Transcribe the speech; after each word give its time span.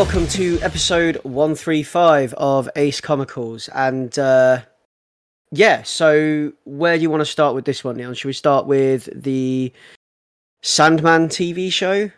welcome 0.00 0.26
to 0.26 0.58
episode 0.62 1.16
135 1.24 2.32
of 2.38 2.70
Ace 2.76 3.02
Comicals. 3.02 3.68
And 3.74 4.18
uh, 4.18 4.62
yeah, 5.52 5.82
so 5.82 6.54
where 6.64 6.96
do 6.96 7.02
you 7.02 7.10
want 7.10 7.20
to 7.20 7.26
start 7.26 7.54
with 7.54 7.66
this 7.66 7.84
one, 7.84 7.98
Neil? 7.98 8.14
Should 8.14 8.28
we 8.28 8.32
start 8.32 8.64
with 8.64 9.10
the 9.14 9.70
Sandman 10.62 11.28
TV 11.28 11.70
show? 11.70 12.10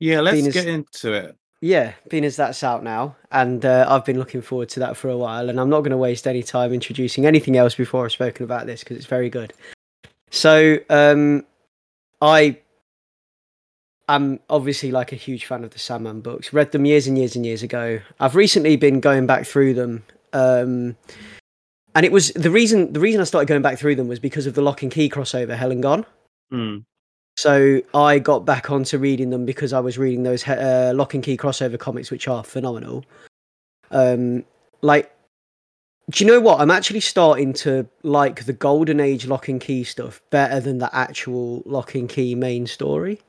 Yeah, 0.00 0.22
let's 0.22 0.42
get 0.48 0.66
into 0.66 1.12
it. 1.12 1.36
Yeah, 1.60 1.92
being 2.10 2.24
as 2.24 2.34
that's 2.34 2.64
out 2.64 2.82
now, 2.82 3.14
and 3.30 3.64
uh, 3.64 3.86
I've 3.88 4.04
been 4.04 4.18
looking 4.18 4.42
forward 4.42 4.68
to 4.70 4.80
that 4.80 4.96
for 4.96 5.08
a 5.08 5.16
while, 5.16 5.48
and 5.48 5.60
I'm 5.60 5.70
not 5.70 5.82
going 5.82 5.92
to 5.92 5.96
waste 5.96 6.26
any 6.26 6.42
time 6.42 6.72
introducing 6.72 7.26
anything 7.26 7.56
else 7.56 7.76
before 7.76 8.06
I've 8.06 8.10
spoken 8.12 8.42
about 8.42 8.66
this 8.66 8.80
because 8.82 8.96
it's 8.96 9.06
very 9.06 9.30
good. 9.30 9.52
So, 10.32 10.80
um, 10.90 11.46
I 12.20 12.58
am 14.08 14.40
obviously 14.48 14.90
like 14.90 15.12
a 15.12 15.16
huge 15.16 15.46
fan 15.46 15.64
of 15.64 15.70
the 15.70 15.78
Sandman 15.78 16.20
books. 16.20 16.52
Read 16.52 16.72
them 16.72 16.84
years 16.84 17.06
and 17.06 17.18
years 17.18 17.36
and 17.36 17.44
years 17.44 17.62
ago. 17.62 18.00
I've 18.20 18.34
recently 18.34 18.76
been 18.76 19.00
going 19.00 19.26
back 19.26 19.46
through 19.46 19.74
them, 19.74 20.04
um, 20.32 20.96
and 21.94 22.04
it 22.04 22.12
was 22.12 22.30
the 22.32 22.50
reason. 22.50 22.92
The 22.92 23.00
reason 23.00 23.20
I 23.20 23.24
started 23.24 23.48
going 23.48 23.62
back 23.62 23.78
through 23.78 23.96
them 23.96 24.08
was 24.08 24.18
because 24.18 24.46
of 24.46 24.54
the 24.54 24.62
Locke 24.62 24.82
and 24.82 24.92
Key 24.92 25.08
crossover, 25.08 25.56
Hell 25.56 25.70
and 25.70 25.82
Gone. 25.82 26.06
Hmm. 26.50 26.78
So 27.36 27.82
I 27.92 28.18
got 28.18 28.46
back 28.46 28.70
onto 28.70 28.96
reading 28.96 29.28
them 29.28 29.44
because 29.44 29.74
I 29.74 29.80
was 29.80 29.98
reading 29.98 30.22
those 30.22 30.46
uh, 30.48 30.92
Locke 30.94 31.14
and 31.14 31.22
Key 31.22 31.36
crossover 31.36 31.78
comics, 31.78 32.10
which 32.10 32.28
are 32.28 32.42
phenomenal. 32.42 33.04
Um, 33.90 34.44
like, 34.80 35.14
do 36.10 36.24
you 36.24 36.30
know 36.30 36.40
what? 36.40 36.60
I'm 36.60 36.70
actually 36.70 37.00
starting 37.00 37.52
to 37.54 37.86
like 38.02 38.46
the 38.46 38.54
Golden 38.54 39.00
Age 39.00 39.26
Locke 39.26 39.48
and 39.48 39.60
Key 39.60 39.84
stuff 39.84 40.22
better 40.30 40.60
than 40.60 40.78
the 40.78 40.94
actual 40.96 41.62
Locke 41.66 41.94
and 41.94 42.08
Key 42.08 42.34
main 42.34 42.66
story. 42.66 43.20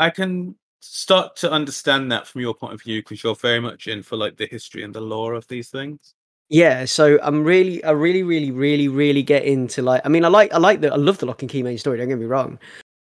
I 0.00 0.10
can 0.10 0.56
start 0.80 1.36
to 1.36 1.52
understand 1.52 2.10
that 2.10 2.26
from 2.26 2.40
your 2.40 2.54
point 2.54 2.72
of 2.72 2.82
view 2.82 3.02
because 3.02 3.22
you're 3.22 3.34
very 3.34 3.60
much 3.60 3.86
in 3.86 4.02
for 4.02 4.16
like 4.16 4.36
the 4.36 4.46
history 4.46 4.82
and 4.82 4.94
the 4.94 5.00
lore 5.00 5.34
of 5.34 5.46
these 5.46 5.68
things. 5.68 6.14
Yeah, 6.48 6.84
so 6.86 7.18
I'm 7.22 7.44
really, 7.44 7.84
I 7.84 7.92
really, 7.92 8.24
really, 8.24 8.50
really, 8.50 8.88
really 8.88 9.22
get 9.22 9.44
into 9.44 9.82
like. 9.82 10.02
I 10.04 10.08
mean, 10.08 10.24
I 10.24 10.28
like, 10.28 10.52
I 10.52 10.58
like 10.58 10.80
the, 10.80 10.92
I 10.92 10.96
love 10.96 11.18
the 11.18 11.26
Locke 11.26 11.42
and 11.42 11.50
Key 11.50 11.62
main 11.62 11.78
story. 11.78 11.98
Don't 11.98 12.08
get 12.08 12.18
me 12.18 12.26
wrong, 12.26 12.58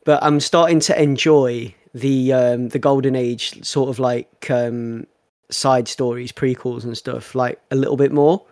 but 0.05 0.22
I'm 0.22 0.41
starting 0.41 0.80
to 0.80 1.03
enjoy 1.03 1.75
the 1.94 2.33
um 2.33 2.69
the 2.69 2.78
Golden 2.78 3.14
Age 3.14 3.64
sort 3.64 3.88
of 3.88 3.98
like 3.98 4.50
um 4.50 5.06
side 5.50 5.86
stories, 5.88 6.33
prequels 6.33 6.84
and 6.84 6.98
stuff 6.98 7.34
like 7.34 7.60
a 7.70 7.77
little 7.77 7.97
bit 7.97 8.12
more 8.12 8.44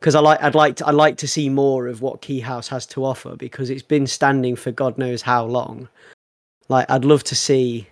because 0.00 0.14
I 0.14 0.20
like, 0.20 0.42
I'd 0.42 0.54
like 0.54 0.76
to, 0.76 0.86
I 0.86 0.92
like 0.92 1.16
to 1.18 1.28
see 1.28 1.48
more 1.48 1.88
of 1.88 2.02
what 2.02 2.22
Key 2.22 2.40
House 2.40 2.68
has 2.68 2.86
to 2.86 3.04
offer 3.04 3.36
because 3.36 3.68
it's 3.68 3.82
been 3.82 4.06
standing 4.06 4.54
for 4.56 4.70
God 4.70 4.96
knows 4.96 5.22
how 5.22 5.44
long. 5.44 5.88
Like, 6.68 6.90
I'd 6.90 7.04
love 7.04 7.24
to 7.24 7.34
see 7.34 7.88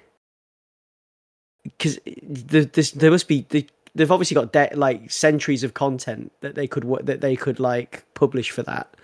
because 1.79 1.99
there 2.23 3.11
must 3.11 3.29
be 3.29 3.47
the, 3.49 3.67
they've 3.95 4.11
obviously 4.11 4.35
got 4.35 4.53
de- 4.53 4.75
like 4.75 5.11
centuries 5.11 5.65
of 5.65 5.75
content 5.75 6.33
that 6.41 6.55
they 6.55 6.67
could 6.67 6.85
that 7.07 7.21
they 7.21 7.37
could 7.37 7.59
like 7.61 8.05
publish 8.15 8.51
for 8.51 8.63
that. 8.63 8.95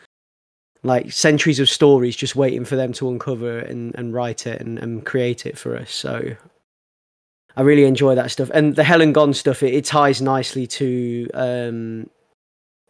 Like 0.84 1.12
centuries 1.12 1.60
of 1.60 1.68
stories 1.68 2.16
just 2.16 2.34
waiting 2.34 2.64
for 2.64 2.76
them 2.76 2.92
to 2.94 3.08
uncover 3.08 3.60
and, 3.60 3.94
and 3.94 4.12
write 4.12 4.46
it 4.46 4.60
and, 4.60 4.78
and 4.78 5.06
create 5.06 5.46
it 5.46 5.56
for 5.56 5.76
us 5.76 5.92
so. 5.92 6.36
I 7.54 7.60
really 7.60 7.84
enjoy 7.84 8.14
that 8.14 8.30
stuff. 8.30 8.50
And 8.54 8.76
the 8.76 8.84
Hell 8.84 9.02
and 9.02 9.14
Gone 9.14 9.34
stuff 9.34 9.62
it, 9.62 9.74
it 9.74 9.84
ties 9.84 10.22
nicely 10.22 10.66
to 10.68 11.28
um 11.34 12.10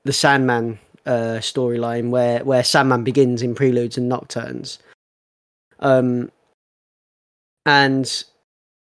the 0.05 0.13
sandman 0.13 0.79
uh 1.05 1.39
storyline 1.41 2.11
where 2.11 2.45
where 2.45 2.65
sandman 2.65 3.05
begins 3.05 3.43
in 3.43 3.55
preludes 3.55 3.99
and 3.99 4.09
nocturnes. 4.09 4.79
Um 5.81 6.31
and 7.67 8.25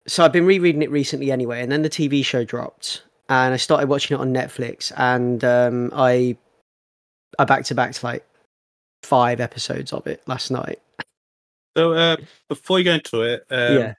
so 0.07 0.25
I've 0.25 0.33
been 0.33 0.47
rereading 0.47 0.83
it 0.83 0.91
recently 0.91 1.31
anyway, 1.31 1.63
and 1.63 1.71
then 1.71 1.83
the 1.83 1.91
TV 1.91 2.25
show 2.25 2.45
dropped, 2.45 3.03
and 3.29 3.55
I 3.55 3.57
started 3.57 3.89
watching 3.89 4.17
it 4.17 4.21
on 4.21 4.33
Netflix, 4.33 4.93
and 4.97 5.45
um, 5.45 5.91
I 5.95 6.37
I 7.39 7.45
back 7.45 7.65
to 7.67 7.75
back 7.75 7.93
to 7.93 8.07
like 8.07 8.27
five 9.03 9.41
episodes 9.41 9.93
of 9.93 10.07
it 10.07 10.23
last 10.27 10.51
night. 10.51 10.81
So 11.77 11.93
uh, 11.95 12.17
before 12.49 12.79
you 12.79 12.85
go 12.85 12.93
into 12.95 13.23
it, 13.23 13.47
um, 13.51 13.79
yeah, 13.79 13.95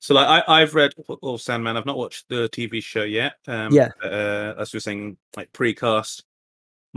So 0.00 0.14
like 0.14 0.26
I, 0.26 0.62
I've 0.62 0.74
read 0.74 0.92
all 1.22 1.38
Sandman. 1.38 1.76
I've 1.76 1.86
not 1.86 1.98
watched 1.98 2.28
the 2.28 2.48
TV 2.48 2.82
show 2.82 3.02
yet. 3.02 3.34
Um, 3.46 3.72
Yeah. 3.72 3.90
Uh, 4.02 4.54
as 4.58 4.72
we 4.72 4.78
were 4.78 4.80
saying, 4.80 5.16
like 5.36 5.52
precast, 5.52 6.22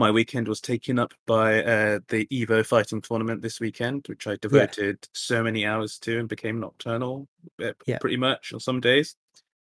my 0.01 0.09
weekend 0.09 0.47
was 0.47 0.59
taken 0.59 0.97
up 0.97 1.13
by 1.28 1.63
uh, 1.63 2.00
the 2.07 2.25
Evo 2.31 2.66
fighting 2.66 3.01
tournament 3.01 3.41
this 3.44 3.59
weekend, 3.59 4.03
which 4.07 4.25
I 4.25 4.35
devoted 4.38 5.07
so 5.13 5.44
many 5.44 5.63
hours 5.63 6.00
to 6.00 6.17
and 6.19 6.28
became 6.28 6.59
nocturnal, 6.59 7.28
uh, 7.63 7.73
Yeah. 7.85 8.00
pretty 8.00 8.17
much 8.17 8.51
on 8.51 8.59
some 8.59 8.79
days. 8.81 9.16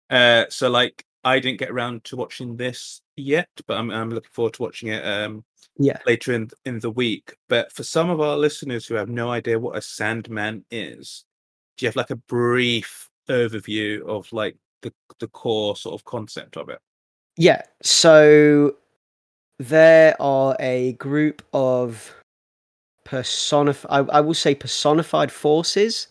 Uh, 0.09 0.43
so 0.49 0.69
like 0.69 1.05
I 1.23 1.39
didn't 1.39 1.59
get 1.59 1.69
around 1.69 2.03
to 2.05 2.17
watching 2.17 2.57
this 2.57 3.01
yet, 3.15 3.49
but 3.67 3.77
I'm 3.77 3.89
I'm 3.89 4.09
looking 4.09 4.31
forward 4.33 4.53
to 4.55 4.63
watching 4.63 4.89
it. 4.89 5.03
Um, 5.05 5.45
yeah, 5.79 5.99
later 6.05 6.33
in 6.33 6.49
in 6.65 6.79
the 6.79 6.91
week. 6.91 7.35
But 7.47 7.71
for 7.71 7.83
some 7.83 8.09
of 8.09 8.19
our 8.19 8.37
listeners 8.37 8.85
who 8.85 8.95
have 8.95 9.09
no 9.09 9.31
idea 9.31 9.57
what 9.59 9.77
a 9.77 9.81
Sandman 9.81 10.65
is, 10.71 11.23
do 11.77 11.85
you 11.85 11.87
have 11.87 11.95
like 11.95 12.11
a 12.11 12.15
brief 12.15 13.09
overview 13.29 14.05
of 14.05 14.31
like 14.33 14.57
the 14.81 14.91
the 15.19 15.27
core 15.29 15.75
sort 15.77 15.95
of 15.95 16.03
concept 16.03 16.57
of 16.57 16.67
it? 16.69 16.79
yeah. 17.37 17.61
So 17.81 18.75
there 19.59 20.15
are 20.21 20.55
a 20.59 20.93
group 20.93 21.41
of 21.53 22.13
personified. 23.03 24.09
I, 24.09 24.21
will 24.21 24.33
say 24.33 24.53
personified 24.53 25.31
forces 25.31 26.07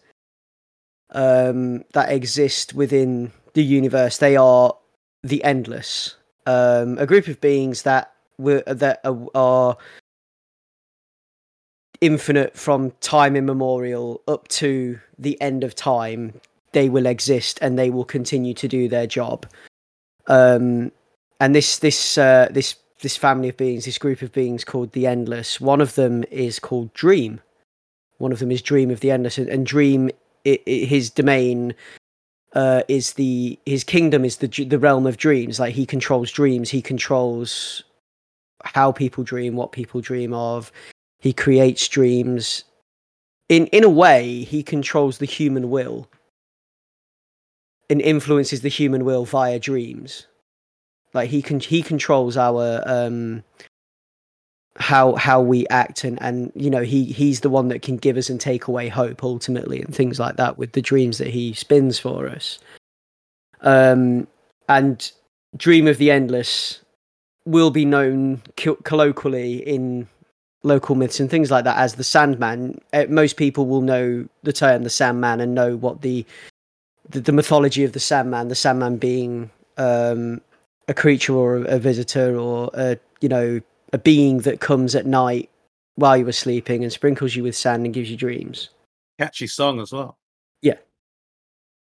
um, 1.11 1.85
that 1.93 2.11
exist 2.11 2.75
within 2.75 3.33
the 3.55 3.63
universe. 3.63 4.19
They 4.19 4.37
are 4.37 4.75
the 5.23 5.43
endless, 5.45 6.17
um, 6.47 6.99
a 6.99 7.07
group 7.07 7.29
of 7.29 7.41
beings 7.41 7.83
that 7.83 8.13
were 8.39 8.63
that 8.67 9.01
are, 9.05 9.27
are 9.35 9.77
infinite 12.01 12.57
from 12.57 12.91
time 13.01 13.37
immemorial 13.37 14.23
up 14.29 14.49
to 14.49 14.99
the 15.19 15.41
end 15.41 15.65
of 15.65 15.75
time. 15.75 16.41
They 16.73 16.89
will 16.89 17.07
exist 17.07 17.59
and 17.63 17.79
they 17.79 17.91
will 17.91 18.05
continue 18.05 18.55
to 18.55 18.69
do 18.69 18.89
their 18.89 19.07
job. 19.07 19.47
Um, 20.27 20.93
and 21.41 21.55
this 21.55 21.79
this 21.79 22.19
uh, 22.19 22.49
this 22.51 22.77
this 23.01 23.17
family 23.17 23.49
of 23.49 23.57
beings, 23.57 23.85
this 23.85 23.99
group 23.99 24.23
of 24.23 24.33
beings 24.33 24.65
called 24.65 24.93
the 24.93 25.07
Endless. 25.07 25.61
One 25.61 25.81
of 25.81 25.95
them 25.95 26.25
is 26.31 26.59
called 26.59 26.93
Dream. 26.95 27.41
One 28.19 28.33
of 28.33 28.39
them 28.39 28.51
is 28.51 28.63
Dream 28.63 28.91
of 28.91 29.01
the 29.01 29.11
Endless, 29.11 29.39
and, 29.39 29.67
Dream, 29.67 30.11
i 30.47 30.59
i 30.67 30.71
his 30.71 31.11
domain 31.11 31.75
uh, 32.55 32.83
is 32.89 33.15
the 33.15 33.59
his 33.67 33.85
kingdom 33.85 34.25
is 34.25 34.39
the 34.39 34.49
the 34.65 34.79
realm 34.79 35.07
of 35.07 35.19
dreams. 35.19 35.61
Like 35.61 35.75
he 35.75 35.85
controls 35.85 36.31
dreams. 36.31 36.71
He 36.71 36.81
controls 36.81 37.83
how 38.65 38.93
people 38.93 39.25
dream, 39.25 39.57
what 39.57 39.73
people 39.73 40.01
dream 40.01 40.33
of. 40.33 40.73
He 41.19 41.33
creates 41.33 41.87
dreams. 41.89 42.65
In 43.49 43.67
in 43.69 43.85
a 43.85 43.91
way, 43.91 44.45
he 44.45 44.63
controls 44.63 45.19
the 45.19 45.27
human 45.27 45.71
will 45.71 46.09
and 47.89 48.01
influences 48.01 48.63
the 48.63 48.69
human 48.69 49.05
will 49.05 49.25
via 49.25 49.59
dreams. 49.59 50.27
Like 51.17 51.31
he 51.31 51.43
can 51.43 51.59
he 51.59 51.83
controls 51.83 52.37
our 52.37 52.83
um 52.87 53.43
how 54.77 55.15
how 55.15 55.41
we 55.41 55.67
act 55.69 56.05
and 56.05 56.21
and 56.21 56.53
you 56.55 56.69
know 56.69 56.83
he 56.83 57.05
he's 57.07 57.41
the 57.41 57.51
one 57.51 57.69
that 57.69 57.83
can 57.83 57.97
give 57.97 58.17
us 58.17 58.29
and 58.29 58.41
take 58.41 58.67
away 58.67 58.89
hope 58.89 59.25
ultimately 59.25 59.81
and 59.81 59.95
things 59.95 60.21
like 60.21 60.37
that 60.37 60.59
with 60.59 60.73
the 60.73 60.83
dreams 60.83 61.19
that 61.19 61.29
he 61.29 61.55
spins 61.55 61.99
for 61.99 62.29
us. 62.29 62.59
Um 63.63 64.27
and 64.69 65.11
Dream 65.57 65.87
of 65.87 65.99
the 65.99 66.11
Endless 66.11 66.81
will 67.47 67.71
be 67.71 67.85
known 67.85 68.43
co- 68.57 68.77
colloquially 68.85 69.67
in 69.67 70.07
local 70.65 70.97
myths 70.97 71.21
and 71.21 71.31
things 71.31 71.51
like 71.51 71.65
that 71.65 71.79
as 71.79 71.95
the 71.95 72.05
Sandman. 72.05 72.79
Uh, 72.93 73.07
most 73.09 73.37
people 73.37 73.67
will 73.67 73.81
know 73.81 74.29
the 74.43 74.53
term 74.53 74.83
the 74.83 74.91
Sandman 74.91 75.41
and 75.41 75.55
know 75.55 75.77
what 75.77 76.03
the 76.03 76.27
the, 77.09 77.21
the 77.21 77.33
mythology 77.33 77.85
of 77.85 77.93
the 77.93 78.01
Sandman, 78.01 78.49
the 78.49 78.55
Sandman 78.55 78.97
being 78.97 79.51
um, 79.79 80.41
a 80.89 80.95
creature 80.95 81.35
or 81.35 81.57
a, 81.65 81.79
visitor 81.79 82.37
or 82.37 82.71
a 82.75 82.99
you 83.21 83.29
know 83.29 83.61
a 83.93 83.99
being 83.99 84.39
that 84.39 84.61
comes 84.61 84.95
at 84.95 85.07
night 85.07 85.51
while 85.97 86.17
you 86.17 86.25
were 86.25 86.33
sleeping 86.33 86.83
and 86.83 86.93
sprinkles 86.93 87.35
you 87.35 87.43
with 87.43 87.57
sand 87.57 87.85
and 87.85 87.95
gives 87.95 88.11
you 88.11 88.17
dreams. 88.17 88.71
Catchy 89.19 89.47
song 89.47 89.81
as 89.81 89.93
well. 89.93 90.19
Yeah. 90.63 90.77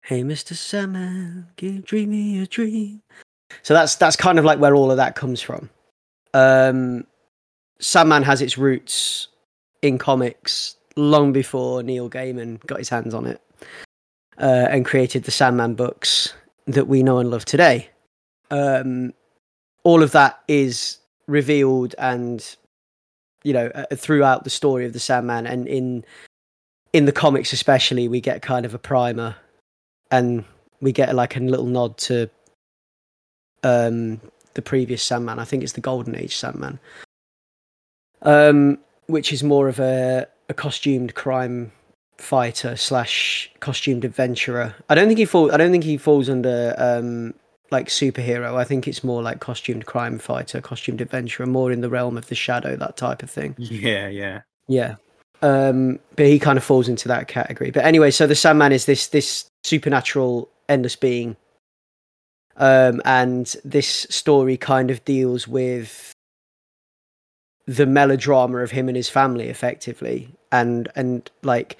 Hey, 0.03 0.23
Mister 0.23 0.55
Sandman, 0.55 1.47
give 1.55 1.85
dream 1.85 2.11
me 2.11 2.39
a 2.39 2.47
dream. 2.47 3.01
So 3.63 3.73
that's 3.73 3.95
that's 3.95 4.15
kind 4.15 4.39
of 4.39 4.45
like 4.45 4.59
where 4.59 4.75
all 4.75 4.91
of 4.91 4.97
that 4.97 5.15
comes 5.15 5.41
from. 5.41 5.69
Um, 6.33 7.05
Sandman 7.79 8.23
has 8.23 8.41
its 8.41 8.57
roots 8.57 9.27
in 9.81 9.97
comics 9.97 10.77
long 10.95 11.33
before 11.33 11.83
Neil 11.83 12.09
Gaiman 12.09 12.65
got 12.65 12.79
his 12.79 12.89
hands 12.89 13.13
on 13.13 13.25
it 13.25 13.41
uh, 14.37 14.67
and 14.69 14.85
created 14.85 15.23
the 15.23 15.31
Sandman 15.31 15.75
books 15.75 16.33
that 16.65 16.87
we 16.87 17.03
know 17.03 17.19
and 17.19 17.29
love 17.29 17.45
today. 17.45 17.89
Um, 18.51 19.13
all 19.83 20.03
of 20.03 20.11
that 20.11 20.41
is 20.47 20.97
revealed 21.27 21.95
and 21.97 22.55
you 23.43 23.53
know 23.53 23.67
uh, 23.73 23.95
throughout 23.95 24.43
the 24.43 24.49
story 24.49 24.85
of 24.85 24.93
the 24.93 24.99
Sandman 24.99 25.47
and 25.47 25.67
in 25.67 26.05
in 26.93 27.05
the 27.05 27.11
comics 27.11 27.51
especially 27.51 28.07
we 28.07 28.21
get 28.21 28.41
kind 28.41 28.65
of 28.65 28.73
a 28.73 28.79
primer 28.79 29.35
and 30.11 30.45
we 30.81 30.91
get 30.91 31.15
like 31.15 31.35
a 31.35 31.39
little 31.39 31.65
nod 31.65 31.97
to 31.97 32.29
um, 33.63 34.21
the 34.53 34.61
previous 34.61 35.03
Sandman. 35.03 35.39
I 35.39 35.45
think 35.45 35.63
it's 35.63 35.73
the 35.73 35.81
Golden 35.81 36.15
Age 36.15 36.35
Sandman, 36.35 36.79
um, 38.21 38.77
which 39.07 39.33
is 39.33 39.43
more 39.43 39.67
of 39.67 39.79
a, 39.79 40.27
a 40.49 40.53
costumed 40.53 41.15
crime 41.15 41.71
fighter 42.17 42.75
slash 42.75 43.51
costumed 43.59 44.05
adventurer. 44.05 44.75
I 44.89 44.95
don't 44.95 45.07
think 45.07 45.19
he 45.19 45.25
falls. 45.25 45.51
I 45.51 45.57
don't 45.57 45.71
think 45.71 45.83
he 45.83 45.97
falls 45.97 46.29
under 46.29 46.75
um, 46.77 47.33
like 47.75 47.87
superhero. 47.87 48.55
I 48.55 48.63
think 48.63 48.87
it's 48.87 49.03
more 49.03 49.21
like 49.21 49.41
costumed 49.41 49.85
crime 49.85 50.17
fighter, 50.17 50.61
costumed 50.61 51.01
adventurer, 51.01 51.45
more 51.45 51.73
in 51.73 51.81
the 51.81 51.89
realm 51.89 52.17
of 52.17 52.27
the 52.27 52.35
shadow, 52.35 52.77
that 52.77 52.95
type 52.95 53.21
of 53.21 53.29
thing. 53.29 53.53
Yeah, 53.57 54.07
yeah, 54.07 54.41
yeah. 54.67 54.95
Um, 55.41 55.99
but 56.15 56.27
he 56.27 56.39
kind 56.39 56.57
of 56.57 56.63
falls 56.63 56.87
into 56.87 57.09
that 57.09 57.27
category. 57.27 57.71
But 57.71 57.83
anyway, 57.83 58.11
so 58.11 58.27
the 58.27 58.35
Sandman 58.35 58.71
is 58.71 58.85
this 58.85 59.07
this 59.07 59.45
supernatural 59.65 60.47
endless 60.69 60.95
being, 60.95 61.35
um, 62.55 63.01
and 63.03 63.53
this 63.65 64.07
story 64.09 64.55
kind 64.55 64.89
of 64.89 65.03
deals 65.03 65.47
with 65.47 66.13
the 67.67 67.85
melodrama 67.85 68.59
of 68.59 68.71
him 68.71 68.87
and 68.87 68.95
his 68.95 69.09
family, 69.09 69.49
effectively, 69.49 70.29
and 70.49 70.87
and 70.95 71.29
like 71.43 71.77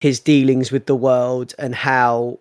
his 0.00 0.20
dealings 0.20 0.72
with 0.72 0.86
the 0.86 0.96
world 0.96 1.54
and 1.58 1.74
how 1.74 2.38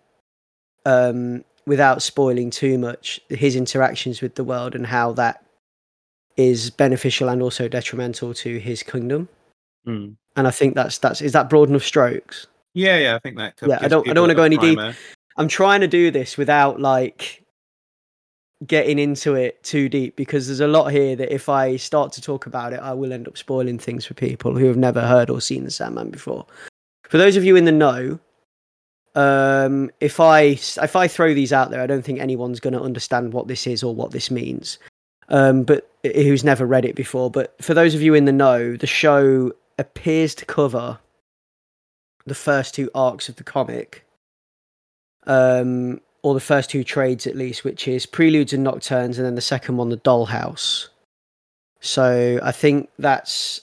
um 0.86 1.44
without 1.65 2.01
spoiling 2.01 2.50
too 2.50 2.77
much, 2.77 3.19
his 3.30 3.56
interactions 3.56 4.21
with 4.21 4.36
the 4.36 4.44
world 4.44 4.75
and 4.75 4.86
how 4.86 5.13
that 5.13 5.45
is 6.36 6.69
beneficial 6.69 7.30
and 7.30 7.42
also 7.42 7.68
detrimental 7.68 8.33
to 8.33 8.57
his 8.57 8.83
kingdom. 8.83 9.30
Mm. 9.88 10.15
And 10.36 10.48
I 10.48 10.51
think 10.51 10.75
that's 10.75 10.98
that's 10.98 11.21
is 11.21 11.33
that 11.33 11.50
broad 11.50 11.69
enough 11.69 11.83
strokes. 11.83 12.48
Yeah, 12.74 12.98
yeah, 12.98 13.15
I 13.15 13.19
think 13.19 13.38
that. 13.38 13.54
Yeah, 13.65 13.77
I 13.81 13.88
don't 13.88 14.10
I 14.10 14.13
don't 14.13 14.24
want 14.24 14.31
to 14.31 14.36
go 14.36 14.44
any 14.44 14.57
deep. 14.57 14.80
I'm 15.38 15.48
trying 15.48 15.81
to 15.81 15.88
do 15.88 16.12
this 16.12 16.38
without 16.38 16.80
like 16.80 17.44
getting 18.66 19.00
into 19.00 19.36
it 19.36 19.62
too 19.63 19.89
deep 19.89 20.16
because 20.16 20.48
there's 20.48 20.59
a 20.59 20.68
lot 20.68 20.92
here 20.92 21.16
that 21.16 21.33
if 21.33 21.50
I 21.50 21.75
start 21.75 22.12
to 22.13 22.21
talk 22.21 22.45
about 22.45 22.74
it, 22.74 22.80
I 22.80 22.94
will 22.94 23.13
end 23.13 23.27
up 23.27 23.38
spoiling 23.38 23.77
things 23.77 24.06
for 24.06 24.13
people 24.13 24.57
who 24.57 24.66
have 24.66 24.77
never 24.77 25.01
heard 25.01 25.30
or 25.30 25.42
seen 25.42 25.66
the 25.66 25.71
Sandman 25.71 26.09
before. 26.09 26.45
For 27.09 27.18
those 27.18 27.36
of 27.36 27.44
you 27.44 27.56
in 27.56 27.66
the 27.66 27.71
know, 27.71 28.19
um, 29.15 29.92
if 30.00 30.19
I 30.19 30.42
if 30.42 30.95
I 30.95 31.07
throw 31.07 31.33
these 31.33 31.54
out 31.54 31.69
there, 31.69 31.81
I 31.81 31.88
don't 31.88 32.04
think 32.04 32.19
anyone's 32.19 32.60
going 32.60 32.74
to 32.74 32.81
understand 32.81 33.33
what 33.33 33.48
this 33.48 33.68
is 33.68 33.83
or 33.83 33.94
what 33.94 34.12
this 34.12 34.31
means. 34.31 34.77
Um, 35.30 35.63
but 35.63 35.89
who's 36.04 36.44
never 36.44 36.65
read 36.65 36.86
it 36.86 36.95
before. 36.95 37.31
But 37.31 37.56
for 37.63 37.74
those 37.74 37.95
of 37.95 38.01
you 38.01 38.13
in 38.13 38.25
the 38.25 38.31
know, 38.31 38.75
the 38.75 38.88
show 38.88 39.54
appears 39.80 40.36
to 40.36 40.45
cover 40.45 41.00
the 42.25 42.36
first 42.36 42.75
two 42.75 42.89
arcs 42.94 43.30
of 43.30 43.38
the 43.38 43.44
comic, 43.44 44.06
um, 45.25 46.01
or 46.21 46.33
the 46.33 46.39
first 46.39 46.69
two 46.69 46.83
trades 46.83 47.27
at 47.27 47.36
least, 47.36 47.63
which 47.63 47.88
is 47.88 48.06
Preludes 48.06 48.54
and 48.54 48.63
Nocturnes, 48.63 49.18
and 49.18 49.25
then 49.25 49.36
the 49.36 49.42
second 49.42 49.77
one, 49.77 49.89
the 49.89 49.98
Dollhouse. 49.98 50.89
So 51.80 52.39
I 52.42 52.51
think 52.51 52.89
that's 52.98 53.62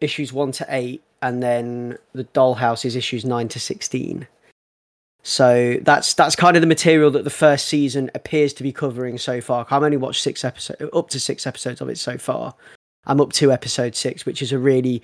issues 0.00 0.32
one 0.32 0.52
to 0.52 0.66
eight, 0.68 1.02
and 1.22 1.42
then 1.42 1.98
the 2.12 2.24
Dollhouse 2.24 2.84
is 2.84 2.96
issues 2.96 3.24
nine 3.24 3.48
to 3.48 3.60
sixteen. 3.60 4.26
So 5.28 5.76
that's 5.82 6.14
that's 6.14 6.36
kind 6.36 6.56
of 6.56 6.60
the 6.60 6.68
material 6.68 7.10
that 7.10 7.24
the 7.24 7.30
first 7.30 7.66
season 7.66 8.12
appears 8.14 8.52
to 8.54 8.62
be 8.62 8.70
covering 8.70 9.18
so 9.18 9.40
far. 9.40 9.66
I've 9.68 9.82
only 9.82 9.96
watched 9.96 10.22
six 10.22 10.44
episodes, 10.44 10.80
up 10.92 11.10
to 11.10 11.18
six 11.18 11.48
episodes 11.48 11.80
of 11.80 11.88
it 11.88 11.98
so 11.98 12.16
far. 12.16 12.54
I'm 13.06 13.20
up 13.20 13.32
to 13.32 13.50
episode 13.50 13.96
six, 13.96 14.24
which 14.24 14.40
is 14.40 14.52
a 14.52 14.58
really, 14.60 15.02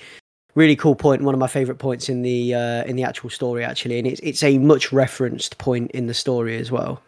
really 0.54 0.76
cool 0.76 0.94
point. 0.94 1.22
One 1.22 1.34
of 1.34 1.40
my 1.40 1.48
favorite 1.48 1.80
points 1.80 2.08
in 2.08 2.22
the 2.22 2.54
uh, 2.54 2.84
in 2.84 2.94
the 2.94 3.02
actual 3.02 3.30
story, 3.30 3.64
actually, 3.64 3.98
and 3.98 4.06
it's 4.06 4.20
it's 4.20 4.44
a 4.44 4.58
much 4.58 4.92
referenced 4.92 5.58
point 5.58 5.90
in 5.90 6.06
the 6.06 6.14
story 6.14 6.56
as 6.56 6.70
well. 6.70 7.02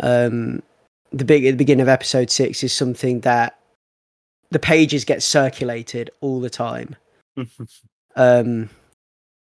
Um, 0.00 0.62
the 1.12 1.24
big 1.24 1.46
at 1.46 1.52
the 1.52 1.56
beginning 1.56 1.80
of 1.80 1.88
episode 1.88 2.28
six 2.30 2.62
is 2.62 2.74
something 2.74 3.20
that 3.20 3.58
the 4.50 4.58
pages 4.58 5.06
get 5.06 5.22
circulated 5.22 6.10
all 6.20 6.42
the 6.42 6.50
time. 6.50 6.94
um, 8.16 8.68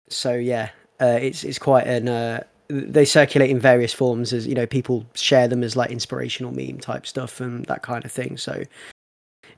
so 0.08 0.32
yeah, 0.32 0.70
uh, 0.98 1.18
it's 1.20 1.44
it's 1.44 1.58
quite 1.58 1.86
an 1.86 2.08
uh, 2.08 2.42
they 2.74 3.04
circulate 3.04 3.50
in 3.50 3.58
various 3.58 3.92
forms 3.92 4.32
as 4.32 4.46
you 4.46 4.54
know 4.54 4.66
people 4.66 5.06
share 5.14 5.46
them 5.46 5.62
as 5.62 5.76
like 5.76 5.90
inspirational 5.90 6.52
meme 6.52 6.78
type 6.78 7.06
stuff 7.06 7.40
and 7.40 7.64
that 7.66 7.82
kind 7.82 8.04
of 8.04 8.10
thing. 8.10 8.36
So 8.36 8.64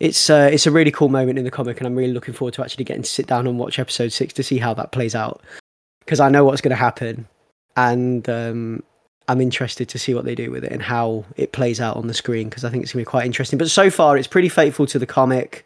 it's 0.00 0.28
uh, 0.28 0.50
it's 0.52 0.66
a 0.66 0.70
really 0.70 0.90
cool 0.90 1.08
moment 1.08 1.38
in 1.38 1.44
the 1.44 1.50
comic 1.50 1.78
and 1.78 1.86
i'm 1.86 1.94
really 1.94 2.12
looking 2.12 2.34
forward 2.34 2.52
to 2.54 2.62
actually 2.62 2.84
getting 2.84 3.02
to 3.02 3.08
sit 3.08 3.26
down 3.26 3.46
and 3.46 3.58
watch 3.58 3.78
episode 3.78 4.12
six 4.12 4.34
to 4.34 4.42
see 4.42 4.58
how 4.58 4.74
that 4.74 4.92
plays 4.92 5.14
out. 5.14 5.42
Because 6.00 6.20
i 6.20 6.28
know 6.28 6.44
what's 6.44 6.60
going 6.60 6.70
to 6.70 6.76
happen 6.76 7.26
and 7.76 8.28
um, 8.28 8.82
i'm 9.28 9.40
interested 9.40 9.88
to 9.88 9.98
see 9.98 10.12
what 10.12 10.24
they 10.24 10.34
do 10.34 10.50
with 10.50 10.64
it 10.64 10.72
and 10.72 10.82
how 10.82 11.24
it 11.36 11.52
plays 11.52 11.80
out 11.80 11.96
on 11.96 12.08
the 12.08 12.14
screen 12.14 12.48
because 12.48 12.64
i 12.64 12.70
think 12.70 12.82
it's 12.82 12.92
going 12.92 13.02
to 13.02 13.08
be 13.08 13.10
quite 13.10 13.26
interesting. 13.26 13.58
But 13.58 13.70
so 13.70 13.90
far 13.90 14.18
it's 14.18 14.28
pretty 14.28 14.50
faithful 14.50 14.86
to 14.86 14.98
the 14.98 15.06
comic 15.06 15.64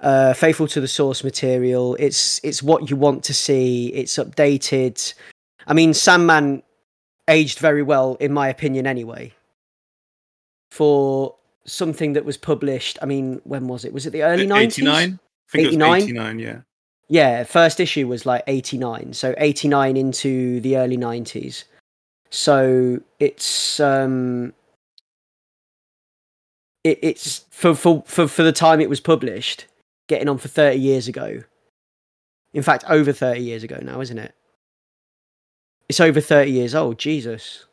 uh, 0.00 0.32
faithful 0.32 0.66
to 0.68 0.80
the 0.80 0.88
source 0.88 1.22
material. 1.22 1.94
It's 1.98 2.40
it's 2.42 2.62
what 2.62 2.88
you 2.88 2.96
want 2.96 3.22
to 3.24 3.34
see. 3.34 3.88
It's 3.88 4.16
updated. 4.16 5.12
I 5.66 5.74
mean, 5.74 5.92
Sandman 5.92 6.62
aged 7.28 7.58
very 7.58 7.82
well, 7.82 8.16
in 8.20 8.32
my 8.32 8.48
opinion, 8.48 8.86
anyway. 8.86 9.32
For 10.70 11.34
something 11.64 12.12
that 12.14 12.24
was 12.24 12.36
published, 12.36 12.98
I 13.02 13.06
mean, 13.06 13.40
when 13.44 13.68
was 13.68 13.84
it? 13.84 13.92
Was 13.92 14.06
it 14.06 14.10
the 14.10 14.22
early 14.22 14.46
90s? 14.46 14.60
89? 14.60 14.92
I 14.92 15.50
think 15.50 15.66
89? 15.68 15.88
it 15.88 15.94
was 15.94 16.02
89, 16.04 16.38
yeah. 16.38 16.60
Yeah, 17.08 17.42
first 17.42 17.80
issue 17.80 18.06
was 18.06 18.24
like 18.24 18.44
89. 18.46 19.14
So 19.14 19.34
89 19.36 19.96
into 19.96 20.60
the 20.60 20.76
early 20.76 20.96
90s. 20.96 21.64
So 22.30 23.00
it's 23.18 23.80
um 23.80 24.54
it, 26.84 27.00
it's 27.02 27.44
for, 27.50 27.74
for 27.74 28.04
for 28.06 28.28
for 28.28 28.44
the 28.44 28.52
time 28.52 28.80
it 28.80 28.88
was 28.88 29.00
published, 29.00 29.66
getting 30.08 30.28
on 30.28 30.38
for 30.38 30.46
30 30.46 30.78
years 30.78 31.08
ago. 31.08 31.42
In 32.54 32.62
fact, 32.62 32.84
over 32.88 33.12
30 33.12 33.40
years 33.40 33.64
ago 33.64 33.78
now, 33.82 34.00
isn't 34.00 34.18
it? 34.18 34.34
It's 35.90 35.98
over 35.98 36.20
30 36.20 36.52
years 36.52 36.76
old, 36.76 36.98
Jesus. 37.00 37.64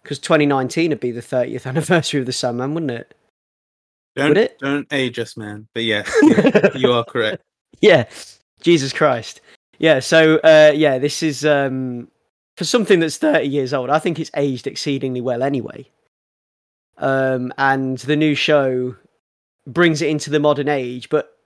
Because 0.00 0.20
2019 0.20 0.90
would 0.90 1.00
be 1.00 1.10
the 1.10 1.20
30th 1.20 1.66
anniversary 1.66 2.20
of 2.20 2.26
the 2.26 2.32
Sandman, 2.32 2.72
wouldn't 2.72 2.92
it? 2.92 3.16
Don't, 4.14 4.28
Would 4.28 4.38
it? 4.38 4.60
Don't 4.60 4.86
age 4.92 5.18
us, 5.18 5.36
man. 5.36 5.66
But 5.74 5.82
yes, 5.82 6.08
yeah, 6.22 6.68
you 6.76 6.92
are 6.92 7.02
correct. 7.02 7.42
Yeah, 7.80 8.04
Jesus 8.60 8.92
Christ. 8.92 9.40
Yeah, 9.80 9.98
so 9.98 10.36
uh, 10.44 10.70
yeah, 10.72 10.98
this 10.98 11.20
is 11.20 11.44
um, 11.44 12.06
for 12.56 12.64
something 12.64 13.00
that's 13.00 13.16
30 13.16 13.44
years 13.48 13.74
old. 13.74 13.90
I 13.90 13.98
think 13.98 14.20
it's 14.20 14.30
aged 14.36 14.68
exceedingly 14.68 15.20
well 15.20 15.42
anyway. 15.42 15.88
Um, 16.98 17.52
and 17.58 17.98
the 17.98 18.14
new 18.14 18.36
show 18.36 18.94
brings 19.66 20.00
it 20.00 20.10
into 20.10 20.30
the 20.30 20.38
modern 20.38 20.68
age, 20.68 21.08
but 21.08 21.36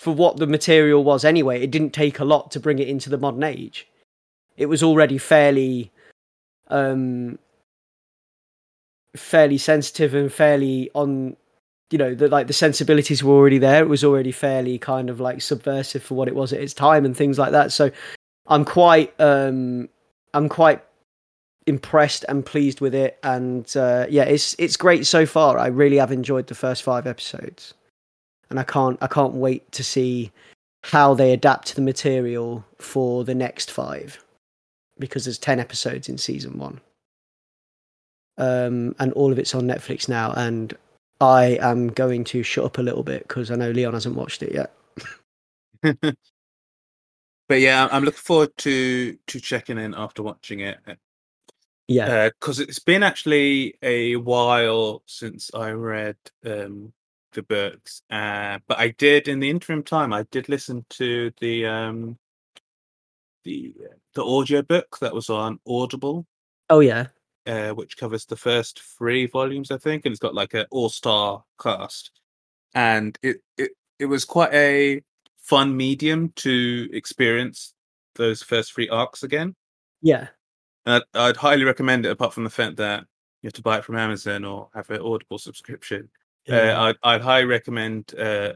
for 0.00 0.12
what 0.12 0.38
the 0.38 0.48
material 0.48 1.04
was 1.04 1.24
anyway, 1.24 1.62
it 1.62 1.70
didn't 1.70 1.90
take 1.90 2.18
a 2.18 2.24
lot 2.24 2.50
to 2.50 2.58
bring 2.58 2.80
it 2.80 2.88
into 2.88 3.08
the 3.08 3.18
modern 3.18 3.44
age 3.44 3.86
it 4.56 4.66
was 4.66 4.82
already 4.82 5.18
fairly 5.18 5.90
um 6.68 7.38
fairly 9.16 9.58
sensitive 9.58 10.14
and 10.14 10.32
fairly 10.32 10.90
on 10.94 11.36
you 11.90 11.98
know 11.98 12.14
the 12.14 12.28
like 12.28 12.46
the 12.46 12.52
sensibilities 12.52 13.22
were 13.22 13.34
already 13.34 13.58
there. 13.58 13.82
It 13.82 13.88
was 13.88 14.04
already 14.04 14.32
fairly 14.32 14.78
kind 14.78 15.08
of 15.08 15.20
like 15.20 15.40
subversive 15.40 16.02
for 16.02 16.14
what 16.14 16.28
it 16.28 16.34
was 16.34 16.52
at 16.52 16.60
its 16.60 16.74
time 16.74 17.04
and 17.04 17.16
things 17.16 17.38
like 17.38 17.52
that. 17.52 17.72
So 17.72 17.90
i'm 18.48 18.64
quite 18.64 19.12
um 19.20 19.88
i'm 20.32 20.48
quite 20.48 20.80
impressed 21.66 22.24
and 22.28 22.44
pleased 22.46 22.80
with 22.80 22.94
it. 22.94 23.18
And 23.22 23.74
uh 23.76 24.06
yeah 24.08 24.24
it's 24.24 24.54
it's 24.58 24.76
great 24.76 25.06
so 25.06 25.26
far. 25.26 25.58
I 25.58 25.68
really 25.68 25.96
have 25.96 26.12
enjoyed 26.12 26.48
the 26.48 26.54
first 26.54 26.82
five 26.82 27.06
episodes. 27.06 27.74
And 28.50 28.58
i 28.60 28.64
can't 28.64 28.98
i 29.00 29.06
can't 29.06 29.34
wait 29.34 29.70
to 29.72 29.84
see 29.84 30.32
how 30.82 31.14
they 31.14 31.32
adapt 31.32 31.74
the 31.74 31.82
material 31.82 32.64
for 32.78 33.24
the 33.24 33.34
next 33.34 33.70
five 33.70 34.24
because 34.98 35.24
there's 35.24 35.38
10 35.38 35.60
episodes 35.60 36.08
in 36.08 36.18
season 36.18 36.58
one. 36.58 36.80
Um, 38.38 38.94
and 38.98 39.12
all 39.12 39.32
of 39.32 39.38
it's 39.38 39.54
on 39.54 39.62
Netflix 39.62 40.08
now. 40.08 40.32
And 40.32 40.76
I 41.20 41.58
am 41.60 41.88
going 41.88 42.24
to 42.24 42.42
shut 42.42 42.64
up 42.64 42.78
a 42.78 42.82
little 42.82 43.02
bit 43.02 43.26
because 43.26 43.50
I 43.50 43.56
know 43.56 43.70
Leon 43.70 43.94
hasn't 43.94 44.16
watched 44.16 44.42
it 44.42 44.52
yet. 44.52 44.72
but 47.48 47.60
yeah, 47.60 47.88
I'm 47.90 48.04
looking 48.04 48.18
forward 48.18 48.56
to 48.58 49.16
to 49.26 49.40
checking 49.40 49.78
in 49.78 49.94
after 49.94 50.22
watching 50.22 50.60
it. 50.60 50.78
Yeah, 51.88 52.30
because 52.30 52.60
uh, 52.60 52.64
it's 52.64 52.80
been 52.80 53.02
actually 53.02 53.76
a 53.82 54.16
while 54.16 55.02
since 55.06 55.50
I 55.54 55.70
read 55.70 56.16
um, 56.44 56.92
the 57.32 57.42
books, 57.42 58.02
uh, 58.10 58.58
but 58.66 58.78
I 58.78 58.88
did 58.88 59.28
in 59.28 59.40
the 59.40 59.50
interim 59.50 59.82
time. 59.84 60.12
I 60.12 60.24
did 60.24 60.48
listen 60.48 60.84
to 60.90 61.32
the 61.40 61.66
um, 61.66 62.18
the 63.46 63.74
the 64.14 64.24
audio 64.24 64.60
book 64.62 64.98
that 65.00 65.14
was 65.14 65.30
on 65.30 65.58
Audible. 65.66 66.26
Oh 66.68 66.80
yeah, 66.80 67.06
uh, 67.46 67.70
which 67.70 67.96
covers 67.96 68.26
the 68.26 68.36
first 68.36 68.82
three 68.98 69.26
volumes, 69.26 69.70
I 69.70 69.78
think, 69.78 70.04
and 70.04 70.12
it's 70.12 70.20
got 70.20 70.34
like 70.34 70.54
an 70.54 70.66
all 70.70 70.88
star 70.88 71.44
cast. 71.60 72.10
And 72.74 73.18
it 73.22 73.38
it 73.56 73.70
it 73.98 74.06
was 74.06 74.24
quite 74.24 74.52
a 74.52 75.02
fun 75.38 75.76
medium 75.76 76.32
to 76.36 76.88
experience 76.92 77.72
those 78.16 78.42
first 78.42 78.74
three 78.74 78.88
arcs 78.88 79.22
again. 79.22 79.54
Yeah. 80.02 80.28
And 80.84 81.02
I'd, 81.14 81.20
I'd 81.20 81.36
highly 81.36 81.64
recommend 81.64 82.04
it. 82.04 82.10
Apart 82.10 82.34
from 82.34 82.44
the 82.44 82.50
fact 82.50 82.76
that 82.76 83.00
you 83.42 83.46
have 83.46 83.54
to 83.54 83.62
buy 83.62 83.78
it 83.78 83.84
from 83.84 83.96
Amazon 83.96 84.44
or 84.44 84.68
have 84.74 84.90
an 84.90 85.00
Audible 85.00 85.38
subscription, 85.38 86.08
uh, 86.50 86.74
I'd, 86.76 86.96
I'd 87.02 87.22
highly 87.22 87.46
recommend 87.46 88.14
uh, 88.18 88.54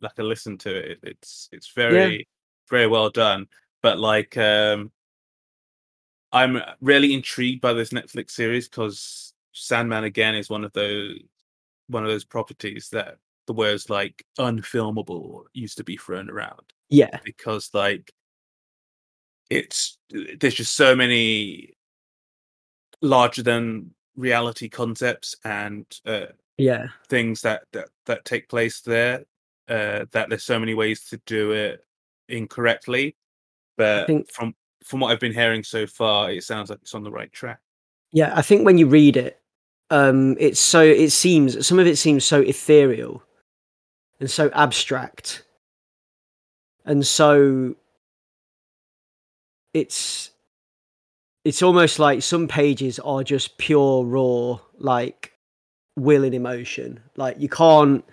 like 0.00 0.18
a 0.18 0.22
listen 0.22 0.58
to 0.58 0.74
it. 0.74 0.98
It's 1.02 1.48
it's 1.52 1.68
very 1.68 2.26
very 2.68 2.86
well 2.86 3.10
done. 3.10 3.46
But 3.82 3.98
like, 3.98 4.36
um, 4.36 4.92
I'm 6.32 6.60
really 6.80 7.12
intrigued 7.12 7.60
by 7.60 7.72
this 7.72 7.90
Netflix 7.90 8.30
series 8.30 8.68
because 8.68 9.34
Sandman 9.52 10.04
again 10.04 10.34
is 10.34 10.48
one 10.48 10.64
of 10.64 10.72
those 10.72 11.18
one 11.88 12.04
of 12.04 12.10
those 12.10 12.24
properties 12.24 12.88
that 12.92 13.18
the 13.46 13.52
words 13.52 13.90
like 13.90 14.24
unfilmable 14.38 15.42
used 15.52 15.76
to 15.76 15.84
be 15.84 15.96
thrown 15.96 16.30
around 16.30 16.72
yeah, 16.92 17.18
because 17.24 17.70
like 17.72 18.12
it's 19.48 19.98
there's 20.10 20.54
just 20.54 20.76
so 20.76 20.94
many 20.94 21.74
larger 23.00 23.42
than 23.42 23.92
reality 24.14 24.68
concepts 24.68 25.34
and 25.42 25.86
uh, 26.04 26.26
yeah, 26.58 26.88
things 27.08 27.40
that 27.40 27.62
that 27.72 27.88
that 28.04 28.26
take 28.26 28.48
place 28.48 28.82
there 28.82 29.24
uh 29.68 30.04
that 30.10 30.28
there's 30.28 30.44
so 30.44 30.58
many 30.58 30.74
ways 30.74 31.04
to 31.04 31.16
do 31.24 31.52
it 31.52 31.82
incorrectly 32.28 33.16
but 33.76 34.06
think- 34.06 34.30
from 34.30 34.54
from 34.84 35.00
what 35.00 35.12
i've 35.12 35.20
been 35.20 35.32
hearing 35.32 35.62
so 35.62 35.86
far 35.86 36.30
it 36.30 36.42
sounds 36.42 36.70
like 36.70 36.78
it's 36.82 36.94
on 36.94 37.04
the 37.04 37.10
right 37.10 37.32
track 37.32 37.60
yeah. 38.12 38.32
I 38.36 38.42
think 38.42 38.64
when 38.64 38.78
you 38.78 38.86
read 38.86 39.16
it, 39.16 39.40
um, 39.90 40.36
it's 40.38 40.60
so 40.60 40.82
it 40.82 41.10
seems 41.10 41.66
some 41.66 41.78
of 41.78 41.86
it 41.86 41.96
seems 41.96 42.24
so 42.24 42.40
ethereal 42.40 43.22
and 44.20 44.30
so 44.30 44.50
abstract, 44.54 45.44
and 46.84 47.06
so 47.06 47.74
it's 49.74 50.30
it's 51.44 51.62
almost 51.62 51.98
like 51.98 52.22
some 52.22 52.46
pages 52.46 52.98
are 53.00 53.24
just 53.24 53.56
pure 53.58 54.04
raw 54.04 54.58
like 54.78 55.32
will 55.96 56.24
and 56.24 56.34
emotion 56.34 57.00
like 57.16 57.38
you 57.38 57.48
can't 57.48 58.04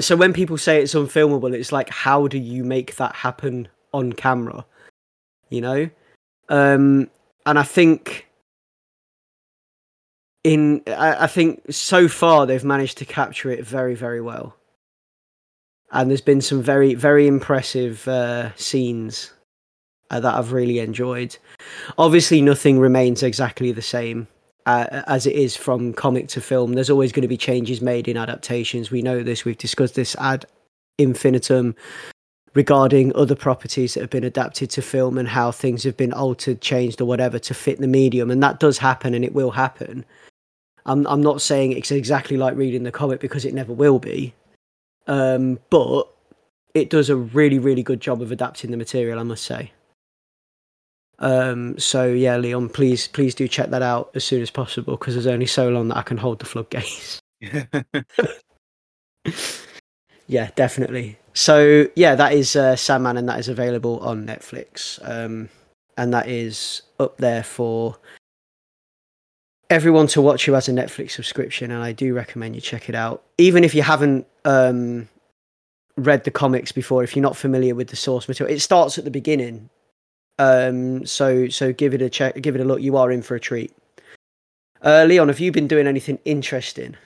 so 0.00 0.16
when 0.16 0.32
people 0.32 0.56
say 0.56 0.80
it's 0.80 0.94
unfilmable 0.94 1.52
it's 1.52 1.70
like 1.70 1.88
how 1.88 2.26
do 2.26 2.38
you 2.38 2.64
make 2.64 2.96
that 2.96 3.14
happen 3.14 3.68
on 3.92 4.12
camera 4.12 4.64
you 5.50 5.60
know 5.60 5.88
um 6.48 7.08
and 7.46 7.58
i 7.58 7.62
think 7.62 8.26
in 10.44 10.82
I, 10.86 11.24
I 11.24 11.26
think 11.26 11.62
so 11.70 12.08
far 12.08 12.46
they've 12.46 12.64
managed 12.64 12.98
to 12.98 13.04
capture 13.04 13.50
it 13.50 13.64
very 13.64 13.94
very 13.94 14.20
well 14.20 14.56
and 15.92 16.10
there's 16.10 16.20
been 16.20 16.40
some 16.40 16.62
very 16.62 16.94
very 16.94 17.26
impressive 17.26 18.06
uh, 18.08 18.54
scenes 18.56 19.32
uh, 20.10 20.20
that 20.20 20.34
I've 20.34 20.52
really 20.52 20.78
enjoyed. 20.78 21.36
Obviously, 21.98 22.40
nothing 22.40 22.78
remains 22.78 23.22
exactly 23.22 23.72
the 23.72 23.82
same 23.82 24.28
uh, 24.66 25.02
as 25.06 25.26
it 25.26 25.34
is 25.34 25.56
from 25.56 25.92
comic 25.92 26.28
to 26.28 26.40
film. 26.40 26.72
There's 26.72 26.90
always 26.90 27.12
going 27.12 27.22
to 27.22 27.28
be 27.28 27.36
changes 27.36 27.80
made 27.80 28.08
in 28.08 28.16
adaptations. 28.16 28.90
We 28.90 29.02
know 29.02 29.22
this. 29.22 29.44
We've 29.44 29.58
discussed 29.58 29.94
this 29.94 30.16
ad 30.16 30.46
infinitum 30.98 31.74
regarding 32.56 33.14
other 33.14 33.34
properties 33.34 33.92
that 33.92 34.00
have 34.00 34.08
been 34.08 34.24
adapted 34.24 34.70
to 34.70 34.80
film 34.80 35.18
and 35.18 35.28
how 35.28 35.52
things 35.52 35.84
have 35.84 35.96
been 35.96 36.14
altered, 36.14 36.62
changed, 36.62 37.02
or 37.02 37.04
whatever 37.04 37.38
to 37.38 37.52
fit 37.52 37.78
the 37.78 37.86
medium. 37.86 38.30
And 38.30 38.42
that 38.42 38.58
does 38.58 38.78
happen, 38.78 39.12
and 39.12 39.24
it 39.24 39.34
will 39.34 39.50
happen. 39.50 40.06
I'm 40.86 41.06
I'm 41.06 41.22
not 41.22 41.42
saying 41.42 41.72
it's 41.72 41.92
exactly 41.92 42.38
like 42.38 42.56
reading 42.56 42.82
the 42.82 42.90
comic 42.90 43.20
because 43.20 43.44
it 43.44 43.52
never 43.52 43.74
will 43.74 43.98
be, 43.98 44.32
um, 45.06 45.60
but 45.68 46.08
it 46.74 46.90
does 46.90 47.10
a 47.10 47.16
really 47.16 47.58
really 47.58 47.82
good 47.82 48.00
job 48.00 48.22
of 48.22 48.32
adapting 48.32 48.70
the 48.70 48.76
material. 48.76 49.18
I 49.18 49.22
must 49.22 49.44
say. 49.44 49.70
Um, 51.18 51.78
so 51.78 52.06
yeah, 52.06 52.38
Leon, 52.38 52.70
please 52.70 53.08
please 53.08 53.34
do 53.34 53.48
check 53.48 53.68
that 53.70 53.82
out 53.82 54.10
as 54.14 54.24
soon 54.24 54.40
as 54.40 54.50
possible 54.50 54.96
because 54.96 55.14
there's 55.14 55.26
only 55.26 55.46
so 55.46 55.68
long 55.68 55.88
that 55.88 55.98
I 55.98 56.02
can 56.02 56.16
hold 56.16 56.38
the 56.38 56.46
floodgates. 56.46 57.20
yeah, 60.26 60.50
definitely. 60.56 61.18
So 61.34 61.86
yeah, 61.94 62.14
that 62.14 62.32
is 62.32 62.56
uh, 62.56 62.76
Sandman, 62.76 63.16
and 63.16 63.28
that 63.28 63.38
is 63.38 63.48
available 63.48 64.00
on 64.00 64.26
Netflix, 64.26 64.98
um, 65.08 65.48
and 65.96 66.12
that 66.14 66.28
is 66.28 66.82
up 66.98 67.18
there 67.18 67.42
for 67.42 67.96
everyone 69.68 70.06
to 70.06 70.22
watch 70.22 70.46
who 70.46 70.52
has 70.52 70.68
a 70.68 70.72
Netflix 70.72 71.12
subscription. 71.12 71.70
And 71.70 71.82
I 71.82 71.92
do 71.92 72.14
recommend 72.14 72.54
you 72.54 72.60
check 72.60 72.88
it 72.88 72.94
out, 72.94 73.22
even 73.38 73.64
if 73.64 73.74
you 73.74 73.82
haven't 73.82 74.26
um, 74.44 75.08
read 75.96 76.24
the 76.24 76.30
comics 76.30 76.72
before. 76.72 77.04
If 77.04 77.14
you're 77.14 77.22
not 77.22 77.36
familiar 77.36 77.74
with 77.74 77.88
the 77.88 77.96
source 77.96 78.28
material, 78.28 78.54
it 78.54 78.60
starts 78.60 78.98
at 78.98 79.04
the 79.04 79.10
beginning. 79.10 79.68
Um, 80.38 81.06
so 81.06 81.48
so 81.48 81.72
give 81.72 81.94
it 81.94 82.02
a 82.02 82.10
check, 82.10 82.40
give 82.40 82.54
it 82.54 82.60
a 82.60 82.64
look. 82.64 82.80
You 82.80 82.96
are 82.96 83.12
in 83.12 83.22
for 83.22 83.34
a 83.34 83.40
treat. 83.40 83.72
Uh, 84.82 85.04
Leon, 85.06 85.28
have 85.28 85.40
you 85.40 85.52
been 85.52 85.68
doing 85.68 85.86
anything 85.86 86.18
interesting 86.24 86.96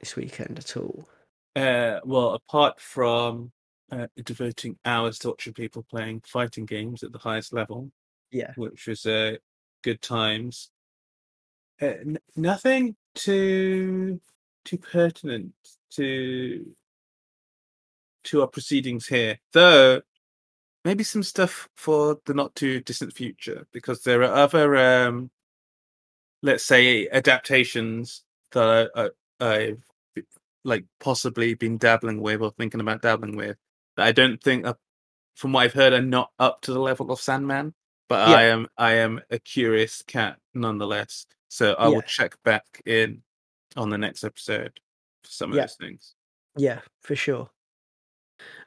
this 0.00 0.16
weekend 0.16 0.58
at 0.58 0.76
all? 0.76 1.06
Uh, 1.54 2.00
well, 2.04 2.30
apart 2.34 2.80
from 2.80 3.52
uh, 3.90 4.06
devoting 4.24 4.78
hours 4.84 5.18
to 5.18 5.28
watching 5.28 5.52
people 5.52 5.82
playing 5.90 6.22
fighting 6.26 6.64
games 6.64 7.02
at 7.02 7.12
the 7.12 7.18
highest 7.18 7.52
level, 7.52 7.90
Yeah. 8.30 8.52
which 8.56 8.86
was 8.86 9.04
uh, 9.04 9.36
good 9.82 10.00
times. 10.00 10.70
Uh, 11.80 11.86
n- 11.86 12.18
nothing 12.36 12.96
too 13.14 14.20
too 14.64 14.78
pertinent 14.78 15.52
to 15.90 16.74
to 18.24 18.40
our 18.40 18.46
proceedings 18.46 19.06
here, 19.08 19.38
though. 19.52 20.00
Maybe 20.84 21.04
some 21.04 21.22
stuff 21.22 21.68
for 21.76 22.18
the 22.24 22.34
not 22.34 22.54
too 22.54 22.80
distant 22.80 23.12
future, 23.12 23.66
because 23.72 24.02
there 24.02 24.22
are 24.22 24.34
other, 24.34 24.76
um, 24.76 25.30
let's 26.42 26.64
say, 26.64 27.08
adaptations 27.08 28.24
that 28.52 28.90
I, 28.96 29.04
I, 29.04 29.46
I've 29.54 29.84
like 30.64 30.84
possibly 31.00 31.54
been 31.54 31.78
dabbling 31.78 32.20
with 32.20 32.40
or 32.40 32.50
thinking 32.52 32.80
about 32.80 33.02
dabbling 33.02 33.36
with 33.36 33.56
that 33.96 34.06
I 34.06 34.12
don't 34.12 34.42
think, 34.42 34.66
are, 34.66 34.76
from 35.34 35.52
what 35.52 35.64
I've 35.64 35.72
heard, 35.72 35.92
are 35.92 36.00
not 36.02 36.30
up 36.38 36.60
to 36.62 36.72
the 36.72 36.80
level 36.80 37.10
of 37.10 37.20
Sandman. 37.20 37.74
But 38.08 38.28
Yeah. 38.28 38.36
I 38.36 38.42
am 38.44 38.68
I 38.76 38.92
am 38.94 39.20
a 39.30 39.38
curious 39.38 40.02
cat 40.06 40.38
nonetheless, 40.54 41.26
so 41.48 41.72
I 41.74 41.88
Yeah. 41.88 41.94
will 41.94 42.02
check 42.02 42.36
back 42.44 42.64
in 42.84 43.22
on 43.76 43.88
the 43.90 43.98
next 43.98 44.22
episode 44.24 44.78
for 45.24 45.30
some 45.30 45.50
of 45.50 45.56
Yeah. 45.56 45.62
those 45.62 45.76
things. 45.76 46.14
Yeah, 46.56 46.80
for 47.00 47.16
sure. 47.16 47.50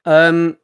Um, 0.05 0.57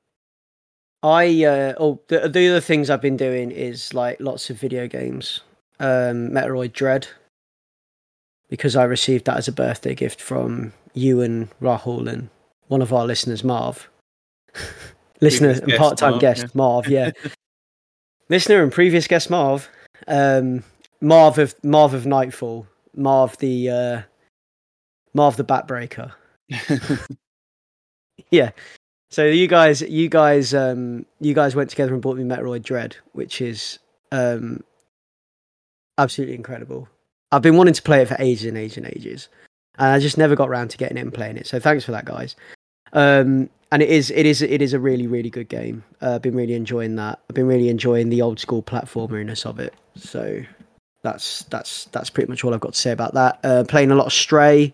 I 1.03 1.43
uh, 1.45 1.73
oh 1.77 2.01
the 2.07 2.27
the 2.29 2.49
other 2.49 2.61
things 2.61 2.89
I've 2.89 3.01
been 3.01 3.17
doing 3.17 3.51
is 3.51 3.93
like 3.93 4.19
lots 4.19 4.49
of 4.49 4.57
video 4.59 4.87
games. 4.87 5.41
Um, 5.79 6.29
Metroid 6.29 6.73
Dread, 6.73 7.07
because 8.49 8.75
I 8.75 8.83
received 8.83 9.25
that 9.25 9.37
as 9.37 9.47
a 9.47 9.51
birthday 9.51 9.95
gift 9.95 10.21
from 10.21 10.73
you 10.93 11.21
and 11.21 11.49
Rahul 11.59 12.07
and 12.07 12.29
one 12.67 12.81
of 12.81 12.93
our 12.93 13.05
listeners, 13.05 13.43
Marv. 13.43 13.89
Listener 15.21 15.49
and 15.49 15.73
part-time 15.73 16.17
guest. 16.17 16.55
Marv. 16.55 16.87
Yeah, 16.87 17.11
listener 18.29 18.63
and 18.63 18.71
previous 18.71 19.05
guest, 19.07 19.29
Marv. 19.29 19.69
Um, 20.07 20.63
Marv 20.99 21.37
of 21.37 21.53
Marv 21.63 21.93
of 21.93 22.07
Nightfall. 22.07 22.65
Marv 22.95 23.37
the 23.37 23.69
uh, 23.69 24.01
Marv 25.13 25.37
the 25.37 25.43
Backbreaker. 25.43 26.11
Yeah. 28.29 28.51
So 29.09 29.25
you 29.25 29.47
guys, 29.47 29.81
you 29.81 30.07
guys, 30.07 30.53
um, 30.53 31.05
you 31.19 31.33
guys 31.33 31.55
went 31.55 31.69
together 31.69 31.93
and 31.93 32.01
bought 32.01 32.17
me 32.17 32.23
Metroid 32.23 32.63
Dread, 32.63 32.95
which 33.11 33.41
is 33.41 33.79
um, 34.11 34.63
absolutely 35.97 36.35
incredible. 36.35 36.87
I've 37.31 37.41
been 37.41 37.57
wanting 37.57 37.73
to 37.73 37.81
play 37.81 38.01
it 38.01 38.07
for 38.07 38.15
ages 38.19 38.45
and 38.45 38.57
ages 38.57 38.77
and 38.77 38.87
ages, 38.87 39.27
and 39.81 39.89
I 39.89 39.99
just 39.99 40.17
never 40.17 40.35
got 40.35 40.47
around 40.47 40.69
to 40.69 40.77
getting 40.77 40.97
it 40.97 41.01
and 41.01 41.13
playing 41.13 41.37
it. 41.37 41.47
So 41.47 41.59
thanks 41.59 41.83
for 41.83 41.91
that, 41.91 42.05
guys. 42.05 42.35
Um, 42.93 43.49
and 43.71 43.81
it 43.81 43.89
is, 43.89 44.11
it 44.11 44.27
is, 44.27 44.43
it 44.43 44.61
is 44.61 44.73
a 44.73 44.79
really, 44.79 45.07
really 45.07 45.31
good 45.31 45.49
game. 45.49 45.83
Uh, 46.03 46.15
I've 46.15 46.21
been 46.21 46.35
really 46.35 46.53
enjoying 46.53 46.95
that. 46.97 47.19
I've 47.27 47.35
been 47.35 47.47
really 47.47 47.67
enjoying 47.67 48.09
the 48.09 48.21
old 48.21 48.39
school 48.39 48.61
platformeriness 48.61 49.43
of 49.43 49.59
it. 49.59 49.73
So 49.95 50.43
that's 51.01 51.45
that's 51.45 51.85
that's 51.85 52.11
pretty 52.11 52.29
much 52.29 52.43
all 52.43 52.53
I've 52.53 52.59
got 52.59 52.73
to 52.73 52.79
say 52.79 52.91
about 52.91 53.15
that. 53.15 53.39
Uh, 53.43 53.63
playing 53.67 53.89
a 53.89 53.95
lot 53.95 54.05
of 54.05 54.13
Stray 54.13 54.71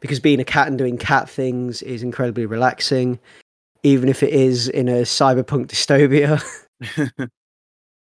because 0.00 0.18
being 0.18 0.40
a 0.40 0.44
cat 0.44 0.66
and 0.66 0.76
doing 0.76 0.98
cat 0.98 1.30
things 1.30 1.80
is 1.82 2.02
incredibly 2.02 2.44
relaxing, 2.44 3.20
even 3.84 4.08
if 4.08 4.20
it 4.20 4.30
is 4.30 4.68
in 4.68 4.88
a 4.88 5.02
cyberpunk 5.02 5.68
dystopia, 5.68 6.42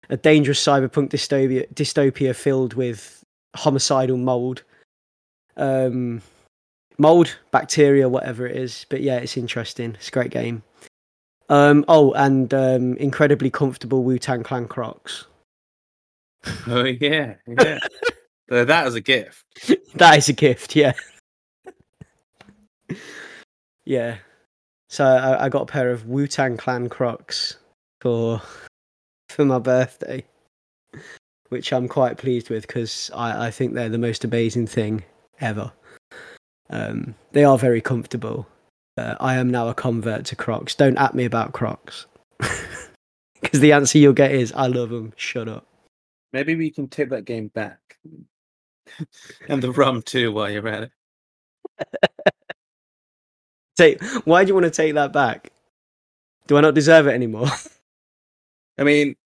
a 0.09 0.17
dangerous 0.17 0.65
cyberpunk 0.65 1.11
dystopia, 1.11 1.71
dystopia 1.75 2.35
filled 2.35 2.73
with 2.73 3.23
homicidal 3.55 4.17
mold, 4.17 4.62
um, 5.56 6.23
mold, 6.99 7.37
bacteria, 7.50 8.09
whatever 8.09 8.47
it 8.47 8.56
is. 8.56 8.87
But 8.88 9.00
yeah, 9.02 9.16
it's 9.16 9.37
interesting. 9.37 9.94
It's 9.94 10.09
a 10.09 10.12
great 10.12 10.30
game. 10.30 10.62
Um, 11.49 11.85
oh, 11.88 12.12
and 12.12 12.52
um, 12.54 12.97
incredibly 12.97 13.50
comfortable 13.50 14.02
Wu 14.04 14.18
Tang 14.18 14.42
Clan 14.42 14.68
Crocs. 14.68 15.26
oh 16.66 16.85
yeah, 16.85 17.35
yeah. 17.47 17.78
so 18.49 18.64
that 18.64 18.85
was 18.85 18.94
a 18.94 19.00
gift. 19.00 19.44
that 19.94 20.18
is 20.18 20.28
a 20.28 20.32
gift, 20.32 20.75
yeah. 20.75 20.92
yeah. 23.85 24.16
So 24.88 25.04
I, 25.04 25.44
I 25.44 25.49
got 25.49 25.62
a 25.62 25.66
pair 25.66 25.90
of 25.90 26.06
Wu 26.06 26.26
Tang 26.26 26.56
Clan 26.56 26.88
Crocs 26.88 27.59
for 28.00 28.40
for 29.28 29.44
my 29.44 29.59
birthday, 29.59 30.25
which 31.50 31.73
I'm 31.73 31.88
quite 31.88 32.18
pleased 32.18 32.50
with 32.50 32.66
because 32.66 33.11
I, 33.14 33.49
I 33.49 33.50
think 33.50 33.75
they're 33.75 33.88
the 33.88 33.99
most 33.99 34.25
amazing 34.25 34.66
thing 34.66 35.04
ever. 35.42 35.72
Um, 36.70 37.14
they 37.32 37.44
are 37.44 37.58
very 37.58 37.80
comfortable. 37.80 38.46
Uh, 38.96 39.16
I 39.20 39.34
am 39.34 39.50
now 39.50 39.68
a 39.68 39.75
convert 39.75 40.25
to 40.26 40.37
Crocs. 40.37 40.75
Don't 40.75 40.99
at 40.99 41.14
me 41.14 41.25
about 41.25 41.52
Crocs. 41.52 42.06
Because 43.42 43.58
the 43.58 43.72
answer 43.72 43.99
you'll 43.99 44.12
get 44.12 44.32
is, 44.32 44.52
I 44.52 44.68
love 44.68 44.90
them. 44.90 45.12
Shut 45.16 45.49
up. 45.49 45.66
Maybe 46.32 46.54
we 46.54 46.70
can 46.70 46.88
take 46.88 47.11
that 47.11 47.25
game 47.25 47.49
back. 47.49 47.99
and 49.49 49.62
the 49.62 49.72
rum 49.72 50.00
too 50.00 50.32
while 50.32 50.49
you're 50.49 50.66
at 50.68 50.84
it. 50.84 50.90
Take, 53.76 54.02
why 54.25 54.44
do 54.44 54.49
you 54.49 54.54
want 54.54 54.64
to 54.64 54.70
take 54.70 54.94
that 54.94 55.14
back? 55.14 55.50
Do 56.46 56.58
I 56.58 56.61
not 56.61 56.75
deserve 56.75 57.06
it 57.06 57.14
anymore? 57.14 57.49
I 58.78 58.84
mean, 58.84 59.16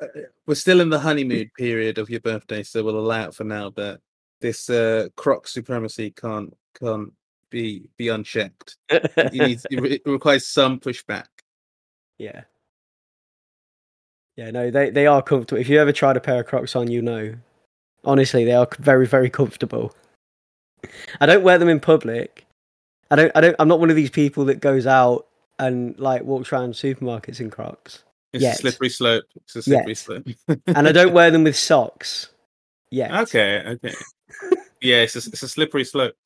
uh, 0.00 0.06
we're 0.46 0.54
still 0.54 0.80
in 0.80 0.90
the 0.90 1.00
honeymoon 1.00 1.50
period 1.58 1.98
of 1.98 2.08
your 2.08 2.20
birthday, 2.20 2.62
so 2.62 2.84
we'll 2.84 3.00
allow 3.00 3.24
it 3.24 3.34
for 3.34 3.42
now. 3.42 3.68
But 3.68 4.00
this 4.42 4.68
uh, 4.68 5.08
Croc 5.16 5.48
supremacy 5.48 6.10
can't 6.10 6.54
can't 6.78 7.12
be 7.50 7.84
be 7.96 8.08
unchecked. 8.08 8.76
it, 8.90 9.32
needs, 9.32 9.66
it 9.70 10.02
requires 10.04 10.46
some 10.46 10.78
pushback. 10.78 11.26
Yeah. 12.18 12.42
Yeah, 14.36 14.50
no, 14.50 14.70
they, 14.70 14.90
they 14.90 15.06
are 15.06 15.22
comfortable. 15.22 15.60
If 15.60 15.68
you 15.68 15.78
ever 15.78 15.92
tried 15.92 16.16
a 16.16 16.20
pair 16.20 16.40
of 16.40 16.46
Crocs 16.46 16.74
on, 16.74 16.90
you 16.90 17.02
know. 17.02 17.34
Honestly, 18.04 18.44
they 18.44 18.54
are 18.54 18.66
very, 18.78 19.06
very 19.06 19.30
comfortable. 19.30 19.94
I 21.20 21.26
don't 21.26 21.44
wear 21.44 21.58
them 21.58 21.68
in 21.68 21.78
public. 21.80 22.46
I 23.10 23.16
don't. 23.16 23.32
I 23.34 23.40
don't. 23.40 23.56
I'm 23.58 23.68
not 23.68 23.78
one 23.78 23.90
of 23.90 23.96
these 23.96 24.10
people 24.10 24.44
that 24.46 24.60
goes 24.60 24.86
out 24.86 25.26
and 25.58 25.96
like 25.98 26.24
walks 26.24 26.52
around 26.52 26.72
supermarkets 26.72 27.40
in 27.40 27.50
Crocs. 27.50 28.02
It's 28.32 28.42
Yet. 28.42 28.54
a 28.54 28.58
slippery 28.58 28.88
slope. 28.88 29.24
It's 29.36 29.56
a 29.56 29.62
slippery 29.62 29.90
Yet. 29.90 29.98
slope. 29.98 30.26
and 30.66 30.88
I 30.88 30.92
don't 30.92 31.12
wear 31.14 31.30
them 31.30 31.44
with 31.44 31.56
socks. 31.56 32.30
Yeah. 32.90 33.22
Okay, 33.22 33.62
okay. 33.66 33.94
Yeah, 34.82 35.02
it's 35.02 35.14
a, 35.14 35.30
it's 35.30 35.42
a 35.42 35.48
slippery 35.48 35.84
slope. 35.84 36.16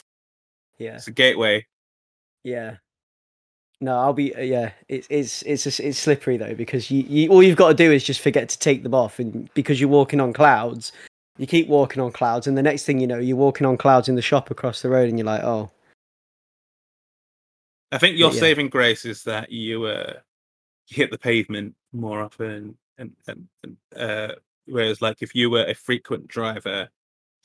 Yeah. 0.78 0.96
It's 0.96 1.06
a 1.06 1.12
gateway. 1.12 1.66
Yeah. 2.42 2.76
No, 3.80 3.98
I'll 3.98 4.14
be. 4.14 4.34
Uh, 4.34 4.40
yeah, 4.40 4.72
it's 4.88 5.06
it's 5.10 5.42
it's 5.42 5.78
it's 5.78 5.98
slippery 5.98 6.38
though 6.38 6.54
because 6.54 6.90
you, 6.90 7.02
you 7.02 7.28
all 7.28 7.42
you've 7.42 7.58
got 7.58 7.68
to 7.68 7.74
do 7.74 7.92
is 7.92 8.02
just 8.02 8.20
forget 8.20 8.48
to 8.48 8.58
take 8.58 8.82
them 8.82 8.94
off, 8.94 9.18
and 9.18 9.52
because 9.52 9.78
you're 9.78 9.90
walking 9.90 10.18
on 10.18 10.32
clouds, 10.32 10.92
you 11.36 11.46
keep 11.46 11.68
walking 11.68 12.02
on 12.02 12.10
clouds, 12.10 12.46
and 12.46 12.56
the 12.56 12.62
next 12.62 12.84
thing 12.84 13.00
you 13.00 13.06
know, 13.06 13.18
you're 13.18 13.36
walking 13.36 13.66
on 13.66 13.76
clouds 13.76 14.08
in 14.08 14.14
the 14.14 14.22
shop 14.22 14.50
across 14.50 14.80
the 14.80 14.88
road, 14.88 15.10
and 15.10 15.18
you're 15.18 15.26
like, 15.26 15.44
oh, 15.44 15.70
I 17.92 17.98
think 17.98 18.16
your 18.16 18.32
yeah. 18.32 18.40
saving 18.40 18.70
grace 18.70 19.04
is 19.04 19.22
that 19.24 19.52
you 19.52 19.84
uh 19.84 20.14
you 20.88 20.96
hit 20.96 21.10
the 21.10 21.18
pavement 21.18 21.74
more 21.92 22.22
often, 22.22 22.78
and 22.96 23.12
and, 23.28 23.46
and 23.62 23.76
uh, 23.94 24.34
whereas 24.64 25.02
like 25.02 25.18
if 25.20 25.34
you 25.34 25.50
were 25.50 25.66
a 25.66 25.74
frequent 25.74 26.28
driver, 26.28 26.88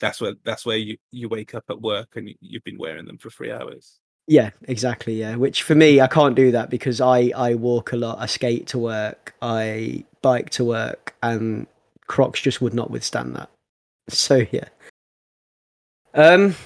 that's 0.02 0.20
where 0.20 0.34
that's 0.44 0.66
where 0.66 0.76
you 0.76 0.98
you 1.12 1.28
wake 1.30 1.54
up 1.54 1.64
at 1.70 1.80
work 1.80 2.16
and 2.16 2.28
you, 2.28 2.34
you've 2.40 2.64
been 2.64 2.76
wearing 2.76 3.06
them 3.06 3.16
for 3.16 3.30
three 3.30 3.52
hours. 3.52 4.00
yeah, 4.26 4.50
exactly, 4.64 5.14
yeah. 5.14 5.36
Which 5.36 5.62
for 5.62 5.74
me, 5.74 6.00
I 6.00 6.08
can't 6.08 6.34
do 6.34 6.50
that 6.50 6.68
because 6.68 7.00
I 7.00 7.32
I 7.34 7.54
walk 7.54 7.92
a 7.92 7.96
lot, 7.96 8.18
I 8.18 8.26
skate 8.26 8.66
to 8.68 8.78
work, 8.78 9.34
I 9.40 10.04
bike 10.20 10.50
to 10.50 10.64
work, 10.64 11.14
and 11.22 11.66
Crocs 12.08 12.42
just 12.42 12.60
would 12.60 12.74
not 12.74 12.90
withstand 12.90 13.36
that. 13.36 13.48
So 14.08 14.44
yeah. 14.50 14.68
Um, 16.14 16.56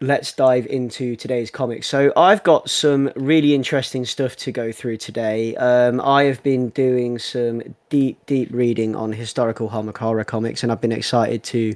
let's 0.00 0.32
dive 0.32 0.66
into 0.66 1.14
today's 1.14 1.50
comics. 1.50 1.86
So 1.86 2.12
I've 2.16 2.42
got 2.42 2.68
some 2.68 3.12
really 3.16 3.54
interesting 3.54 4.04
stuff 4.04 4.34
to 4.36 4.50
go 4.50 4.72
through 4.72 4.96
today. 4.96 5.54
Um, 5.56 6.00
I 6.00 6.24
have 6.24 6.42
been 6.42 6.70
doing 6.70 7.18
some 7.18 7.62
deep, 7.90 8.24
deep 8.26 8.48
reading 8.50 8.96
on 8.96 9.12
historical 9.12 9.68
horror 9.68 10.24
comics, 10.24 10.62
and 10.62 10.72
I've 10.72 10.80
been 10.80 10.90
excited 10.90 11.44
to 11.44 11.74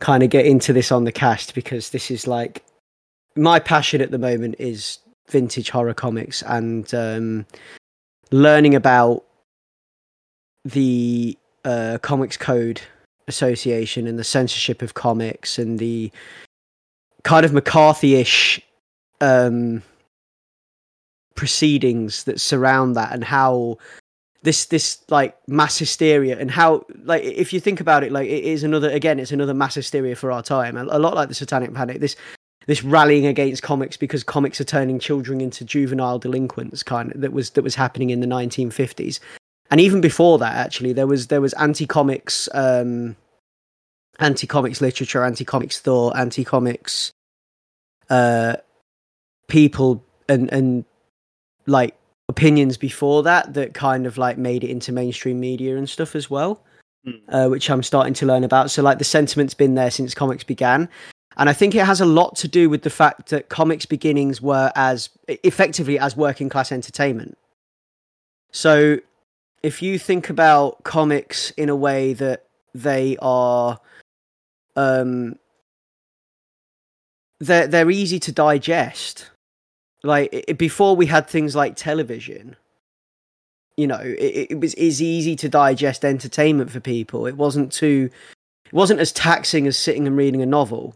kind 0.00 0.22
of 0.22 0.30
get 0.30 0.46
into 0.46 0.72
this 0.72 0.92
on 0.92 1.04
the 1.04 1.12
cast 1.12 1.54
because 1.54 1.90
this 1.90 2.10
is 2.10 2.26
like 2.26 2.64
my 3.36 3.58
passion 3.58 4.00
at 4.00 4.10
the 4.10 4.18
moment 4.18 4.56
is 4.58 4.98
vintage 5.28 5.70
horror 5.70 5.94
comics 5.94 6.42
and 6.42 6.92
um, 6.94 7.46
learning 8.30 8.74
about 8.74 9.24
the 10.64 11.36
uh, 11.64 11.98
Comics 12.02 12.36
Code 12.36 12.80
Association 13.26 14.06
and 14.06 14.18
the 14.18 14.24
censorship 14.24 14.82
of 14.82 14.94
comics 14.94 15.58
and 15.58 15.78
the 15.78 16.10
kind 17.24 17.44
of 17.44 17.52
McCarthy-ish 17.52 18.60
um, 19.20 19.82
proceedings 21.34 22.24
that 22.24 22.40
surround 22.40 22.96
that, 22.96 23.12
and 23.12 23.24
how 23.24 23.78
this 24.42 24.66
this 24.66 24.98
like 25.10 25.36
mass 25.48 25.78
hysteria 25.78 26.38
and 26.38 26.50
how 26.50 26.84
like 27.04 27.22
if 27.22 27.52
you 27.52 27.60
think 27.60 27.80
about 27.80 28.04
it, 28.04 28.12
like 28.12 28.28
it 28.28 28.44
is 28.44 28.62
another 28.62 28.90
again, 28.90 29.18
it's 29.18 29.32
another 29.32 29.54
mass 29.54 29.74
hysteria 29.74 30.14
for 30.14 30.30
our 30.30 30.42
time. 30.42 30.76
A, 30.76 30.84
a 30.84 30.98
lot 30.98 31.14
like 31.14 31.28
the 31.28 31.34
Satanic 31.34 31.74
Panic. 31.74 32.00
This 32.00 32.16
this 32.68 32.84
rallying 32.84 33.26
against 33.26 33.62
comics 33.62 33.96
because 33.96 34.22
comics 34.22 34.60
are 34.60 34.64
turning 34.64 34.98
children 34.98 35.40
into 35.40 35.64
juvenile 35.64 36.18
delinquents 36.18 36.82
kind 36.82 37.12
of 37.12 37.20
that 37.22 37.32
was 37.32 37.50
that 37.50 37.62
was 37.62 37.74
happening 37.74 38.10
in 38.10 38.20
the 38.20 38.26
1950s 38.26 39.18
and 39.70 39.80
even 39.80 40.00
before 40.00 40.38
that 40.38 40.54
actually 40.54 40.92
there 40.92 41.06
was 41.06 41.28
there 41.28 41.40
was 41.40 41.54
anti-comics 41.54 42.46
um 42.52 43.16
anti-comics 44.18 44.82
literature 44.82 45.24
anti-comics 45.24 45.80
thought 45.80 46.14
anti-comics 46.14 47.10
uh 48.10 48.54
people 49.48 50.04
and 50.28 50.52
and 50.52 50.84
like 51.66 51.96
opinions 52.28 52.76
before 52.76 53.22
that 53.22 53.54
that 53.54 53.74
kind 53.74 54.06
of 54.06 54.18
like 54.18 54.38
made 54.38 54.62
it 54.64 54.70
into 54.70 54.92
mainstream 54.92 55.40
media 55.40 55.76
and 55.76 55.88
stuff 55.88 56.14
as 56.14 56.28
well 56.30 56.62
Hmm. 57.04 57.12
uh, 57.28 57.46
which 57.46 57.70
i'm 57.70 57.84
starting 57.84 58.12
to 58.14 58.26
learn 58.26 58.42
about 58.42 58.72
so 58.72 58.82
like 58.82 58.98
the 58.98 59.04
sentiment's 59.04 59.54
been 59.54 59.76
there 59.76 59.90
since 59.90 60.14
comics 60.14 60.42
began 60.42 60.88
and 61.38 61.48
I 61.48 61.52
think 61.52 61.76
it 61.76 61.86
has 61.86 62.00
a 62.00 62.04
lot 62.04 62.34
to 62.36 62.48
do 62.48 62.68
with 62.68 62.82
the 62.82 62.90
fact 62.90 63.30
that 63.30 63.48
comics 63.48 63.86
beginnings 63.86 64.42
were 64.42 64.72
as 64.74 65.08
effectively 65.28 65.96
as 65.96 66.16
working 66.16 66.48
class 66.48 66.72
entertainment. 66.72 67.38
So 68.50 68.98
if 69.62 69.80
you 69.80 70.00
think 70.00 70.30
about 70.30 70.82
comics 70.82 71.50
in 71.52 71.68
a 71.68 71.76
way 71.76 72.12
that 72.14 72.46
they 72.74 73.16
are 73.22 73.78
um 74.74 75.36
they're 77.38 77.68
they're 77.68 77.90
easy 77.90 78.18
to 78.18 78.32
digest. 78.32 79.30
Like 80.02 80.44
i 80.48 80.52
before 80.52 80.94
we 80.96 81.06
had 81.06 81.28
things 81.28 81.56
like 81.56 81.76
television, 81.76 82.56
you 83.76 83.86
know, 83.86 84.00
it, 84.00 84.48
it 84.50 84.60
was 84.60 84.74
is 84.74 85.02
easy 85.02 85.36
to 85.36 85.48
digest 85.48 86.04
entertainment 86.04 86.70
for 86.70 86.80
people. 86.80 87.26
It 87.26 87.36
wasn't 87.36 87.72
too 87.72 88.10
it 88.66 88.72
wasn't 88.72 89.00
as 89.00 89.12
taxing 89.12 89.66
as 89.66 89.78
sitting 89.78 90.06
and 90.06 90.16
reading 90.16 90.42
a 90.42 90.46
novel. 90.46 90.94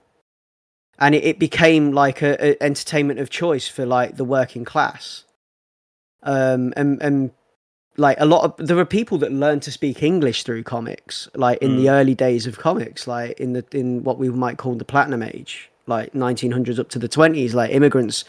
And 0.99 1.15
it, 1.15 1.25
it 1.25 1.38
became 1.38 1.93
like 1.93 2.23
a, 2.23 2.37
a 2.41 2.62
entertainment 2.62 3.19
of 3.19 3.31
choice 3.31 3.67
for 3.67 3.85
like 3.87 4.17
the 4.17 4.25
working 4.25 4.65
class. 4.65 5.25
Um 6.23 6.73
and 6.77 7.03
and 7.03 7.31
like 7.97 8.19
a 8.21 8.25
lot 8.25 8.45
of 8.45 8.67
there 8.67 8.77
were 8.77 8.85
people 8.85 9.19
that 9.19 9.33
learned 9.33 9.62
to 9.62 9.71
speak 9.71 10.03
english 10.03 10.45
through 10.45 10.62
comics 10.62 11.29
like 11.35 11.59
in 11.59 11.77
the 11.77 11.91
early 11.91 12.15
days 12.15 12.47
of 12.47 12.59
comics 12.59 13.07
like 13.07 13.38
in 13.38 13.53
the 13.53 13.65
in 13.73 14.03
what 14.03 14.19
we 14.19 14.29
might 14.31 14.57
call 14.57 14.75
the 14.75 14.85
platinum 14.85 15.23
age 15.23 15.71
like 15.87 16.12
1900s 16.12 16.79
up 16.79 16.88
to 16.88 16.99
the 16.99 17.09
20s 17.09 17.53
like 17.55 17.71
immigrants 17.71 18.25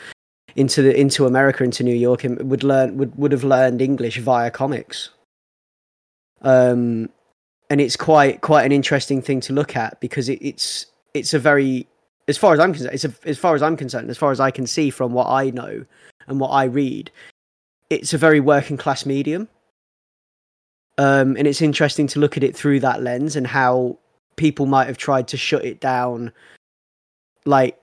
into 0.55 0.81
the 0.81 0.99
into 0.99 1.25
america 1.25 1.63
into 1.63 1.83
new 1.83 1.95
york 1.95 2.23
and 2.23 2.49
would 2.49 2.63
learn 2.63 2.97
would 2.97 3.15
would 3.17 3.31
have 3.31 3.43
learned 3.43 3.81
english 3.81 4.17
via 4.19 4.51
comics 4.51 5.09
um 6.41 7.09
and 7.69 7.81
it's 7.81 7.95
quite 7.95 8.41
quite 8.41 8.65
an 8.65 8.71
interesting 8.71 9.21
thing 9.21 9.39
to 9.39 9.53
look 9.53 9.75
at 9.75 9.99
because 9.99 10.29
it, 10.29 10.39
it's 10.41 10.85
it's 11.13 11.33
a 11.33 11.39
very 11.39 11.87
as 12.27 12.37
far 12.37 12.53
as 12.53 12.59
I'm 12.59 12.73
concerned, 12.73 12.93
it's 12.93 13.05
a, 13.05 13.13
as 13.25 13.37
far 13.37 13.55
as 13.55 13.61
I'm 13.61 13.75
concerned, 13.75 14.09
as 14.09 14.17
far 14.17 14.31
as 14.31 14.39
I 14.39 14.51
can 14.51 14.67
see 14.67 14.89
from 14.89 15.13
what 15.13 15.27
I 15.27 15.49
know 15.49 15.85
and 16.27 16.39
what 16.39 16.49
I 16.49 16.65
read, 16.65 17.11
it's 17.89 18.13
a 18.13 18.17
very 18.17 18.39
working 18.39 18.77
class 18.77 19.05
medium. 19.05 19.47
Um, 20.97 21.35
and 21.37 21.47
it's 21.47 21.61
interesting 21.61 22.07
to 22.07 22.19
look 22.19 22.37
at 22.37 22.43
it 22.43 22.55
through 22.55 22.79
that 22.81 23.01
lens 23.01 23.35
and 23.35 23.47
how 23.47 23.97
people 24.35 24.65
might 24.67 24.87
have 24.87 24.97
tried 24.97 25.27
to 25.29 25.37
shut 25.37 25.65
it 25.65 25.79
down, 25.79 26.31
like 27.45 27.79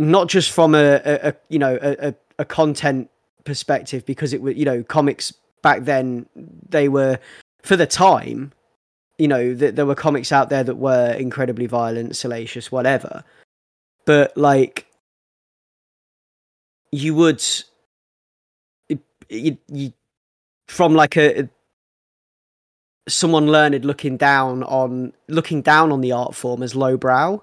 not 0.00 0.28
just 0.28 0.50
from 0.50 0.74
a, 0.74 1.00
a, 1.04 1.28
a 1.28 1.34
you 1.48 1.58
know 1.58 1.78
a, 1.80 2.14
a, 2.38 2.44
content 2.44 3.10
perspective, 3.44 4.04
because 4.06 4.32
it 4.32 4.40
was 4.40 4.56
you 4.56 4.64
know 4.64 4.82
comics 4.82 5.32
back 5.62 5.84
then 5.84 6.26
they 6.68 6.88
were 6.88 7.18
for 7.62 7.76
the 7.76 7.86
time 7.86 8.52
you 9.18 9.28
know 9.28 9.54
that 9.54 9.76
there 9.76 9.84
were 9.84 9.94
comics 9.94 10.32
out 10.32 10.48
there 10.48 10.64
that 10.64 10.76
were 10.76 11.12
incredibly 11.12 11.66
violent 11.66 12.16
salacious 12.16 12.72
whatever. 12.72 13.22
But 14.06 14.36
like 14.36 14.86
you 16.90 17.14
would 17.14 17.44
you, 19.28 19.58
you 19.68 19.92
from 20.66 20.94
like 20.94 21.16
a 21.16 21.48
someone 23.08 23.48
learned 23.48 23.84
looking 23.84 24.16
down 24.16 24.62
on 24.62 25.12
looking 25.28 25.60
down 25.62 25.92
on 25.92 26.00
the 26.00 26.12
art 26.12 26.34
form 26.34 26.62
as 26.62 26.74
lowbrow 26.74 27.42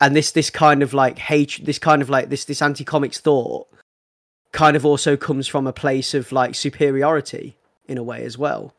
and 0.00 0.14
this 0.16 0.32
this 0.32 0.50
kind 0.50 0.82
of 0.82 0.94
like 0.94 1.18
hate 1.18 1.60
this 1.64 1.78
kind 1.78 2.02
of 2.02 2.10
like 2.10 2.28
this 2.28 2.44
this 2.44 2.62
anti-comics 2.62 3.20
thought 3.20 3.68
kind 4.52 4.76
of 4.76 4.86
also 4.86 5.16
comes 5.16 5.46
from 5.46 5.66
a 5.66 5.72
place 5.72 6.14
of 6.14 6.32
like 6.32 6.54
superiority 6.54 7.56
in 7.86 7.98
a 7.98 8.02
way 8.02 8.24
as 8.24 8.38
well 8.38 8.72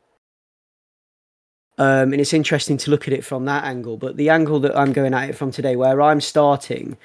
Um, 1.78 2.12
and 2.12 2.20
it's 2.20 2.34
interesting 2.34 2.76
to 2.78 2.90
look 2.90 3.08
at 3.08 3.14
it 3.14 3.24
from 3.24 3.46
that 3.46 3.64
angle. 3.64 3.96
But 3.96 4.16
the 4.16 4.28
angle 4.28 4.60
that 4.60 4.76
I'm 4.76 4.92
going 4.92 5.14
at 5.14 5.30
it 5.30 5.36
from 5.36 5.50
today, 5.50 5.76
where 5.76 6.02
I'm 6.02 6.20
starting, 6.20 6.98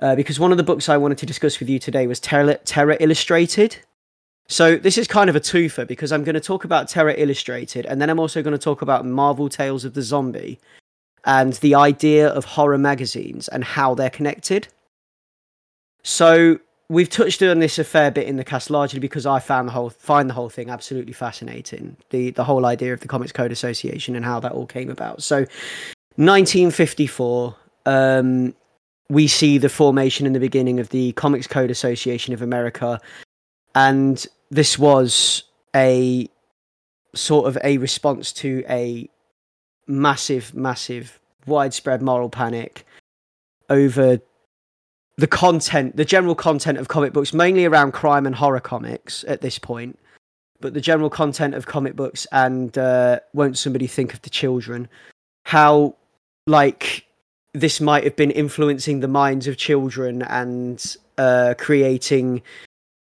uh, 0.00 0.14
because 0.16 0.38
one 0.38 0.52
of 0.52 0.58
the 0.58 0.64
books 0.64 0.88
I 0.88 0.98
wanted 0.98 1.18
to 1.18 1.26
discuss 1.26 1.58
with 1.58 1.70
you 1.70 1.78
today 1.78 2.06
was 2.06 2.20
Terror, 2.20 2.58
Terror 2.64 2.98
Illustrated. 3.00 3.78
So 4.46 4.76
this 4.76 4.98
is 4.98 5.08
kind 5.08 5.30
of 5.30 5.36
a 5.36 5.40
twofer 5.40 5.86
because 5.86 6.12
I'm 6.12 6.24
going 6.24 6.34
to 6.34 6.40
talk 6.40 6.64
about 6.64 6.88
Terror 6.88 7.14
Illustrated, 7.16 7.86
and 7.86 8.00
then 8.00 8.10
I'm 8.10 8.20
also 8.20 8.42
going 8.42 8.52
to 8.52 8.58
talk 8.58 8.82
about 8.82 9.06
Marvel 9.06 9.48
Tales 9.48 9.84
of 9.86 9.94
the 9.94 10.02
Zombie 10.02 10.58
and 11.24 11.54
the 11.54 11.74
idea 11.74 12.28
of 12.28 12.44
horror 12.44 12.78
magazines 12.78 13.48
and 13.48 13.64
how 13.64 13.94
they're 13.94 14.10
connected. 14.10 14.68
So 16.02 16.58
we've 16.88 17.08
touched 17.08 17.42
on 17.42 17.58
this 17.58 17.78
a 17.78 17.84
fair 17.84 18.10
bit 18.10 18.26
in 18.26 18.36
the 18.36 18.44
cast, 18.44 18.70
largely 18.70 19.00
because 19.00 19.26
I 19.26 19.40
found 19.40 19.68
the 19.68 19.72
whole 19.72 19.90
find 19.90 20.28
the 20.28 20.34
whole 20.34 20.48
thing 20.48 20.70
absolutely 20.70 21.12
fascinating. 21.12 21.96
The 22.10 22.30
the 22.30 22.44
whole 22.44 22.66
idea 22.66 22.92
of 22.92 23.00
the 23.00 23.08
Comics 23.08 23.32
Code 23.32 23.52
Association 23.52 24.16
and 24.16 24.24
how 24.24 24.40
that 24.40 24.52
all 24.52 24.66
came 24.66 24.90
about. 24.90 25.22
So, 25.22 25.38
1954, 26.16 27.56
um, 27.86 28.54
we 29.10 29.26
see 29.26 29.58
the 29.58 29.68
formation 29.68 30.26
and 30.26 30.34
the 30.34 30.40
beginning 30.40 30.80
of 30.80 30.88
the 30.90 31.12
Comics 31.12 31.46
Code 31.46 31.70
Association 31.70 32.34
of 32.34 32.42
America, 32.42 33.00
and 33.74 34.26
this 34.50 34.78
was 34.78 35.44
a 35.74 36.28
sort 37.14 37.48
of 37.48 37.58
a 37.64 37.78
response 37.78 38.32
to 38.32 38.64
a 38.68 39.08
massive, 39.88 40.54
massive, 40.54 41.18
widespread 41.46 42.02
moral 42.02 42.28
panic 42.28 42.84
over 43.70 44.20
the 45.16 45.26
content, 45.26 45.96
the 45.96 46.04
general 46.04 46.34
content 46.34 46.78
of 46.78 46.88
comic 46.88 47.12
books, 47.12 47.34
mainly 47.34 47.64
around 47.64 47.92
crime 47.92 48.26
and 48.26 48.36
horror 48.36 48.60
comics 48.60 49.24
at 49.26 49.40
this 49.40 49.58
point, 49.58 49.98
but 50.60 50.74
the 50.74 50.80
general 50.80 51.10
content 51.10 51.54
of 51.54 51.66
comic 51.66 51.96
books 51.96 52.26
and 52.30 52.76
uh, 52.78 53.18
won't 53.32 53.58
somebody 53.58 53.86
think 53.86 54.14
of 54.14 54.22
the 54.22 54.30
children? 54.30 54.88
How, 55.44 55.96
like, 56.46 57.06
this 57.52 57.80
might 57.80 58.04
have 58.04 58.16
been 58.16 58.30
influencing 58.30 59.00
the 59.00 59.08
minds 59.08 59.46
of 59.46 59.56
children 59.56 60.22
and 60.22 60.96
uh, 61.16 61.54
creating 61.58 62.42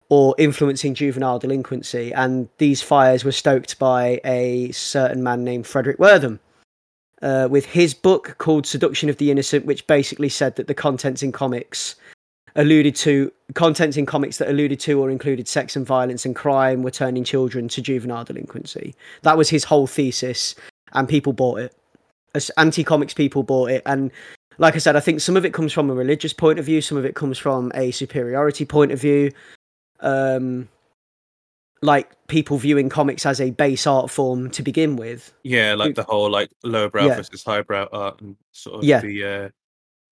or 0.09 0.35
influencing 0.37 0.95
juvenile 0.95 1.39
delinquency. 1.39 2.13
And 2.13 2.51
these 2.59 2.83
fires 2.83 3.25
were 3.25 3.33
stoked 3.33 3.79
by 3.79 4.21
a 4.25 4.71
certain 4.73 5.23
man 5.23 5.45
named 5.45 5.65
Fredric 5.65 5.97
Wertham. 5.97 6.39
Uh, 7.23 7.47
with 7.49 7.67
his 7.67 7.95
book 7.95 8.35
called 8.39 8.67
Seduction 8.67 9.09
of 9.09 9.19
the 9.19 9.31
Innocent, 9.31 9.65
which 9.65 9.87
basically 9.87 10.29
said 10.29 10.57
that 10.57 10.67
the 10.67 10.75
contents 10.75 11.23
in 11.23 11.31
comics 11.31 11.95
alluded 12.57 12.95
to 12.97 13.33
contents 13.55 13.97
in 13.97 14.07
comics 14.07 14.39
that 14.39 14.49
alluded 14.49 14.81
to 14.81 15.01
or 15.01 15.11
included 15.11 15.49
sex 15.49 15.77
and 15.77 15.87
violence 15.87 16.25
and 16.27 16.35
crime 16.35 16.83
were 16.83 16.91
turning 16.91 17.25
children 17.25 17.69
to 17.69 17.81
juvenile 17.81 18.25
delinquency. 18.25 18.95
That 19.23 19.39
was 19.39 19.49
his 19.49 19.65
whole 19.65 19.87
thesis, 19.87 20.55
and 20.93 21.09
people 21.09 21.33
bought 21.33 21.61
it. 21.61 21.77
As 22.35 22.51
anti 22.57 22.83
comics 22.83 23.15
people 23.15 23.43
bought 23.43 23.71
it, 23.71 23.83
and 23.87 24.11
like 24.59 24.75
I 24.75 24.79
said, 24.79 24.97
I 24.97 25.01
think 25.01 25.21
some 25.21 25.37
of 25.37 25.45
it 25.45 25.55
comes 25.55 25.73
from 25.73 25.91
a 25.91 25.95
religious 25.95 26.33
point 26.33 26.59
of 26.59 26.65
view, 26.65 26.81
some 26.81 26.99
of 26.99 27.05
it 27.05 27.15
comes 27.15 27.39
from 27.39 27.73
a 27.75 27.91
superiority 27.91 28.65
point 28.65 28.93
of 28.93 29.01
view. 29.01 29.33
Um, 30.01 30.69
like 31.83 32.11
people 32.29 32.57
viewing 32.59 32.89
comics 32.89 33.27
as 33.27 33.41
a 33.41 33.51
base 33.51 33.87
art 33.87 34.09
form 34.11 34.51
to 34.51 34.63
begin 34.63 34.97
with. 34.97 35.33
Yeah, 35.43 35.75
like 35.75 35.95
the 35.97 36.05
whole 36.05 36.31
like 36.31 36.51
lowbrow 36.63 37.07
Yeah. 37.07 37.17
versus 37.17 37.43
highbrow 37.45 37.89
art 37.93 38.21
and 38.21 38.37
sort 38.53 38.77
of 38.79 38.85
Yeah. 38.85 39.01
the 39.01 39.25
uh 39.25 39.49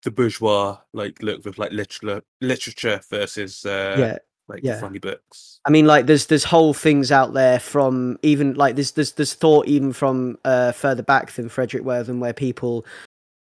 the 0.03 0.11
bourgeois 0.11 0.79
like 0.93 1.23
look 1.23 1.45
with 1.45 1.59
like 1.59 1.73
literature 1.73 2.23
literature 2.41 3.01
versus 3.11 3.65
uh 3.67 3.97
yeah, 3.99 4.19
like 4.49 4.65
yeah. 4.65 4.81
funny 4.81 4.99
books. 4.99 5.61
I 5.65 5.71
mean, 5.71 5.87
like 5.87 6.07
there's 6.07 6.27
there's 6.27 6.45
whole 6.45 6.75
things 6.75 7.13
out 7.13 7.35
there 7.35 7.61
from 7.61 8.19
even 8.23 8.55
like 8.55 8.75
there's 8.75 8.93
there's 8.93 9.13
there's 9.13 9.35
thought 9.35 9.67
even 9.69 9.93
from 9.93 10.39
uh, 10.45 10.73
further 10.73 11.03
back 11.03 11.33
than 11.33 11.49
Fredric 11.49 11.83
Wertham 11.83 12.19
where 12.19 12.33
people, 12.33 12.85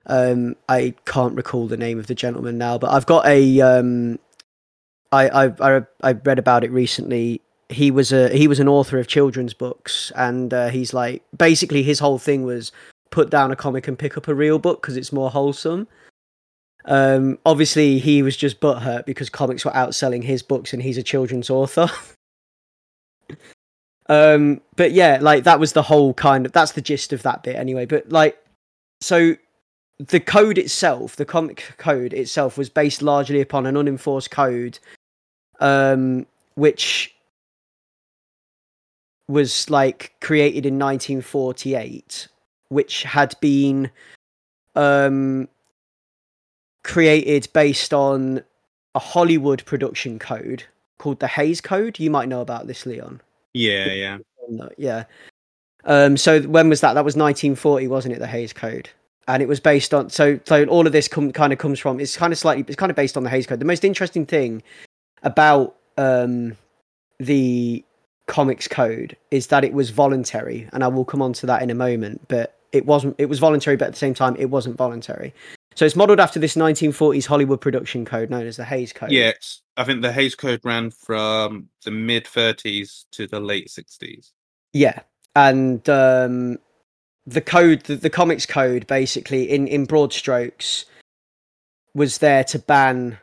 um, 0.07 0.55
I 0.69 0.95
can't 1.07 1.35
recall 1.35 1.67
the 1.67 1.77
name 1.79 1.99
of 1.99 2.07
the 2.07 2.15
gentleman 2.15 2.59
now, 2.59 2.77
but 2.79 2.91
I've 2.91 3.07
got 3.07 3.27
a 3.27 3.61
um, 3.63 4.19
I 5.11 5.29
I 5.29 5.77
I, 5.77 5.83
I 6.03 6.13
read 6.13 6.39
about 6.39 6.65
it 6.65 6.71
recently. 6.71 7.41
He 7.73 7.91
was 7.91 8.13
a 8.13 8.29
he 8.31 8.49
was 8.49 8.61
an 8.61 8.69
author 8.69 8.99
of 8.99 9.07
children's 9.07 9.55
books, 9.55 10.13
and 10.15 10.53
uh, 10.53 10.69
he's 10.69 10.95
like 10.95 11.23
basically 11.37 11.83
his 11.83 11.99
whole 11.99 12.19
thing 12.19 12.45
was 12.45 12.73
put 13.11 13.31
down 13.31 13.51
a 13.51 13.57
comic 13.57 13.87
and 13.89 13.99
pick 13.99 14.17
up 14.17 14.29
a 14.29 14.35
real 14.35 14.59
book 14.59 14.83
because 14.83 14.97
it's 14.97 15.13
more 15.13 15.31
wholesome. 15.31 15.87
Um, 16.85 17.39
obviously, 17.47 17.99
he 17.99 18.23
was 18.23 18.37
just 18.37 18.61
butthurt 18.61 19.07
because 19.07 19.31
comics 19.31 19.65
were 19.65 19.71
outselling 19.73 20.25
his 20.25 20.43
books, 20.43 20.73
and 20.73 20.83
he's 20.83 20.99
a 20.99 21.03
children's 21.03 21.51
author. 21.51 21.89
um, 24.09 24.61
but 24.77 24.93
yeah, 24.93 25.19
like 25.21 25.45
that 25.45 25.61
was 25.61 25.73
the 25.73 25.83
whole 25.83 26.15
kind 26.15 26.47
of 26.47 26.53
that's 26.53 26.73
the 26.73 26.81
gist 26.81 27.13
of 27.13 27.23
that 27.23 27.43
bit 27.43 27.57
anyway. 27.57 27.87
But 27.87 28.11
like, 28.11 28.39
so 29.01 29.37
the 29.99 30.21
code 30.21 30.59
itself, 30.59 31.17
the 31.17 31.25
comic 31.25 31.75
code 31.79 32.13
itself, 32.13 32.59
was 32.59 32.69
based 32.69 33.03
largely 33.03 33.41
upon 33.41 33.67
an 33.67 33.77
unenforced 33.77 34.31
code, 34.31 34.79
um, 35.61 36.27
which 36.55 37.12
was 39.33 39.69
like 39.71 40.15
created 40.21 40.67
in 40.67 40.79
1948, 40.79 42.29
which 42.69 43.03
had 43.03 43.35
been 43.41 43.91
um 44.75 45.49
created 46.85 47.49
based 47.53 47.93
on 47.95 48.43
a 48.95 48.99
Hollywood 48.99 49.65
production 49.65 50.19
code 50.19 50.65
called 50.99 51.21
the 51.21 51.27
Hays 51.27 51.61
Code. 51.61 51.99
You 51.99 52.11
might 52.11 52.29
know 52.29 52.41
about 52.41 52.67
this, 52.67 52.87
Leon. 52.87 53.21
Yeah, 53.55 53.87
yeah. 53.87 54.19
Yeah. 54.77 55.05
Um, 55.85 56.17
so 56.17 56.43
when 56.43 56.69
was 56.69 56.81
that? 56.81 56.95
That 56.95 57.05
was 57.05 57.17
1940, 57.17 57.89
wasn't 57.89 58.15
it? 58.15 58.19
The 58.19 58.27
Hays 58.27 58.53
Code, 58.53 58.89
and 59.27 59.43
it 59.43 59.49
was 59.49 59.61
based 59.61 59.93
on. 59.93 60.11
So, 60.11 60.39
so 60.45 60.65
all 60.67 60.87
of 60.87 60.93
this 60.93 61.09
com- 61.09 61.33
kind 61.33 61.53
of 61.53 61.59
comes 61.59 61.79
from. 61.79 61.99
It's 61.99 62.17
kind 62.17 62.33
of 62.33 62.39
slightly. 62.39 62.65
It's 62.67 62.77
kind 62.77 62.91
of 62.91 62.97
based 62.97 63.17
on 63.17 63.25
the 63.25 63.31
Hays 63.31 63.47
Code. 63.47 63.59
The 63.59 63.65
most 63.65 63.85
interesting 63.85 64.27
thing 64.27 64.63
about 65.23 65.77
um, 65.97 66.57
the 67.19 67.85
comics 68.27 68.69
code 68.69 69.17
is 69.31 69.49
that 69.49 69.65
it 69.65 69.73
was 69.73 69.91
voluntary, 69.91 70.69
and 70.73 70.85
I 70.85 70.89
will 70.89 71.05
come 71.05 71.23
on 71.23 71.33
to 71.35 71.47
that 71.47 71.63
in 71.63 71.71
a 71.71 71.75
moment. 71.75 72.23
But 72.29 72.59
it 72.73 72.87
wasn't. 72.87 73.15
It 73.19 73.27
was 73.27 73.39
voluntary, 73.39 73.77
but 73.77 73.87
at 73.87 73.93
the 73.93 73.99
same 73.99 74.15
time, 74.15 74.37
it 74.39 74.51
wasn't 74.51 74.77
voluntary. 74.77 75.35
So 75.75 75.87
it's 75.87 75.97
modeled 75.97 76.21
after 76.21 76.39
this 76.39 76.55
1940s 76.55 77.27
Hollywood 77.27 77.61
production 77.61 78.05
code 78.05 78.29
known 78.31 78.47
as 78.47 78.59
the 78.59 78.65
Hays 78.65 78.93
Code. 78.93 79.11
yes 79.11 79.63
I 79.77 79.85
think 79.85 80.03
the 80.03 80.13
Hays 80.13 80.35
Code 80.35 80.61
ran 80.65 80.91
from 80.91 81.69
the 81.85 81.91
mid 81.91 82.25
30s 82.25 83.07
to 83.13 83.27
the 83.27 83.41
late 83.41 83.69
60s. 83.69 84.33
Yeah, 84.73 85.01
and 85.35 85.87
um, 85.89 86.59
the 87.27 87.41
code, 87.41 87.85
the, 87.85 87.97
the 87.97 88.11
comics 88.11 88.47
code, 88.47 88.87
basically 88.87 89.51
in 89.51 89.67
in 89.67 89.87
broad 89.87 90.13
strokes, 90.13 90.85
was 91.95 92.19
there 92.19 92.45
to 92.45 92.59
ban 92.59 93.19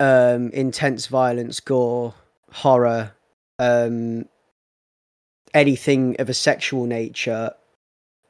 um, 0.00 0.50
intense 0.50 1.06
violence, 1.06 1.60
gore, 1.60 2.14
horror, 2.50 3.12
um, 3.58 4.26
anything 5.54 6.16
of 6.18 6.28
a 6.28 6.34
sexual 6.34 6.86
nature, 6.86 7.52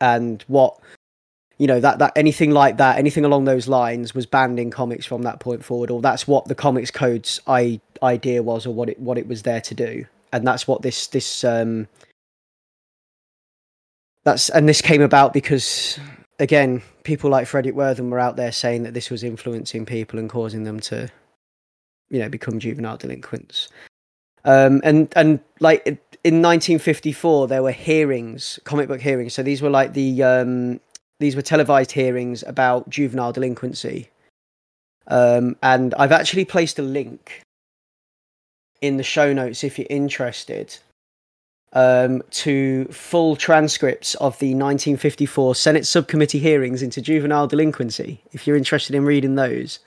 and 0.00 0.42
what 0.48 0.78
you 1.58 1.66
know 1.66 1.80
that 1.80 1.98
that 1.98 2.12
anything 2.16 2.50
like 2.50 2.76
that, 2.78 2.98
anything 2.98 3.24
along 3.24 3.44
those 3.44 3.68
lines, 3.68 4.14
was 4.14 4.26
banned 4.26 4.58
in 4.58 4.70
comics 4.70 5.06
from 5.06 5.22
that 5.22 5.40
point 5.40 5.64
forward, 5.64 5.90
or 5.90 6.00
that's 6.00 6.26
what 6.26 6.46
the 6.46 6.54
comics 6.54 6.90
code's 6.90 7.40
I, 7.46 7.80
idea 8.02 8.42
was, 8.42 8.66
or 8.66 8.74
what 8.74 8.88
it 8.88 8.98
what 8.98 9.18
it 9.18 9.28
was 9.28 9.42
there 9.42 9.60
to 9.60 9.74
do, 9.74 10.04
and 10.32 10.46
that's 10.46 10.66
what 10.66 10.82
this 10.82 11.06
this 11.08 11.44
um, 11.44 11.88
that's 14.24 14.48
and 14.50 14.68
this 14.68 14.80
came 14.80 15.02
about 15.02 15.32
because 15.32 15.98
again 16.38 16.82
people 17.04 17.30
like 17.30 17.46
Fredric 17.46 17.74
Wertham 17.74 18.10
were 18.10 18.18
out 18.18 18.36
there 18.36 18.52
saying 18.52 18.84
that 18.84 18.94
this 18.94 19.10
was 19.10 19.24
influencing 19.24 19.84
people 19.84 20.18
and 20.18 20.30
causing 20.30 20.64
them 20.64 20.80
to 20.80 21.10
you 22.10 22.18
know 22.18 22.28
become 22.28 22.58
juvenile 22.58 22.96
delinquents 22.96 23.68
um 24.44 24.80
and 24.84 25.12
and 25.16 25.40
like 25.60 25.86
in 25.86 26.40
1954 26.40 27.48
there 27.48 27.62
were 27.62 27.72
hearings 27.72 28.58
comic 28.64 28.88
book 28.88 29.00
hearings 29.00 29.34
so 29.34 29.42
these 29.42 29.62
were 29.62 29.70
like 29.70 29.92
the 29.92 30.22
um 30.22 30.80
these 31.20 31.36
were 31.36 31.42
televised 31.42 31.92
hearings 31.92 32.42
about 32.46 32.88
juvenile 32.88 33.32
delinquency 33.32 34.08
um 35.08 35.56
and 35.62 35.94
I've 35.94 36.12
actually 36.12 36.44
placed 36.44 36.78
a 36.78 36.82
link 36.82 37.42
in 38.80 38.96
the 38.96 39.02
show 39.02 39.32
notes 39.32 39.64
if 39.64 39.78
you're 39.78 39.86
interested 39.88 40.76
um, 41.72 42.22
to 42.30 42.84
full 42.86 43.36
transcripts 43.36 44.14
of 44.16 44.38
the 44.38 44.48
1954 44.48 45.54
Senate 45.54 45.86
subcommittee 45.86 46.38
hearings 46.38 46.82
into 46.82 47.00
juvenile 47.00 47.46
delinquency, 47.46 48.20
if 48.32 48.46
you're 48.46 48.56
interested 48.56 48.94
in 48.94 49.04
reading 49.04 49.36
those. 49.36 49.78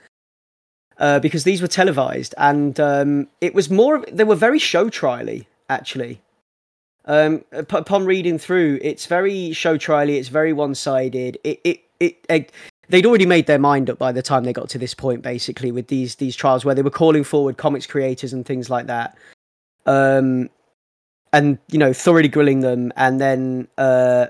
Uh, 0.98 1.18
because 1.18 1.44
these 1.44 1.60
were 1.60 1.68
televised, 1.68 2.34
and 2.38 2.80
um, 2.80 3.28
it 3.42 3.54
was 3.54 3.68
more. 3.68 4.02
They 4.10 4.24
were 4.24 4.34
very 4.34 4.58
show 4.58 4.88
trially, 4.88 5.46
actually. 5.68 6.22
Um, 7.04 7.44
up- 7.52 7.72
upon 7.72 8.06
reading 8.06 8.38
through, 8.38 8.78
it's 8.80 9.04
very 9.04 9.52
show 9.52 9.76
trially. 9.76 10.16
It's 10.16 10.28
very 10.28 10.54
one 10.54 10.74
sided. 10.74 11.38
It, 11.44 11.60
it, 11.64 11.80
it, 12.00 12.24
it, 12.30 12.52
they'd 12.88 13.04
already 13.04 13.26
made 13.26 13.46
their 13.46 13.58
mind 13.58 13.90
up 13.90 13.98
by 13.98 14.10
the 14.10 14.22
time 14.22 14.44
they 14.44 14.54
got 14.54 14.70
to 14.70 14.78
this 14.78 14.94
point, 14.94 15.20
basically, 15.20 15.70
with 15.70 15.88
these 15.88 16.14
these 16.14 16.34
trials 16.34 16.64
where 16.64 16.74
they 16.74 16.82
were 16.82 16.90
calling 16.90 17.24
forward 17.24 17.58
comics 17.58 17.86
creators 17.86 18.32
and 18.32 18.46
things 18.46 18.70
like 18.70 18.86
that. 18.86 19.18
Um, 19.84 20.48
and 21.36 21.58
you 21.70 21.78
know 21.78 21.92
thoroughly 21.92 22.28
grilling 22.28 22.60
them 22.60 22.92
and 22.96 23.20
then 23.20 23.68
uh 23.78 24.26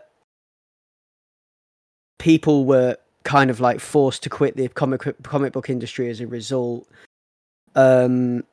people 2.18 2.64
were 2.64 2.96
kind 3.26 3.50
of 3.50 3.58
like 3.58 3.80
forced 3.80 4.22
to 4.22 4.30
quit 4.30 4.56
the 4.56 4.68
comic 4.68 5.02
comic 5.22 5.52
book 5.52 5.68
industry 5.68 6.08
as 6.08 6.20
a 6.20 6.26
result. 6.26 6.88
Um, 7.74 8.44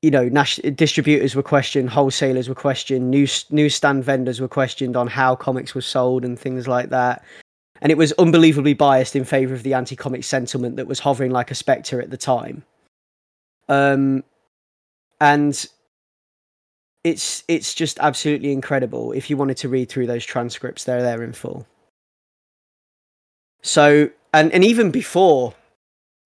you 0.00 0.10
know, 0.12 0.28
nas- 0.28 0.60
distributors 0.76 1.34
were 1.34 1.42
questioned, 1.42 1.90
wholesalers 1.90 2.48
were 2.48 2.54
questioned, 2.54 3.10
news 3.10 3.44
newsstand 3.50 4.04
vendors 4.04 4.40
were 4.40 4.48
questioned 4.48 4.96
on 4.96 5.08
how 5.08 5.34
comics 5.34 5.74
were 5.74 5.80
sold 5.82 6.24
and 6.24 6.38
things 6.38 6.68
like 6.68 6.90
that. 6.90 7.24
And 7.82 7.90
it 7.90 7.98
was 7.98 8.12
unbelievably 8.12 8.74
biased 8.74 9.16
in 9.16 9.24
favor 9.24 9.52
of 9.52 9.64
the 9.64 9.74
anti-comic 9.74 10.24
sentiment 10.24 10.76
that 10.76 10.86
was 10.86 11.00
hovering 11.00 11.32
like 11.32 11.50
a 11.50 11.54
specter 11.54 12.00
at 12.00 12.10
the 12.10 12.16
time. 12.16 12.64
Um, 13.68 14.22
and 15.20 15.66
it's 17.02 17.42
it's 17.48 17.74
just 17.74 17.98
absolutely 17.98 18.52
incredible. 18.52 19.10
If 19.12 19.28
you 19.30 19.36
wanted 19.36 19.56
to 19.58 19.68
read 19.68 19.88
through 19.88 20.06
those 20.06 20.24
transcripts, 20.24 20.84
they're 20.84 21.02
there 21.02 21.24
in 21.24 21.32
full. 21.32 21.66
So, 23.66 24.10
and 24.32 24.52
and 24.52 24.64
even 24.64 24.92
before 24.92 25.54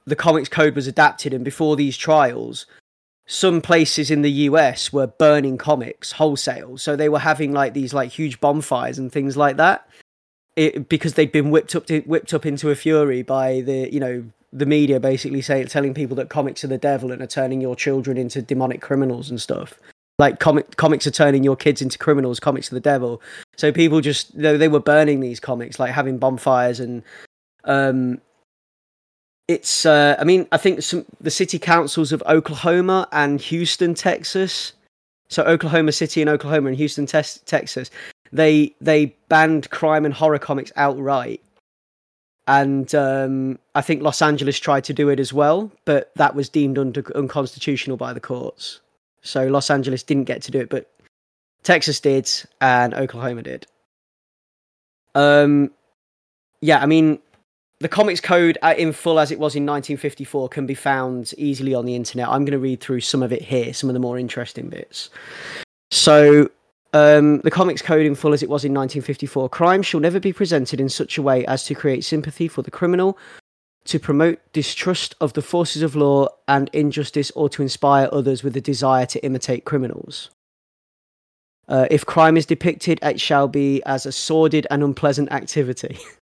the 0.05 0.15
comics 0.15 0.49
code 0.51 0.75
was 0.75 0.87
adapted 0.87 1.33
and 1.33 1.43
before 1.43 1.75
these 1.75 1.97
trials, 1.97 2.67
some 3.27 3.63
places 3.63 4.11
in 4.11 4.21
the 4.21 4.31
US 4.49 4.93
were 4.93 5.07
burning 5.07 5.57
comics 5.57 6.13
wholesale. 6.13 6.77
So 6.77 6.97
they 6.97 7.09
were 7.09 7.21
having 7.21 7.53
like 7.55 7.73
these 7.73 7.95
like 7.95 8.11
huge 8.11 8.41
bonfires 8.41 8.99
and 8.99 9.11
things 9.11 9.39
like 9.39 9.57
that. 9.57 9.89
It, 10.55 10.91
because 10.91 11.15
they'd 11.15 11.33
been 11.33 11.51
whipped 11.51 11.75
up 11.75 11.87
to, 11.87 12.01
whipped 12.01 12.35
up 12.35 12.45
into 12.45 12.69
a 12.69 12.75
fury 12.75 13.23
by 13.23 13.63
the 13.63 13.91
you 13.91 14.01
know 14.01 14.25
the 14.53 14.67
media 14.67 15.01
basically 15.01 15.41
saying 15.41 15.69
telling 15.69 15.95
people 15.95 16.17
that 16.17 16.29
comics 16.29 16.63
are 16.63 16.69
the 16.69 16.77
devil 16.77 17.11
and 17.11 17.23
are 17.23 17.27
turning 17.27 17.63
your 17.63 17.77
children 17.77 18.19
into 18.19 18.43
demonic 18.43 18.83
criminals 18.83 19.31
and 19.31 19.41
stuff 19.41 19.79
like 20.19 20.41
comic 20.41 20.77
comics 20.77 21.07
are 21.07 21.13
turning 21.13 21.45
your 21.45 21.55
kids 21.55 21.81
into 21.81 21.97
criminals 21.97 22.41
comics 22.41 22.71
are 22.71 22.75
the 22.75 22.81
devil 22.81 23.23
so 23.57 23.71
people 23.71 24.01
just 24.01 24.37
they, 24.37 24.57
they 24.57 24.67
were 24.67 24.81
burning 24.81 25.21
these 25.21 25.39
comics 25.39 25.79
like 25.79 25.93
having 25.93 26.19
bonfires 26.19 26.81
and 26.81 27.05
um 27.65 28.21
it's 29.51 29.85
uh, 29.85 30.17
I 30.19 30.25
mean 30.25 30.47
I 30.53 30.59
think 30.59 30.83
some 30.83 31.05
the 31.21 31.31
city 31.31 31.59
councils 31.59 32.13
of 32.13 32.23
Oklahoma 32.27 33.09
and 33.11 33.41
Houston, 33.41 33.95
Texas. 33.95 34.73
So 35.29 35.43
Oklahoma 35.43 35.93
City 35.93 36.21
and 36.21 36.31
Oklahoma 36.31 36.69
and 36.69 36.77
Houston, 36.77 37.07
te- 37.07 37.41
Texas. 37.47 37.91
They 38.33 38.75
they 38.81 39.17
banned 39.29 39.69
crime 39.71 40.05
and 40.05 40.15
horror 40.15 40.39
comics 40.39 40.73
outright. 40.77 41.43
And 42.47 42.93
um, 42.95 43.59
I 43.75 43.81
think 43.81 44.03
Los 44.03 44.23
Angeles 44.23 44.59
tried 44.59 44.85
to 44.85 44.93
do 44.93 45.09
it 45.09 45.21
as 45.21 45.33
well, 45.33 45.71
but 45.85 46.11
that 46.17 46.35
was 46.35 46.49
deemed 46.49 46.79
unconstitutional 46.79 47.97
by 47.97 48.13
the 48.13 48.21
courts. 48.21 48.81
So 49.23 49.47
Los 49.47 49.71
Angeles 49.71 50.03
didn't 50.03 50.25
get 50.25 50.43
to 50.43 50.51
do 50.51 50.59
it, 50.59 50.69
but 50.69 50.91
Texas 51.63 52.01
did, 52.01 52.29
and 52.61 52.95
Oklahoma 52.95 53.43
did. 53.43 53.67
Um, 55.15 55.71
yeah, 56.61 56.81
I 56.81 56.87
mean, 56.87 57.21
the 57.81 57.89
comics 57.89 58.21
code 58.21 58.59
uh, 58.61 58.75
in 58.77 58.93
full 58.93 59.19
as 59.19 59.31
it 59.31 59.39
was 59.39 59.57
in 59.57 59.65
1954 59.65 60.51
can 60.51 60.67
be 60.67 60.75
found 60.75 61.33
easily 61.39 61.75
on 61.75 61.87
the 61.87 61.97
internet. 61.97 62.29
I'm 62.29 62.45
going 62.45 62.53
to 62.53 62.59
read 62.59 62.81
through 62.81 63.01
some 63.01 63.23
of 63.23 63.33
it 63.33 63.43
here, 63.43 63.73
some 63.73 63.89
of 63.89 63.95
the 63.95 64.01
more 64.01 64.19
interesting 64.19 64.69
bits. 64.69 65.09
So, 65.91 66.51
um, 66.93 67.39
the 67.41 67.51
comics 67.51 67.81
code 67.81 68.05
in 68.05 68.15
full 68.15 68.35
as 68.35 68.43
it 68.43 68.51
was 68.51 68.65
in 68.65 68.75
1954 68.75 69.49
crime 69.49 69.83
shall 69.83 70.01
never 70.01 70.21
be 70.21 70.33
presented 70.33 70.81
in 70.81 70.89
such 70.89 71.17
a 71.17 71.23
way 71.23 71.47
as 71.47 71.65
to 71.67 71.75
create 71.75 72.05
sympathy 72.05 72.49
for 72.49 72.63
the 72.63 72.71
criminal, 72.71 73.17
to 73.85 73.99
promote 73.99 74.41
distrust 74.53 75.15
of 75.21 75.33
the 75.33 75.43
forces 75.43 75.83
of 75.83 75.97
law 75.97 76.29
and 76.49 76.69
injustice, 76.73 77.31
or 77.31 77.49
to 77.49 77.63
inspire 77.63 78.09
others 78.13 78.43
with 78.43 78.57
a 78.57 78.61
desire 78.61 79.07
to 79.07 79.25
imitate 79.25 79.65
criminals. 79.65 80.31
Uh, 81.67 81.87
if 81.91 82.05
crime 82.05 82.37
is 82.37 82.45
depicted, 82.45 82.99
it 83.03 83.21
shall 83.21 83.49
be 83.49 83.81
as 83.85 84.05
a 84.05 84.13
sordid 84.13 84.67
and 84.71 84.83
unpleasant 84.83 85.31
activity. 85.33 85.97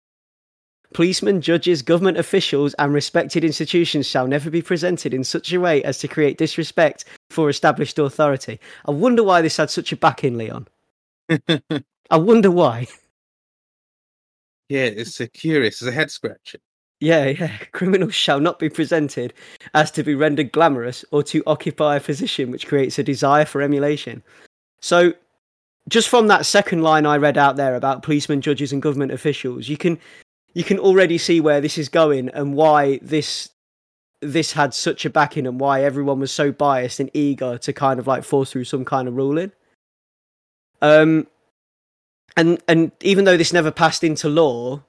Policemen, 0.93 1.41
judges, 1.41 1.81
government 1.81 2.17
officials, 2.17 2.73
and 2.75 2.93
respected 2.93 3.43
institutions 3.43 4.05
shall 4.05 4.27
never 4.27 4.49
be 4.49 4.61
presented 4.61 5.13
in 5.13 5.23
such 5.23 5.53
a 5.53 5.59
way 5.59 5.81
as 5.83 5.99
to 5.99 6.07
create 6.07 6.37
disrespect 6.37 7.05
for 7.29 7.49
established 7.49 7.97
authority. 7.97 8.59
I 8.85 8.91
wonder 8.91 9.23
why 9.23 9.41
this 9.41 9.57
had 9.57 9.69
such 9.69 9.91
a 9.91 9.97
backing, 9.97 10.37
Leon. 10.37 10.67
I 12.09 12.17
wonder 12.17 12.51
why. 12.51 12.87
Yeah, 14.67 14.85
it's 14.85 15.19
a 15.19 15.27
curious, 15.27 15.81
it's 15.81 15.89
a 15.89 15.93
head 15.93 16.11
scratcher. 16.11 16.59
Yeah, 16.99 17.27
yeah. 17.27 17.57
Criminals 17.71 18.13
shall 18.13 18.39
not 18.39 18.59
be 18.59 18.69
presented 18.69 19.33
as 19.73 19.91
to 19.91 20.03
be 20.03 20.13
rendered 20.13 20.51
glamorous 20.51 21.03
or 21.11 21.23
to 21.23 21.43
occupy 21.47 21.95
a 21.95 22.01
position 22.01 22.51
which 22.51 22.67
creates 22.67 22.99
a 22.99 23.03
desire 23.03 23.45
for 23.45 23.61
emulation. 23.61 24.21
So, 24.81 25.13
just 25.89 26.09
from 26.09 26.27
that 26.27 26.45
second 26.45 26.83
line 26.83 27.07
I 27.07 27.17
read 27.17 27.39
out 27.39 27.55
there 27.55 27.75
about 27.75 28.03
policemen, 28.03 28.41
judges, 28.41 28.71
and 28.71 28.81
government 28.83 29.11
officials, 29.11 29.67
you 29.67 29.77
can 29.77 29.97
you 30.53 30.63
can 30.63 30.79
already 30.79 31.17
see 31.17 31.39
where 31.39 31.61
this 31.61 31.77
is 31.77 31.89
going 31.89 32.29
and 32.29 32.53
why 32.55 32.99
this 33.01 33.49
this 34.21 34.53
had 34.53 34.73
such 34.73 35.03
a 35.03 35.09
backing 35.09 35.47
and 35.47 35.59
why 35.59 35.83
everyone 35.83 36.19
was 36.19 36.31
so 36.31 36.51
biased 36.51 36.99
and 36.99 37.09
eager 37.13 37.57
to 37.57 37.73
kind 37.73 37.99
of 37.99 38.05
like 38.05 38.23
force 38.23 38.51
through 38.51 38.65
some 38.65 38.85
kind 38.85 39.07
of 39.07 39.15
ruling. 39.15 39.51
Um, 40.81 41.27
and 42.37 42.61
and 42.67 42.91
even 43.01 43.25
though 43.25 43.37
this 43.37 43.53
never 43.53 43.71
passed 43.71 44.03
into 44.03 44.29
law, 44.29 44.83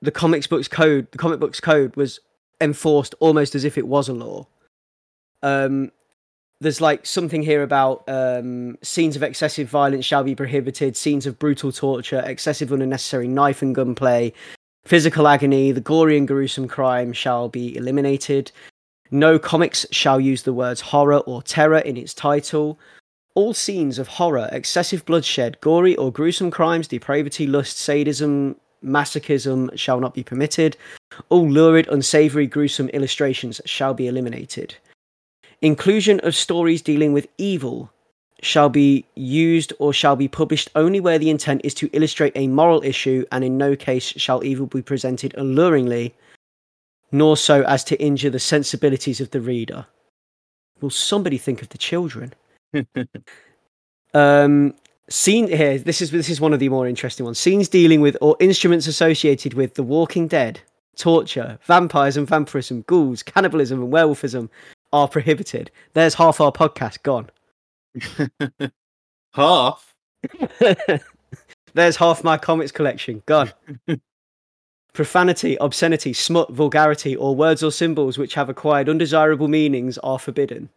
the 0.00 0.10
comics 0.10 0.46
books 0.46 0.68
code, 0.68 1.08
the 1.12 1.18
comic 1.18 1.38
books 1.38 1.60
code 1.60 1.96
was 1.96 2.20
enforced 2.60 3.14
almost 3.20 3.54
as 3.54 3.64
if 3.64 3.76
it 3.76 3.86
was 3.86 4.08
a 4.08 4.14
law. 4.14 4.46
Um, 5.42 5.92
there's 6.60 6.80
like 6.80 7.06
something 7.06 7.42
here 7.42 7.62
about 7.62 8.04
um, 8.06 8.76
scenes 8.82 9.16
of 9.16 9.22
excessive 9.22 9.68
violence 9.68 10.04
shall 10.04 10.24
be 10.24 10.34
prohibited, 10.34 10.96
scenes 10.96 11.26
of 11.26 11.38
brutal 11.38 11.72
torture, 11.72 12.22
excessive 12.24 12.72
unnecessary 12.72 13.28
knife 13.28 13.62
and 13.62 13.74
gunplay, 13.74 14.32
Physical 14.90 15.28
agony, 15.28 15.70
the 15.70 15.80
gory 15.80 16.18
and 16.18 16.26
gruesome 16.26 16.66
crime 16.66 17.12
shall 17.12 17.48
be 17.48 17.76
eliminated. 17.76 18.50
No 19.12 19.38
comics 19.38 19.86
shall 19.92 20.18
use 20.18 20.42
the 20.42 20.52
words 20.52 20.80
horror 20.80 21.18
or 21.18 21.44
terror 21.44 21.78
in 21.78 21.96
its 21.96 22.12
title. 22.12 22.76
All 23.36 23.54
scenes 23.54 24.00
of 24.00 24.08
horror, 24.08 24.48
excessive 24.50 25.04
bloodshed, 25.04 25.60
gory 25.60 25.94
or 25.94 26.10
gruesome 26.10 26.50
crimes, 26.50 26.88
depravity, 26.88 27.46
lust, 27.46 27.76
sadism, 27.76 28.56
masochism 28.84 29.70
shall 29.78 30.00
not 30.00 30.12
be 30.12 30.24
permitted. 30.24 30.76
All 31.28 31.48
lurid, 31.48 31.86
unsavory, 31.86 32.48
gruesome 32.48 32.88
illustrations 32.88 33.60
shall 33.64 33.94
be 33.94 34.08
eliminated. 34.08 34.74
Inclusion 35.62 36.18
of 36.24 36.34
stories 36.34 36.82
dealing 36.82 37.12
with 37.12 37.28
evil, 37.38 37.92
shall 38.42 38.68
be 38.68 39.04
used 39.14 39.72
or 39.78 39.92
shall 39.92 40.16
be 40.16 40.28
published 40.28 40.70
only 40.74 41.00
where 41.00 41.18
the 41.18 41.30
intent 41.30 41.60
is 41.64 41.74
to 41.74 41.90
illustrate 41.92 42.32
a 42.34 42.48
moral 42.48 42.82
issue, 42.82 43.24
and 43.32 43.44
in 43.44 43.58
no 43.58 43.76
case 43.76 44.04
shall 44.04 44.44
evil 44.44 44.66
be 44.66 44.82
presented 44.82 45.34
alluringly, 45.36 46.12
nor 47.12 47.36
so 47.36 47.62
as 47.62 47.84
to 47.84 48.00
injure 48.00 48.30
the 48.30 48.38
sensibilities 48.38 49.20
of 49.20 49.30
the 49.30 49.40
reader. 49.40 49.86
Will 50.80 50.90
somebody 50.90 51.38
think 51.38 51.62
of 51.62 51.68
the 51.68 51.78
children? 51.78 52.32
um, 54.14 54.74
scene 55.08 55.48
here. 55.48 55.78
This 55.78 56.00
is 56.00 56.10
this 56.10 56.30
is 56.30 56.40
one 56.40 56.54
of 56.54 56.60
the 56.60 56.68
more 56.68 56.86
interesting 56.86 57.24
ones. 57.24 57.38
Scenes 57.38 57.68
dealing 57.68 58.00
with 58.00 58.16
or 58.20 58.36
instruments 58.40 58.86
associated 58.86 59.54
with 59.54 59.74
The 59.74 59.82
Walking 59.82 60.28
Dead, 60.28 60.60
torture, 60.96 61.58
vampires 61.62 62.16
and 62.16 62.26
vampirism, 62.26 62.82
ghouls, 62.82 63.22
cannibalism 63.22 63.82
and 63.82 63.92
werewolfism 63.92 64.48
are 64.92 65.08
prohibited. 65.08 65.70
There's 65.92 66.14
half 66.14 66.40
our 66.40 66.52
podcast 66.52 67.02
gone. 67.02 67.30
half. 69.32 69.94
There's 71.74 71.96
half 71.96 72.24
my 72.24 72.36
comics 72.36 72.72
collection 72.72 73.22
gone. 73.26 73.52
Profanity, 74.92 75.56
obscenity, 75.60 76.12
smut, 76.12 76.50
vulgarity, 76.50 77.14
or 77.14 77.36
words 77.36 77.62
or 77.62 77.70
symbols 77.70 78.18
which 78.18 78.34
have 78.34 78.48
acquired 78.48 78.88
undesirable 78.88 79.46
meanings 79.46 79.98
are 79.98 80.18
forbidden. 80.18 80.68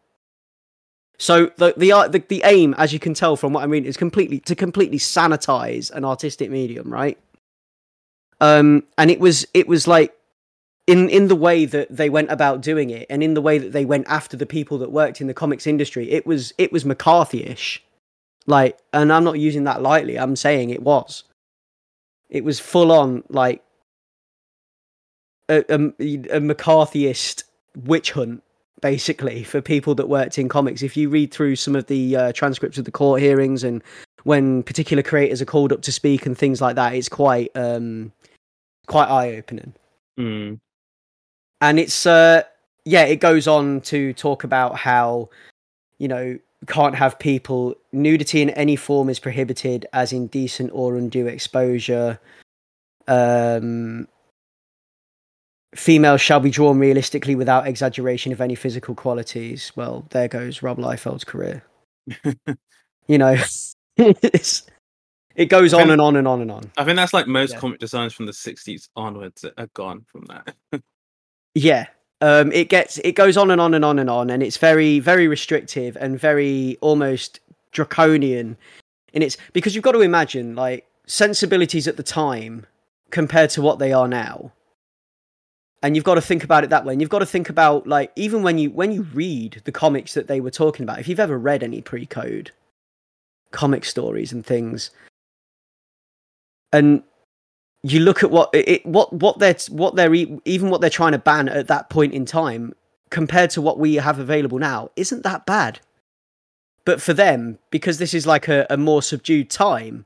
So 1.18 1.52
the, 1.58 1.74
the 1.78 1.92
the 2.10 2.24
the 2.28 2.42
aim, 2.46 2.76
as 2.78 2.94
you 2.94 3.00
can 3.00 3.14
tell 3.14 3.36
from 3.36 3.54
what 3.54 3.64
I 3.64 3.68
mean, 3.68 3.86
is 3.86 3.98
completely 3.98 4.40
to 4.42 4.56
completely 4.56 5.00
sanitize 5.00 5.92
an 5.92 6.06
artistic 6.06 6.52
medium, 6.52 6.92
right? 6.92 7.18
Um, 8.42 8.84
and 8.98 9.10
it 9.10 9.20
was 9.20 9.48
it 9.54 9.68
was 9.68 9.88
like 9.88 10.16
in 10.88 11.10
in 11.10 11.28
the 11.28 11.36
way 11.36 11.66
that 11.66 11.88
they 11.96 12.10
went 12.10 12.30
about 12.32 12.62
doing 12.62 12.90
it 12.90 13.06
and 13.10 13.24
in 13.24 13.34
the 13.34 13.42
way 13.42 13.58
that 13.58 13.72
they 13.72 13.86
went 13.86 14.08
after 14.08 14.36
the 14.36 14.46
people 14.46 14.78
that 14.78 14.92
worked 14.92 15.22
in 15.22 15.28
the 15.28 15.34
comics 15.34 15.66
industry 15.66 16.12
it 16.12 16.26
was 16.26 16.54
it 16.58 16.72
was 16.72 16.86
mccarthy-ish. 16.86 17.82
Like 18.46 18.78
and 18.92 19.12
i'm 19.12 19.24
not 19.24 19.40
using 19.40 19.64
that 19.64 19.82
lightly 19.82 20.20
i'm 20.20 20.36
saying 20.36 20.70
it 20.70 20.84
was. 20.84 21.24
It 22.30 22.44
was 22.44 22.60
full 22.60 22.92
on 22.92 23.24
like 23.30 23.64
a, 25.50 25.64
a, 25.70 25.76
a 25.76 26.42
mccarthyist 26.42 27.44
witch 27.86 28.12
hunt 28.12 28.44
basically 28.82 29.44
for 29.44 29.62
people 29.62 29.96
that 29.96 30.10
worked 30.10 30.38
in 30.38 30.50
comics. 30.50 30.82
If 30.82 30.98
you 30.98 31.10
read 31.10 31.32
through 31.32 31.56
some 31.56 31.76
of 31.76 31.88
the 31.88 32.16
uh, 32.16 32.32
transcripts 32.34 32.78
of 32.78 32.84
the 32.86 32.92
court 32.92 33.22
hearings 33.22 33.64
and 33.64 33.82
when 34.24 34.64
particular 34.64 35.04
creators 35.04 35.42
are 35.42 35.46
called 35.46 35.72
up 35.72 35.84
to 35.84 35.92
speak 35.92 36.26
and 36.26 36.38
things 36.38 36.60
like 36.60 36.76
that 36.76 36.94
it's 36.94 37.08
quite 37.08 37.52
um 37.56 38.12
quite 38.88 39.08
eye-opening. 39.08 39.74
Mm 40.20 40.60
and 41.64 41.80
it's 41.80 42.06
uh 42.06 42.44
yeah 42.86 43.04
it 43.06 43.20
goes 43.22 43.48
on 43.48 43.80
to 43.82 44.14
talk 44.14 44.44
about 44.44 44.76
how 44.76 45.30
you 45.98 46.08
know 46.08 46.38
can't 46.68 46.96
have 46.96 47.18
people 47.18 47.76
nudity 47.92 48.42
in 48.42 48.50
any 48.52 48.76
form 48.76 49.10
is 49.10 49.20
prohibited 49.20 49.86
as 49.94 50.14
indecent 50.14 50.70
or 50.74 50.96
undue 50.98 51.26
exposure 51.26 52.20
um 53.08 54.08
females 55.74 56.22
shall 56.22 56.40
be 56.40 56.50
drawn 56.52 56.78
realistically 56.78 57.34
without 57.34 57.66
exaggeration 57.66 58.32
of 58.32 58.42
any 58.42 58.56
physical 58.56 58.94
qualities 58.94 59.72
well 59.76 60.06
there 60.12 60.28
goes 60.28 60.62
rob 60.62 60.78
liefeld's 60.78 61.24
career 61.24 61.64
you 63.08 63.18
know 63.18 63.36
it 63.98 65.46
goes 65.48 65.74
on 65.74 65.90
and 65.90 66.02
on 66.02 66.16
and 66.18 66.28
on 66.28 66.42
and 66.42 66.52
on 66.52 66.72
I 66.78 66.84
think 66.84 66.98
that's 66.98 67.14
like 67.14 67.28
most 67.28 67.54
Yeah. 67.54 67.60
comic 67.60 67.80
designs 67.80 68.14
from 68.14 68.26
the 68.26 68.34
60s 68.34 68.90
onwards 68.96 69.46
are 69.58 69.68
gone 69.74 70.06
from 70.12 70.26
that. 70.26 70.56
yeah. 71.56 71.88
Um 72.22 72.52
it 72.52 72.70
gets 72.70 72.98
it 73.00 73.14
goes 73.14 73.38
on 73.38 73.52
and 73.52 73.60
on 73.60 73.74
and 73.74 73.84
on 73.84 74.00
and 74.00 74.10
on 74.10 74.30
and 74.30 74.42
it's 74.42 74.58
very 74.58 75.00
very 75.00 75.28
restrictive 75.28 75.98
and 76.00 76.20
very 76.20 76.78
almost 76.82 77.40
draconian 77.72 78.58
in 79.14 79.22
its 79.22 79.38
because 79.54 79.76
you've 79.76 79.84
got 79.84 79.92
to 79.94 80.02
imagine 80.02 80.56
like 80.56 80.86
sensibilities 81.06 81.88
at 81.88 81.98
the 81.98 82.04
time 82.04 82.66
compared 83.12 83.50
to 83.52 83.62
what 83.62 83.80
they 83.80 83.94
are 83.94 84.08
now. 84.08 84.52
And 85.82 85.96
you've 85.96 86.06
got 86.06 86.16
to 86.16 86.22
think 86.22 86.46
about 86.46 86.64
it 86.64 86.70
that 86.70 86.86
way. 86.86 86.94
And 86.94 87.02
you've 87.02 87.10
got 87.10 87.20
to 87.20 87.26
think 87.26 87.50
about 87.50 87.86
like 87.88 88.12
even 88.16 88.42
when 88.42 88.58
you 88.58 88.72
when 88.72 88.92
you 88.92 89.04
read 89.14 89.62
the 89.66 89.72
comics 89.72 90.14
that 90.14 90.28
they 90.28 90.40
were 90.40 90.52
talking 90.52 90.84
about 90.84 91.00
if 91.00 91.08
you've 91.08 91.20
ever 91.20 91.38
read 91.38 91.62
any 91.62 91.82
pre-code 91.82 92.52
comic 93.52 93.86
stories 93.86 94.32
and 94.32 94.46
things 94.46 94.90
and 96.72 97.04
you 97.84 98.00
look 98.00 98.24
at 98.24 98.32
what 98.32 98.50
it 98.54 98.86
what 98.86 99.12
what 99.14 99.40
they're 99.40 99.56
what 99.70 99.96
they're 99.96 100.14
even 100.14 100.70
what 100.70 100.82
they're 100.82 100.90
trying 100.90 101.12
to 101.12 101.18
ban 101.18 101.50
at 101.50 101.68
that 101.68 101.90
point 101.90 102.14
in 102.14 102.26
time 102.26 102.74
compared 103.10 103.50
to 103.52 103.62
what 103.62 103.78
we 103.78 103.96
have 103.96 104.20
available 104.20 104.58
now 104.58 104.90
isn't 104.96 105.24
that 105.24 105.46
bad. 105.46 105.80
But 106.86 107.02
for 107.02 107.14
them 107.14 107.60
because 107.70 107.98
this 107.98 108.14
is 108.14 108.26
like 108.26 108.48
a, 108.48 108.66
a 108.70 108.78
more 108.78 109.02
subdued 109.02 109.50
time 109.50 110.06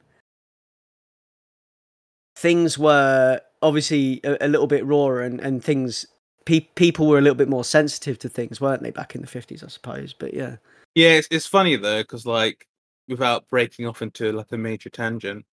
things 2.36 2.78
were 2.78 3.42
obviously 3.64 4.22
a, 4.24 4.46
a 4.46 4.48
little 4.48 4.68
bit 4.68 4.86
rawer 4.86 5.22
and, 5.22 5.40
and 5.40 5.64
things 5.64 6.06
pe- 6.46 6.60
people 6.76 7.08
were 7.08 7.18
a 7.18 7.22
little 7.22 7.36
bit 7.36 7.50
more 7.50 7.64
sensitive 7.64 8.20
to 8.20 8.30
things 8.30 8.62
weren't 8.62 8.84
they 8.84 8.92
back 8.92 9.16
in 9.16 9.22
the 9.22 9.28
50s 9.28 9.64
i 9.64 9.68
suppose 9.68 10.14
but 10.14 10.36
yeah. 10.36 10.58
Yeah, 10.98 11.10
it's, 11.10 11.28
it's 11.30 11.46
funny 11.46 11.76
though, 11.76 12.02
because 12.02 12.26
like 12.26 12.68
without 13.08 13.48
breaking 13.50 13.86
off 13.86 14.02
into 14.02 14.32
like 14.32 14.52
a 14.52 14.58
major 14.58 14.90
tangent, 14.90 15.46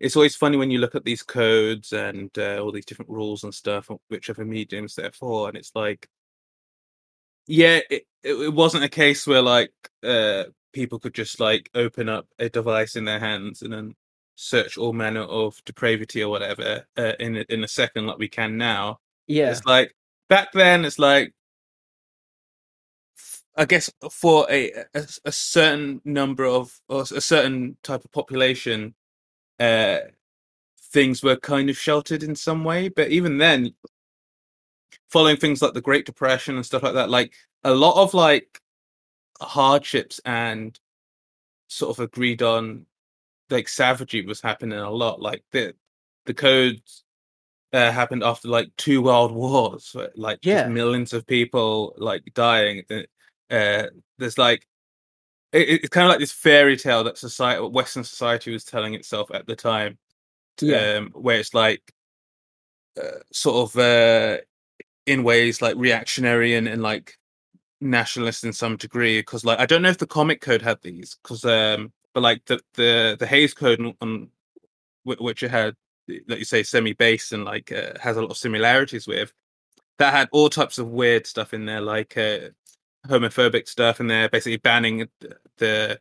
it's 0.00 0.16
always 0.16 0.34
funny 0.34 0.56
when 0.56 0.70
you 0.70 0.78
look 0.78 0.94
at 0.94 1.04
these 1.04 1.22
codes 1.22 1.92
and 1.92 2.30
uh, 2.38 2.58
all 2.58 2.72
these 2.72 2.86
different 2.86 3.10
rules 3.10 3.44
and 3.44 3.54
stuff, 3.54 3.90
whichever 4.08 4.44
mediums 4.44 4.94
they're 4.94 5.12
for, 5.12 5.48
and 5.48 5.56
it's 5.56 5.72
like, 5.74 6.08
yeah, 7.46 7.80
it, 7.90 8.04
it, 8.22 8.54
wasn't 8.54 8.84
a 8.84 8.88
case 8.88 9.26
where 9.26 9.42
like 9.42 9.72
uh, 10.02 10.44
people 10.72 10.98
could 10.98 11.14
just 11.14 11.38
like 11.38 11.68
open 11.74 12.08
up 12.08 12.26
a 12.38 12.48
device 12.48 12.96
in 12.96 13.04
their 13.04 13.20
hands 13.20 13.62
and 13.62 13.72
then 13.72 13.94
search 14.36 14.78
all 14.78 14.92
manner 14.94 15.22
of 15.22 15.62
depravity 15.66 16.22
or 16.22 16.30
whatever 16.30 16.86
uh, 16.96 17.12
in 17.20 17.36
a- 17.36 17.44
in 17.50 17.62
a 17.62 17.68
second 17.68 18.06
like 18.06 18.18
we 18.18 18.28
can 18.28 18.56
now. 18.56 18.98
yeah 19.26 19.50
It's 19.50 19.64
like 19.66 19.94
back 20.28 20.52
then. 20.52 20.84
It's 20.84 20.98
like 20.98 21.34
I 23.56 23.66
guess 23.66 23.90
for 24.10 24.46
a, 24.50 24.70
a 24.94 25.06
a 25.26 25.32
certain 25.32 26.00
number 26.06 26.46
of 26.46 26.80
or 26.88 27.02
a 27.02 27.20
certain 27.20 27.76
type 27.82 28.04
of 28.04 28.12
population, 28.12 28.94
uh, 29.60 29.98
things 30.92 31.22
were 31.22 31.36
kind 31.36 31.70
of 31.70 31.76
sheltered 31.78 32.22
in 32.22 32.34
some 32.34 32.64
way. 32.64 32.88
But 32.88 33.10
even 33.10 33.38
then, 33.38 33.74
following 35.10 35.36
things 35.36 35.62
like 35.62 35.74
the 35.74 35.80
Great 35.80 36.06
Depression 36.06 36.56
and 36.56 36.66
stuff 36.66 36.82
like 36.82 36.94
that, 36.94 37.10
like 37.10 37.34
a 37.64 37.74
lot 37.74 38.02
of 38.02 38.14
like 38.14 38.60
hardships 39.40 40.20
and 40.24 40.78
sort 41.68 41.96
of 41.96 42.02
agreed 42.04 42.42
on 42.42 42.86
like 43.50 43.68
savagery 43.68 44.24
was 44.24 44.40
happening 44.40 44.78
a 44.78 44.90
lot. 44.90 45.20
Like 45.20 45.44
the 45.52 45.74
the 46.26 46.34
codes 46.34 47.04
uh, 47.72 47.90
happened 47.92 48.22
after 48.24 48.48
like 48.48 48.70
two 48.76 49.02
world 49.02 49.32
wars, 49.32 49.94
like 50.16 50.40
Yeah. 50.42 50.66
millions 50.68 51.12
of 51.12 51.26
people 51.26 51.94
like 51.98 52.22
dying. 52.34 52.84
Uh, 52.90 53.02
Uh, 53.50 53.88
there's 54.18 54.38
like 54.38 54.64
it, 55.52 55.68
it's 55.68 55.88
kind 55.88 56.06
of 56.06 56.10
like 56.10 56.20
this 56.20 56.32
fairy 56.32 56.76
tale 56.76 57.04
that 57.04 57.18
society, 57.18 57.62
Western 57.62 58.04
society, 58.04 58.52
was 58.52 58.64
telling 58.64 58.94
itself 58.94 59.30
at 59.32 59.46
the 59.46 59.56
time. 59.56 59.98
Yeah. 60.60 60.96
Um, 60.96 61.10
where 61.14 61.38
it's 61.38 61.54
like 61.54 61.80
uh, 63.00 63.20
sort 63.32 63.70
of 63.70 63.78
uh, 63.78 64.38
in 65.06 65.24
ways 65.24 65.62
like 65.62 65.76
reactionary 65.76 66.54
and, 66.54 66.68
and 66.68 66.82
like 66.82 67.16
nationalist 67.80 68.44
in 68.44 68.52
some 68.52 68.76
degree. 68.76 69.20
Because 69.20 69.44
like 69.44 69.58
I 69.58 69.66
don't 69.66 69.82
know 69.82 69.88
if 69.88 69.98
the 69.98 70.06
comic 70.06 70.40
code 70.40 70.62
had 70.62 70.78
these, 70.82 71.16
because 71.22 71.44
um, 71.44 71.92
but 72.14 72.22
like 72.22 72.44
the 72.46 72.60
the 72.74 73.16
the 73.18 73.26
Hays 73.26 73.54
code 73.54 73.80
on, 73.80 73.94
on 74.00 74.28
which 75.04 75.42
it 75.42 75.50
had, 75.50 75.74
like 76.28 76.40
you 76.40 76.44
say, 76.44 76.62
semi 76.62 76.92
based 76.92 77.32
and 77.32 77.44
like 77.44 77.72
uh, 77.72 77.92
has 78.00 78.16
a 78.16 78.20
lot 78.20 78.32
of 78.32 78.36
similarities 78.36 79.06
with. 79.06 79.32
That 79.98 80.12
had 80.12 80.28
all 80.32 80.48
types 80.48 80.78
of 80.78 80.88
weird 80.88 81.26
stuff 81.26 81.54
in 81.54 81.66
there, 81.66 81.80
like 81.80 82.16
uh, 82.16 82.50
homophobic 83.06 83.66
stuff 83.68 84.00
and 84.00 84.10
they're 84.10 84.28
basically 84.28 84.58
banning 84.58 85.08
the- 85.58 86.00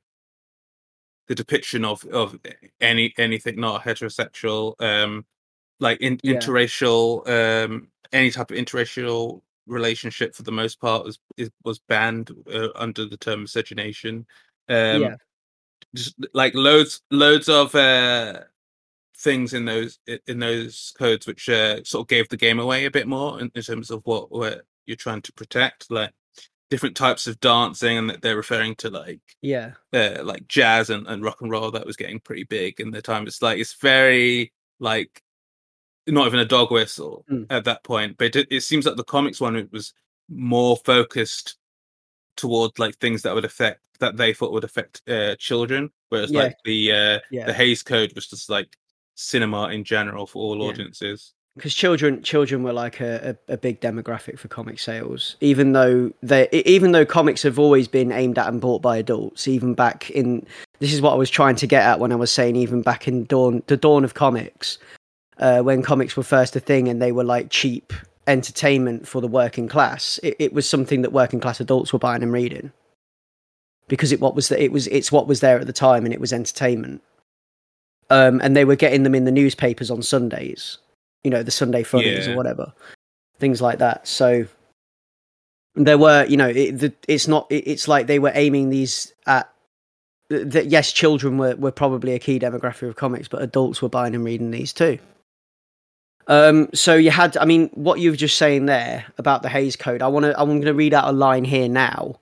the 1.27 1.35
depiction 1.35 1.85
of 1.85 2.03
of 2.05 2.39
any 2.81 3.13
anything 3.17 3.59
not 3.59 3.83
heterosexual, 3.83 4.75
um, 4.81 5.25
like 5.79 6.01
in, 6.01 6.19
Yeah. 6.23 6.35
interracial, 6.39 7.27
um, 7.29 7.91
any 8.11 8.31
type 8.31 8.49
of 8.51 8.57
interracial 8.57 9.41
relationship 9.67 10.33
for 10.33 10.41
the 10.43 10.51
most 10.51 10.79
part 10.81 11.05
was 11.05 11.19
is, 11.37 11.51
was 11.63 11.79
banned 11.79 12.31
uh, 12.51 12.69
under 12.75 13.05
the 13.05 13.17
term 13.17 13.41
miscegenation. 13.41 14.25
Um, 14.67 15.01
yeah 15.03 15.15
just 15.95 16.15
like 16.33 16.53
loads 16.53 17.01
loads 17.09 17.49
of 17.49 17.73
uh 17.73 18.43
things 19.17 19.53
in 19.53 19.65
those 19.65 19.99
in 20.27 20.39
those 20.39 20.93
codes 20.97 21.25
which 21.27 21.49
uh, 21.49 21.83
sort 21.83 22.03
of 22.03 22.07
gave 22.07 22.29
the 22.29 22.37
game 22.37 22.59
away 22.59 22.85
a 22.85 22.91
bit 22.91 23.07
more 23.07 23.39
in, 23.41 23.51
in 23.55 23.61
terms 23.63 23.89
of 23.91 24.01
what 24.05 24.31
what 24.31 24.65
you're 24.85 24.95
trying 24.95 25.21
to 25.21 25.33
protect 25.33 25.89
like 25.91 26.11
different 26.69 26.95
types 26.95 27.25
of 27.27 27.39
dancing 27.39 27.97
and 27.97 28.09
that 28.09 28.21
they're 28.21 28.35
referring 28.35 28.75
to 28.75 28.89
like 28.89 29.19
yeah 29.41 29.71
uh, 29.93 30.17
like 30.23 30.47
jazz 30.47 30.89
and, 30.89 31.07
and 31.07 31.23
rock 31.23 31.41
and 31.41 31.49
roll 31.51 31.71
that 31.71 31.85
was 31.85 31.95
getting 31.97 32.19
pretty 32.19 32.43
big 32.43 32.79
in 32.79 32.91
the 32.91 33.01
time 33.01 33.25
it's 33.25 33.41
like 33.41 33.57
it's 33.59 33.73
very 33.81 34.51
like 34.79 35.21
not 36.07 36.27
even 36.27 36.39
a 36.39 36.45
dog 36.45 36.71
whistle 36.71 37.25
Mm. 37.29 37.47
at 37.49 37.65
that 37.65 37.83
point 37.83 38.17
but 38.17 38.35
it, 38.35 38.47
it 38.51 38.61
seems 38.61 38.85
like 38.85 38.95
the 38.97 39.03
comics 39.03 39.41
one 39.41 39.55
it 39.55 39.71
was 39.71 39.93
more 40.29 40.77
focused 40.77 41.57
toward 42.37 42.77
like 42.79 42.95
things 42.97 43.21
that 43.23 43.33
would 43.35 43.45
affect 43.45 43.81
that 43.99 44.15
they 44.15 44.33
thought 44.33 44.51
would 44.53 44.63
affect 44.63 45.01
uh, 45.09 45.35
children 45.37 45.89
whereas 46.09 46.31
Yeah. 46.31 46.43
like 46.43 46.55
the 46.65 46.91
uh 46.91 47.19
yeah 47.31 47.45
the 47.45 47.53
Hays 47.53 47.83
Code 47.83 48.13
was 48.15 48.27
just 48.27 48.49
like 48.49 48.77
cinema 49.15 49.69
in 49.69 49.83
general 49.83 50.25
for 50.25 50.37
all 50.43 50.57
Yeah. 50.63 50.69
audiences. 50.69 51.33
Because 51.59 51.75
children 51.75 52.23
children 52.23 52.63
were 52.63 52.73
like 52.73 53.01
a, 53.01 53.35
a, 53.49 53.53
a 53.53 53.57
big 53.57 53.81
demographic 53.81 54.39
for 54.39 54.47
comic 54.47 54.79
sales. 54.79 55.35
Even 55.41 55.73
though 55.73 56.11
they 56.23 56.49
even 56.51 56.93
though 56.93 57.05
comics 57.05 57.43
have 57.43 57.59
always 57.59 57.87
been 57.87 58.11
aimed 58.11 58.39
at 58.39 58.47
and 58.47 58.61
bought 58.61 58.81
by 58.81 58.97
adults 58.97 59.47
even 59.47 59.73
back 59.73 60.09
in 60.11 60.45
this 60.79 60.93
is 60.93 61.01
what 61.01 61.11
i 61.11 61.15
was 61.15 61.29
trying 61.29 61.55
to 61.55 61.67
get 61.67 61.83
at 61.83 61.99
when 61.99 62.11
i 62.11 62.15
was 62.15 62.31
saying 62.31 62.55
even 62.55 62.81
back 62.81 63.07
in 63.07 63.25
dawn 63.25 63.61
the 63.67 63.77
dawn 63.77 64.03
of 64.03 64.13
comics 64.13 64.77
uh, 65.37 65.61
when 65.61 65.81
comics 65.81 66.15
were 66.17 66.23
first 66.23 66.55
a 66.55 66.59
thing 66.59 66.87
and 66.87 67.01
they 67.01 67.11
were 67.11 67.23
like 67.23 67.49
cheap 67.49 67.93
entertainment 68.27 69.07
for 69.07 69.21
the 69.21 69.27
working 69.27 69.67
class 69.67 70.19
it, 70.23 70.35
it 70.39 70.53
was 70.53 70.69
something 70.69 71.01
that 71.01 71.11
working 71.11 71.39
class 71.39 71.59
adults 71.59 71.91
were 71.91 71.99
buying 71.99 72.23
and 72.23 72.31
reading. 72.31 72.71
Because 73.87 74.11
it 74.11 74.21
what 74.21 74.35
was 74.35 74.49
the, 74.49 74.61
it 74.61 74.71
was 74.71 74.85
it's 74.87 75.11
what 75.11 75.27
was 75.27 75.39
there 75.39 75.59
at 75.59 75.65
the 75.65 75.73
time 75.73 76.05
and 76.05 76.13
it 76.13 76.19
was 76.19 76.31
entertainment. 76.31 77.01
Um, 78.11 78.39
and 78.43 78.55
they 78.55 78.65
were 78.65 78.75
getting 78.75 79.01
them 79.01 79.15
in 79.15 79.25
the 79.25 79.31
newspapers 79.31 79.89
on 79.89 80.03
sundays 80.03 80.77
you 81.23 81.31
know 81.31 81.43
the 81.43 81.51
Sunday 81.51 81.83
funnies 81.83 82.27
Yeah. 82.27 82.33
or 82.33 82.37
whatever, 82.37 82.73
things 83.37 83.61
like 83.61 83.79
that. 83.79 84.07
So 84.07 84.45
there 85.75 85.97
were, 85.97 86.25
you 86.25 86.37
know, 86.37 86.49
it, 86.49 86.79
the, 86.79 86.93
it's 87.07 87.27
not. 87.27 87.47
It, 87.49 87.67
it's 87.67 87.87
like 87.87 88.07
they 88.07 88.19
were 88.19 88.31
aiming 88.33 88.69
these 88.69 89.13
at. 89.25 89.49
That 90.29 90.67
yes, 90.67 90.91
children 90.91 91.39
were 91.39 91.55
were 91.55 91.71
probably 91.71 92.13
a 92.13 92.19
key 92.19 92.37
demographic 92.39 92.87
of 92.87 92.95
comics, 92.95 93.27
but 93.27 93.41
adults 93.41 93.81
were 93.81 93.89
buying 93.89 94.13
and 94.13 94.23
reading 94.23 94.51
these 94.51 94.71
too. 94.71 94.99
Um, 96.27 96.69
so 96.75 96.93
you 96.93 97.09
had, 97.09 97.35
I 97.37 97.45
mean, 97.45 97.69
what 97.73 97.99
you 97.99 98.11
were 98.11 98.15
just 98.15 98.37
saying 98.37 98.67
there 98.67 99.03
about 99.17 99.41
the 99.41 99.49
Hays 99.49 99.75
Code. 99.75 100.03
I 100.03 100.07
want 100.07 100.25
to, 100.25 100.39
I'm 100.39 100.45
going 100.47 100.61
to 100.61 100.75
read 100.75 100.93
out 100.93 101.09
a 101.09 101.11
line 101.11 101.43
here 101.43 101.67
now. 101.67 102.19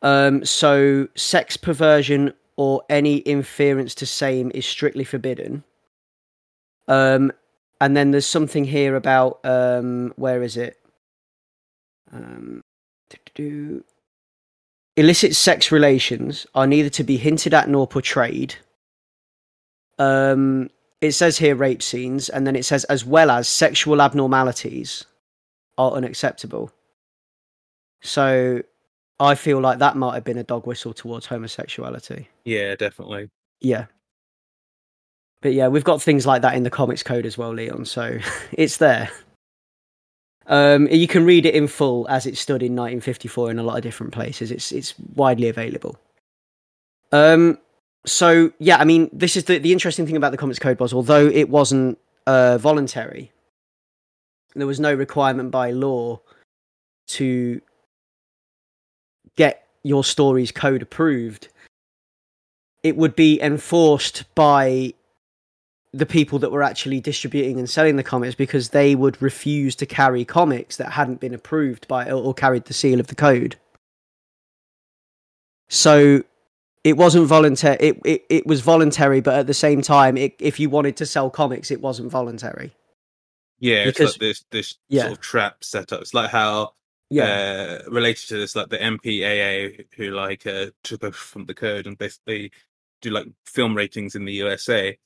Um, 0.00 0.42
so 0.46 1.08
sex 1.14 1.58
perversion 1.58 2.32
or 2.56 2.82
any 2.88 3.16
inference 3.16 3.94
to 3.96 4.06
same 4.06 4.50
is 4.54 4.64
strictly 4.64 5.04
forbidden. 5.04 5.62
Um, 6.88 7.32
and 7.84 7.94
then 7.94 8.12
there's 8.12 8.26
something 8.26 8.64
here 8.64 8.96
about 8.96 9.40
um, 9.44 10.14
where 10.16 10.42
is 10.42 10.56
it? 10.56 10.80
Um, 12.10 12.64
illicit 14.96 15.36
sex 15.36 15.70
relations 15.70 16.46
are 16.54 16.66
neither 16.66 16.88
to 16.88 17.04
be 17.04 17.18
hinted 17.18 17.52
at 17.52 17.68
nor 17.68 17.86
portrayed. 17.86 18.54
Um, 19.98 20.70
it 21.02 21.12
says 21.12 21.36
here 21.36 21.54
rape 21.54 21.82
scenes, 21.82 22.30
and 22.30 22.46
then 22.46 22.56
it 22.56 22.64
says 22.64 22.84
as 22.84 23.04
well 23.04 23.30
as 23.30 23.48
sexual 23.48 24.00
abnormalities 24.00 25.04
are 25.76 25.92
unacceptable. 25.92 26.72
So 28.00 28.62
I 29.20 29.34
feel 29.34 29.60
like 29.60 29.80
that 29.80 29.94
might 29.94 30.14
have 30.14 30.24
been 30.24 30.38
a 30.38 30.42
dog 30.42 30.66
whistle 30.66 30.94
towards 30.94 31.26
homosexuality. 31.26 32.28
Yeah, 32.46 32.76
definitely. 32.76 33.28
Yeah. 33.60 33.88
But 35.44 35.52
yeah, 35.52 35.68
we've 35.68 35.84
got 35.84 36.00
things 36.00 36.24
like 36.24 36.40
that 36.40 36.54
in 36.54 36.62
the 36.62 36.70
comics 36.70 37.02
code 37.02 37.26
as 37.26 37.36
well, 37.36 37.52
Leon. 37.52 37.84
So 37.84 38.18
it's 38.52 38.78
there. 38.78 39.10
Um, 40.46 40.88
you 40.88 41.06
can 41.06 41.26
read 41.26 41.44
it 41.44 41.54
in 41.54 41.68
full 41.68 42.08
as 42.08 42.24
it 42.24 42.38
stood 42.38 42.62
in 42.62 42.72
1954 42.72 43.50
in 43.50 43.58
a 43.58 43.62
lot 43.62 43.76
of 43.76 43.82
different 43.82 44.14
places. 44.14 44.50
It's 44.50 44.72
it's 44.72 44.94
widely 45.14 45.48
available. 45.48 45.98
Um, 47.12 47.58
so 48.06 48.52
yeah, 48.58 48.78
I 48.78 48.84
mean, 48.84 49.10
this 49.12 49.36
is 49.36 49.44
the 49.44 49.58
the 49.58 49.72
interesting 49.72 50.06
thing 50.06 50.16
about 50.16 50.32
the 50.32 50.38
comics 50.38 50.58
code 50.58 50.80
was, 50.80 50.94
although 50.94 51.26
it 51.26 51.50
wasn't 51.50 51.98
uh, 52.26 52.56
voluntary, 52.56 53.30
there 54.54 54.66
was 54.66 54.80
no 54.80 54.94
requirement 54.94 55.50
by 55.50 55.72
law 55.72 56.20
to 57.08 57.60
get 59.36 59.68
your 59.82 60.04
story's 60.04 60.52
code 60.52 60.80
approved. 60.80 61.48
It 62.82 62.96
would 62.96 63.14
be 63.14 63.42
enforced 63.42 64.24
by 64.34 64.94
the 65.94 66.06
people 66.06 66.38
that 66.40 66.50
were 66.50 66.62
actually 66.62 67.00
distributing 67.00 67.58
and 67.58 67.70
selling 67.70 67.96
the 67.96 68.02
comics 68.02 68.34
because 68.34 68.70
they 68.70 68.94
would 68.94 69.20
refuse 69.22 69.76
to 69.76 69.86
carry 69.86 70.24
comics 70.24 70.76
that 70.76 70.92
hadn't 70.92 71.20
been 71.20 71.32
approved 71.32 71.86
by 71.86 72.10
or 72.10 72.34
carried 72.34 72.64
the 72.64 72.74
seal 72.74 72.98
of 72.98 73.06
the 73.06 73.14
code. 73.14 73.56
So 75.68 76.22
it 76.82 76.96
wasn't 76.96 77.26
voluntary. 77.26 77.76
It, 77.80 78.00
it 78.04 78.24
it 78.28 78.46
was 78.46 78.60
voluntary, 78.60 79.20
but 79.20 79.34
at 79.38 79.46
the 79.46 79.54
same 79.54 79.82
time, 79.82 80.16
it, 80.16 80.34
if 80.38 80.60
you 80.60 80.68
wanted 80.68 80.96
to 80.98 81.06
sell 81.06 81.30
comics, 81.30 81.70
it 81.70 81.80
wasn't 81.80 82.10
voluntary. 82.10 82.72
Yeah, 83.58 83.84
Because- 83.86 84.10
it's 84.10 84.14
like 84.16 84.20
this 84.20 84.44
this 84.50 84.74
Yeah. 84.88 85.02
sort 85.02 85.12
of 85.12 85.20
trap 85.20 85.64
setup. 85.64 86.00
It's 86.02 86.12
like 86.14 86.30
how 86.30 86.74
Yeah, 87.10 87.80
uh, 87.86 87.90
related 87.90 88.28
to 88.28 88.36
this, 88.36 88.56
like 88.56 88.68
the 88.68 88.78
MPAA, 88.78 89.86
who 89.96 90.10
like 90.10 90.46
uh, 90.46 90.66
took 90.82 91.04
over 91.04 91.16
from 91.16 91.46
the 91.46 91.54
code 91.54 91.86
and 91.86 91.96
basically 91.96 92.50
do 93.00 93.10
like 93.10 93.26
film 93.46 93.76
ratings 93.76 94.14
in 94.16 94.24
the 94.24 94.32
USA. 94.34 94.98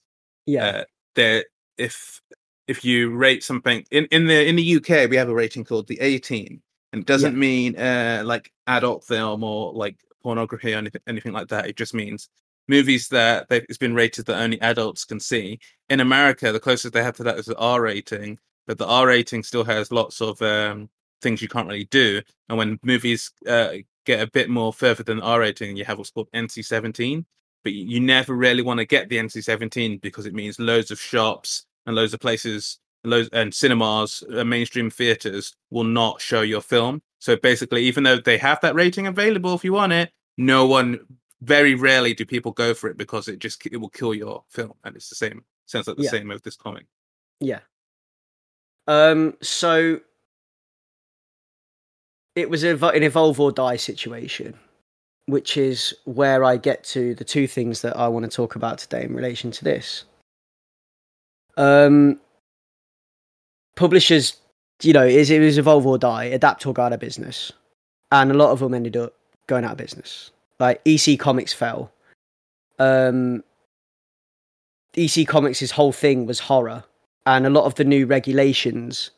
Yeah, 0.48 0.66
Uh, 0.66 0.84
there, 1.14 1.44
if 1.76 2.20
if 2.66 2.84
you 2.84 3.10
rate 3.14 3.42
something 3.44 3.84
in 3.90 4.06
in 4.06 4.26
the 4.26 4.46
in 4.48 4.56
the 4.56 4.76
UK, 4.76 5.10
we 5.10 5.16
have 5.16 5.28
a 5.28 5.34
rating 5.34 5.64
called 5.64 5.86
the 5.88 6.00
18, 6.00 6.62
and 6.92 7.00
it 7.02 7.06
doesn't 7.06 7.36
mean 7.38 7.76
uh 7.76 8.22
like 8.24 8.52
adult 8.66 9.04
film 9.04 9.44
or 9.44 9.72
like 9.72 9.96
pornography 10.22 10.74
or 10.74 10.78
anything 10.78 11.02
anything 11.06 11.32
like 11.32 11.48
that. 11.48 11.66
It 11.66 11.76
just 11.76 11.94
means 11.94 12.28
movies 12.68 13.08
that 13.08 13.46
it's 13.50 13.78
been 13.78 13.94
rated 13.94 14.26
that 14.26 14.40
only 14.40 14.60
adults 14.60 15.04
can 15.04 15.20
see. 15.20 15.58
In 15.88 16.00
America, 16.00 16.52
the 16.52 16.60
closest 16.60 16.94
they 16.94 17.02
have 17.02 17.16
to 17.16 17.24
that 17.24 17.38
is 17.38 17.46
the 17.46 17.56
R 17.56 17.82
rating, 17.82 18.38
but 18.66 18.78
the 18.78 18.86
R 18.86 19.06
rating 19.06 19.42
still 19.42 19.64
has 19.64 19.92
lots 19.92 20.20
of 20.20 20.40
um 20.42 20.88
things 21.22 21.42
you 21.42 21.48
can't 21.48 21.68
really 21.68 21.86
do. 21.86 22.22
And 22.48 22.58
when 22.58 22.78
movies 22.82 23.32
uh, 23.46 23.74
get 24.06 24.22
a 24.22 24.30
bit 24.30 24.48
more 24.48 24.72
further 24.72 25.02
than 25.02 25.20
R 25.20 25.40
rating, 25.40 25.76
you 25.76 25.84
have 25.84 25.98
what's 25.98 26.10
called 26.10 26.28
NC 26.34 26.64
17. 26.64 27.26
But 27.64 27.72
you 27.72 28.00
never 28.00 28.34
really 28.34 28.62
want 28.62 28.78
to 28.78 28.86
get 28.86 29.08
the 29.08 29.18
NC 29.18 29.42
17 29.44 29.98
because 29.98 30.26
it 30.26 30.34
means 30.34 30.58
loads 30.58 30.90
of 30.90 31.00
shops 31.00 31.66
and 31.86 31.96
loads 31.96 32.14
of 32.14 32.20
places, 32.20 32.78
loads 33.04 33.28
and 33.32 33.52
cinemas, 33.52 34.22
uh, 34.32 34.44
mainstream 34.44 34.90
theaters 34.90 35.54
will 35.70 35.84
not 35.84 36.20
show 36.20 36.42
your 36.42 36.60
film. 36.60 37.02
So 37.18 37.36
basically, 37.36 37.82
even 37.84 38.04
though 38.04 38.18
they 38.18 38.38
have 38.38 38.60
that 38.60 38.74
rating 38.74 39.06
available 39.06 39.54
if 39.54 39.64
you 39.64 39.72
want 39.72 39.92
it, 39.92 40.10
no 40.36 40.66
one, 40.66 41.00
very 41.42 41.74
rarely 41.74 42.14
do 42.14 42.24
people 42.24 42.52
go 42.52 42.74
for 42.74 42.88
it 42.90 42.96
because 42.96 43.28
it 43.28 43.38
just 43.38 43.64
it 43.66 43.76
will 43.76 43.88
kill 43.88 44.14
your 44.14 44.44
film. 44.48 44.72
And 44.84 44.96
it's 44.96 45.08
the 45.08 45.14
same, 45.16 45.44
sounds 45.66 45.88
like 45.88 45.96
the 45.96 46.04
Yeah. 46.04 46.10
same 46.10 46.28
with 46.28 46.42
this 46.42 46.56
comic. 46.56 46.86
yeah. 47.40 47.60
Um, 48.86 49.36
so 49.42 50.00
it 52.34 52.48
was 52.48 52.64
a, 52.64 52.74
an 52.88 53.02
evolve 53.02 53.38
or 53.38 53.52
die 53.52 53.76
situation, 53.76 54.58
which 55.28 55.58
is 55.58 55.94
where 56.06 56.42
I 56.42 56.56
get 56.56 56.82
to 56.84 57.14
the 57.14 57.24
two 57.24 57.46
things 57.46 57.82
that 57.82 57.94
I 57.98 58.08
want 58.08 58.24
to 58.24 58.34
talk 58.34 58.56
about 58.56 58.78
today 58.78 59.04
in 59.04 59.14
relation 59.14 59.50
to 59.50 59.62
this. 59.62 60.04
Um, 61.58 62.18
publishers, 63.76 64.38
you 64.82 64.94
know, 64.94 65.04
is 65.04 65.30
it 65.30 65.40
was 65.40 65.58
evolve 65.58 65.86
or 65.86 65.98
die, 65.98 66.24
adapt 66.24 66.64
or 66.64 66.72
go 66.72 66.82
out 66.82 66.94
of 66.94 67.00
business, 67.00 67.52
and 68.10 68.30
a 68.30 68.34
lot 68.34 68.52
of 68.52 68.60
them 68.60 68.72
ended 68.72 68.96
up 68.96 69.12
going 69.46 69.64
out 69.64 69.72
of 69.72 69.76
business. 69.76 70.30
Like 70.58 70.80
EC 70.86 71.18
Comics 71.18 71.52
fell. 71.52 71.92
Um, 72.78 73.44
EC 74.96 75.28
Comics' 75.28 75.70
whole 75.72 75.92
thing 75.92 76.24
was 76.24 76.40
horror, 76.40 76.84
and 77.26 77.46
a 77.46 77.50
lot 77.50 77.66
of 77.66 77.74
the 77.74 77.84
new 77.84 78.06
regulations 78.06 79.10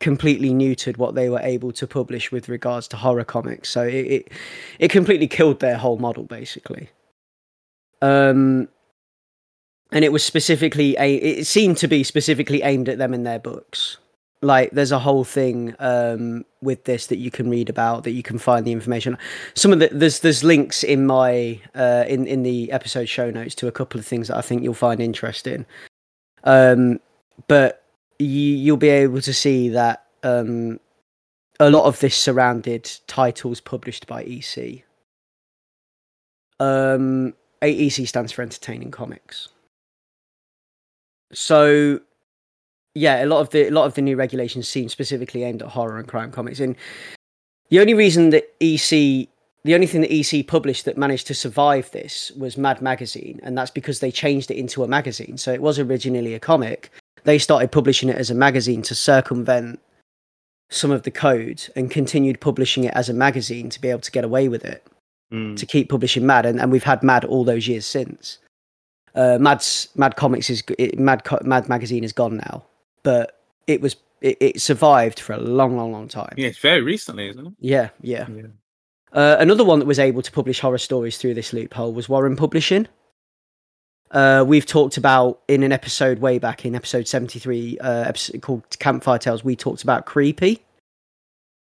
completely 0.00 0.50
neutered 0.50 0.96
what 0.96 1.14
they 1.14 1.28
were 1.28 1.40
able 1.40 1.72
to 1.72 1.86
publish 1.86 2.30
with 2.30 2.48
regards 2.48 2.86
to 2.88 2.96
horror 2.96 3.24
comics. 3.24 3.70
So 3.70 3.82
it 3.82 4.06
it, 4.06 4.32
it 4.78 4.90
completely 4.90 5.26
killed 5.26 5.60
their 5.60 5.76
whole 5.76 5.98
model, 5.98 6.24
basically. 6.24 6.90
Um, 8.00 8.68
and 9.90 10.04
it 10.04 10.12
was 10.12 10.24
specifically 10.24 10.96
a. 10.98 11.16
It 11.16 11.46
seemed 11.46 11.78
to 11.78 11.88
be 11.88 12.04
specifically 12.04 12.62
aimed 12.62 12.88
at 12.88 12.98
them 12.98 13.14
in 13.14 13.24
their 13.24 13.38
books. 13.38 13.96
Like 14.40 14.70
there's 14.70 14.92
a 14.92 15.00
whole 15.00 15.24
thing 15.24 15.74
um, 15.80 16.44
with 16.62 16.84
this 16.84 17.08
that 17.08 17.16
you 17.16 17.30
can 17.30 17.50
read 17.50 17.68
about 17.68 18.04
that 18.04 18.12
you 18.12 18.22
can 18.22 18.38
find 18.38 18.64
the 18.64 18.70
information. 18.70 19.18
Some 19.54 19.72
of 19.72 19.80
the 19.80 19.88
there's 19.90 20.20
there's 20.20 20.44
links 20.44 20.84
in 20.84 21.06
my 21.06 21.60
uh, 21.74 22.04
in 22.06 22.26
in 22.26 22.44
the 22.44 22.70
episode 22.70 23.08
show 23.08 23.30
notes 23.30 23.56
to 23.56 23.66
a 23.66 23.72
couple 23.72 23.98
of 23.98 24.06
things 24.06 24.28
that 24.28 24.36
I 24.36 24.42
think 24.42 24.62
you'll 24.62 24.74
find 24.74 25.00
interesting. 25.00 25.66
Um, 26.44 27.00
but 27.48 27.82
you, 28.18 28.26
you'll 28.26 28.76
be 28.76 28.88
able 28.88 29.20
to 29.20 29.32
see 29.32 29.68
that 29.70 30.04
um, 30.22 30.80
a 31.60 31.70
lot 31.70 31.84
of 31.84 32.00
this 32.00 32.16
surrounded 32.16 32.90
titles 33.06 33.60
published 33.60 34.06
by 34.06 34.24
EC. 34.24 34.84
Um, 36.60 37.34
AEC 37.62 38.08
stands 38.08 38.32
for 38.32 38.42
Entertaining 38.42 38.90
Comics. 38.90 39.48
So, 41.32 42.00
yeah, 42.94 43.22
a 43.24 43.26
lot 43.26 43.40
of 43.40 43.50
the 43.50 43.68
a 43.68 43.70
lot 43.70 43.84
of 43.84 43.94
the 43.94 44.02
new 44.02 44.16
regulations 44.16 44.68
seem 44.68 44.88
specifically 44.88 45.44
aimed 45.44 45.62
at 45.62 45.68
horror 45.68 45.98
and 45.98 46.08
crime 46.08 46.32
comics, 46.32 46.58
and 46.58 46.74
the 47.68 47.80
only 47.80 47.94
reason 47.94 48.30
that 48.30 48.54
EC 48.60 49.28
the 49.64 49.74
only 49.74 49.86
thing 49.86 50.00
that 50.00 50.12
EC 50.12 50.46
published 50.46 50.84
that 50.84 50.96
managed 50.96 51.26
to 51.26 51.34
survive 51.34 51.90
this 51.90 52.30
was 52.32 52.56
Mad 52.56 52.80
Magazine, 52.80 53.40
and 53.42 53.58
that's 53.58 53.70
because 53.70 54.00
they 54.00 54.10
changed 54.10 54.50
it 54.50 54.56
into 54.56 54.84
a 54.84 54.88
magazine. 54.88 55.36
So 55.36 55.52
it 55.52 55.60
was 55.60 55.78
originally 55.78 56.34
a 56.34 56.40
comic. 56.40 56.90
They 57.28 57.38
started 57.38 57.70
publishing 57.70 58.08
it 58.08 58.16
as 58.16 58.30
a 58.30 58.34
magazine 58.34 58.80
to 58.84 58.94
circumvent 58.94 59.80
some 60.70 60.90
of 60.90 61.02
the 61.02 61.10
code 61.10 61.62
and 61.76 61.90
continued 61.90 62.40
publishing 62.40 62.84
it 62.84 62.94
as 62.94 63.10
a 63.10 63.12
magazine 63.12 63.68
to 63.68 63.78
be 63.78 63.90
able 63.90 64.00
to 64.00 64.10
get 64.10 64.24
away 64.24 64.48
with 64.48 64.64
it, 64.64 64.82
Mm. 65.30 65.54
to 65.58 65.66
keep 65.66 65.90
publishing 65.90 66.24
Mad. 66.24 66.46
And, 66.46 66.58
and 66.58 66.72
we've 66.72 66.84
had 66.84 67.02
Mad 67.02 67.26
all 67.26 67.44
those 67.44 67.68
years 67.68 67.84
since. 67.84 68.38
Uh, 69.14 69.36
Mad's 69.38 69.88
Mad 69.94 70.16
Comics 70.16 70.48
is 70.48 70.62
it, 70.78 70.98
Mad 70.98 71.22
Mad 71.42 71.68
Magazine 71.68 72.02
is 72.02 72.14
gone 72.14 72.38
now, 72.38 72.64
but 73.02 73.38
it 73.66 73.82
was 73.82 73.96
it, 74.22 74.38
it 74.40 74.60
survived 74.62 75.20
for 75.20 75.34
a 75.34 75.38
long, 75.38 75.76
long, 75.76 75.92
long 75.92 76.08
time. 76.08 76.32
Yeah, 76.38 76.48
it's 76.48 76.58
very 76.70 76.80
recently, 76.80 77.28
isn't 77.28 77.46
it? 77.46 77.52
yeah. 77.60 77.90
yeah. 78.00 78.26
Yeah. 78.30 78.46
Uh, 79.12 79.36
another 79.38 79.64
one 79.66 79.80
that 79.80 79.84
was 79.86 79.98
able 79.98 80.22
to 80.22 80.32
publish 80.32 80.60
horror 80.60 80.78
stories 80.78 81.18
through 81.18 81.34
this 81.34 81.52
loophole 81.52 81.92
was 81.92 82.08
Warren 82.08 82.36
Publishing. 82.36 82.88
Uh, 84.10 84.44
we've 84.46 84.66
talked 84.66 84.96
about 84.96 85.40
in 85.48 85.62
an 85.62 85.72
episode 85.72 86.18
way 86.20 86.38
back 86.38 86.64
in 86.64 86.74
episode 86.74 87.06
73 87.06 87.78
uh, 87.78 88.04
episode 88.06 88.40
called 88.42 88.62
Campfire 88.78 89.18
Tales, 89.18 89.44
we 89.44 89.54
talked 89.54 89.82
about 89.82 90.06
Creepy, 90.06 90.62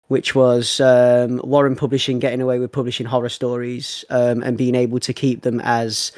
which 0.08 0.34
was 0.34 0.80
um, 0.80 1.40
Warren 1.44 1.76
Publishing 1.76 2.18
getting 2.18 2.40
away 2.40 2.58
with 2.58 2.72
publishing 2.72 3.06
horror 3.06 3.28
stories 3.28 4.04
um, 4.10 4.42
and 4.42 4.58
being 4.58 4.74
able 4.74 4.98
to 5.00 5.12
keep 5.12 5.42
them 5.42 5.60
as 5.62 6.12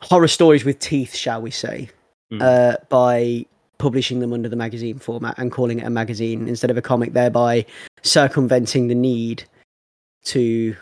horror 0.00 0.28
stories 0.28 0.64
with 0.64 0.78
teeth, 0.78 1.14
shall 1.14 1.42
we 1.42 1.50
say, 1.50 1.90
Mm. 2.30 2.42
uh, 2.42 2.76
by 2.90 3.46
publishing 3.78 4.20
them 4.20 4.34
under 4.34 4.50
the 4.50 4.56
magazine 4.56 4.98
format 4.98 5.34
and 5.38 5.50
calling 5.50 5.78
it 5.78 5.86
a 5.86 5.90
magazine 5.90 6.46
instead 6.46 6.70
of 6.70 6.76
a 6.76 6.82
comic, 6.82 7.14
thereby 7.14 7.64
circumventing 8.02 8.88
the 8.88 8.94
need 8.94 9.44
to 10.24 10.76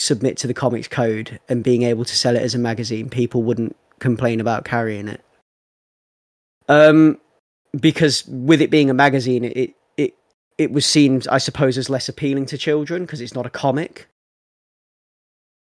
submit 0.00 0.36
to 0.38 0.46
the 0.46 0.54
comics 0.54 0.88
code 0.88 1.40
and 1.48 1.64
being 1.64 1.82
able 1.82 2.04
to 2.04 2.16
sell 2.16 2.36
it 2.36 2.42
as 2.42 2.54
a 2.54 2.58
magazine, 2.58 3.08
people 3.08 3.42
wouldn't 3.42 3.76
complain 3.98 4.40
about 4.40 4.64
carrying 4.64 5.08
it. 5.08 5.22
Um, 6.68 7.18
because 7.78 8.26
with 8.26 8.60
it 8.60 8.70
being 8.70 8.90
a 8.90 8.94
magazine, 8.94 9.44
it 9.44 9.74
it 9.96 10.14
it 10.58 10.72
was 10.72 10.84
seen, 10.84 11.22
I 11.30 11.38
suppose, 11.38 11.78
as 11.78 11.88
less 11.88 12.08
appealing 12.08 12.46
to 12.46 12.58
children 12.58 13.02
because 13.02 13.20
it's 13.20 13.34
not 13.34 13.46
a 13.46 13.50
comic. 13.50 14.08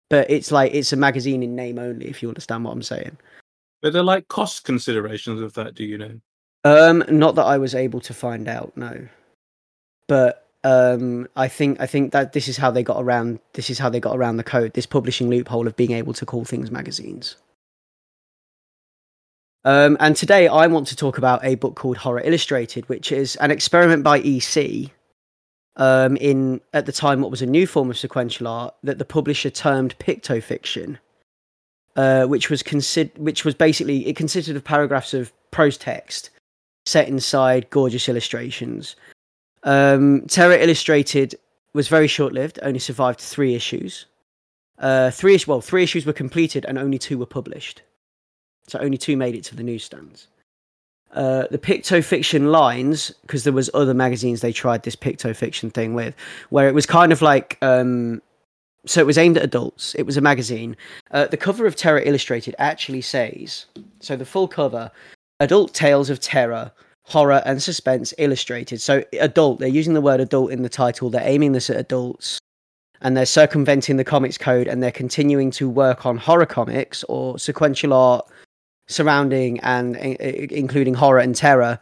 But 0.10 0.30
it's 0.30 0.52
like 0.52 0.74
it's 0.74 0.94
a 0.94 0.98
magazine 0.98 1.44
in 1.44 1.56
name 1.56 1.80
only, 1.80 2.08
if 2.08 2.22
you 2.22 2.30
understand 2.30 2.64
what 2.64 2.72
I'm 2.72 2.82
saying. 2.82 3.18
But 3.82 3.94
they're 3.94 4.04
like 4.04 4.28
cost 4.28 4.64
considerations 4.64 5.42
of 5.42 5.54
that, 5.54 5.76
do 5.76 5.84
you 5.84 5.98
know? 5.98 6.20
Um, 6.64 7.04
not 7.10 7.36
that 7.36 7.46
I 7.46 7.58
was 7.58 7.76
able 7.76 8.00
to 8.02 8.14
find 8.14 8.48
out, 8.48 8.76
no. 8.76 9.08
But 10.08 10.47
um, 10.64 11.28
I 11.36 11.48
think 11.48 11.80
I 11.80 11.86
think 11.86 12.12
that 12.14 12.34
this 12.34 12.48
is 12.48 12.58
how 12.58 12.72
they 12.72 12.84
got 12.84 13.02
around. 13.02 13.40
This 13.54 13.70
is 13.70 13.80
how 13.80 13.90
they 13.90 14.00
got 14.00 14.18
around 14.18 14.38
the 14.38 14.44
code. 14.44 14.74
This 14.74 14.86
publishing 14.86 15.30
loophole 15.30 15.68
of 15.68 15.76
being 15.76 15.92
able 15.92 16.14
to 16.14 16.26
call 16.26 16.46
things 16.46 16.72
magazines. 16.72 17.36
Um, 19.64 19.98
and 20.00 20.16
today 20.16 20.48
I 20.48 20.68
want 20.68 20.88
to 20.88 20.96
talk 20.96 21.18
about 21.18 21.44
a 21.44 21.56
book 21.56 21.76
called 21.76 21.98
Horror 21.98 22.22
Illustrated, 22.22 22.88
which 22.88 23.12
is 23.12 23.36
an 23.38 23.52
experiment 23.52 24.04
by 24.04 24.20
EC 24.20 24.92
um, 25.76 26.18
in 26.18 26.62
at 26.74 26.86
the 26.86 26.92
time 26.92 27.22
what 27.22 27.32
was 27.32 27.42
a 27.42 27.46
new 27.46 27.68
form 27.68 27.90
of 27.90 27.98
sequential 27.98 28.48
art 28.48 28.74
that 28.84 28.98
the 28.98 29.06
publisher 29.06 29.50
termed 29.50 29.98
pictofiction, 30.00 30.98
uh, 31.96 32.26
which 32.26 32.50
was 32.50 32.64
consider 32.64 33.12
which 33.18 33.46
was 33.46 33.56
basically 33.56 34.08
it 34.08 34.16
consisted 34.16 34.56
of 34.56 34.64
paragraphs 34.64 35.14
of 35.14 35.32
prose 35.52 35.78
text 35.78 36.30
set 36.86 37.08
inside 37.08 37.70
gorgeous 37.70 38.10
illustrations. 38.10 38.96
Um, 39.64 40.22
Terror 40.28 40.56
Illustrated 40.56 41.36
was 41.74 41.88
very 41.88 42.08
short 42.08 42.34
lived, 42.34 42.60
only 42.64 42.80
survived 42.80 43.20
three 43.20 43.56
issues. 43.56 44.06
Uh, 44.80 45.10
three 45.10 45.40
well, 45.48 45.62
three 45.62 45.84
issues 45.84 46.06
were 46.06 46.14
completed 46.14 46.66
and 46.66 46.78
only 46.78 46.98
two 46.98 47.18
were 47.18 47.26
published. 47.26 47.82
So 48.68 48.80
only 48.80 48.98
two 48.98 49.18
made 49.18 49.36
it 49.36 49.44
to 49.46 49.56
the 49.56 49.64
newsstands. 49.64 50.28
Uh, 51.14 51.46
the 51.50 51.58
pictofiction 51.58 52.52
lines, 52.52 53.12
because 53.22 53.44
there 53.44 53.54
was 53.54 53.70
other 53.74 53.94
magazines 53.94 54.42
they 54.42 54.52
tried 54.52 54.84
this 54.84 54.96
pictofiction 54.96 55.74
thing 55.74 55.94
with, 55.94 56.14
where 56.50 56.68
it 56.68 56.74
was 56.74 56.86
kind 56.86 57.12
of 57.12 57.22
like, 57.22 57.58
um, 57.62 58.22
so 58.86 59.02
it 59.02 59.08
was 59.08 59.18
aimed 59.18 59.38
at 59.38 59.44
adults. 59.44 59.96
It 59.96 60.04
was 60.04 60.18
a 60.18 60.22
magazine. 60.22 60.76
Uh, 61.12 61.26
the 61.26 61.38
cover 61.38 61.66
of 61.66 61.76
Terror 61.76 62.02
Illustrated 62.02 62.56
actually 62.60 63.02
says, 63.02 63.66
so 64.00 64.16
the 64.16 64.26
full 64.26 64.48
cover, 64.48 64.92
adult 65.40 65.74
tales 65.74 66.10
of 66.10 66.20
terror, 66.20 66.72
horror, 67.08 67.42
and 67.46 67.64
suspense 67.64 68.14
illustrated. 68.18 68.82
So 68.82 69.04
adult, 69.20 69.60
they're 69.60 69.68
using 69.70 69.94
the 69.94 70.02
word 70.02 70.20
adult 70.20 70.52
in 70.52 70.62
the 70.62 70.70
title. 70.70 71.10
They're 71.10 71.22
aiming 71.24 71.54
this 71.54 71.70
at 71.70 71.78
adults 71.78 72.40
and 73.02 73.16
they're 73.16 73.26
circumventing 73.26 73.98
the 73.98 74.04
comics 74.04 74.38
code 74.38 74.68
and 74.68 74.84
they're 74.84 74.92
continuing 74.92 75.52
to 75.52 75.70
work 75.70 76.06
on 76.06 76.18
horror 76.18 76.46
comics 76.46 77.04
or 77.06 77.40
sequential 77.40 77.94
art 77.94 78.28
surrounding 78.88 79.60
and 79.62 79.96
including 79.96 80.94
horror 80.94 81.20
and 81.20 81.36
terror, 81.36 81.80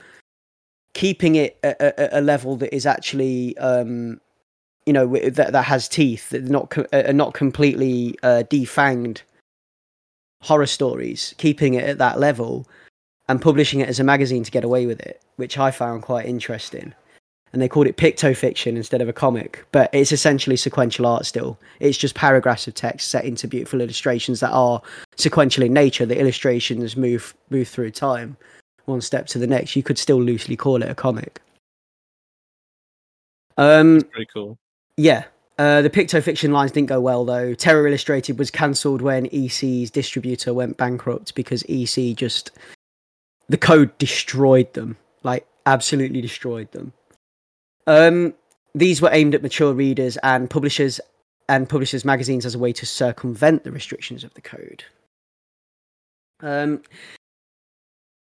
keeping 0.93 1.35
it 1.35 1.57
at 1.63 2.13
a, 2.13 2.21
level 2.21 2.55
that 2.57 2.73
is 2.75 2.85
actually, 2.85 3.57
um, 3.57 4.19
you 4.85 4.93
know, 4.93 5.07
that 5.07 5.53
that 5.53 5.65
has 5.65 5.87
teeth, 5.87 6.29
that 6.29 6.43
not 6.43 6.75
uh, 6.93 7.11
not 7.11 7.33
completely 7.33 8.15
uh, 8.21 8.43
defanged 8.49 9.21
horror 10.41 10.67
stories, 10.67 11.33
keeping 11.37 11.73
it 11.73 11.83
at 11.83 11.97
that 11.97 12.19
level 12.19 12.67
and 13.27 13.41
publishing 13.41 13.79
it 13.79 13.89
as 13.89 13.99
a 13.99 14.03
magazine 14.03 14.43
to 14.43 14.51
get 14.51 14.63
away 14.63 14.85
with 14.85 14.99
it, 14.99 15.21
which 15.35 15.57
I 15.57 15.71
found 15.71 16.03
quite 16.03 16.25
interesting 16.25 16.93
and 17.55 17.61
they 17.61 17.69
called 17.69 17.87
it 17.87 17.95
pictofiction 17.95 18.75
instead 18.75 19.01
of 19.01 19.07
a 19.07 19.13
comic. 19.13 19.65
But 19.71 19.89
it's 19.93 20.11
essentially 20.11 20.57
sequential 20.57 21.05
art 21.05 21.25
still. 21.25 21.57
It's 21.79 21.97
just 21.97 22.13
paragraphs 22.13 22.67
of 22.67 22.73
text 22.73 23.09
set 23.09 23.23
into 23.23 23.47
beautiful 23.47 23.79
illustrations 23.79 24.41
that 24.41 24.51
are 24.51 24.81
sequential 25.15 25.63
in 25.63 25.71
nature. 25.71 26.05
The 26.05 26.19
illustrations 26.19 26.97
move 26.97 27.33
move 27.49 27.69
through 27.69 27.91
time, 27.91 28.35
one 28.85 28.99
step 28.99 29.27
to 29.27 29.39
the 29.39 29.47
next. 29.47 29.73
You 29.73 29.83
could 29.83 29.97
still 29.97 30.21
loosely 30.21 30.57
call 30.57 30.83
it 30.83 30.89
a 30.89 30.95
comic. 30.95 31.39
Um, 33.57 33.99
That's 33.99 34.11
pretty 34.11 34.29
cool. 34.33 34.57
Yeah. 34.97 35.23
Uh, 35.57 35.81
the 35.81 35.89
pictofiction 35.89 36.51
lines 36.51 36.73
didn't 36.73 36.89
go 36.89 36.99
well 36.99 37.23
though. 37.23 37.53
Terror 37.53 37.87
Illustrated 37.87 38.37
was 38.37 38.51
cancelled 38.51 39.01
when 39.01 39.27
EC's 39.27 39.89
distributor 39.89 40.53
went 40.53 40.75
bankrupt 40.75 41.33
because 41.35 41.63
EC 41.69 42.13
just 42.17 42.51
the 43.49 43.57
code 43.57 43.97
destroyed 43.97 44.73
them, 44.73 44.97
like 45.23 45.45
absolutely 45.65 46.21
destroyed 46.21 46.71
them. 46.71 46.93
Um, 47.87 48.33
these 48.73 49.01
were 49.01 49.09
aimed 49.11 49.35
at 49.35 49.43
mature 49.43 49.73
readers 49.73 50.17
and 50.17 50.49
publishers 50.49 50.99
and 51.47 51.69
publishers 51.69 52.03
magazines 52.03 52.45
as 52.45 52.55
a 52.55 52.59
way 52.59 52.73
to 52.73 52.85
circumvent 52.85 53.63
the 53.63 53.71
restrictions 53.71 54.23
of 54.23 54.33
the 54.33 54.41
code. 54.41 54.83
Um, 56.41 56.81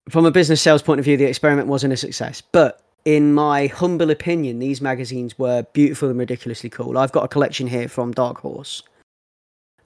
from 0.09 0.25
a 0.25 0.31
business 0.31 0.61
sales 0.61 0.81
point 0.81 0.99
of 0.99 1.05
view, 1.05 1.17
the 1.17 1.25
experiment 1.25 1.67
wasn't 1.67 1.93
a 1.93 1.97
success, 1.97 2.41
but 2.41 2.81
in 3.05 3.33
my 3.33 3.67
humble 3.67 4.11
opinion, 4.11 4.59
these 4.59 4.81
magazines 4.81 5.37
were 5.39 5.63
beautiful 5.73 6.09
and 6.09 6.19
ridiculously 6.19 6.69
cool. 6.69 6.97
I've 6.97 7.11
got 7.11 7.23
a 7.23 7.27
collection 7.27 7.67
here 7.67 7.87
from 7.87 8.11
Dark 8.11 8.37
Horse, 8.39 8.83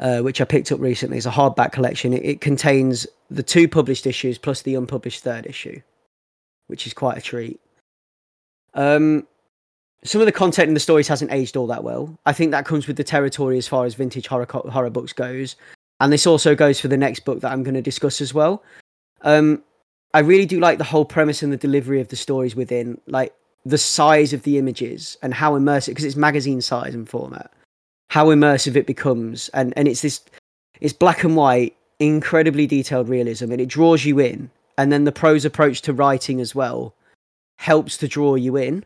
uh, 0.01 0.19
which 0.19 0.41
I 0.41 0.45
picked 0.45 0.71
up 0.71 0.79
recently. 0.79 1.17
It's 1.17 1.27
a 1.27 1.31
hardback 1.31 1.71
collection. 1.71 2.11
It, 2.11 2.25
it, 2.25 2.41
contains 2.41 3.07
the 3.29 3.43
two 3.43 3.67
published 3.67 4.07
issues 4.07 4.37
plus 4.37 4.63
the 4.63 4.75
unpublished 4.75 5.23
third 5.23 5.45
issue, 5.45 5.79
which 6.67 6.87
is 6.87 6.93
quite 6.93 7.17
a 7.17 7.21
treat. 7.21 7.61
Um, 8.73 9.27
some 10.03 10.19
of 10.19 10.25
the 10.25 10.31
content 10.31 10.67
in 10.67 10.73
the 10.73 10.79
stories 10.79 11.07
hasn't 11.07 11.31
aged 11.31 11.55
all 11.55 11.67
that 11.67 11.83
well. 11.83 12.17
I 12.25 12.33
think 12.33 12.51
that 12.51 12.65
comes 12.65 12.87
with 12.87 12.97
the 12.97 13.03
territory 13.03 13.59
as 13.59 13.67
far 13.67 13.85
as 13.85 13.93
vintage 13.93 14.27
horror 14.27 14.47
horror 14.49 14.89
books 14.89 15.13
goes, 15.13 15.55
and 15.99 16.11
this 16.11 16.25
also 16.25 16.55
goes 16.55 16.79
for 16.79 16.87
the 16.87 16.97
next 16.97 17.19
book 17.19 17.41
that 17.41 17.51
I'm 17.51 17.63
going 17.63 17.75
to 17.75 17.81
discuss 17.81 18.19
as 18.21 18.33
well. 18.33 18.63
Um, 19.21 19.63
I 20.15 20.19
really 20.19 20.47
do 20.47 20.59
like 20.59 20.79
the 20.79 20.83
whole 20.83 21.05
premise 21.05 21.43
and 21.43 21.53
the 21.53 21.57
delivery 21.57 22.01
of 22.01 22.07
the 22.07 22.15
stories 22.15 22.55
within, 22.55 22.99
like 23.05 23.33
the 23.63 23.77
size 23.77 24.33
of 24.33 24.41
the 24.41 24.57
images 24.57 25.17
and 25.21 25.33
how 25.33 25.57
immersive, 25.57 25.89
because 25.89 26.05
it's 26.05 26.15
magazine 26.15 26.61
size 26.61 26.95
and 26.95 27.07
format, 27.07 27.51
how 28.11 28.27
immersive 28.27 28.75
it 28.75 28.85
becomes, 28.85 29.49
and 29.49 29.73
and 29.77 29.87
it's 29.87 30.01
this, 30.01 30.21
it's 30.79 30.93
black 30.93 31.23
and 31.23 31.35
white, 31.35 31.75
incredibly 31.99 32.67
detailed 32.67 33.09
realism, 33.09 33.51
and 33.51 33.61
it 33.61 33.69
draws 33.69 34.05
you 34.05 34.19
in. 34.19 34.49
And 34.77 34.91
then 34.91 35.03
the 35.03 35.11
prose 35.11 35.45
approach 35.45 35.81
to 35.83 35.93
writing 35.93 36.41
as 36.41 36.55
well 36.55 36.95
helps 37.57 37.97
to 37.97 38.07
draw 38.07 38.35
you 38.35 38.55
in 38.55 38.85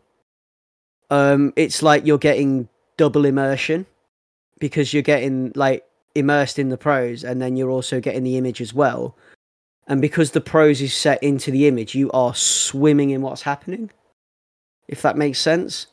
um, 1.10 1.54
it's 1.56 1.82
like 1.82 2.06
you're 2.06 2.18
getting 2.18 2.68
double 2.98 3.26
immersion 3.26 3.86
because 4.60 4.94
you're 4.94 5.04
getting 5.04 5.52
like 5.56 5.86
immersed 6.16 6.58
in 6.58 6.70
the 6.70 6.78
prose 6.78 7.24
and 7.24 7.42
then 7.42 7.58
you're 7.58 7.70
also 7.70 8.00
getting 8.00 8.24
the 8.24 8.38
image 8.38 8.62
as 8.62 8.74
well. 8.74 9.16
And 9.88 10.02
because 10.02 10.32
the 10.32 10.42
prose 10.42 10.82
is 10.82 10.94
set 10.94 11.22
into 11.22 11.52
the 11.52 11.68
image, 11.68 11.94
you 11.94 12.10
are 12.12 12.34
swimming 12.34 13.12
in 13.12 13.22
what's 13.22 13.44
happening. 13.44 13.92
If 14.88 15.02
that 15.04 15.18
makes 15.18 15.40
sense. 15.40 15.88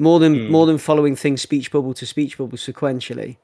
More 0.00 0.18
than 0.18 0.34
mm. 0.34 0.50
more 0.50 0.66
than 0.66 0.78
following 0.78 1.14
things 1.14 1.42
speech 1.42 1.70
bubble 1.70 1.94
to 1.94 2.06
speech 2.06 2.38
bubble 2.38 2.56
sequentially. 2.56 3.36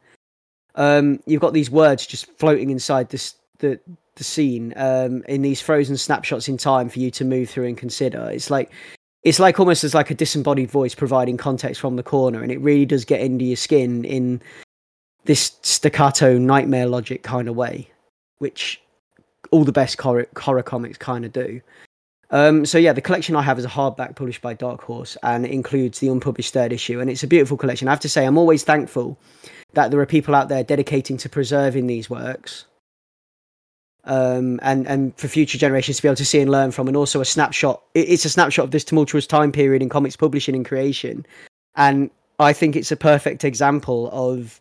Um, 0.75 1.21
you've 1.27 1.41
got 1.41 1.53
these 1.53 1.71
words 1.71 2.07
just 2.07 2.27
floating 2.39 2.71
inside 2.71 3.11
this 3.11 3.35
the 3.59 3.79
the 4.17 4.25
scene 4.25 4.73
um, 4.77 5.23
in 5.29 5.43
these 5.43 5.61
frozen 5.61 5.97
snapshots 5.97 6.49
in 6.49 6.57
time 6.57 6.89
for 6.89 6.99
you 6.99 7.11
to 7.11 7.25
move 7.25 7.51
through 7.51 7.67
and 7.67 7.77
consider. 7.77 8.31
It's 8.31 8.51
like 8.51 8.71
it's 9.23 9.39
like 9.39 9.61
almost 9.61 9.85
as 9.85 9.95
like 9.95 10.11
a 10.11 10.15
disembodied 10.15 10.71
voice 10.71 10.95
providing 10.95 11.37
context 11.37 11.81
from 11.81 11.97
the 11.97 12.03
corner, 12.03 12.43
and 12.43 12.51
it 12.51 12.61
really 12.61 12.87
does 12.87 13.05
get 13.05 13.21
into 13.21 13.45
your 13.45 13.57
skin 13.57 14.05
in 14.05 14.41
this 15.25 15.57
staccato 15.63 16.39
nightmare 16.39 16.87
logic 16.87 17.23
kind 17.23 17.49
of 17.49 17.57
way, 17.57 17.91
which 18.39 18.81
all 19.51 19.65
the 19.65 19.73
best 19.73 20.01
horror, 20.01 20.27
horror 20.39 20.63
comics 20.63 20.97
kind 20.97 21.25
of 21.25 21.33
do. 21.33 21.61
Um, 22.31 22.67
so 22.67 22.79
yeah, 22.79 22.93
the 22.93 23.01
collection 23.01 23.37
I 23.37 23.43
have 23.43 23.59
is 23.59 23.65
a 23.65 23.69
hardback 23.69 24.17
published 24.17 24.43
by 24.43 24.55
Dark 24.55 24.83
Horse, 24.83 25.17
and 25.23 25.47
it 25.47 25.53
includes 25.53 26.01
the 26.01 26.09
unpublished 26.09 26.53
third 26.53 26.73
issue, 26.73 27.01
and 27.01 27.09
it's 27.09 27.23
a 27.23 27.29
beautiful 27.29 27.57
collection. 27.57 27.89
I 27.89 27.93
have 27.93 28.01
to 28.01 28.09
say, 28.09 28.27
I'm 28.27 28.39
always 28.39 28.65
thankful 28.65 29.19
that 29.75 29.91
there 29.91 30.01
are 30.01 30.07
people 30.07 30.35
out 30.35 30.49
there 30.49 30.65
dedicating 30.65 31.17
to 31.19 31.29
preserving 31.29 31.87
these 31.87 32.11
works 32.11 32.65
um, 34.07 34.61
and 34.63 34.87
and 34.87 35.17
for 35.19 35.29
future 35.29 35.59
generations 35.59 35.97
to 35.97 36.03
be 36.03 36.09
able 36.09 36.17
to 36.17 36.25
see 36.25 36.41
and 36.41 36.51
learn 36.51 36.71
from, 36.71 36.89
and 36.89 36.97
also 36.97 37.21
a 37.21 37.25
snapshot. 37.25 37.83
It's 37.95 38.25
a 38.25 38.31
snapshot 38.31 38.65
of 38.65 38.71
this 38.71 38.85
tumultuous 38.85 39.27
time 39.27 39.53
period 39.53 39.83
in 39.83 39.89
comics 39.89 40.17
publishing 40.17 40.55
and 40.55 40.65
creation, 40.65 41.27
and 41.75 42.11
I 42.39 42.53
think 42.53 42.77
it's 42.77 42.93
a 42.93 42.97
perfect 42.97 43.45
example 43.45 44.09
of 44.13 44.61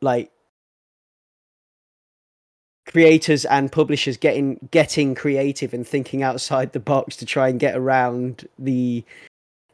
like 0.00 0.30
creators 2.86 3.44
and 3.44 3.70
publishers 3.70 4.16
getting 4.16 4.68
getting 4.70 5.14
creative 5.14 5.74
and 5.74 5.86
thinking 5.86 6.22
outside 6.22 6.72
the 6.72 6.80
box 6.80 7.16
to 7.16 7.26
try 7.26 7.48
and 7.48 7.60
get 7.60 7.76
around 7.76 8.48
the 8.58 9.04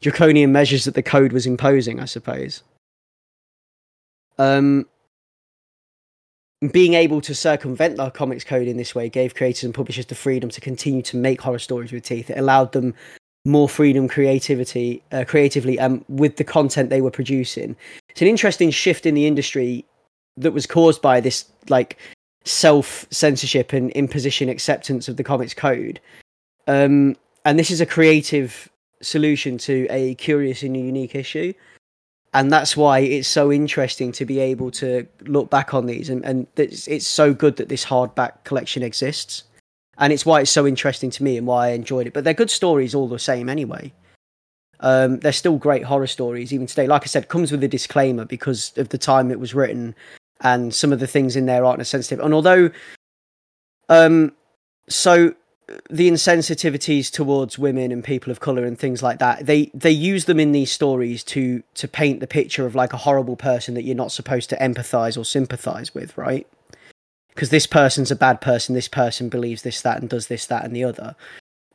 draconian 0.00 0.50
measures 0.50 0.84
that 0.84 0.94
the 0.94 1.02
code 1.02 1.32
was 1.32 1.46
imposing. 1.46 2.00
I 2.00 2.06
suppose. 2.06 2.62
Um, 4.38 4.86
being 6.70 6.94
able 6.94 7.20
to 7.20 7.34
circumvent 7.34 7.96
the 7.96 8.10
comics 8.10 8.44
code 8.44 8.68
in 8.68 8.76
this 8.76 8.94
way 8.94 9.08
gave 9.08 9.34
creators 9.34 9.64
and 9.64 9.74
publishers 9.74 10.06
the 10.06 10.14
freedom 10.14 10.48
to 10.50 10.60
continue 10.60 11.02
to 11.02 11.16
make 11.16 11.40
horror 11.40 11.58
stories 11.58 11.92
with 11.92 12.04
teeth. 12.04 12.30
It 12.30 12.38
allowed 12.38 12.72
them 12.72 12.94
more 13.44 13.68
freedom, 13.68 14.08
creativity, 14.08 15.02
uh, 15.10 15.24
creatively, 15.26 15.78
um, 15.80 16.04
with 16.08 16.36
the 16.36 16.44
content 16.44 16.90
they 16.90 17.00
were 17.00 17.10
producing. 17.10 17.74
It's 18.08 18.22
an 18.22 18.28
interesting 18.28 18.70
shift 18.70 19.06
in 19.06 19.14
the 19.14 19.26
industry 19.26 19.84
that 20.36 20.52
was 20.52 20.66
caused 20.66 21.02
by 21.02 21.20
this 21.20 21.46
like 21.68 21.98
self 22.45 23.07
censorship 23.11 23.72
and 23.72 23.90
imposition 23.93 24.49
acceptance 24.49 25.09
of 25.09 25.16
the 25.16 25.24
comics 25.24 25.55
code. 25.55 26.01
Um, 26.66 27.16
and 27.45 27.59
this 27.59 27.70
is 27.70 27.80
a 27.80 27.86
creative 27.86 28.68
solution 29.01 29.59
to 29.59 29.86
a 29.90 30.14
curious 30.14 30.62
and 30.62 30.76
unique 30.76 31.14
issue. 31.14 31.53
And 32.34 32.51
that's 32.51 32.76
why 32.76 33.01
it's 33.01 33.28
so 33.28 33.53
interesting 33.53 34.11
to 34.12 34.24
be 34.24 34.38
able 34.38 34.70
to 34.72 35.07
look 35.22 35.51
back 35.51 35.74
on 35.74 35.86
these. 35.86 36.09
And, 36.09 36.24
and 36.24 36.47
it's, 36.57 36.88
it's 36.88 37.07
so 37.07 37.34
good 37.34 37.57
that 37.57 37.68
this 37.68 37.84
hardback 37.84 38.45
collection 38.45 38.82
exists. 38.82 39.45
And 39.99 40.12
it's 40.12 40.24
why 40.24 40.40
it's 40.40 40.51
so 40.51 40.66
interesting 40.66 41.11
to 41.11 41.22
me 41.22 41.36
and 41.36 41.47
why 41.47 41.68
i 41.68 41.70
enjoyed 41.72 42.07
it. 42.07 42.14
But 42.14 42.24
they're 42.24 42.32
good 42.32 42.51
stories 42.51 42.95
all 42.95 43.07
the 43.07 43.18
same 43.18 43.51
anyway. 43.51 43.93
Um, 44.80 45.20
they're 45.20 45.32
still 45.32 45.59
great 45.59 45.84
horror 45.84 46.07
stories 46.07 46.53
even 46.53 46.66
today. 46.66 46.86
Like 46.86 47.03
i 47.03 47.07
said 47.07 47.28
comes 47.28 47.53
with 47.53 47.62
a 47.62 47.68
disclaimer 47.68 48.24
because 48.24 48.72
of 48.78 48.88
the 48.88 48.99
time 48.99 49.30
it 49.30 49.38
was 49.38 49.55
written 49.55 49.95
and 50.43 50.74
some 50.74 50.93
of 50.93 51.01
the 51.01 51.07
things 51.07 51.36
in 51.36 51.47
there 51.47 51.64
aren't 51.64 51.80
as 51.80 51.88
sensitive. 51.88 52.20
And 52.24 52.34
although 52.34 52.70
um, 53.88 54.32
so 54.88 55.34
the 55.90 56.11
insensitivities 56.11 57.11
towards 57.11 57.59
women 57.59 57.93
and 57.93 58.05
people 58.05 58.30
of 58.30 58.40
color 58.40 58.64
and 58.64 58.78
things 58.78 59.03
like 59.03 59.18
that 59.18 59.47
they 59.47 59.70
they 59.72 59.90
use 59.90 60.24
them 60.24 60.40
in 60.40 60.53
these 60.53 60.72
stories 60.72 61.22
to 61.22 61.62
to 61.74 61.86
paint 61.88 62.20
the 62.20 62.26
picture 62.26 62.66
of 62.66 62.74
like 62.74 62.93
a 62.93 62.99
horrible 62.99 63.36
person 63.36 63.74
that 63.74 63.82
you're 63.82 63.95
not 63.95 64.12
supposed 64.12 64.51
to 64.51 64.57
empathize 64.57 65.16
or 65.16 65.24
sympathize 65.24 65.95
with 65.95 66.16
right? 66.18 66.47
Because 67.28 67.51
this 67.51 67.66
person's 67.66 68.11
a 68.11 68.16
bad 68.16 68.40
person 68.40 68.74
this 68.74 68.88
person 68.88 69.28
believes 69.28 69.62
this 69.62 69.80
that 69.82 70.01
and 70.01 70.11
does 70.11 70.26
this 70.26 70.47
that 70.47 70.64
and 70.64 70.74
the 70.74 70.84
other. 70.84 71.14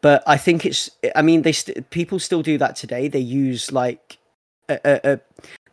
But 0.02 0.22
i 0.28 0.38
think 0.38 0.66
it's 0.66 0.92
i 1.16 1.22
mean 1.22 1.42
they 1.42 1.54
st- 1.54 1.90
people 1.90 2.20
still 2.20 2.42
do 2.42 2.58
that 2.58 2.76
today. 2.76 3.08
They 3.08 3.20
use 3.20 3.72
like 3.72 4.18
a, 4.70 4.80
a, 4.84 5.14
a 5.14 5.20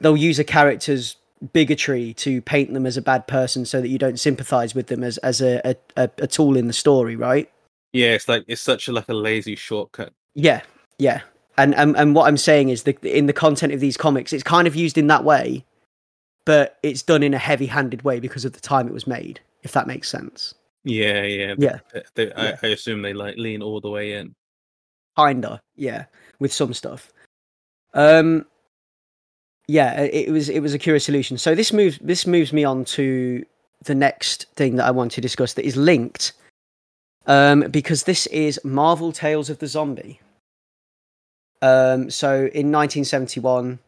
they'll 0.00 0.16
use 0.16 0.38
a 0.38 0.44
character's 0.44 1.16
bigotry 1.52 2.14
to 2.14 2.40
paint 2.42 2.72
them 2.72 2.86
as 2.86 2.96
a 2.96 3.02
bad 3.02 3.26
person 3.26 3.64
so 3.66 3.80
that 3.80 3.88
you 3.88 3.98
don't 3.98 4.18
sympathize 4.20 4.74
with 4.74 4.86
them 4.86 5.02
as 5.04 5.18
as 5.18 5.40
a 5.40 5.76
a, 5.96 6.08
a 6.18 6.26
tool 6.26 6.56
in 6.56 6.66
the 6.66 6.72
story 6.72 7.16
right 7.16 7.50
Yeah, 7.92 8.12
it's 8.12 8.28
like 8.28 8.44
it's 8.48 8.62
such 8.62 8.88
a 8.88 8.92
like 8.92 9.08
a 9.08 9.14
lazy 9.14 9.56
shortcut. 9.56 10.12
yeah 10.34 10.62
yeah 10.98 11.20
and 11.58 11.74
and, 11.74 11.96
and 11.96 12.14
what 12.14 12.26
i'm 12.28 12.36
saying 12.36 12.68
is 12.70 12.84
that 12.84 13.02
in 13.04 13.26
the 13.26 13.32
content 13.32 13.72
of 13.72 13.80
these 13.80 13.96
comics 13.96 14.32
it's 14.32 14.42
kind 14.44 14.66
of 14.66 14.74
used 14.76 14.96
in 14.96 15.08
that 15.08 15.24
way 15.24 15.64
but 16.46 16.78
it's 16.82 17.02
done 17.02 17.22
in 17.22 17.34
a 17.34 17.38
heavy 17.38 17.66
handed 17.66 18.02
way 18.02 18.20
because 18.20 18.44
of 18.44 18.52
the 18.52 18.60
time 18.60 18.86
it 18.86 18.92
was 18.94 19.06
made 19.06 19.40
if 19.64 19.72
that 19.72 19.86
makes 19.86 20.08
sense 20.08 20.54
Yeah, 20.84 21.22
yeah. 21.24 21.54
Yeah. 21.58 21.78
They, 21.92 22.02
they, 22.14 22.26
Yeah. 22.28 22.56
I, 22.62 22.66
I 22.66 22.70
assume 22.70 23.02
they 23.02 23.12
like 23.14 23.36
lean 23.36 23.60
all 23.62 23.80
the 23.80 23.90
way 23.90 24.12
in. 24.14 24.34
kinda 25.18 25.60
yeah 25.76 26.04
with 26.38 26.52
some 26.52 26.72
stuff 26.74 27.12
um 27.94 28.46
yeah 29.66 30.00
it, 30.00 30.28
it 30.28 30.30
was 30.30 30.48
it 30.48 30.60
was 30.60 30.74
a 30.74 30.78
curious 30.78 31.04
solution. 31.04 31.38
So 31.38 31.54
this 31.54 31.72
moves 31.72 31.98
this 31.98 32.26
moves 32.26 32.52
me 32.52 32.64
on 32.64 32.84
to 32.86 33.44
the 33.84 33.94
next 33.94 34.46
thing 34.56 34.76
that 34.76 34.86
i 34.86 34.90
want 34.90 35.12
to 35.12 35.20
discuss 35.20 35.52
that 35.54 35.66
is 35.66 35.76
linked 35.76 36.32
um 37.26 37.60
because 37.70 38.04
this 38.04 38.26
is 38.28 38.58
marvel 38.64 39.12
tales 39.12 39.50
of 39.50 39.58
the 39.58 39.66
zombie. 39.66 40.20
Um 41.62 42.10
so 42.10 42.34
in 42.34 42.72
1971 42.72 43.78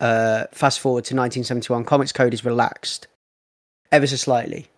uh 0.00 0.44
fast 0.52 0.80
forward 0.80 1.04
to 1.04 1.14
1971 1.14 1.84
comics 1.84 2.12
code 2.12 2.34
is 2.34 2.44
relaxed 2.44 3.06
ever 3.92 4.06
so 4.06 4.16
slightly. 4.16 4.68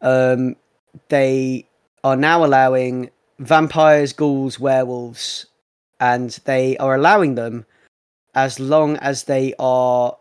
Um 0.00 0.56
they 1.08 1.66
are 2.02 2.16
now 2.16 2.44
allowing 2.44 3.10
vampires, 3.38 4.12
ghouls, 4.12 4.58
werewolves, 4.58 5.46
and 6.00 6.30
they 6.44 6.76
are 6.78 6.94
allowing 6.94 7.34
them 7.34 7.66
as 8.36 8.60
long 8.60 8.98
as 8.98 9.24
they 9.24 9.54
are 9.58 10.16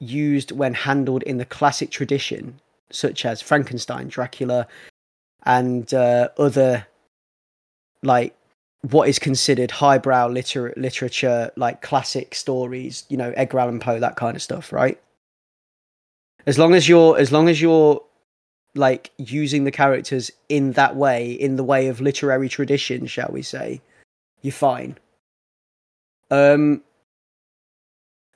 used 0.00 0.50
when 0.50 0.74
handled 0.74 1.22
in 1.22 1.36
the 1.36 1.44
classic 1.44 1.90
tradition, 1.90 2.58
such 2.90 3.24
as 3.24 3.40
Frankenstein, 3.42 4.08
Dracula, 4.08 4.66
and 5.44 5.92
uh, 5.94 6.28
other 6.38 6.86
like 8.02 8.34
what 8.90 9.08
is 9.08 9.18
considered 9.18 9.70
highbrow 9.70 10.26
liter- 10.26 10.74
literature, 10.76 11.52
like 11.56 11.82
classic 11.82 12.34
stories. 12.34 13.04
You 13.08 13.16
know, 13.18 13.32
Edgar 13.36 13.60
Allan 13.60 13.78
Poe, 13.78 14.00
that 14.00 14.16
kind 14.16 14.34
of 14.34 14.42
stuff, 14.42 14.72
right? 14.72 15.00
As 16.46 16.58
long 16.58 16.74
as 16.74 16.88
you're, 16.88 17.16
as 17.18 17.30
long 17.30 17.48
as 17.48 17.60
you're 17.60 18.02
like 18.74 19.10
using 19.18 19.64
the 19.64 19.70
characters 19.70 20.32
in 20.48 20.72
that 20.72 20.96
way, 20.96 21.30
in 21.30 21.56
the 21.56 21.62
way 21.62 21.86
of 21.86 22.00
literary 22.00 22.48
tradition, 22.48 23.06
shall 23.06 23.30
we 23.30 23.42
say, 23.42 23.80
you're 24.40 24.52
fine. 24.52 24.98
Um, 26.30 26.82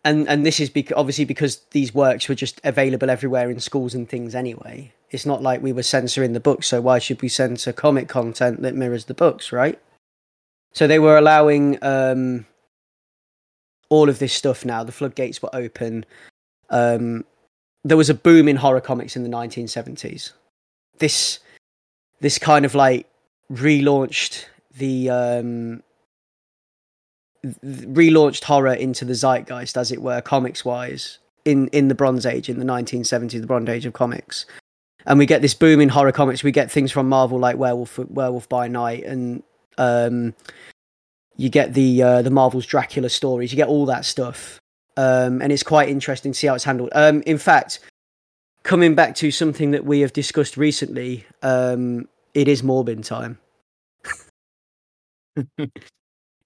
and 0.07 0.29
and 0.29 0.47
this 0.47 0.61
is 0.61 0.71
bec- 0.71 0.97
obviously 0.97 1.25
because 1.25 1.63
these 1.73 1.93
works 1.93 2.29
were 2.29 2.35
just 2.35 2.61
available 2.63 3.11
everywhere 3.11 3.51
in 3.51 3.59
schools 3.59 3.95
and 3.95 4.09
things 4.09 4.35
anyway. 4.35 4.93
It's 5.11 5.27
not 5.27 5.43
like 5.43 5.63
we 5.63 5.73
were 5.73 5.83
censoring 5.83 6.33
the 6.33 6.41
books, 6.41 6.69
so 6.69 6.81
why 6.81 7.01
should 7.01 7.21
we 7.21 7.29
censor 7.29 7.73
comic 7.73 8.09
content 8.09 8.63
that 8.63 8.75
mirrors 8.75 9.07
the 9.07 9.15
books, 9.15 9.53
right? 9.53 9.81
So 10.73 10.87
they 10.87 10.99
were 10.99 11.19
allowing 11.19 11.79
um, 11.83 12.47
all 13.89 14.09
of 14.09 14.19
this 14.19 14.33
stuff 14.33 14.65
now. 14.65 14.85
The 14.85 14.93
floodgates 14.93 15.43
were 15.43 15.55
open. 15.55 16.05
Um, 16.71 17.25
there 17.85 17.97
was 17.97 18.11
a 18.11 18.15
boom 18.15 18.49
in 18.49 18.57
horror 18.57 18.81
comics 18.81 19.17
in 19.17 19.23
the 19.25 19.29
1970s. 19.29 20.33
This 20.99 21.41
this 22.21 22.39
kind 22.39 22.65
of 22.65 22.75
like 22.75 23.09
relaunched 23.51 24.47
the 24.77 25.11
um 25.11 25.83
relaunched 27.45 28.45
horror 28.45 28.75
into 28.75 29.05
the 29.05 29.15
zeitgeist 29.15 29.77
as 29.77 29.93
it 29.93 30.03
were 30.03 30.21
comics 30.21 30.65
wise 30.65 31.19
in 31.45 31.69
in 31.69 31.89
the 31.89 31.95
bronze 31.95 32.27
age 32.27 32.49
in 32.49 32.59
the 32.59 32.65
1970s 32.65 33.41
the 33.41 33.47
bronze 33.47 33.69
age 33.69 33.87
of 33.87 33.93
comics 33.93 34.47
and 35.07 35.19
we 35.19 35.27
get 35.27 35.43
this 35.43 35.55
boom 35.55 35.81
in 35.81 35.89
horror 35.89 36.13
comics 36.13 36.43
we 36.43 36.51
get 36.51 36.71
things 36.71 36.91
from 36.91 37.09
marvel 37.09 37.39
like 37.39 37.57
werewolf 37.57 37.99
werewolf 38.09 38.49
by 38.49 38.67
night 38.67 39.05
and 39.05 39.43
um 39.79 40.35
you 41.37 41.49
get 41.49 41.75
the 41.75 42.03
uh, 42.03 42.23
the 42.23 42.31
marvel's 42.31 42.67
dracula 42.67 43.09
stories 43.09 43.53
you 43.53 43.57
get 43.57 43.69
all 43.69 43.87
that 43.87 44.05
stuff 44.05 44.59
um, 44.97 45.43
and 45.43 45.53
it's 45.53 45.63
quite 45.63 45.89
interesting 45.89 46.33
to 46.33 46.39
see 46.39 46.47
how 46.47 46.55
it's 46.55 46.65
handled. 46.65 46.91
Um, 46.93 47.23
in 47.27 47.39
fact, 47.39 47.81
coming 48.63 48.95
back 48.95 49.15
to 49.17 49.31
something 49.31 49.73
that 49.73 49.85
we 49.85 50.01
have 50.01 50.13
discussed 50.13 50.57
recently, 50.57 51.27
um, 51.43 52.09
it 52.35 52.49
is 52.49 52.63
Morbin 52.63 53.05
time. 53.05 53.39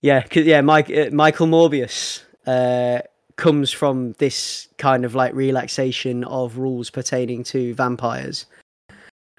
yeah, 0.02 0.22
'cause- 0.22 0.44
yeah, 0.44 0.60
Mike, 0.60 0.90
uh, 0.90 1.10
Michael 1.12 1.46
Morbius 1.46 2.22
uh, 2.46 3.00
comes 3.36 3.70
from 3.72 4.12
this 4.18 4.68
kind 4.78 5.04
of 5.04 5.14
like 5.14 5.34
relaxation 5.34 6.24
of 6.24 6.58
rules 6.58 6.90
pertaining 6.90 7.42
to 7.44 7.74
vampires, 7.74 8.46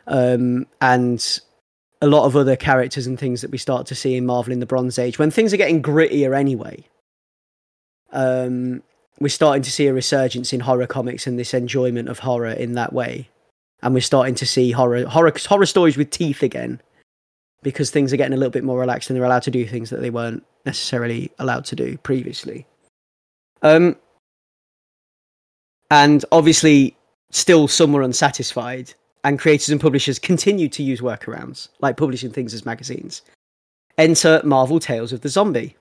um, 0.07 0.66
and 0.82 1.39
a 2.01 2.07
lot 2.07 2.26
of 2.26 2.36
other 2.36 2.55
characters 2.55 3.05
and 3.05 3.20
things 3.20 3.41
that 3.41 3.51
we 3.51 3.57
start 3.59 3.86
to 3.88 3.95
see 3.95 4.16
in 4.16 4.26
Marvel 4.26 4.51
in 4.53 4.59
the 4.59 4.66
Bronze 4.66 4.97
Age 4.97 5.20
when 5.20 5.30
things 5.30 5.53
are 5.53 5.57
getting 5.57 5.84
grittier 5.84 6.36
anyway. 6.38 6.84
Um, 8.12 8.82
we're 9.20 9.30
starting 9.30 9.62
to 9.64 9.72
see 9.72 9.86
a 9.88 9.93
resurgence 9.93 10.51
in 10.51 10.62
horror 10.62 10.88
comics 10.88 11.28
and 11.28 11.38
this 11.38 11.53
enjoyment 11.53 12.09
of 12.09 12.20
horror 12.20 12.49
in 12.51 12.74
that 12.74 12.91
way. 12.91 13.30
And 13.84 13.93
we're 13.93 14.01
starting 14.01 14.36
to 14.36 14.45
see 14.45 14.72
horror 14.72 15.05
horror 15.05 15.34
horror 15.47 15.66
stories 15.66 15.95
with 15.97 16.09
teeth 16.09 16.41
again. 16.43 16.82
Because 17.64 17.91
things 17.91 18.12
are 18.12 18.18
getting 18.18 18.34
a 18.34 18.38
little 18.38 18.51
bit 18.51 18.64
more 18.64 18.80
relaxed 18.80 19.09
and 19.09 19.18
they're 19.18 19.26
allowed 19.26 19.43
to 19.43 19.51
do 19.51 19.66
things 19.66 19.89
that 19.91 20.01
they 20.01 20.09
weren't 20.09 20.43
necessarily 20.66 21.32
allowed 21.39 21.66
to 21.66 21.76
do 21.76 21.97
previously. 21.97 22.66
Um 23.62 23.95
and 25.89 26.24
obviously 26.32 26.95
still 27.30 27.68
some 27.68 27.93
were 27.93 28.01
unsatisfied 28.01 28.93
and 29.24 29.38
creators 29.38 29.70
and 29.70 29.80
publishers 29.80 30.18
continued 30.18 30.72
to 30.74 30.84
use 30.84 31.01
workarounds, 31.01 31.70
like 31.80 31.97
publishing 31.97 32.32
things 32.32 32.53
as 32.53 32.66
magazines. 32.66 33.22
Enter 33.97 34.41
Marvel 34.43 34.80
Tales 34.80 35.14
of 35.14 35.22
the 35.22 35.30
Zombie 35.30 35.76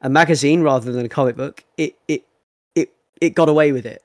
a 0.00 0.08
magazine 0.08 0.62
rather 0.62 0.92
than 0.92 1.04
a 1.04 1.08
comic 1.08 1.36
book, 1.36 1.64
it 1.76 1.96
it 2.08 2.24
it 2.74 2.92
it 3.20 3.30
got 3.30 3.48
away 3.48 3.72
with 3.72 3.86
it. 3.86 4.02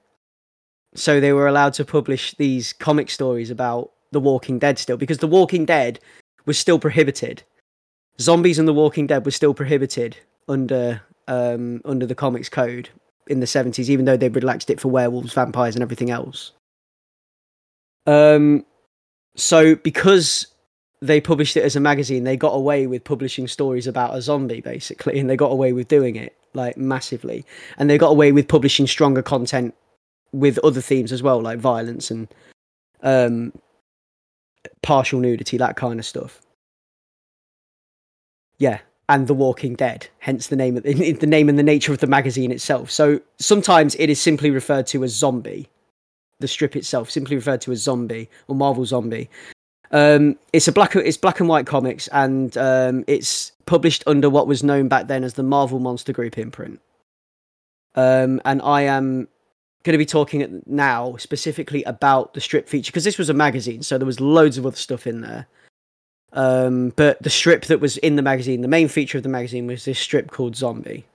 So 0.95 1.19
they 1.19 1.33
were 1.33 1.47
allowed 1.47 1.73
to 1.75 1.85
publish 1.85 2.33
these 2.33 2.73
comic 2.73 3.09
stories 3.09 3.49
about 3.49 3.91
The 4.11 4.19
Walking 4.19 4.59
Dead 4.59 4.77
still 4.77 4.97
because 4.97 5.19
The 5.19 5.27
Walking 5.27 5.65
Dead 5.65 5.99
was 6.45 6.57
still 6.57 6.79
prohibited. 6.79 7.43
Zombies 8.19 8.59
and 8.59 8.67
The 8.67 8.73
Walking 8.73 9.07
Dead 9.07 9.25
was 9.25 9.35
still 9.35 9.53
prohibited 9.53 10.17
under 10.47 11.01
um 11.27 11.81
under 11.85 12.05
the 12.05 12.15
comics 12.15 12.49
code 12.49 12.89
in 13.27 13.39
the 13.39 13.45
70s 13.45 13.89
even 13.89 14.05
though 14.05 14.17
they 14.17 14.29
relaxed 14.29 14.69
it 14.69 14.79
for 14.79 14.89
werewolves, 14.89 15.33
vampires 15.33 15.75
and 15.75 15.83
everything 15.83 16.09
else. 16.09 16.51
Um 18.05 18.65
so 19.35 19.75
because 19.75 20.47
they 21.01 21.19
published 21.19 21.57
it 21.57 21.63
as 21.63 21.75
a 21.75 21.79
magazine, 21.79 22.23
they 22.23 22.37
got 22.37 22.53
away 22.53 22.85
with 22.85 23.03
publishing 23.03 23.47
stories 23.47 23.87
about 23.87 24.15
a 24.15 24.21
zombie, 24.21 24.61
basically, 24.61 25.19
and 25.19 25.29
they 25.29 25.35
got 25.35 25.51
away 25.51 25.73
with 25.73 25.87
doing 25.87 26.15
it 26.15 26.37
like 26.53 26.77
massively, 26.77 27.45
and 27.77 27.89
they 27.89 27.97
got 27.97 28.09
away 28.09 28.31
with 28.31 28.47
publishing 28.47 28.85
stronger 28.85 29.23
content 29.23 29.73
with 30.31 30.59
other 30.59 30.81
themes 30.81 31.11
as 31.11 31.23
well, 31.23 31.41
like 31.41 31.59
violence 31.59 32.11
and 32.11 32.27
um, 33.03 33.51
partial 34.81 35.19
nudity, 35.19 35.57
that 35.57 35.75
kind 35.75 35.99
of 35.99 36.05
stuff. 36.05 36.41
Yeah, 38.57 38.79
and 39.09 39.27
The 39.27 39.33
Walking 39.33 39.75
Dead, 39.75 40.07
hence 40.19 40.47
the 40.47 40.55
name 40.55 40.77
of 40.77 40.83
the, 40.83 41.11
the 41.19 41.27
name 41.27 41.49
and 41.49 41.57
the 41.57 41.63
nature 41.63 41.91
of 41.91 41.99
the 41.99 42.07
magazine 42.07 42.51
itself. 42.51 42.91
So 42.91 43.21
sometimes 43.39 43.95
it 43.95 44.09
is 44.09 44.21
simply 44.21 44.51
referred 44.51 44.87
to 44.87 45.03
as 45.03 45.13
zombie. 45.13 45.67
The 46.39 46.47
strip 46.47 46.75
itself 46.75 47.09
simply 47.11 47.35
referred 47.35 47.61
to 47.61 47.71
as 47.71 47.83
zombie 47.83 48.29
or 48.47 48.55
Marvel 48.55 48.85
Zombie, 48.85 49.29
um, 49.91 50.37
it's 50.53 50.67
a 50.67 50.71
black 50.71 50.95
it's 50.95 51.17
black 51.17 51.39
and 51.39 51.49
white 51.49 51.65
comics, 51.65 52.07
and 52.09 52.57
um, 52.57 53.03
it's 53.07 53.51
published 53.65 54.03
under 54.07 54.29
what 54.29 54.47
was 54.47 54.63
known 54.63 54.87
back 54.87 55.07
then 55.07 55.23
as 55.23 55.33
the 55.33 55.43
Marvel 55.43 55.79
Monster 55.79 56.13
Group 56.13 56.37
imprint. 56.37 56.79
Um, 57.95 58.41
and 58.45 58.61
I 58.61 58.83
am 58.83 59.27
going 59.83 59.93
to 59.93 59.97
be 59.97 60.05
talking 60.05 60.61
now 60.65 61.15
specifically 61.17 61.83
about 61.83 62.33
the 62.33 62.41
strip 62.41 62.69
feature 62.69 62.91
because 62.91 63.03
this 63.03 63.17
was 63.17 63.29
a 63.29 63.33
magazine, 63.33 63.83
so 63.83 63.97
there 63.97 64.05
was 64.05 64.19
loads 64.19 64.57
of 64.57 64.65
other 64.65 64.75
stuff 64.75 65.07
in 65.07 65.21
there. 65.21 65.47
Um, 66.33 66.93
but 66.95 67.21
the 67.21 67.29
strip 67.29 67.65
that 67.65 67.79
was 67.79 67.97
in 67.97 68.15
the 68.15 68.21
magazine, 68.21 68.61
the 68.61 68.67
main 68.67 68.87
feature 68.87 69.17
of 69.17 69.23
the 69.23 69.29
magazine, 69.29 69.67
was 69.67 69.85
this 69.85 69.99
strip 69.99 70.31
called 70.31 70.55
Zombie, 70.55 71.05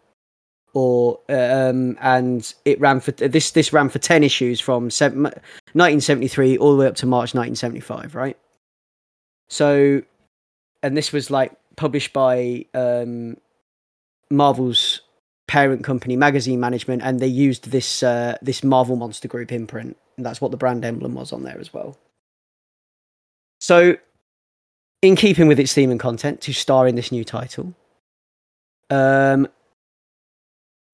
or 0.74 1.18
um, 1.28 1.96
and 2.00 2.52
it 2.64 2.78
ran 2.80 3.00
for 3.00 3.12
this 3.12 3.52
this 3.52 3.72
ran 3.72 3.88
for 3.88 3.98
ten 3.98 4.22
issues 4.22 4.60
from 4.60 4.90
seven, 4.90 5.22
1973 5.22 6.58
all 6.58 6.72
the 6.72 6.78
way 6.78 6.86
up 6.86 6.96
to 6.96 7.06
March 7.06 7.34
1975, 7.34 8.14
right? 8.14 8.36
So 9.48 10.02
and 10.82 10.96
this 10.96 11.12
was 11.12 11.30
like 11.30 11.52
published 11.76 12.12
by 12.12 12.66
um, 12.74 13.36
Marvel's 14.30 15.00
parent 15.46 15.84
company, 15.84 16.16
Magazine 16.16 16.60
Management, 16.60 17.02
and 17.02 17.20
they 17.20 17.26
used 17.26 17.70
this 17.70 18.02
uh, 18.02 18.36
this 18.42 18.64
Marvel 18.64 18.96
Monster 18.96 19.28
Group 19.28 19.52
imprint, 19.52 19.96
and 20.16 20.26
that's 20.26 20.40
what 20.40 20.50
the 20.50 20.56
brand 20.56 20.84
emblem 20.84 21.14
was 21.14 21.32
on 21.32 21.42
there 21.42 21.58
as 21.58 21.72
well. 21.72 21.96
So, 23.60 23.96
in 25.02 25.16
keeping 25.16 25.48
with 25.48 25.58
its 25.58 25.72
theme 25.72 25.90
and 25.90 26.00
content, 26.00 26.40
to 26.42 26.52
star 26.52 26.86
in 26.86 26.94
this 26.94 27.12
new 27.12 27.24
title, 27.24 27.74
um, 28.90 29.48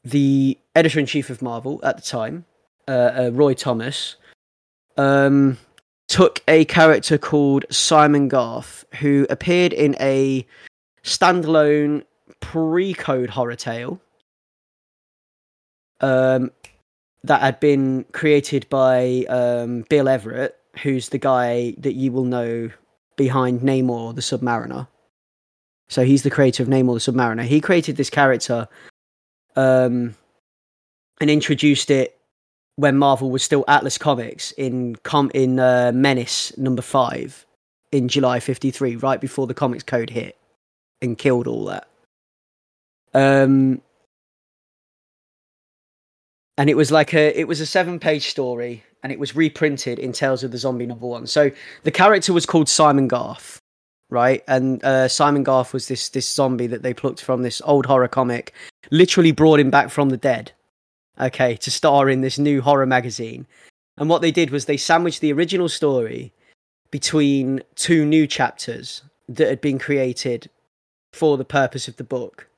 the 0.04 0.58
editor 0.74 1.00
in 1.00 1.06
chief 1.06 1.30
of 1.30 1.42
Marvel 1.42 1.80
at 1.82 1.96
the 1.96 2.02
time, 2.02 2.44
uh, 2.88 2.90
uh, 2.90 3.30
Roy 3.32 3.54
Thomas, 3.54 4.16
um, 4.96 5.58
took 6.08 6.42
a 6.46 6.64
character 6.66 7.18
called 7.18 7.64
Simon 7.70 8.28
Garth, 8.28 8.84
who 9.00 9.26
appeared 9.30 9.72
in 9.72 9.96
a 9.98 10.46
standalone 11.02 12.04
pre-code 12.40 13.30
horror 13.30 13.56
tale 13.56 14.00
um, 16.02 16.50
that 17.24 17.40
had 17.40 17.60
been 17.60 18.04
created 18.12 18.68
by 18.68 19.24
um, 19.28 19.84
Bill 19.88 20.08
Everett, 20.08 20.58
who's 20.82 21.10
the 21.10 21.18
guy 21.18 21.74
that 21.78 21.94
you 21.94 22.12
will 22.12 22.24
know 22.24 22.70
behind 23.16 23.60
Namor 23.60 24.14
the 24.14 24.20
Submariner. 24.20 24.88
So 25.88 26.04
he's 26.04 26.22
the 26.22 26.30
creator 26.30 26.62
of 26.62 26.68
Namor 26.68 27.04
the 27.04 27.12
Submariner. 27.12 27.44
He 27.44 27.60
created 27.60 27.96
this 27.96 28.10
character 28.10 28.68
um, 29.56 30.16
and 31.20 31.30
introduced 31.30 31.90
it 31.90 32.18
when 32.76 32.96
Marvel 32.96 33.30
was 33.30 33.42
still 33.42 33.64
Atlas 33.68 33.98
Comics 33.98 34.52
in 34.52 34.96
com- 34.96 35.30
in 35.34 35.60
uh, 35.60 35.92
Menace 35.94 36.56
number 36.56 36.82
five 36.82 37.46
in 37.92 38.08
July 38.08 38.40
'53, 38.40 38.96
right 38.96 39.20
before 39.20 39.46
the 39.46 39.54
Comics 39.54 39.84
Code 39.84 40.10
hit 40.10 40.38
and 41.02 41.18
killed 41.18 41.46
all 41.46 41.66
that. 41.66 41.86
Um, 43.14 43.82
and 46.58 46.70
it 46.70 46.76
was 46.76 46.90
like 46.90 47.14
a 47.14 47.38
it 47.38 47.48
was 47.48 47.60
a 47.60 47.66
seven 47.66 47.98
page 47.98 48.28
story, 48.28 48.82
and 49.02 49.12
it 49.12 49.18
was 49.18 49.36
reprinted 49.36 49.98
in 49.98 50.12
Tales 50.12 50.44
of 50.44 50.50
the 50.50 50.58
Zombie 50.58 50.86
number 50.86 51.06
one. 51.06 51.26
So 51.26 51.50
the 51.82 51.90
character 51.90 52.32
was 52.32 52.46
called 52.46 52.68
Simon 52.68 53.08
Garth, 53.08 53.58
right? 54.10 54.42
And 54.48 54.84
uh, 54.84 55.08
Simon 55.08 55.42
Garth 55.42 55.72
was 55.72 55.88
this 55.88 56.08
this 56.08 56.28
zombie 56.28 56.66
that 56.68 56.82
they 56.82 56.94
plucked 56.94 57.22
from 57.22 57.42
this 57.42 57.60
old 57.64 57.86
horror 57.86 58.08
comic, 58.08 58.52
literally 58.90 59.32
brought 59.32 59.60
him 59.60 59.70
back 59.70 59.90
from 59.90 60.10
the 60.10 60.16
dead 60.16 60.52
okay, 61.20 61.56
to 61.56 61.70
star 61.70 62.08
in 62.08 62.20
this 62.20 62.38
new 62.38 62.60
horror 62.60 62.86
magazine. 62.86 63.46
And 63.96 64.08
what 64.08 64.22
they 64.22 64.30
did 64.30 64.50
was 64.50 64.64
they 64.64 64.76
sandwiched 64.76 65.20
the 65.20 65.32
original 65.32 65.68
story 65.68 66.32
between 66.90 67.62
two 67.74 68.04
new 68.04 68.26
chapters 68.26 69.02
that 69.28 69.48
had 69.48 69.60
been 69.60 69.78
created 69.78 70.50
for 71.12 71.36
the 71.36 71.44
purpose 71.44 71.88
of 71.88 71.96
the 71.96 72.04
book. 72.04 72.48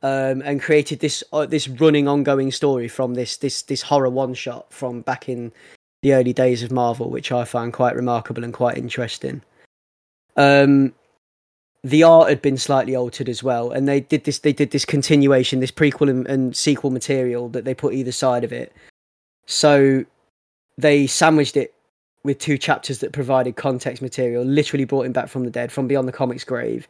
Um, 0.00 0.42
and 0.42 0.62
created 0.62 1.00
this 1.00 1.24
uh, 1.32 1.46
this 1.46 1.66
running 1.66 2.06
ongoing 2.06 2.52
story 2.52 2.86
from 2.86 3.14
this 3.14 3.36
this 3.36 3.62
this 3.62 3.82
horror 3.82 4.08
one 4.08 4.32
shot 4.32 4.72
from 4.72 5.00
back 5.00 5.28
in 5.28 5.50
the 6.02 6.12
early 6.12 6.32
days 6.32 6.62
of 6.62 6.70
Marvel, 6.70 7.10
which 7.10 7.32
I 7.32 7.44
found 7.44 7.72
quite 7.72 7.96
remarkable 7.96 8.44
and 8.44 8.54
quite 8.54 8.78
interesting. 8.78 9.42
Um, 10.36 10.94
the 11.82 12.04
art 12.04 12.28
had 12.28 12.42
been 12.42 12.56
slightly 12.56 12.94
altered 12.94 13.28
as 13.28 13.42
well, 13.42 13.72
and 13.72 13.88
they 13.88 14.00
did 14.00 14.22
this. 14.22 14.38
They 14.38 14.52
did 14.52 14.70
this 14.70 14.84
continuation, 14.84 15.58
this 15.58 15.72
prequel 15.72 16.08
and, 16.10 16.26
and 16.28 16.56
sequel 16.56 16.90
material 16.90 17.48
that 17.48 17.64
they 17.64 17.74
put 17.74 17.94
either 17.94 18.12
side 18.12 18.44
of 18.44 18.52
it. 18.52 18.72
So 19.46 20.04
they 20.76 21.06
sandwiched 21.08 21.56
it 21.56 21.74
with 22.22 22.38
two 22.38 22.58
chapters 22.58 22.98
that 22.98 23.12
provided 23.12 23.56
context 23.56 24.02
material, 24.02 24.44
literally 24.44 24.84
brought 24.84 25.06
him 25.06 25.12
back 25.12 25.28
from 25.28 25.44
the 25.44 25.50
dead, 25.50 25.72
from 25.72 25.88
beyond 25.88 26.06
the 26.06 26.12
comics 26.12 26.44
grave, 26.44 26.86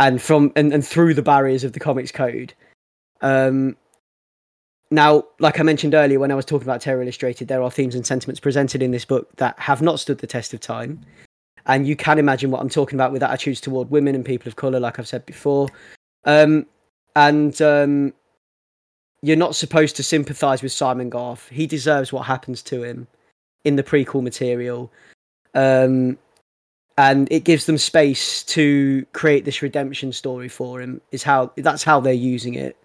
and 0.00 0.20
from 0.20 0.50
and, 0.56 0.72
and 0.72 0.84
through 0.84 1.14
the 1.14 1.22
barriers 1.22 1.62
of 1.62 1.72
the 1.72 1.80
comics 1.80 2.10
code. 2.10 2.52
Um, 3.20 3.76
now, 4.90 5.22
like 5.38 5.60
I 5.60 5.62
mentioned 5.62 5.94
earlier 5.94 6.18
when 6.18 6.32
I 6.32 6.34
was 6.34 6.44
talking 6.44 6.66
about 6.66 6.80
Terror 6.80 7.00
Illustrated, 7.00 7.46
there 7.46 7.62
are 7.62 7.70
themes 7.70 7.94
and 7.94 8.04
sentiments 8.04 8.40
presented 8.40 8.82
in 8.82 8.90
this 8.90 9.04
book 9.04 9.28
that 9.36 9.56
have 9.60 9.80
not 9.80 10.00
stood 10.00 10.18
the 10.18 10.26
test 10.26 10.52
of 10.52 10.58
time 10.58 11.04
and 11.66 11.86
you 11.86 11.96
can 11.96 12.18
imagine 12.18 12.50
what 12.50 12.60
I'm 12.60 12.68
talking 12.68 12.96
about 12.96 13.12
with 13.12 13.22
attitudes 13.22 13.60
toward 13.60 13.90
women 13.90 14.14
and 14.14 14.24
people 14.24 14.48
of 14.48 14.56
color, 14.56 14.80
like 14.80 14.98
I've 14.98 15.08
said 15.08 15.26
before. 15.26 15.68
Um, 16.24 16.66
and 17.16 17.60
um, 17.62 18.12
you're 19.22 19.36
not 19.36 19.54
supposed 19.54 19.96
to 19.96 20.02
sympathize 20.02 20.62
with 20.62 20.72
Simon 20.72 21.10
Garth. 21.10 21.48
He 21.48 21.66
deserves 21.66 22.12
what 22.12 22.26
happens 22.26 22.62
to 22.64 22.82
him 22.82 23.06
in 23.64 23.76
the 23.76 23.82
prequel 23.82 24.22
material. 24.22 24.90
Um, 25.54 26.18
and 26.98 27.30
it 27.30 27.44
gives 27.44 27.66
them 27.66 27.78
space 27.78 28.42
to 28.44 29.06
create 29.12 29.44
this 29.44 29.62
redemption 29.62 30.12
story 30.12 30.48
for 30.48 30.80
him. 30.80 31.00
Is 31.12 31.22
how 31.22 31.52
that's 31.56 31.82
how 31.82 32.00
they're 32.00 32.12
using 32.12 32.54
it. 32.54 32.76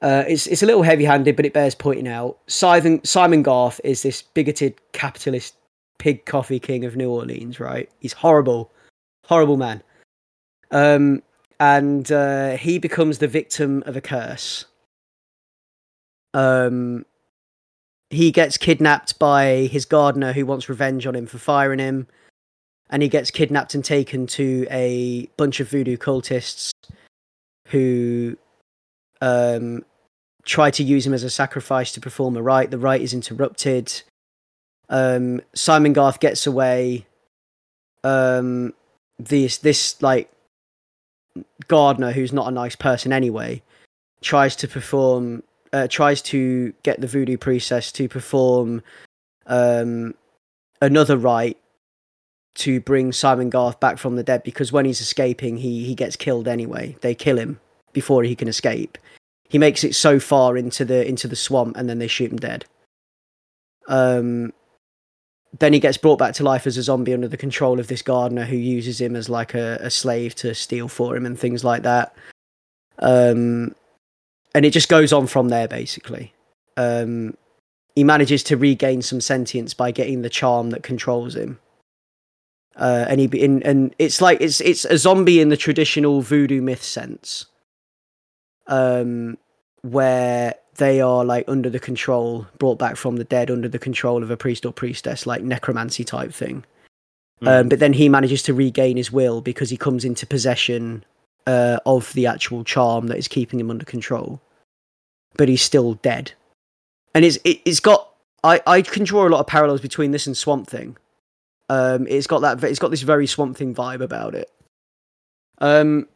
Uh, 0.00 0.24
it's 0.26 0.46
it's 0.48 0.62
a 0.62 0.66
little 0.66 0.82
heavy-handed, 0.82 1.36
but 1.36 1.46
it 1.46 1.52
bears 1.52 1.74
pointing 1.74 2.08
out. 2.08 2.38
Simon 2.48 3.04
Simon 3.04 3.42
Garth 3.42 3.80
is 3.84 4.02
this 4.02 4.22
bigoted 4.22 4.74
capitalist 4.92 5.54
pig 5.98 6.24
coffee 6.24 6.58
king 6.58 6.84
of 6.84 6.96
New 6.96 7.10
Orleans, 7.10 7.60
right? 7.60 7.88
He's 8.00 8.12
horrible, 8.12 8.72
horrible 9.24 9.56
man. 9.56 9.82
Um, 10.72 11.22
and 11.60 12.10
uh, 12.10 12.56
he 12.56 12.78
becomes 12.78 13.18
the 13.18 13.28
victim 13.28 13.84
of 13.86 13.96
a 13.96 14.00
curse. 14.00 14.64
Um, 16.34 17.06
he 18.10 18.32
gets 18.32 18.58
kidnapped 18.58 19.18
by 19.20 19.68
his 19.70 19.84
gardener 19.84 20.32
who 20.32 20.44
wants 20.44 20.68
revenge 20.68 21.06
on 21.06 21.14
him 21.14 21.26
for 21.26 21.38
firing 21.38 21.78
him. 21.78 22.08
And 22.92 23.02
he 23.02 23.08
gets 23.08 23.30
kidnapped 23.30 23.74
and 23.74 23.84
taken 23.84 24.28
to 24.28 24.66
a 24.70 25.28
bunch 25.36 25.58
of 25.58 25.68
voodoo 25.68 25.96
cultists 25.96 26.70
who 27.68 28.36
um, 29.20 29.84
try 30.44 30.70
to 30.70 30.84
use 30.84 31.06
him 31.06 31.14
as 31.14 31.24
a 31.24 31.30
sacrifice 31.30 31.90
to 31.92 32.00
perform 32.00 32.36
a 32.36 32.42
rite. 32.42 32.70
The 32.70 32.78
rite 32.78 33.00
is 33.00 33.14
interrupted. 33.14 34.02
Um, 34.88 35.40
Simon 35.54 35.94
Garth 35.94 36.20
gets 36.20 36.46
away. 36.46 37.06
Um, 38.04 38.74
this 39.18 39.58
this 39.58 40.00
like 40.02 40.30
gardener 41.68 42.12
who's 42.12 42.32
not 42.32 42.48
a 42.48 42.50
nice 42.50 42.76
person 42.76 43.12
anyway 43.12 43.62
tries 44.20 44.56
to 44.56 44.68
perform 44.68 45.42
uh, 45.72 45.86
tries 45.88 46.20
to 46.20 46.72
get 46.82 47.00
the 47.00 47.06
voodoo 47.06 47.38
priestess 47.38 47.90
to 47.92 48.08
perform 48.08 48.82
um, 49.46 50.14
another 50.80 51.16
rite 51.16 51.58
to 52.54 52.80
bring 52.80 53.12
Simon 53.12 53.50
Garth 53.50 53.80
back 53.80 53.98
from 53.98 54.16
the 54.16 54.22
dead 54.22 54.42
because 54.42 54.72
when 54.72 54.84
he's 54.84 55.00
escaping 55.00 55.56
he 55.56 55.84
he 55.84 55.94
gets 55.94 56.16
killed 56.16 56.46
anyway 56.46 56.96
they 57.00 57.14
kill 57.14 57.38
him 57.38 57.60
before 57.92 58.22
he 58.24 58.34
can 58.34 58.48
escape 58.48 58.98
he 59.48 59.58
makes 59.58 59.84
it 59.84 59.94
so 59.94 60.18
far 60.18 60.56
into 60.56 60.84
the 60.84 61.06
into 61.06 61.28
the 61.28 61.36
swamp 61.36 61.76
and 61.76 61.88
then 61.88 61.98
they 61.98 62.06
shoot 62.06 62.30
him 62.30 62.38
dead 62.38 62.64
um 63.88 64.52
then 65.58 65.72
he 65.72 65.80
gets 65.80 65.98
brought 65.98 66.18
back 66.18 66.34
to 66.34 66.42
life 66.42 66.66
as 66.66 66.76
a 66.76 66.82
zombie 66.82 67.12
under 67.12 67.28
the 67.28 67.36
control 67.36 67.78
of 67.78 67.88
this 67.88 68.02
gardener 68.02 68.44
who 68.44 68.56
uses 68.56 69.00
him 69.00 69.14
as 69.14 69.28
like 69.28 69.54
a, 69.54 69.78
a 69.80 69.90
slave 69.90 70.34
to 70.36 70.54
steal 70.54 70.88
for 70.88 71.14
him 71.14 71.26
and 71.26 71.38
things 71.38 71.62
like 71.62 71.82
that. 71.82 72.14
Um, 72.98 73.74
and 74.54 74.64
it 74.64 74.70
just 74.70 74.88
goes 74.88 75.12
on 75.12 75.26
from 75.26 75.50
there 75.50 75.68
basically. 75.68 76.32
Um, 76.76 77.36
he 77.94 78.04
manages 78.04 78.42
to 78.44 78.56
regain 78.56 79.02
some 79.02 79.20
sentience 79.20 79.74
by 79.74 79.90
getting 79.90 80.22
the 80.22 80.30
charm 80.30 80.70
that 80.70 80.82
controls 80.82 81.36
him. 81.36 81.58
Uh, 82.76 83.04
and 83.08 83.20
he 83.20 83.26
in, 83.26 83.62
and 83.64 83.94
it's 83.98 84.20
like 84.20 84.40
it's 84.40 84.60
it's 84.60 84.84
a 84.86 84.96
zombie 84.96 85.40
in 85.40 85.50
the 85.50 85.56
traditional 85.56 86.22
voodoo 86.22 86.62
myth 86.62 86.82
sense, 86.82 87.46
um, 88.66 89.36
where 89.82 90.54
they 90.76 91.00
are 91.00 91.24
like 91.24 91.44
under 91.48 91.68
the 91.68 91.78
control, 91.78 92.46
brought 92.58 92.78
back 92.78 92.96
from 92.96 93.16
the 93.16 93.24
dead 93.24 93.50
under 93.50 93.68
the 93.68 93.78
control 93.78 94.22
of 94.22 94.30
a 94.30 94.36
priest 94.36 94.64
or 94.64 94.72
priestess, 94.72 95.26
like 95.26 95.42
necromancy 95.42 96.02
type 96.02 96.32
thing. 96.32 96.64
Mm. 97.42 97.60
Um, 97.60 97.68
but 97.68 97.78
then 97.78 97.92
he 97.92 98.08
manages 98.08 98.42
to 98.44 98.54
regain 98.54 98.96
his 98.96 99.12
will 99.12 99.42
because 99.42 99.68
he 99.68 99.76
comes 99.76 100.04
into 100.04 100.26
possession 100.26 101.04
uh, 101.46 101.78
of 101.84 102.12
the 102.14 102.26
actual 102.26 102.64
charm 102.64 103.08
that 103.08 103.18
is 103.18 103.28
keeping 103.28 103.60
him 103.60 103.70
under 103.70 103.84
control. 103.84 104.40
But 105.36 105.48
he's 105.48 105.62
still 105.62 105.94
dead, 105.94 106.32
and 107.14 107.24
it's 107.24 107.38
it, 107.44 107.66
has 107.66 107.80
got 107.80 108.12
I 108.44 108.60
I 108.66 108.82
can 108.82 109.04
draw 109.04 109.26
a 109.26 109.30
lot 109.30 109.40
of 109.40 109.46
parallels 109.46 109.80
between 109.80 110.10
this 110.10 110.26
and 110.26 110.36
Swamp 110.36 110.68
Thing. 110.68 110.96
Um, 111.68 112.06
it's 112.08 112.26
got 112.26 112.40
that 112.40 112.62
it's 112.64 112.78
got 112.78 112.90
this 112.90 113.02
very 113.02 113.26
Swamp 113.26 113.56
Thing 113.56 113.74
vibe 113.74 114.02
about 114.02 114.34
it. 114.34 114.50
Um, 115.58 116.08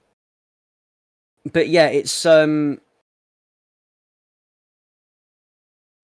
but 1.53 1.69
yeah, 1.69 1.87
it's 1.87 2.27
um 2.27 2.81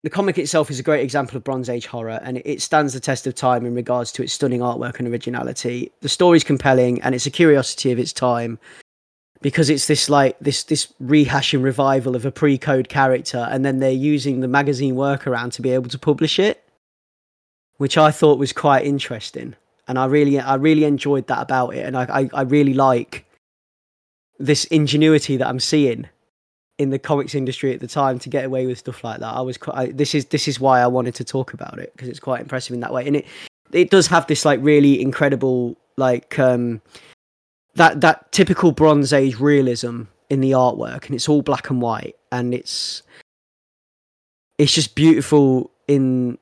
the 0.03 0.11
comic 0.11 0.37
itself 0.37 0.71
is 0.71 0.81
a 0.81 0.83
great 0.83 1.03
example 1.03 1.37
of 1.37 1.45
Bronze 1.45 1.69
Age 1.69 1.87
horror, 1.87 2.21
and 2.23 2.43
it 2.45 2.61
stands 2.61 2.93
the 2.93 3.01
test 3.01 3.27
of 3.27 3.35
time 3.35 3.65
in 3.67 3.75
regards 3.75 4.11
to 4.13 4.23
its 4.23 4.33
stunning 4.33 4.61
artwork 4.61 4.99
and 4.99 5.07
originality. 5.07 5.93
The 6.01 6.09
story's 6.09 6.45
compelling, 6.45 7.01
and 7.03 7.15
it's 7.15 7.27
a 7.27 7.31
curiosity 7.31 7.93
of 7.93 7.99
its 7.99 8.13
time 8.13 8.59
because 9.43 9.71
it's 9.71 9.87
this 9.87 10.09
like 10.09 10.39
this 10.41 10.65
this 10.65 10.93
rehashing 11.03 11.63
revival 11.63 12.17
of 12.17 12.25
a 12.25 12.33
pre-code 12.33 12.89
character, 12.89 13.47
and 13.51 13.65
then 13.65 13.79
they're 13.79 13.91
using 13.91 14.41
the 14.41 14.49
magazine 14.49 14.95
workaround 14.95 15.53
to 15.53 15.63
be 15.63 15.71
able 15.71 15.91
to 15.91 15.99
publish 15.99 16.39
it, 16.39 16.62
which 17.83 17.99
I 17.99 18.13
thought 18.13 18.39
was 18.39 18.53
quite 18.53 18.85
interesting. 18.87 19.57
and 19.89 19.99
I 19.99 20.05
really 20.07 20.39
I 20.39 20.55
really 20.55 20.85
enjoyed 20.85 21.27
that 21.27 21.43
about 21.43 21.75
it, 21.75 21.85
and 21.85 21.97
I 21.97 22.05
I, 22.21 22.31
I 22.33 22.43
really 22.43 22.75
like 22.75 23.27
this 24.39 24.65
ingenuity 24.67 25.37
that 25.37 25.49
I'm 25.49 25.59
seeing 25.59 26.09
in 26.79 26.91
the 26.91 26.99
comics 27.01 27.35
industry 27.35 27.75
at 27.75 27.81
the 27.81 27.89
time 27.89 28.21
to 28.21 28.29
get 28.29 28.45
away 28.45 28.67
with 28.67 28.79
stuff 28.79 29.03
like 29.03 29.19
that. 29.19 29.35
I 29.35 29.41
was 29.41 29.57
quite, 29.59 29.77
I, 29.77 29.87
this 29.87 30.15
is 30.15 30.27
this 30.27 30.47
is 30.47 30.61
why 30.61 30.81
I 30.81 30.87
wanted 30.87 31.17
to 31.17 31.25
talk 31.25 31.55
about 31.55 31.81
it 31.81 31.93
because 31.93 32.09
it's 32.09 32.21
quite 32.21 32.41
impressive 32.41 32.75
in 32.75 32.81
that 32.81 32.93
way, 32.93 33.05
and 33.05 33.17
it 33.17 33.27
it 33.73 33.91
does 33.91 34.07
have 34.07 34.29
this 34.29 34.45
like 34.45 34.61
really 34.63 35.03
incredible 35.03 35.77
like 35.97 36.39
um 36.39 36.81
that 37.75 38.01
that 38.01 38.31
typical 38.31 38.71
Bronze 38.71 39.13
Age 39.13 39.41
realism 39.41 40.03
in 40.31 40.41
the 40.41 40.53
artwork, 40.53 41.07
and 41.07 41.17
it's 41.17 41.29
all 41.29 41.43
black 41.43 41.69
and 41.69 41.83
white, 41.83 42.15
and 42.31 42.55
it's 42.55 43.03
it's 44.57 44.73
just 44.73 44.95
beautiful 44.95 45.73
in 45.89 46.39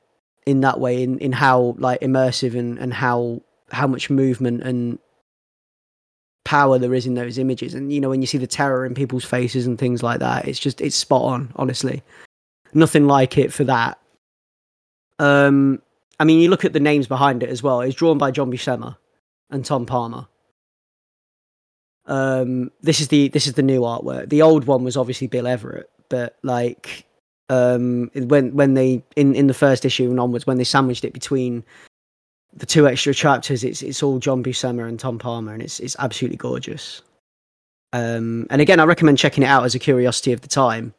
in 0.51 0.61
that 0.61 0.81
way 0.81 1.03
in 1.03 1.19
in 1.19 1.33
how 1.33 1.75
like 1.79 2.01
immersive 2.01 2.59
and 2.59 2.79
and 2.79 2.93
how 2.93 3.41
how 3.71 3.87
much 3.87 4.11
movement 4.11 4.63
and 4.63 4.99
power 6.45 6.79
there 6.79 6.95
is 6.95 7.07
in 7.07 7.15
those 7.15 7.39
images. 7.39 7.75
And 7.75 7.93
you 7.93 8.01
know 8.01 8.09
when 8.09 8.21
you 8.21 8.27
see 8.27 8.39
the 8.39 8.47
terror 8.47 8.85
in 8.85 8.95
people's 8.95 9.25
faces 9.25 9.67
and 9.67 9.79
things 9.79 10.03
like 10.03 10.21
that 10.21 10.49
it's 10.49 10.59
just 10.59 10.81
it's 10.81 10.97
spot 10.97 11.23
on 11.23 11.53
honestly. 11.57 12.03
Nothing 12.73 13.07
like 13.07 13.39
it 13.39 13.53
for 13.53 13.65
that. 13.65 13.99
Um 15.19 15.81
i 16.19 16.25
mean 16.25 16.41
you 16.41 16.51
look 16.51 16.65
at 16.65 16.73
the 16.73 16.81
names 16.81 17.07
behind 17.07 17.43
it 17.43 17.49
as 17.49 17.63
well. 17.63 17.81
It's 17.81 17.95
drawn 17.95 18.19
by 18.19 18.31
john 18.31 18.51
buscema 18.51 18.97
and 19.51 19.65
tom 19.65 19.87
palmer. 19.87 20.27
Um 22.07 22.73
this 22.81 23.01
is 23.01 23.09
the 23.09 23.29
this 23.29 23.47
is 23.47 23.55
the 23.55 23.63
new 23.63 23.83
artwork. 23.83 24.29
The 24.29 24.43
old 24.43 24.65
one 24.65 24.85
was 24.85 24.97
obviously 24.97 25.27
bill 25.29 25.47
everett 25.47 25.91
but 26.11 26.37
like 26.43 27.07
um 27.51 28.11
when 28.15 28.55
when 28.55 28.75
they 28.75 29.03
in 29.17 29.35
in 29.35 29.47
the 29.47 29.55
first 29.55 29.85
issue 29.85 30.09
and 30.09 30.19
onwards 30.19 30.47
when 30.47 30.57
they 30.57 30.65
sandwiched 30.65 31.05
it 31.05 31.13
between 31.13 31.63
the 32.55 32.67
two 32.67 32.89
extra 32.89 33.15
chapters, 33.15 33.65
it's 33.65 33.83
it's 33.83 34.03
all 34.03 34.19
John 34.19 34.43
Buscema 34.43 34.89
and 34.89 34.99
Tom 34.99 35.19
Palmer, 35.19 35.53
and 35.53 35.63
it's 35.63 35.81
it's 35.81 35.97
absolutely 35.99 36.37
gorgeous. 36.37 37.03
Um, 37.93 38.47
and 38.51 38.61
again, 38.61 38.81
I 38.81 38.85
recommend 38.85 39.19
checking 39.19 39.43
it 39.43 39.47
out 39.47 39.65
as 39.65 39.75
a 39.75 39.79
curiosity 39.79 40.33
of 40.33 40.41
the 40.41 40.49
time. 40.49 40.95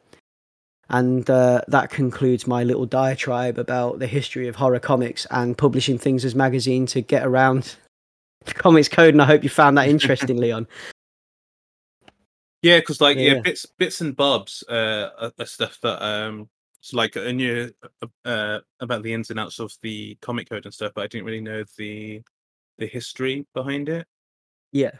And 0.88 1.28
uh, 1.30 1.62
that 1.68 1.88
concludes 1.88 2.46
my 2.46 2.64
little 2.64 2.84
diatribe 2.84 3.58
about 3.58 3.98
the 3.98 4.06
history 4.06 4.46
of 4.46 4.56
horror 4.56 4.78
comics 4.78 5.26
and 5.30 5.56
publishing 5.56 5.96
things 5.96 6.22
as 6.24 6.34
magazine 6.34 6.84
to 6.86 7.00
get 7.00 7.24
around 7.24 7.76
the 8.44 8.52
comics 8.52 8.88
code. 8.88 9.14
And 9.14 9.22
I 9.22 9.26
hope 9.26 9.42
you 9.42 9.48
found 9.48 9.78
that 9.78 9.88
interesting, 9.96 10.36
Leon. 10.36 10.66
Yeah, 12.62 12.78
because 12.78 13.00
like 13.00 13.16
yeah. 13.16 13.34
yeah. 13.34 13.40
bits 13.40 13.66
bits 13.66 14.00
and 14.00 14.16
bobs 14.16 14.64
uh, 14.68 15.10
are, 15.18 15.32
are 15.38 15.46
stuff 15.46 15.78
that 15.82 16.02
um 16.02 16.48
so 16.80 16.96
like 16.96 17.16
I 17.16 17.32
knew 17.32 17.72
uh, 18.02 18.06
uh, 18.24 18.60
about 18.80 19.02
the 19.02 19.12
ins 19.12 19.30
and 19.30 19.38
outs 19.38 19.60
of 19.60 19.72
the 19.82 20.16
comic 20.20 20.48
code 20.48 20.64
and 20.64 20.74
stuff, 20.74 20.92
but 20.94 21.02
I 21.02 21.06
didn't 21.06 21.26
really 21.26 21.40
know 21.40 21.64
the 21.76 22.22
the 22.78 22.86
history 22.86 23.46
behind 23.54 23.88
it. 23.88 24.06
Yeah. 24.72 24.90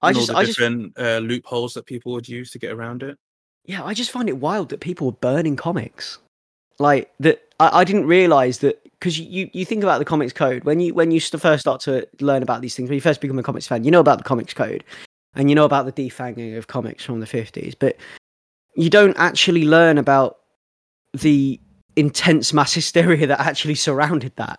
I 0.00 0.12
just, 0.12 0.30
all 0.30 0.34
the 0.34 0.40
I 0.40 0.44
different 0.44 0.94
just, 0.94 1.06
uh, 1.06 1.18
loopholes 1.18 1.74
that 1.74 1.86
people 1.86 2.12
would 2.12 2.28
use 2.28 2.50
to 2.52 2.58
get 2.58 2.72
around 2.72 3.02
it. 3.02 3.18
Yeah, 3.64 3.82
I 3.82 3.94
just 3.94 4.10
find 4.10 4.28
it 4.28 4.36
wild 4.36 4.68
that 4.68 4.80
people 4.80 5.06
were 5.06 5.12
burning 5.12 5.56
comics. 5.56 6.18
Like 6.78 7.10
that, 7.20 7.42
I, 7.60 7.80
I 7.80 7.84
didn't 7.84 8.06
realize 8.06 8.58
that 8.58 8.82
because 8.92 9.18
you, 9.18 9.48
you 9.52 9.64
think 9.64 9.82
about 9.82 9.98
the 9.98 10.04
comics 10.04 10.32
code 10.32 10.64
when 10.64 10.80
you 10.80 10.92
when 10.94 11.10
you 11.10 11.20
first 11.20 11.60
start 11.60 11.80
to 11.82 12.06
learn 12.20 12.42
about 12.42 12.60
these 12.60 12.74
things 12.74 12.88
when 12.88 12.94
you 12.94 13.00
first 13.00 13.20
become 13.20 13.38
a 13.38 13.42
comics 13.42 13.66
fan, 13.66 13.84
you 13.84 13.90
know 13.90 14.00
about 14.00 14.18
the 14.18 14.24
comics 14.24 14.54
code, 14.54 14.84
and 15.34 15.50
you 15.50 15.54
know 15.54 15.64
about 15.64 15.86
the 15.86 15.92
defanging 15.92 16.56
of 16.56 16.66
comics 16.66 17.04
from 17.04 17.20
the 17.20 17.26
fifties. 17.26 17.74
But 17.74 17.96
you 18.76 18.90
don't 18.90 19.16
actually 19.18 19.64
learn 19.64 19.98
about 19.98 20.38
the 21.12 21.60
intense 21.96 22.52
mass 22.52 22.74
hysteria 22.74 23.26
that 23.26 23.40
actually 23.40 23.74
surrounded 23.76 24.34
that 24.36 24.58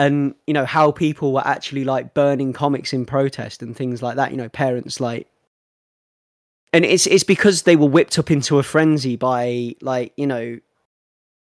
and 0.00 0.34
you 0.46 0.54
know 0.54 0.64
how 0.64 0.90
people 0.90 1.32
were 1.32 1.46
actually 1.46 1.84
like 1.84 2.14
burning 2.14 2.54
comics 2.54 2.94
in 2.94 3.04
protest 3.04 3.62
and 3.62 3.76
things 3.76 4.02
like 4.02 4.16
that 4.16 4.30
you 4.30 4.36
know 4.36 4.48
parents 4.48 4.98
like 4.98 5.28
and 6.72 6.86
it's 6.86 7.06
it's 7.06 7.22
because 7.22 7.62
they 7.62 7.76
were 7.76 7.86
whipped 7.86 8.18
up 8.18 8.30
into 8.30 8.58
a 8.58 8.62
frenzy 8.62 9.14
by 9.14 9.74
like 9.82 10.12
you 10.16 10.26
know 10.26 10.58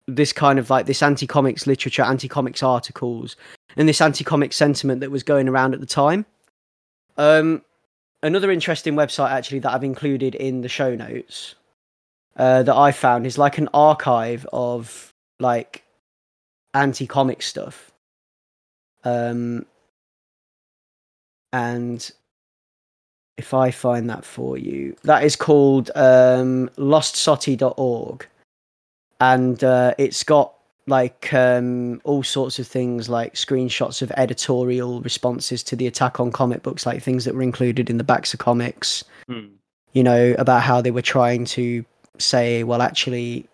this 0.09 0.32
kind 0.32 0.59
of 0.59 0.68
like 0.68 0.86
this 0.86 1.03
anti-comics 1.03 1.66
literature 1.68 2.03
anti-comics 2.03 2.62
articles 2.62 3.36
and 3.76 3.88
this 3.88 4.01
anti-comics 4.01 4.57
sentiment 4.57 5.01
that 5.01 5.12
was 5.12 5.22
going 5.22 5.48
around 5.48 5.72
at 5.72 5.78
the 5.80 5.86
time 5.86 6.26
um 7.18 7.62
another 8.23 8.51
interesting 8.51 8.95
website 8.95 9.31
actually 9.31 9.61
that 9.61 9.73
I've 9.73 9.85
included 9.85 10.35
in 10.35 10.61
the 10.61 10.68
show 10.68 10.95
notes 10.95 11.55
uh, 12.37 12.62
that 12.62 12.75
I 12.75 12.93
found 12.93 13.27
is 13.27 13.39
like 13.39 13.59
an 13.59 13.68
archive 13.75 14.47
of 14.53 15.12
like 15.39 15.85
anti-comic 16.75 17.43
stuff. 17.43 17.91
Um, 19.05 19.66
and 21.53 22.11
if 23.37 23.55
I 23.55 23.71
find 23.71 24.09
that 24.11 24.25
for 24.25 24.59
you, 24.59 24.97
that 25.05 25.25
is 25.25 25.35
called 25.35 25.91
um, 25.95 26.68
lostsoti.org. 26.77 28.27
And 29.21 29.64
uh, 29.64 29.95
it's 29.99 30.25
got 30.25 30.55
like 30.91 31.32
um, 31.32 32.01
all 32.05 32.22
sorts 32.22 32.59
of 32.59 32.66
things 32.66 33.09
like 33.09 33.34
screenshots 33.34 34.03
of 34.03 34.12
editorial 34.16 35.01
responses 35.01 35.62
to 35.62 35.76
the 35.76 35.86
attack 35.86 36.20
on 36.20 36.30
comic 36.30 36.62
books, 36.62 36.84
like 36.84 37.03
things 37.03 37.24
that 37.24 37.34
were 37.34 37.43
included 37.43 37.88
in 37.88 37.97
the 37.97 38.05
backs 38.05 38.34
of 38.34 38.41
comics. 38.41 39.05
Hmm. 39.26 39.47
You 39.93 40.05
know 40.05 40.34
about 40.38 40.62
how 40.62 40.80
they 40.80 40.91
were 40.91 41.03
trying 41.03 41.45
to 41.47 41.84
say, 42.18 42.62
well, 42.62 42.82
actually, 42.82 43.49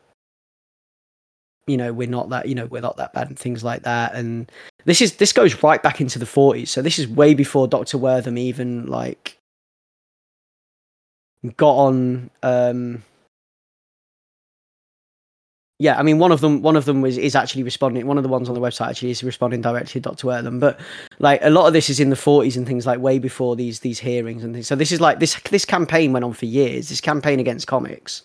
you 1.66 1.76
know, 1.76 1.92
we're 1.92 2.08
not 2.08 2.28
that, 2.30 2.48
you 2.48 2.54
know, 2.54 2.66
we're 2.66 2.82
not 2.82 2.96
that 2.96 3.12
bad 3.12 3.28
and 3.28 3.38
things 3.38 3.62
like 3.62 3.82
that. 3.82 4.14
And 4.14 4.50
this 4.84 5.00
is 5.00 5.16
this 5.16 5.32
goes 5.32 5.62
right 5.62 5.82
back 5.82 6.00
into 6.00 6.18
the 6.18 6.26
40s, 6.26 6.68
so 6.68 6.82
this 6.82 6.98
is 6.98 7.08
way 7.08 7.34
before 7.34 7.68
Doctor 7.68 7.98
Wertham 7.98 8.38
even 8.38 8.86
like 8.86 9.38
got 11.56 11.74
on. 11.76 12.30
Um, 12.42 13.02
yeah, 15.78 15.98
I 15.98 16.02
mean, 16.02 16.18
one 16.18 16.32
of 16.32 16.40
them, 16.40 16.62
one 16.62 16.74
of 16.74 16.86
them 16.86 17.02
was 17.02 17.18
is 17.18 17.34
actually 17.34 17.62
responding. 17.62 18.06
One 18.06 18.16
of 18.16 18.22
the 18.22 18.30
ones 18.30 18.48
on 18.48 18.54
the 18.54 18.60
website 18.62 18.88
actually 18.88 19.10
is 19.10 19.22
responding 19.22 19.60
directly 19.60 20.00
to 20.00 20.08
Doctor 20.08 20.26
Wertham. 20.28 20.58
But 20.58 20.80
like 21.18 21.40
a 21.42 21.50
lot 21.50 21.66
of 21.66 21.74
this 21.74 21.90
is 21.90 22.00
in 22.00 22.08
the 22.08 22.16
40s 22.16 22.56
and 22.56 22.66
things 22.66 22.86
like 22.86 22.98
way 22.98 23.18
before 23.18 23.56
these 23.56 23.80
these 23.80 23.98
hearings 23.98 24.42
and 24.42 24.54
things. 24.54 24.66
So 24.66 24.74
this 24.74 24.90
is 24.90 25.02
like 25.02 25.20
this 25.20 25.38
this 25.50 25.66
campaign 25.66 26.14
went 26.14 26.24
on 26.24 26.32
for 26.32 26.46
years. 26.46 26.88
This 26.88 27.02
campaign 27.02 27.40
against 27.40 27.66
comics, 27.66 28.22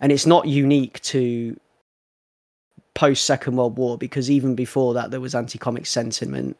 and 0.00 0.12
it's 0.12 0.26
not 0.26 0.46
unique 0.46 1.00
to 1.02 1.58
post 2.94 3.24
Second 3.24 3.56
World 3.56 3.78
War 3.78 3.96
because 3.96 4.30
even 4.30 4.54
before 4.54 4.92
that 4.92 5.10
there 5.10 5.20
was 5.20 5.34
anti-comic 5.34 5.86
sentiment. 5.86 6.58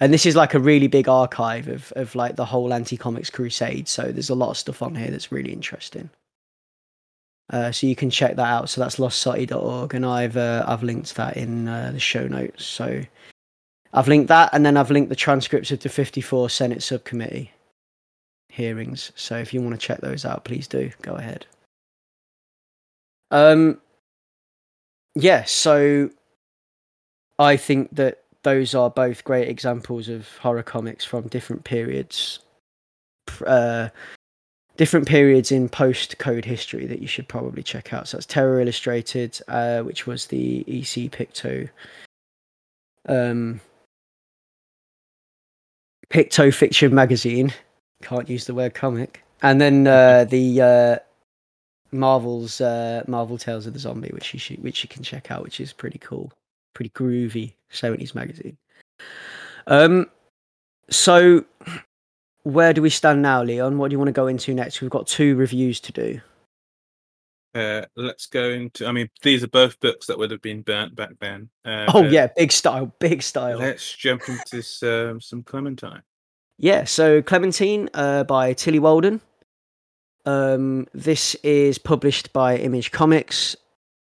And 0.00 0.12
this 0.12 0.26
is 0.26 0.36
like 0.36 0.54
a 0.54 0.58
really 0.58 0.88
big 0.88 1.06
archive 1.06 1.68
of 1.68 1.92
of 1.96 2.14
like 2.14 2.36
the 2.36 2.46
whole 2.46 2.72
anti-comics 2.72 3.28
crusade. 3.28 3.88
So 3.88 4.10
there's 4.10 4.30
a 4.30 4.34
lot 4.34 4.50
of 4.50 4.56
stuff 4.56 4.80
on 4.80 4.94
here 4.94 5.10
that's 5.10 5.30
really 5.30 5.52
interesting. 5.52 6.08
Uh, 7.50 7.70
so 7.70 7.86
you 7.86 7.94
can 7.94 8.10
check 8.10 8.36
that 8.36 8.46
out. 8.46 8.68
So 8.68 8.80
that's 8.80 8.96
lostsoti.org, 8.96 9.94
and 9.94 10.04
I've 10.04 10.36
uh, 10.36 10.64
I've 10.66 10.82
linked 10.82 11.14
that 11.16 11.36
in 11.36 11.68
uh, 11.68 11.90
the 11.92 12.00
show 12.00 12.26
notes. 12.26 12.64
So 12.64 13.02
I've 13.92 14.08
linked 14.08 14.28
that, 14.28 14.50
and 14.52 14.66
then 14.66 14.76
I've 14.76 14.90
linked 14.90 15.10
the 15.10 15.16
transcripts 15.16 15.70
of 15.70 15.80
the 15.80 15.88
54 15.88 16.50
Senate 16.50 16.82
subcommittee 16.82 17.52
hearings. 18.50 19.12
So 19.14 19.36
if 19.36 19.54
you 19.54 19.62
want 19.62 19.74
to 19.74 19.86
check 19.86 20.00
those 20.00 20.24
out, 20.24 20.44
please 20.44 20.66
do 20.66 20.90
go 21.02 21.14
ahead. 21.14 21.46
Um, 23.30 23.80
yeah. 25.14 25.44
So 25.44 26.10
I 27.38 27.56
think 27.56 27.94
that 27.94 28.22
those 28.42 28.74
are 28.74 28.90
both 28.90 29.24
great 29.24 29.48
examples 29.48 30.08
of 30.08 30.28
horror 30.38 30.62
comics 30.62 31.04
from 31.04 31.28
different 31.28 31.64
periods. 31.64 32.40
Uh, 33.46 33.88
different 34.76 35.06
periods 35.08 35.52
in 35.52 35.68
post 35.68 36.18
code 36.18 36.44
history 36.44 36.86
that 36.86 37.00
you 37.00 37.06
should 37.06 37.28
probably 37.28 37.62
check 37.62 37.92
out. 37.92 38.08
So 38.08 38.16
that's 38.16 38.26
Terror 38.26 38.60
Illustrated, 38.60 39.38
uh, 39.48 39.80
which 39.82 40.06
was 40.06 40.26
the 40.26 40.60
EC 40.68 41.10
Picto. 41.10 41.68
Um, 43.08 43.60
Picto 46.10 46.52
Fiction 46.52 46.94
magazine. 46.94 47.52
Can't 48.02 48.28
use 48.28 48.46
the 48.46 48.54
word 48.54 48.74
comic. 48.74 49.22
And 49.42 49.60
then 49.60 49.86
uh, 49.86 50.24
the 50.28 50.60
uh, 50.60 50.96
Marvel's 51.92 52.60
uh, 52.60 53.02
Marvel 53.06 53.38
Tales 53.38 53.66
of 53.66 53.72
the 53.72 53.78
Zombie, 53.78 54.10
which 54.12 54.32
you 54.32 54.40
should, 54.40 54.62
which 54.62 54.82
you 54.82 54.88
can 54.88 55.02
check 55.02 55.30
out, 55.30 55.42
which 55.42 55.60
is 55.60 55.72
pretty 55.72 55.98
cool, 55.98 56.32
pretty 56.74 56.90
groovy 56.90 57.52
seventies 57.70 58.14
magazine. 58.14 58.56
Um, 59.66 60.10
so 60.90 61.44
where 62.46 62.72
do 62.72 62.80
we 62.80 62.90
stand 62.90 63.22
now, 63.22 63.42
Leon? 63.42 63.76
What 63.76 63.88
do 63.88 63.94
you 63.94 63.98
want 63.98 64.06
to 64.06 64.12
go 64.12 64.28
into 64.28 64.54
next? 64.54 64.80
We've 64.80 64.88
got 64.88 65.08
two 65.08 65.34
reviews 65.34 65.80
to 65.80 65.90
do. 65.90 66.20
Uh, 67.52 67.86
let's 67.96 68.26
go 68.26 68.50
into. 68.50 68.86
I 68.86 68.92
mean, 68.92 69.10
these 69.22 69.42
are 69.42 69.48
both 69.48 69.80
books 69.80 70.06
that 70.06 70.16
would 70.16 70.30
have 70.30 70.42
been 70.42 70.62
burnt 70.62 70.94
back 70.94 71.18
then. 71.20 71.48
Uh, 71.64 71.90
oh 71.92 72.04
yeah, 72.04 72.28
big 72.36 72.52
style, 72.52 72.92
big 73.00 73.22
style. 73.22 73.58
Let's 73.58 73.92
jump 73.96 74.28
into 74.28 74.62
some, 74.62 75.20
some 75.20 75.42
Clementine. 75.42 76.02
Yeah, 76.56 76.84
so 76.84 77.20
Clementine 77.20 77.90
uh, 77.94 78.22
by 78.22 78.52
Tillie 78.52 78.78
Walden. 78.78 79.20
Um, 80.24 80.86
this 80.94 81.34
is 81.42 81.78
published 81.78 82.32
by 82.32 82.58
Image 82.58 82.92
Comics. 82.92 83.56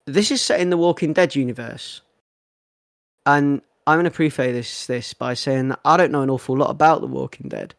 This 0.05 0.29
is 0.29 0.43
set 0.43 0.59
in 0.59 0.69
the 0.69 0.77
Walking 0.77 1.13
Dead 1.13 1.33
universe, 1.35 2.01
and 3.25 3.63
I'm 3.88 3.97
gonna 3.97 4.11
preface 4.11 4.53
this 4.53 4.85
this 4.85 5.13
by 5.15 5.33
saying 5.33 5.69
that 5.69 5.79
I 5.83 5.97
don't 5.97 6.11
know 6.11 6.21
an 6.21 6.29
awful 6.29 6.55
lot 6.55 6.69
about 6.69 7.01
The 7.01 7.07
Walking 7.07 7.49
Dead. 7.49 7.73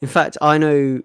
In 0.00 0.08
fact, 0.08 0.36
I 0.40 0.58
know 0.58 1.02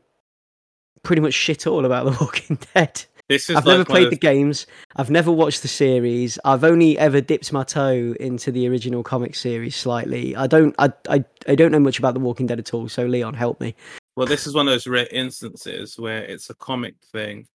pretty 1.04 1.22
much 1.22 1.34
shit 1.34 1.68
all 1.68 1.86
about 1.86 2.06
The 2.12 2.18
Walking 2.20 2.58
Dead. 2.74 3.04
This 3.30 3.50
is 3.50 3.56
I've 3.56 3.66
like 3.66 3.74
never 3.78 3.86
played 3.86 4.04
of 4.06 4.10
the 4.12 4.18
games. 4.18 4.68
I've 4.98 5.10
never 5.10 5.32
watched 5.32 5.62
the 5.62 5.68
series. 5.70 6.38
I've 6.44 6.64
only 6.66 6.98
ever 6.98 7.22
dipped 7.22 7.54
my 7.54 7.64
toe 7.64 8.14
into 8.20 8.52
the 8.52 8.68
original 8.68 9.02
comic 9.02 9.34
series 9.34 9.76
slightly. 9.78 10.36
I 10.36 10.46
don't. 10.46 10.76
I. 10.78 10.92
I. 11.10 11.24
I 11.48 11.56
don't 11.56 11.72
know 11.72 11.80
much 11.80 12.00
about 12.00 12.16
The 12.16 12.20
Walking 12.20 12.48
Dead 12.48 12.60
at 12.60 12.74
all. 12.74 12.90
So 12.90 13.06
Leon, 13.06 13.34
help 13.34 13.62
me. 13.62 13.76
Well, 14.18 14.28
this 14.28 14.46
is 14.46 14.54
one 14.54 14.68
of 14.68 14.74
those 14.74 14.88
rare 14.88 15.08
instances 15.10 15.98
where 15.98 16.24
it's 16.26 16.50
a 16.50 16.54
comic 16.56 16.96
thing 17.14 17.48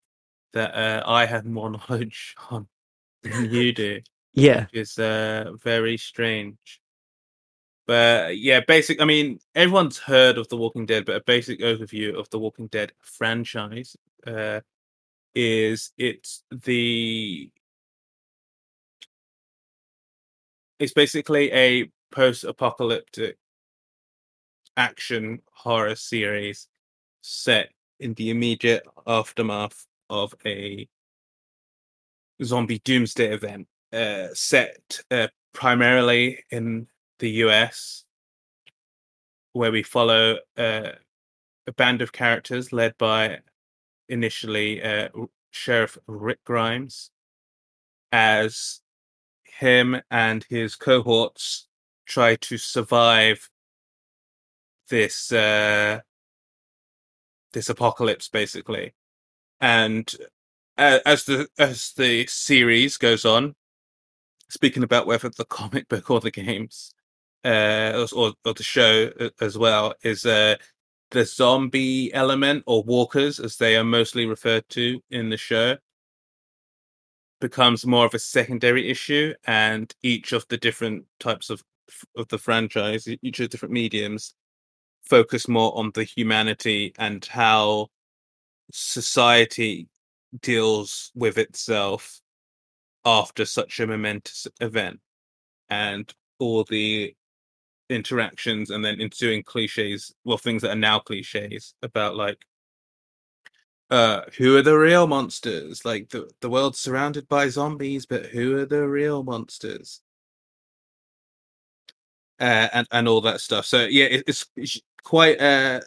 that 0.55 0.75
uh, 0.75 1.03
I 1.07 1.27
have 1.27 1.45
more 1.45 1.71
knowledge 1.89 2.35
on 2.51 2.67
than 3.23 3.51
you 3.51 3.73
do, 3.73 4.01
Yeah. 4.33 4.63
which 4.63 4.75
is 4.75 4.99
uh, 4.99 5.53
very 5.63 5.99
strange. 5.99 6.81
But 7.89 8.37
yeah, 8.37 8.61
basic. 8.61 9.01
I 9.01 9.07
mean, 9.07 9.41
everyone's 9.55 9.97
heard 9.97 10.37
of 10.37 10.47
The 10.49 10.59
Walking 10.59 10.85
Dead, 10.85 11.07
but 11.07 11.17
a 11.17 11.23
basic 11.23 11.61
overview 11.61 12.15
of 12.15 12.29
the 12.29 12.39
Walking 12.39 12.67
Dead 12.67 12.93
franchise 13.01 13.97
uh, 14.27 14.61
is 15.35 15.91
it's 15.97 16.45
the 16.51 17.51
it's 20.79 20.93
basically 20.93 21.51
a 21.53 21.91
post-apocalyptic 22.13 23.39
action 24.77 25.41
horror 25.53 25.95
series 25.95 26.69
set 27.23 27.71
in 28.01 28.13
the 28.15 28.29
immediate 28.29 28.87
aftermath 29.07 29.87
of 30.11 30.35
a 30.45 30.87
zombie 32.45 32.81
doomsday 32.81 33.33
event 33.33 33.67
uh, 33.95 34.29
set 34.35 35.01
uh, 35.11 35.27
primarily 35.55 36.45
in 36.51 36.87
the 37.19 37.31
US 37.31 38.05
where 39.53 39.73
we 39.73 39.83
follow 39.83 40.39
uh, 40.57 40.91
a 41.67 41.73
band 41.73 42.03
of 42.03 42.13
characters 42.13 42.73
led 42.73 42.97
by 42.99 43.39
initially 44.09 44.83
uh, 44.83 45.09
Sheriff 45.51 45.99
Rick 46.07 46.45
Grimes 46.45 47.11
as 48.13 48.81
him 49.45 50.01
and 50.11 50.47
his 50.49 50.77
cohorts 50.77 51.67
try 52.07 52.37
to 52.37 52.57
survive 52.57 53.51
this 54.89 55.31
uh 55.33 56.01
this 57.53 57.69
apocalypse 57.69 58.29
basically. 58.29 58.95
And 59.61 60.11
uh, 60.79 61.01
as 61.05 61.25
the 61.25 61.49
as 61.59 61.93
the 61.97 62.27
series 62.27 62.97
goes 62.97 63.25
on 63.25 63.55
speaking 64.49 64.83
about 64.83 65.07
whether 65.07 65.29
the 65.29 65.45
comic 65.45 65.89
book 65.89 66.11
or 66.11 66.21
the 66.21 66.31
games 66.31 66.95
uh 67.45 68.07
or, 68.15 68.33
or 68.45 68.55
the 68.55 68.63
show 68.63 69.11
uh, 69.21 69.31
as 69.41 69.57
well 69.57 69.95
is 70.03 70.27
uh 70.27 70.57
the 71.11 71.25
zombie 71.25 72.13
element 72.13 72.63
or 72.67 72.83
walkers 72.83 73.41
as 73.41 73.57
they 73.57 73.77
are 73.77 73.85
mostly 73.85 74.27
referred 74.27 74.69
to 74.69 75.01
in 75.11 75.31
the 75.31 75.37
show 75.37 75.77
becomes 77.41 77.87
more 77.87 78.05
of 78.05 78.15
a 78.15 78.19
secondary 78.19 78.91
issue 78.91 79.33
and 79.47 79.95
each 80.03 80.33
of 80.33 80.45
the 80.49 80.57
different 80.57 81.05
types 81.21 81.51
of 81.51 81.63
of 82.17 82.29
the 82.29 82.39
franchise 82.39 83.09
each 83.23 83.41
of 83.41 83.45
the 83.45 83.49
different 83.49 83.73
mediums 83.73 84.35
focus 85.09 85.49
more 85.49 85.77
on 85.77 85.91
the 85.95 86.05
humanity 86.05 86.93
and 86.99 87.25
how 87.25 87.89
society 88.71 89.89
deals 90.41 91.11
with 91.15 91.39
itself 91.39 92.21
after 93.05 93.45
such 93.45 93.81
a 93.81 93.87
momentous 93.87 94.47
event. 94.61 95.01
And 95.71 96.13
all 96.39 96.65
the 96.65 97.15
interactions 97.91 98.71
and 98.71 98.85
then 98.85 99.01
ensuing 99.01 99.43
cliches 99.43 100.15
well 100.25 100.39
things 100.39 100.63
that 100.63 100.71
are 100.73 100.77
now 100.77 100.99
cliches 100.99 101.75
about 101.83 102.17
like 102.17 102.45
uh 103.91 104.23
who 104.39 104.57
are 104.57 104.63
the 104.63 104.77
real 104.79 105.07
monsters? 105.07 105.85
Like 105.85 106.11
the 106.11 106.31
the 106.41 106.51
world's 106.51 106.79
surrounded 106.81 107.29
by 107.29 107.49
zombies 107.49 108.07
but 108.07 108.27
who 108.27 108.59
are 108.59 108.67
the 108.67 108.87
real 108.89 109.23
monsters? 109.25 110.03
Uh 112.41 112.69
and 112.73 112.87
and 112.93 113.09
all 113.09 113.21
that 113.23 113.41
stuff. 113.41 113.67
So 113.67 113.85
yeah 113.87 114.07
it, 114.07 114.25
it's, 114.27 114.47
it's 114.57 114.81
quite 115.03 115.41
a 115.41 115.83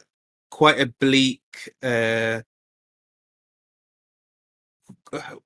quite 0.50 0.80
a 0.82 0.88
bleak 1.00 1.42
uh 1.84 2.42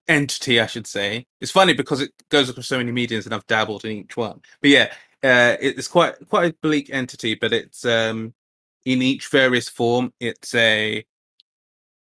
entity 0.07 0.59
i 0.59 0.65
should 0.67 0.87
say. 0.87 1.25
It's 1.41 1.51
funny 1.51 1.73
because 1.73 2.01
it 2.01 2.11
goes 2.29 2.49
across 2.49 2.67
so 2.67 2.77
many 2.77 2.91
mediums 2.91 3.25
and 3.25 3.33
i've 3.35 3.47
dabbled 3.47 3.85
in 3.85 3.91
each 3.91 4.15
one. 4.17 4.41
But 4.61 4.69
yeah 4.69 4.93
uh 5.23 5.55
it's 5.59 5.87
quite 5.87 6.15
quite 6.29 6.51
a 6.51 6.55
bleak 6.61 6.89
entity 6.91 7.35
but 7.35 7.53
it's 7.53 7.85
um 7.85 8.33
in 8.85 9.01
each 9.01 9.27
various 9.29 9.67
form 9.69 10.13
it's 10.19 10.53
a 10.55 11.03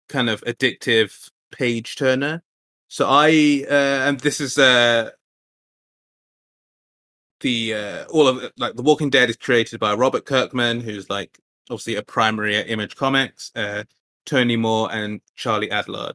kind 0.09 0.29
of 0.29 0.41
addictive 0.41 1.29
page 1.51 1.95
turner 1.95 2.41
so 2.87 3.05
i 3.07 3.65
uh 3.69 4.07
and 4.07 4.19
this 4.21 4.41
is 4.41 4.57
uh 4.57 5.09
the 7.41 7.73
uh 7.73 8.05
all 8.05 8.27
of 8.27 8.43
it, 8.43 8.53
like 8.57 8.73
the 8.75 8.81
walking 8.81 9.09
dead 9.09 9.29
is 9.29 9.37
created 9.37 9.79
by 9.79 9.93
robert 9.93 10.25
kirkman 10.25 10.81
who's 10.81 11.09
like 11.09 11.37
obviously 11.69 11.95
a 11.95 12.03
primary 12.03 12.55
at 12.57 12.69
image 12.69 12.95
comics 12.95 13.51
uh 13.55 13.83
tony 14.25 14.55
moore 14.57 14.89
and 14.91 15.21
charlie 15.35 15.69
adlard 15.69 16.13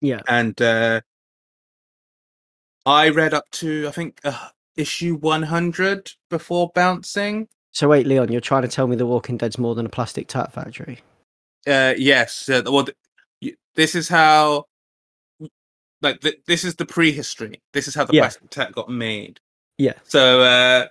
Yeah. 0.00 0.20
and 0.26 0.60
uh 0.62 1.00
i 2.86 3.10
read 3.10 3.34
up 3.34 3.44
to 3.52 3.86
i 3.86 3.90
think 3.90 4.20
uh, 4.24 4.48
issue 4.76 5.16
100 5.16 6.12
before 6.30 6.70
bouncing 6.74 7.48
So 7.72 7.88
wait, 7.88 8.06
Leon, 8.06 8.32
you're 8.32 8.40
trying 8.40 8.62
to 8.62 8.68
tell 8.68 8.86
me 8.88 8.96
The 8.96 9.06
Walking 9.06 9.36
Dead's 9.36 9.58
more 9.58 9.74
than 9.74 9.86
a 9.86 9.90
plastic 9.90 10.28
tap 10.28 10.52
factory? 10.52 11.00
uh 11.68 11.94
yes 11.98 12.48
uh, 12.48 12.62
well 12.66 12.86
th- 12.86 13.56
this 13.76 13.94
is 13.94 14.08
how 14.08 14.64
like 16.02 16.20
th- 16.20 16.40
this 16.46 16.64
is 16.64 16.76
the 16.76 16.86
prehistory 16.86 17.60
this 17.74 17.86
is 17.88 17.94
how 17.94 18.04
the 18.04 18.14
Yeah. 18.14 18.22
plastic 18.22 18.50
tap 18.50 18.72
got 18.72 18.88
made 18.90 19.40
Yeah. 19.78 19.94
so 20.04 20.42
uh 20.42 20.86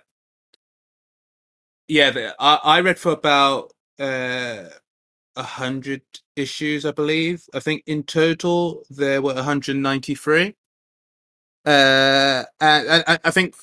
yeah 1.88 2.12
the, 2.12 2.36
I, 2.40 2.56
I 2.64 2.82
read 2.82 3.00
for 3.00 3.12
about 3.14 3.74
uh 4.00 4.66
a 5.36 5.44
hundred 5.44 6.02
issues 6.36 6.86
i 6.86 6.92
believe 6.92 7.44
i 7.54 7.60
think 7.60 7.84
in 7.88 8.04
total 8.04 8.84
there 8.90 9.22
were 9.22 9.34
193 9.36 10.56
uh 11.66 11.70
and, 11.70 12.88
and 12.88 13.04
I- 13.08 13.20
i 13.26 13.32
think 13.32 13.56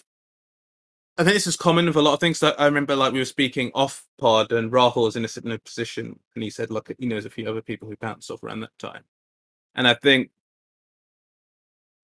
I 1.18 1.24
think 1.24 1.34
this 1.34 1.46
is 1.46 1.56
common 1.56 1.86
with 1.86 1.96
a 1.96 2.02
lot 2.02 2.14
of 2.14 2.20
things. 2.20 2.40
That 2.40 2.60
I 2.60 2.66
remember, 2.66 2.94
like 2.94 3.12
we 3.12 3.18
were 3.18 3.24
speaking 3.24 3.70
off 3.74 4.04
pod, 4.18 4.52
and 4.52 4.70
Rahul 4.70 5.04
was 5.04 5.16
in 5.16 5.24
a 5.24 5.28
similar 5.28 5.58
position, 5.58 6.18
and 6.34 6.44
he 6.44 6.50
said, 6.50 6.70
"Look, 6.70 6.92
he 6.98 7.06
knows 7.06 7.24
a 7.24 7.30
few 7.30 7.48
other 7.48 7.62
people 7.62 7.88
who 7.88 7.96
bounced 7.96 8.30
off 8.30 8.42
around 8.42 8.60
that 8.60 8.78
time." 8.78 9.04
And 9.74 9.88
I 9.88 9.94
think 9.94 10.30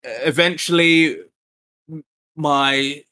eventually, 0.05 1.19
my 2.37 3.05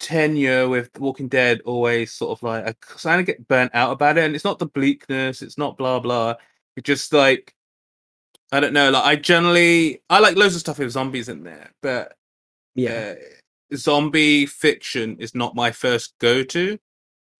tenure 0.00 0.68
with 0.68 0.90
Walking 0.98 1.28
Dead 1.28 1.60
always 1.64 2.12
sort 2.12 2.38
of 2.38 2.42
like 2.42 2.66
I 2.66 2.74
kind 2.80 3.20
of 3.20 3.26
get 3.26 3.48
burnt 3.48 3.72
out 3.74 3.92
about 3.92 4.18
it, 4.18 4.24
and 4.24 4.34
it's 4.34 4.44
not 4.44 4.58
the 4.58 4.66
bleakness, 4.66 5.42
it's 5.42 5.58
not 5.58 5.76
blah 5.78 5.98
blah. 6.00 6.34
It's 6.76 6.86
just 6.86 7.12
like 7.12 7.54
I 8.52 8.60
don't 8.60 8.72
know. 8.74 8.90
Like 8.90 9.04
I 9.04 9.16
generally 9.16 10.02
I 10.10 10.20
like 10.20 10.36
loads 10.36 10.54
of 10.54 10.60
stuff 10.60 10.78
with 10.78 10.90
zombies 10.92 11.28
in 11.28 11.42
there, 11.44 11.72
but 11.82 12.16
Yeah. 12.74 13.14
uh, 13.18 13.24
zombie 13.74 14.46
fiction 14.46 15.16
is 15.18 15.34
not 15.34 15.54
my 15.54 15.70
first 15.72 16.14
go-to. 16.20 16.78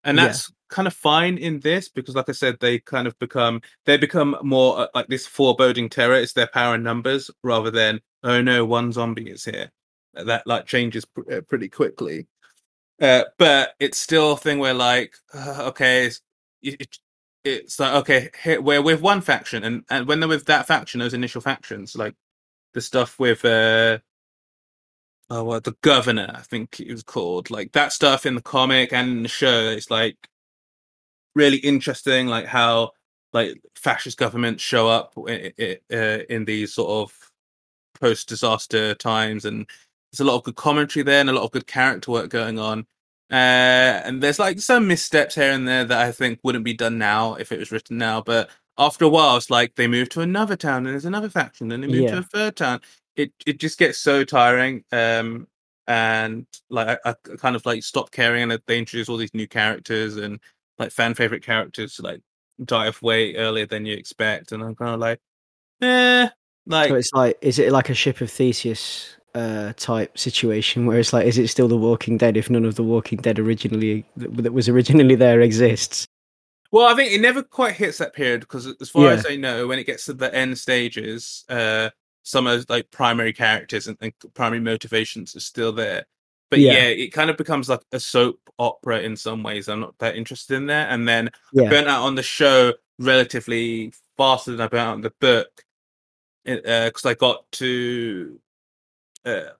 And 0.05 0.19
Yeah. 0.19 0.25
that's 0.25 0.53
kind 0.69 0.89
of 0.89 0.95
fine 0.95 1.39
in 1.39 1.61
this 1.61 1.89
because 1.89 2.17
like 2.17 2.29
i 2.29 2.33
said 2.33 2.59
they 2.61 2.79
kind 2.81 3.07
of 3.07 3.17
become 3.21 3.61
they 3.87 3.97
become 3.97 4.37
more 4.43 4.81
uh, 4.81 4.87
like 4.95 5.07
this 5.09 5.27
foreboding 5.27 5.89
terror 5.89 6.17
it's 6.17 6.33
their 6.33 6.49
power 6.49 6.75
in 6.75 6.83
numbers 6.83 7.31
rather 7.45 7.71
than 7.71 8.01
oh 8.25 8.41
no 8.43 8.65
one 8.65 8.93
zombie 8.93 9.31
is 9.31 9.45
here. 9.45 9.71
That 10.15 10.47
like 10.47 10.67
changes 10.67 11.05
pr- 11.05 11.33
uh, 11.33 11.41
pretty 11.43 11.69
quickly. 11.69 12.27
Uh, 13.01 13.25
but 13.39 13.75
it's 13.81 13.99
still 13.99 14.33
a 14.33 14.37
thing 14.37 14.59
where 14.59 14.75
like 14.75 15.17
uh, 15.35 15.67
okay 15.69 16.07
it's, 16.07 16.21
it, 16.63 16.99
it's 17.45 17.81
like 17.81 17.95
okay 17.95 18.31
here, 18.43 18.61
we're 18.61 18.83
with 18.83 19.01
one 19.03 19.21
faction 19.21 19.65
and 19.65 19.85
and 19.91 20.07
when 20.09 20.21
they're 20.21 20.29
with 20.29 20.47
that 20.47 20.67
faction 20.67 21.01
those 21.01 21.15
initial 21.15 21.41
factions 21.41 21.97
like 21.97 22.15
the 22.75 22.81
stuff 22.81 23.19
with 23.19 23.45
uh 23.45 23.99
oh 25.31 25.45
well, 25.45 25.61
the 25.61 25.75
governor 25.83 26.31
i 26.35 26.41
think 26.43 26.79
it 26.81 26.91
was 26.93 27.03
called 27.03 27.51
like 27.51 27.73
that 27.73 27.93
stuff 27.93 28.27
in 28.27 28.35
the 28.35 28.43
comic 28.43 28.93
and 28.93 29.09
in 29.11 29.23
the 29.23 29.29
show 29.29 29.69
it's 29.71 29.91
like 29.91 30.17
really 31.35 31.57
interesting 31.59 32.27
like 32.27 32.47
how 32.47 32.91
like 33.33 33.61
fascist 33.77 34.17
governments 34.19 34.63
show 34.63 34.89
up 34.89 35.13
i- 35.29 35.53
i- 35.59 35.79
uh, 35.93 36.19
in 36.29 36.45
these 36.45 36.73
sort 36.75 36.91
of 36.91 37.31
post 38.01 38.29
disaster 38.29 38.95
times 38.95 39.45
and 39.45 39.67
there's 40.13 40.21
a 40.21 40.25
lot 40.25 40.37
of 40.37 40.45
good 40.45 40.57
commentary 40.57 41.03
there 41.03 41.21
and 41.21 41.31
a 41.31 41.33
lot 41.33 41.43
of 41.45 41.51
good 41.51 41.67
character 41.67 42.11
work 42.11 42.31
going 42.31 42.59
on. 42.59 42.87
Uh 43.33 43.35
and 44.05 44.23
there's 44.23 44.39
like 44.39 44.61
some 44.61 44.87
missteps 44.87 45.35
here 45.35 45.51
and 45.53 45.67
there 45.67 45.85
that 45.85 46.01
i 46.07 46.13
think 46.13 46.39
wouldn't 46.45 46.65
be 46.65 46.75
done 46.75 46.99
now 46.99 47.35
if 47.35 47.51
it 47.51 47.59
was 47.59 47.73
written 47.73 47.97
now 47.99 48.21
but 48.21 48.51
after 48.79 49.05
a 49.07 49.09
while 49.09 49.37
it's 49.37 49.49
like 49.51 49.75
they 49.77 49.87
move 49.89 50.09
to 50.11 50.21
another 50.21 50.57
town 50.57 50.79
and 50.85 50.89
there's 50.89 51.05
another 51.07 51.31
faction 51.31 51.73
and 51.73 51.83
they 51.83 51.87
move 51.89 52.01
to 52.11 52.19
a 52.19 52.23
third 52.23 52.55
town 52.57 52.81
it 53.17 53.33
it 53.47 53.61
just 53.61 53.79
gets 53.79 53.99
so 53.99 54.25
tiring 54.25 54.85
um 54.93 55.47
and 55.87 56.47
like 56.71 56.99
I, 57.05 57.11
I 57.11 57.37
kind 57.37 57.57
of 57.57 57.67
like 57.67 57.83
stopped 57.83 58.13
caring, 58.13 58.51
and 58.51 58.61
they 58.67 58.79
introduce 58.79 59.09
all 59.09 59.17
these 59.17 59.35
new 59.35 59.47
characters 59.47 60.17
and 60.17 60.41
like 60.79 60.91
fan 60.91 61.15
favorite 61.15 61.45
characters 61.45 62.01
like 62.03 62.21
die 62.65 62.89
off 62.89 63.03
way 63.03 63.35
earlier 63.37 63.67
than 63.67 63.85
you 63.85 63.95
expect, 63.95 64.53
and 64.53 64.63
I'm 64.63 64.75
kind 64.75 64.95
of 64.95 65.01
like, 65.01 65.21
eh, 65.83 66.29
like 66.67 66.89
so 66.89 66.95
it's 66.95 67.13
like, 67.13 67.39
is 67.43 67.59
it 67.59 67.73
like 67.73 67.91
a 67.91 67.95
ship 67.95 68.21
of 68.21 68.31
Theseus 68.31 69.17
uh, 69.35 69.73
type 69.77 70.17
situation 70.17 70.87
where 70.87 70.99
it's 70.99 71.13
like, 71.13 71.27
is 71.27 71.39
it 71.39 71.49
still 71.49 71.69
The 71.69 71.77
Walking 71.77 72.17
Dead 72.17 72.37
if 72.37 72.49
none 72.49 72.65
of 72.65 72.77
The 72.77 72.83
Walking 72.83 73.19
Dead 73.19 73.39
originally 73.39 74.05
that 74.17 74.53
was 74.53 74.69
originally 74.69 75.17
there 75.17 75.41
exists? 75.41 76.07
Well, 76.73 76.93
I 76.93 76.97
think 76.97 77.13
it 77.13 77.21
never 77.21 77.43
quite 77.43 77.75
hits 77.75 77.99
that 77.99 78.15
period 78.15 78.41
because, 78.41 78.67
as 78.81 78.89
far 78.89 79.05
yeah. 79.05 79.11
as 79.11 79.27
I 79.29 79.37
know, 79.37 79.69
when 79.69 79.79
it 79.79 79.85
gets 79.85 80.07
to 80.07 80.15
the 80.15 80.35
end 80.35 80.59
stages, 80.59 81.45
uh, 81.49 81.91
some 82.25 82.47
of 82.47 82.69
like 82.69 82.91
primary 82.91 83.33
characters 83.33 83.87
and, 83.87 83.97
and 84.01 84.13
primary 84.35 84.61
motivations 84.61 85.37
are 85.37 85.41
still 85.41 85.73
there. 85.73 86.05
But 86.51 86.59
yeah. 86.59 86.73
yeah. 86.73 86.89
it 86.89 87.13
kind 87.13 87.31
of 87.31 87.37
becomes 87.37 87.69
like 87.69 87.83
a 87.93 88.01
soap 88.01 88.41
opera 88.59 89.01
in 89.01 89.17
some 89.17 89.43
ways. 89.43 89.69
I'm 89.69 89.81
not 89.81 89.97
that 89.99 90.17
interested 90.17 90.57
in 90.57 90.67
that. 90.67 90.91
And 90.91 91.07
then 91.07 91.31
yeah. 91.53 91.65
I 91.65 91.69
burnt 91.69 91.89
out 91.89 92.03
on 92.03 92.15
the 92.15 92.23
show 92.23 92.73
relatively 92.99 93.93
faster 94.17 94.53
than 94.53 94.61
I 94.61 94.69
burnt 94.69 94.89
out 94.89 94.95
on 94.95 95.01
the 95.03 95.13
book 95.21 95.65
because 96.45 97.05
uh, 97.07 97.11
I 97.11 97.15
got 97.15 97.51
to 97.53 98.41
uh, 99.25 99.51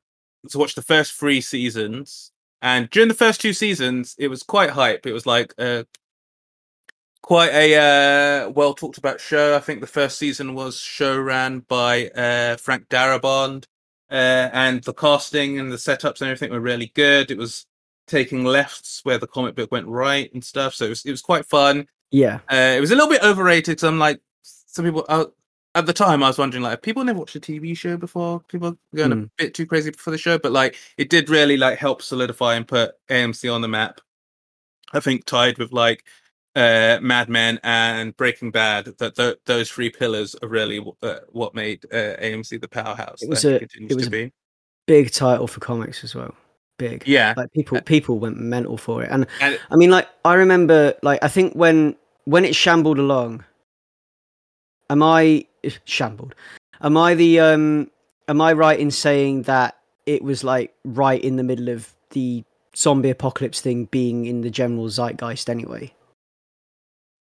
to 0.49 0.59
watch 0.59 0.75
the 0.75 0.83
first 0.83 1.15
three 1.15 1.41
seasons. 1.41 2.31
And 2.63 2.89
during 2.91 3.09
the 3.09 3.15
first 3.15 3.41
two 3.43 3.53
seasons, 3.53 4.15
it 4.19 4.29
was 4.29 4.43
quite 4.43 4.71
hype. 4.71 5.07
It 5.07 5.13
was 5.13 5.27
like 5.27 5.53
uh, 5.59 5.85
quite 7.25 7.53
a 7.55 7.75
uh, 8.47 8.51
well 8.51 8.75
talked 8.75 8.99
about 8.99 9.19
show. 9.19 9.57
I 9.57 9.61
think 9.61 9.81
the 9.81 9.87
first 9.87 10.19
season 10.19 10.55
was 10.55 10.79
show 10.79 11.19
ran 11.19 11.61
by 11.61 12.09
uh, 12.09 12.59
Frank 12.59 12.91
Darabont, 12.91 13.65
uh, 14.11 14.51
and 14.53 14.83
the 14.85 14.93
casting 14.93 15.59
and 15.59 15.73
the 15.73 15.77
setups 15.77 16.21
and 16.21 16.29
everything 16.29 16.53
were 16.53 16.61
really 16.61 16.93
good. 16.95 17.31
It 17.31 17.39
was 17.39 17.65
taking 18.07 18.45
lefts 18.45 19.01
where 19.05 19.17
the 19.17 19.27
comic 19.27 19.55
book 19.55 19.73
went 19.73 19.87
right 19.87 20.31
and 20.35 20.45
stuff. 20.45 20.75
So 20.75 20.85
it 20.85 20.91
was 20.91 21.07
it 21.07 21.11
was 21.11 21.23
quite 21.23 21.47
fun. 21.47 21.89
Yeah, 22.11 22.41
uh, 22.53 22.75
it 22.77 22.81
was 22.83 22.91
a 22.91 22.95
little 22.95 23.09
bit 23.09 23.23
overrated 23.23 23.73
because 23.73 23.85
I'm 23.85 23.99
like 23.99 24.21
some 24.43 24.85
people. 24.85 25.07
Uh, 25.09 25.27
at 25.77 25.87
the 25.87 25.93
time, 25.95 26.23
I 26.23 26.29
was 26.29 26.39
wondering 26.39 26.63
like, 26.63 26.83
people 26.83 27.03
never 27.03 27.19
watched 27.19 27.35
a 27.35 27.41
TV 27.41 27.77
show 27.77 27.97
before. 27.97 28.39
People 28.47 28.79
going 28.95 29.11
mm. 29.11 29.25
a 29.25 29.31
bit 29.37 29.55
too 29.55 29.67
crazy 29.67 29.91
for 29.91 30.13
the 30.13 30.19
show, 30.19 30.39
but 30.39 30.53
like, 30.53 30.77
it 30.99 31.11
did 31.11 31.29
really 31.29 31.57
like 31.57 31.79
help 31.79 32.01
solidify 32.01 32.55
and 32.55 32.69
put 32.69 32.93
AMC 33.09 33.53
on 33.53 33.61
the 33.61 33.67
map. 33.67 34.01
I 34.93 35.01
think 35.01 35.25
tied 35.25 35.59
with 35.59 35.73
like 35.73 36.05
uh, 36.57 36.99
Mad 37.03 37.29
Men 37.29 37.59
and 37.63 38.17
Breaking 38.17 38.51
Bad, 38.51 38.87
that 38.99 39.17
th- 39.17 39.39
those 39.45 39.71
three 39.71 39.91
pillars 39.91 40.37
are 40.43 40.49
really 40.49 40.85
uh, 41.03 41.17
what 41.31 41.55
made 41.55 41.85
uh, 41.93 42.17
AMC 42.21 42.61
the 42.61 42.69
powerhouse. 42.69 43.23
It 43.23 43.29
was 43.29 43.45
a 43.45 43.63
it 43.63 43.95
was 43.95 44.07
a 44.07 44.33
big 44.87 45.11
title 45.11 45.47
for 45.47 45.61
comics 45.61 46.05
as 46.05 46.15
well. 46.15 46.35
Big, 46.79 47.05
yeah. 47.07 47.35
Like 47.37 47.53
people 47.53 47.81
people 47.83 48.19
went 48.19 48.37
mental 48.37 48.77
for 48.77 49.03
it, 49.03 49.09
and, 49.11 49.27
and 49.41 49.59
I 49.71 49.77
mean, 49.77 49.91
like 49.91 50.09
I 50.25 50.35
remember, 50.35 50.95
like 51.03 51.23
I 51.23 51.29
think 51.29 51.55
when 51.55 51.97
when 52.25 52.45
it 52.45 52.55
shambled 52.55 52.99
along. 52.99 53.45
Am 54.91 55.03
I 55.03 55.47
shambled? 55.87 56.35
Am 56.83 56.97
I 56.97 57.15
the 57.15 57.41
um? 57.41 57.91
Am 58.29 58.41
I 58.41 58.53
right 58.53 58.79
in 58.79 58.91
saying 58.91 59.43
that 59.43 59.79
it 60.07 60.23
was 60.23 60.45
like 60.45 60.75
right 60.85 61.23
in 61.23 61.37
the 61.37 61.43
middle 61.43 61.69
of 61.69 61.95
the 62.11 62.45
zombie 62.77 63.11
apocalypse 63.11 63.61
thing 63.61 63.87
being 63.87 64.27
in 64.27 64.43
the 64.43 64.51
general 64.51 64.89
zeitgeist 64.89 65.49
anyway? 65.49 65.93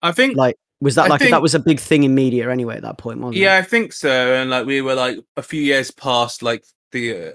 I 0.03 0.11
think 0.11 0.35
like 0.35 0.57
was 0.81 0.95
that 0.95 1.09
like 1.09 1.19
think, 1.19 1.31
that 1.31 1.41
was 1.41 1.55
a 1.55 1.59
big 1.59 1.79
thing 1.79 2.03
in 2.03 2.13
media 2.13 2.51
anyway 2.51 2.75
at 2.75 2.81
that 2.81 2.97
point, 2.97 3.19
yeah, 3.21 3.27
it? 3.29 3.35
Yeah, 3.37 3.57
I 3.57 3.61
think 3.61 3.93
so. 3.93 4.33
And 4.33 4.49
like 4.49 4.65
we 4.65 4.81
were 4.81 4.95
like 4.95 5.17
a 5.37 5.41
few 5.41 5.61
years 5.61 5.91
past 5.91 6.43
like 6.43 6.65
the 6.91 7.29
uh, 7.29 7.31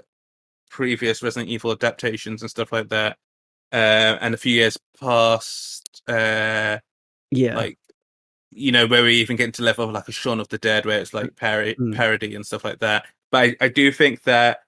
previous 0.69 1.23
Resident 1.23 1.49
Evil 1.49 1.71
adaptations 1.71 2.41
and 2.43 2.51
stuff 2.51 2.71
like 2.71 2.89
that, 2.89 3.17
uh, 3.73 4.17
and 4.21 4.35
a 4.35 4.37
few 4.37 4.53
years 4.53 4.77
past, 4.99 6.03
uh, 6.07 6.77
yeah, 7.31 7.55
like 7.55 7.79
you 8.51 8.71
know 8.71 8.85
where 8.85 9.03
we 9.03 9.15
even 9.15 9.35
get 9.35 9.45
into 9.45 9.63
level 9.63 9.85
of 9.85 9.91
like 9.91 10.07
a 10.07 10.11
Shaun 10.11 10.39
of 10.39 10.49
the 10.49 10.59
Dead, 10.59 10.85
where 10.85 11.01
it's 11.01 11.13
like 11.15 11.35
parody, 11.35 11.73
mm. 11.73 11.95
parody 11.95 12.35
and 12.35 12.45
stuff 12.45 12.63
like 12.63 12.79
that. 12.79 13.05
But 13.31 13.37
I, 13.43 13.55
I 13.61 13.67
do 13.69 13.91
think 13.91 14.23
that 14.23 14.59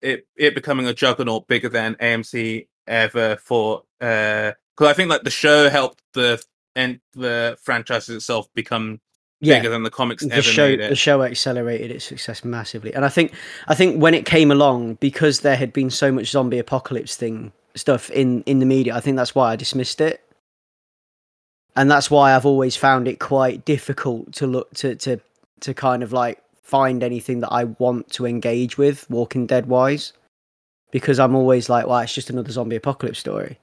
it 0.00 0.26
it 0.36 0.54
becoming 0.54 0.86
a 0.86 0.94
juggernaut 0.94 1.48
bigger 1.48 1.68
than 1.68 1.96
AMC 1.96 2.66
ever 2.86 3.36
thought. 3.36 3.86
Because 3.98 4.54
uh, 4.80 4.86
I 4.86 4.92
think 4.94 5.10
like 5.10 5.22
the 5.22 5.30
show 5.30 5.68
helped 5.68 6.02
the 6.14 6.42
and 6.76 7.00
the 7.14 7.56
franchise 7.60 8.08
itself 8.08 8.52
become 8.54 9.00
yeah. 9.40 9.56
bigger 9.58 9.70
than 9.70 9.82
the 9.82 9.90
comics 9.90 10.24
the 10.24 10.32
ever 10.32 10.42
show. 10.42 10.76
The 10.76 10.94
show 10.94 11.22
accelerated 11.22 11.90
its 11.90 12.04
success 12.04 12.44
massively, 12.44 12.94
and 12.94 13.04
I 13.04 13.08
think 13.08 13.32
I 13.66 13.74
think 13.74 14.00
when 14.00 14.14
it 14.14 14.26
came 14.26 14.52
along, 14.52 14.94
because 14.96 15.40
there 15.40 15.56
had 15.56 15.72
been 15.72 15.90
so 15.90 16.12
much 16.12 16.28
zombie 16.28 16.58
apocalypse 16.58 17.16
thing 17.16 17.52
stuff 17.74 18.10
in 18.10 18.42
in 18.44 18.60
the 18.60 18.66
media, 18.66 18.94
I 18.94 19.00
think 19.00 19.16
that's 19.16 19.34
why 19.34 19.52
I 19.52 19.56
dismissed 19.56 20.00
it, 20.00 20.22
and 21.74 21.90
that's 21.90 22.10
why 22.10 22.36
I've 22.36 22.46
always 22.46 22.76
found 22.76 23.08
it 23.08 23.18
quite 23.18 23.64
difficult 23.64 24.32
to 24.34 24.46
look 24.46 24.72
to 24.74 24.94
to 24.96 25.18
to 25.60 25.74
kind 25.74 26.02
of 26.02 26.12
like 26.12 26.42
find 26.62 27.02
anything 27.02 27.40
that 27.40 27.52
I 27.52 27.64
want 27.64 28.10
to 28.12 28.26
engage 28.26 28.76
with, 28.76 29.08
Walking 29.08 29.46
Dead 29.46 29.66
wise, 29.66 30.12
because 30.90 31.18
I'm 31.18 31.34
always 31.34 31.68
like, 31.68 31.86
well, 31.86 32.00
it's 32.00 32.14
just 32.14 32.28
another 32.28 32.52
zombie 32.52 32.76
apocalypse 32.76 33.18
story. 33.18 33.58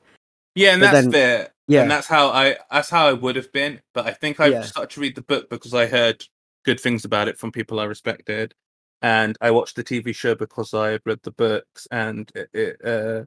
Yeah, 0.55 0.73
and 0.73 0.81
but 0.81 0.91
that's 0.91 1.05
then, 1.05 1.11
fair. 1.11 1.52
Yeah, 1.67 1.83
and 1.83 1.91
that's 1.91 2.07
how 2.07 2.29
I 2.29 2.57
that's 2.71 2.89
how 2.89 3.07
I 3.07 3.13
would 3.13 3.35
have 3.35 3.51
been. 3.51 3.81
But 3.93 4.05
I 4.05 4.11
think 4.11 4.39
I 4.39 4.47
yeah. 4.47 4.61
started 4.63 4.93
to 4.95 5.01
read 5.01 5.15
the 5.15 5.21
book 5.21 5.49
because 5.49 5.73
I 5.73 5.85
heard 5.85 6.25
good 6.65 6.79
things 6.79 7.05
about 7.05 7.27
it 7.27 7.37
from 7.37 7.51
people 7.51 7.79
I 7.79 7.85
respected, 7.85 8.53
and 9.01 9.37
I 9.41 9.51
watched 9.51 9.75
the 9.75 9.83
TV 9.83 10.13
show 10.13 10.35
because 10.35 10.73
I 10.73 10.89
had 10.89 11.01
read 11.05 11.19
the 11.23 11.31
books 11.31 11.87
and 11.91 12.31
it, 12.35 12.49
it, 12.53 12.81
uh, 12.83 13.25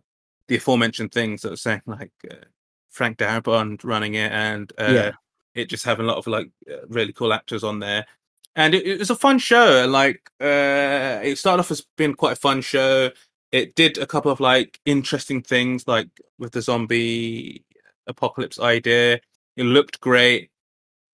the 0.49 0.57
aforementioned 0.57 1.13
things 1.13 1.43
that 1.43 1.51
were 1.51 1.57
saying 1.57 1.83
like 1.87 2.13
uh, 2.31 2.45
Frank 2.91 3.19
Darabont 3.19 3.85
running 3.85 4.15
it 4.15 4.33
and 4.33 4.73
uh, 4.79 4.91
yeah. 4.91 5.13
it 5.55 5.71
just 5.71 5.85
having 5.85 6.05
a 6.05 6.09
lot 6.09 6.19
of 6.19 6.27
like 6.27 6.51
uh, 6.71 6.87
really 6.89 7.13
cool 7.13 7.33
actors 7.33 7.65
on 7.65 7.79
there. 7.79 8.07
And 8.55 8.75
it, 8.75 8.87
it 8.87 8.99
was 8.99 9.11
a 9.11 9.17
fun 9.17 9.39
show. 9.39 9.87
Like 9.87 10.31
uh, 10.41 11.21
it 11.23 11.37
started 11.39 11.61
off 11.61 11.71
as 11.71 11.87
being 11.97 12.15
quite 12.15 12.33
a 12.33 12.37
fun 12.37 12.63
show 12.63 13.11
it 13.53 13.75
did 13.75 13.99
a 13.99 14.07
couple 14.07 14.31
of 14.31 14.41
like 14.41 14.81
interesting 14.85 15.43
things, 15.43 15.87
like 15.87 16.09
with 16.39 16.53
the 16.53 16.63
zombie 16.63 17.65
apocalypse 18.07 18.59
idea. 18.59 19.21
It 19.57 19.65
looked 19.65 20.01
great. 20.01 20.51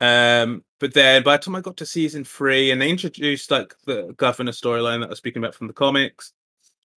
Um, 0.01 0.65
but 0.81 0.95
then 0.95 1.23
by 1.23 1.37
the 1.37 1.45
time 1.45 1.55
I 1.55 1.61
got 1.61 1.77
to 1.77 1.87
season 1.87 2.25
three, 2.25 2.73
and 2.73 2.83
they 2.83 2.91
introduced 2.91 3.51
like 3.51 3.75
the 3.87 4.15
governor 4.17 4.53
storyline 4.53 5.01
that 5.01 5.07
I 5.07 5.11
was 5.11 5.19
speaking 5.19 5.43
about 5.43 5.55
from 5.55 5.69
the 5.69 5.73
comics, 5.73 6.33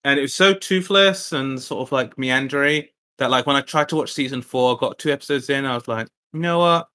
and 0.03 0.17
it 0.17 0.23
was 0.23 0.33
so 0.33 0.53
toothless 0.53 1.31
and 1.31 1.61
sort 1.61 1.87
of 1.87 1.91
like 1.91 2.17
meandering 2.17 2.85
that 3.17 3.29
like 3.29 3.45
when 3.45 3.55
I 3.55 3.61
tried 3.61 3.89
to 3.89 3.95
watch 3.95 4.13
season 4.13 4.41
four, 4.41 4.75
I 4.75 4.79
got 4.79 4.97
two 4.97 5.11
episodes 5.11 5.49
in, 5.49 5.65
I 5.65 5.75
was 5.75 5.87
like, 5.87 6.07
you 6.33 6.39
know 6.39 6.59
what, 6.59 6.87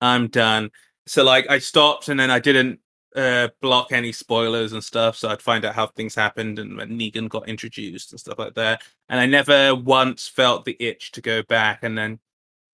I'm 0.00 0.28
done. 0.28 0.70
So 1.06 1.24
like 1.24 1.50
I 1.50 1.58
stopped, 1.58 2.08
and 2.08 2.18
then 2.20 2.30
I 2.30 2.38
didn't 2.38 2.78
uh, 3.16 3.48
block 3.60 3.92
any 3.92 4.12
spoilers 4.12 4.72
and 4.72 4.82
stuff, 4.82 5.16
so 5.16 5.28
I'd 5.28 5.42
find 5.42 5.64
out 5.64 5.74
how 5.74 5.86
things 5.86 6.14
happened 6.14 6.58
and 6.58 6.76
when 6.76 6.98
Negan 6.98 7.28
got 7.28 7.48
introduced 7.48 8.12
and 8.12 8.20
stuff 8.20 8.38
like 8.38 8.54
that. 8.54 8.82
And 9.08 9.20
I 9.20 9.26
never 9.26 9.74
once 9.74 10.28
felt 10.28 10.64
the 10.64 10.76
itch 10.78 11.12
to 11.12 11.20
go 11.20 11.42
back. 11.42 11.80
And 11.82 11.96
then 11.96 12.18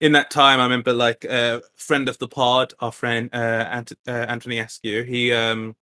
in 0.01 0.12
that 0.12 0.31
time, 0.31 0.60
I 0.60 0.65
remember 0.65 0.93
like 0.93 1.24
a 1.24 1.62
friend 1.74 2.09
of 2.09 2.19
the 2.19 2.28
pod, 2.28 2.74
our 2.81 2.93
friend 2.93 3.31
uh, 3.32 3.36
Ant- 3.70 3.93
uh, 4.06 4.10
Anthony 4.10 4.59
Askew, 4.59 5.02
he 5.02 5.32
um 5.32 5.74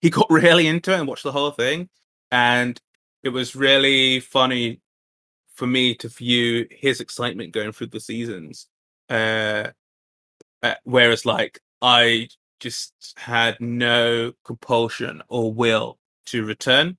he 0.00 0.10
got 0.10 0.26
really 0.30 0.66
into 0.66 0.92
it 0.92 0.98
and 0.98 1.08
watched 1.08 1.24
the 1.24 1.32
whole 1.32 1.50
thing, 1.50 1.88
and 2.30 2.80
it 3.22 3.30
was 3.30 3.56
really 3.56 4.20
funny 4.20 4.80
for 5.54 5.66
me 5.66 5.94
to 5.96 6.08
view 6.08 6.66
his 6.70 7.00
excitement 7.00 7.52
going 7.52 7.72
through 7.72 7.88
the 7.88 8.00
seasons. 8.00 8.68
Uh, 9.08 9.70
uh 10.62 10.74
whereas 10.84 11.24
like 11.26 11.60
I 11.82 12.28
just 12.60 13.14
had 13.16 13.60
no 13.60 14.32
compulsion 14.44 15.22
or 15.28 15.52
will 15.52 15.98
to 16.26 16.44
return. 16.44 16.96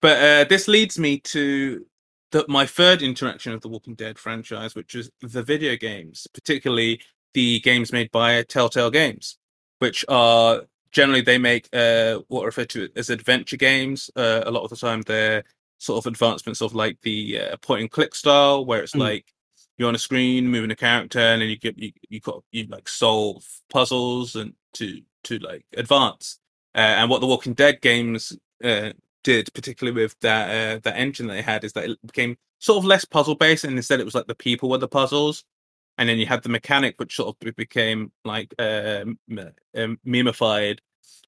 But 0.00 0.16
uh, 0.22 0.44
this 0.48 0.68
leads 0.68 0.98
me 0.98 1.18
to 1.20 1.84
the, 2.30 2.44
my 2.48 2.66
third 2.66 3.02
interaction 3.02 3.52
of 3.52 3.60
the 3.60 3.68
Walking 3.68 3.94
Dead 3.94 4.18
franchise, 4.18 4.74
which 4.74 4.94
is 4.94 5.10
the 5.20 5.42
video 5.42 5.76
games, 5.76 6.26
particularly 6.32 7.00
the 7.34 7.60
games 7.60 7.92
made 7.92 8.10
by 8.10 8.42
Telltale 8.42 8.90
Games, 8.90 9.38
which 9.78 10.04
are 10.08 10.62
generally 10.92 11.20
they 11.20 11.38
make 11.38 11.68
uh, 11.72 12.20
what 12.28 12.42
are 12.42 12.46
referred 12.46 12.70
to 12.70 12.88
as 12.96 13.10
adventure 13.10 13.56
games. 13.56 14.10
Uh, 14.16 14.42
a 14.46 14.50
lot 14.50 14.64
of 14.64 14.70
the 14.70 14.76
time, 14.76 15.02
they're 15.02 15.44
sort 15.78 16.04
of 16.04 16.10
advancements 16.10 16.60
of 16.60 16.74
like 16.74 16.98
the 17.02 17.40
uh, 17.40 17.56
point 17.58 17.82
and 17.82 17.90
click 17.90 18.14
style, 18.14 18.64
where 18.64 18.82
it's 18.82 18.94
mm. 18.94 19.00
like 19.00 19.26
you're 19.76 19.88
on 19.88 19.94
a 19.94 19.98
screen 19.98 20.48
moving 20.48 20.70
a 20.70 20.76
character, 20.76 21.18
and 21.18 21.42
then 21.42 21.48
you 21.48 21.58
get 21.58 21.78
you 21.78 21.92
you 22.08 22.20
got 22.20 22.42
you 22.52 22.66
like 22.66 22.88
solve 22.88 23.44
puzzles 23.70 24.36
and 24.36 24.54
to 24.74 25.00
to 25.24 25.38
like 25.38 25.64
advance. 25.76 26.38
Uh, 26.74 26.78
and 26.78 27.10
what 27.10 27.20
the 27.20 27.26
Walking 27.26 27.54
Dead 27.54 27.80
games 27.80 28.36
uh, 28.62 28.92
did, 29.24 29.52
particularly 29.54 30.00
with 30.02 30.18
that 30.20 30.48
uh, 30.48 30.80
that 30.84 30.96
engine 30.96 31.26
that 31.26 31.34
they 31.34 31.42
had, 31.42 31.64
is 31.64 31.72
that 31.72 31.90
it 31.90 31.98
became 32.06 32.36
sort 32.58 32.78
of 32.78 32.84
less 32.84 33.04
puzzle 33.04 33.34
based, 33.34 33.64
and 33.64 33.76
instead 33.76 34.00
it 34.00 34.04
was 34.04 34.14
like 34.14 34.26
the 34.26 34.34
people 34.34 34.68
were 34.68 34.78
the 34.78 34.88
puzzles, 34.88 35.44
and 35.98 36.08
then 36.08 36.18
you 36.18 36.26
had 36.26 36.42
the 36.42 36.48
mechanic, 36.48 36.94
which 36.98 37.16
sort 37.16 37.36
of 37.42 37.56
became 37.56 38.12
like 38.24 38.54
uh, 38.58 39.04
um, 39.76 39.98
memified, 40.06 40.78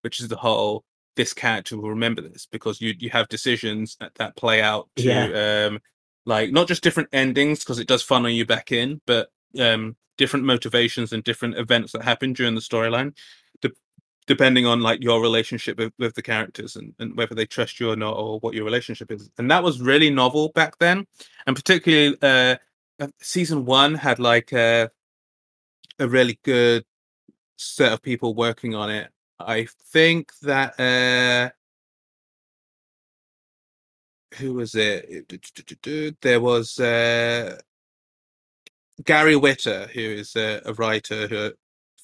which 0.02 0.20
is 0.20 0.28
the 0.28 0.36
whole 0.36 0.85
this 1.16 1.35
character 1.35 1.77
will 1.77 1.90
remember 1.90 2.23
this 2.23 2.47
because 2.51 2.81
you 2.81 2.94
you 2.98 3.10
have 3.10 3.28
decisions 3.28 3.97
that, 4.01 4.14
that 4.14 4.36
play 4.36 4.62
out 4.62 4.89
to 4.97 5.09
Yeah. 5.09 5.66
um 5.66 5.78
like 6.24 6.52
not 6.52 6.69
just 6.69 6.82
different 6.82 7.09
endings 7.12 7.59
because 7.59 7.78
it 7.78 7.89
does 7.89 8.02
funnel 8.02 8.31
you 8.31 8.47
back 8.47 8.73
in, 8.73 9.01
but 9.06 9.28
um 9.60 9.96
different 10.18 10.44
motivations 10.44 11.12
and 11.12 11.24
different 11.24 11.56
events 11.56 11.92
that 11.92 12.02
happen 12.02 12.32
during 12.32 12.54
the 12.54 12.60
storyline, 12.60 13.16
de- 13.60 13.70
depending 14.26 14.66
on 14.66 14.80
like 14.80 15.02
your 15.02 15.20
relationship 15.20 15.78
with, 15.78 15.92
with 15.98 16.14
the 16.14 16.22
characters 16.22 16.76
and, 16.76 16.94
and 16.98 17.16
whether 17.16 17.34
they 17.34 17.46
trust 17.46 17.80
you 17.80 17.90
or 17.90 17.96
not 17.96 18.16
or 18.16 18.38
what 18.40 18.54
your 18.54 18.64
relationship 18.64 19.10
is. 19.10 19.30
And 19.38 19.50
that 19.50 19.64
was 19.64 19.80
really 19.80 20.10
novel 20.10 20.50
back 20.50 20.78
then, 20.78 21.06
and 21.46 21.56
particularly 21.56 22.16
uh, 22.22 22.56
uh, 23.00 23.08
season 23.20 23.64
one 23.64 23.94
had 23.94 24.18
like 24.18 24.52
a 24.52 24.90
a 25.98 26.08
really 26.08 26.38
good 26.44 26.84
set 27.56 27.92
of 27.92 28.02
people 28.02 28.34
working 28.34 28.74
on 28.74 28.90
it. 28.90 29.10
I 29.38 29.66
think 29.92 30.32
that 30.42 30.78
uh 30.78 31.50
who 34.36 34.54
was 34.54 34.74
it? 34.74 36.16
There 36.20 36.40
was 36.40 36.78
uh 36.78 37.58
Gary 39.04 39.34
Whitta, 39.34 39.88
who 39.90 40.00
is 40.00 40.36
a, 40.36 40.60
a 40.64 40.74
writer 40.74 41.26
who 41.26 41.52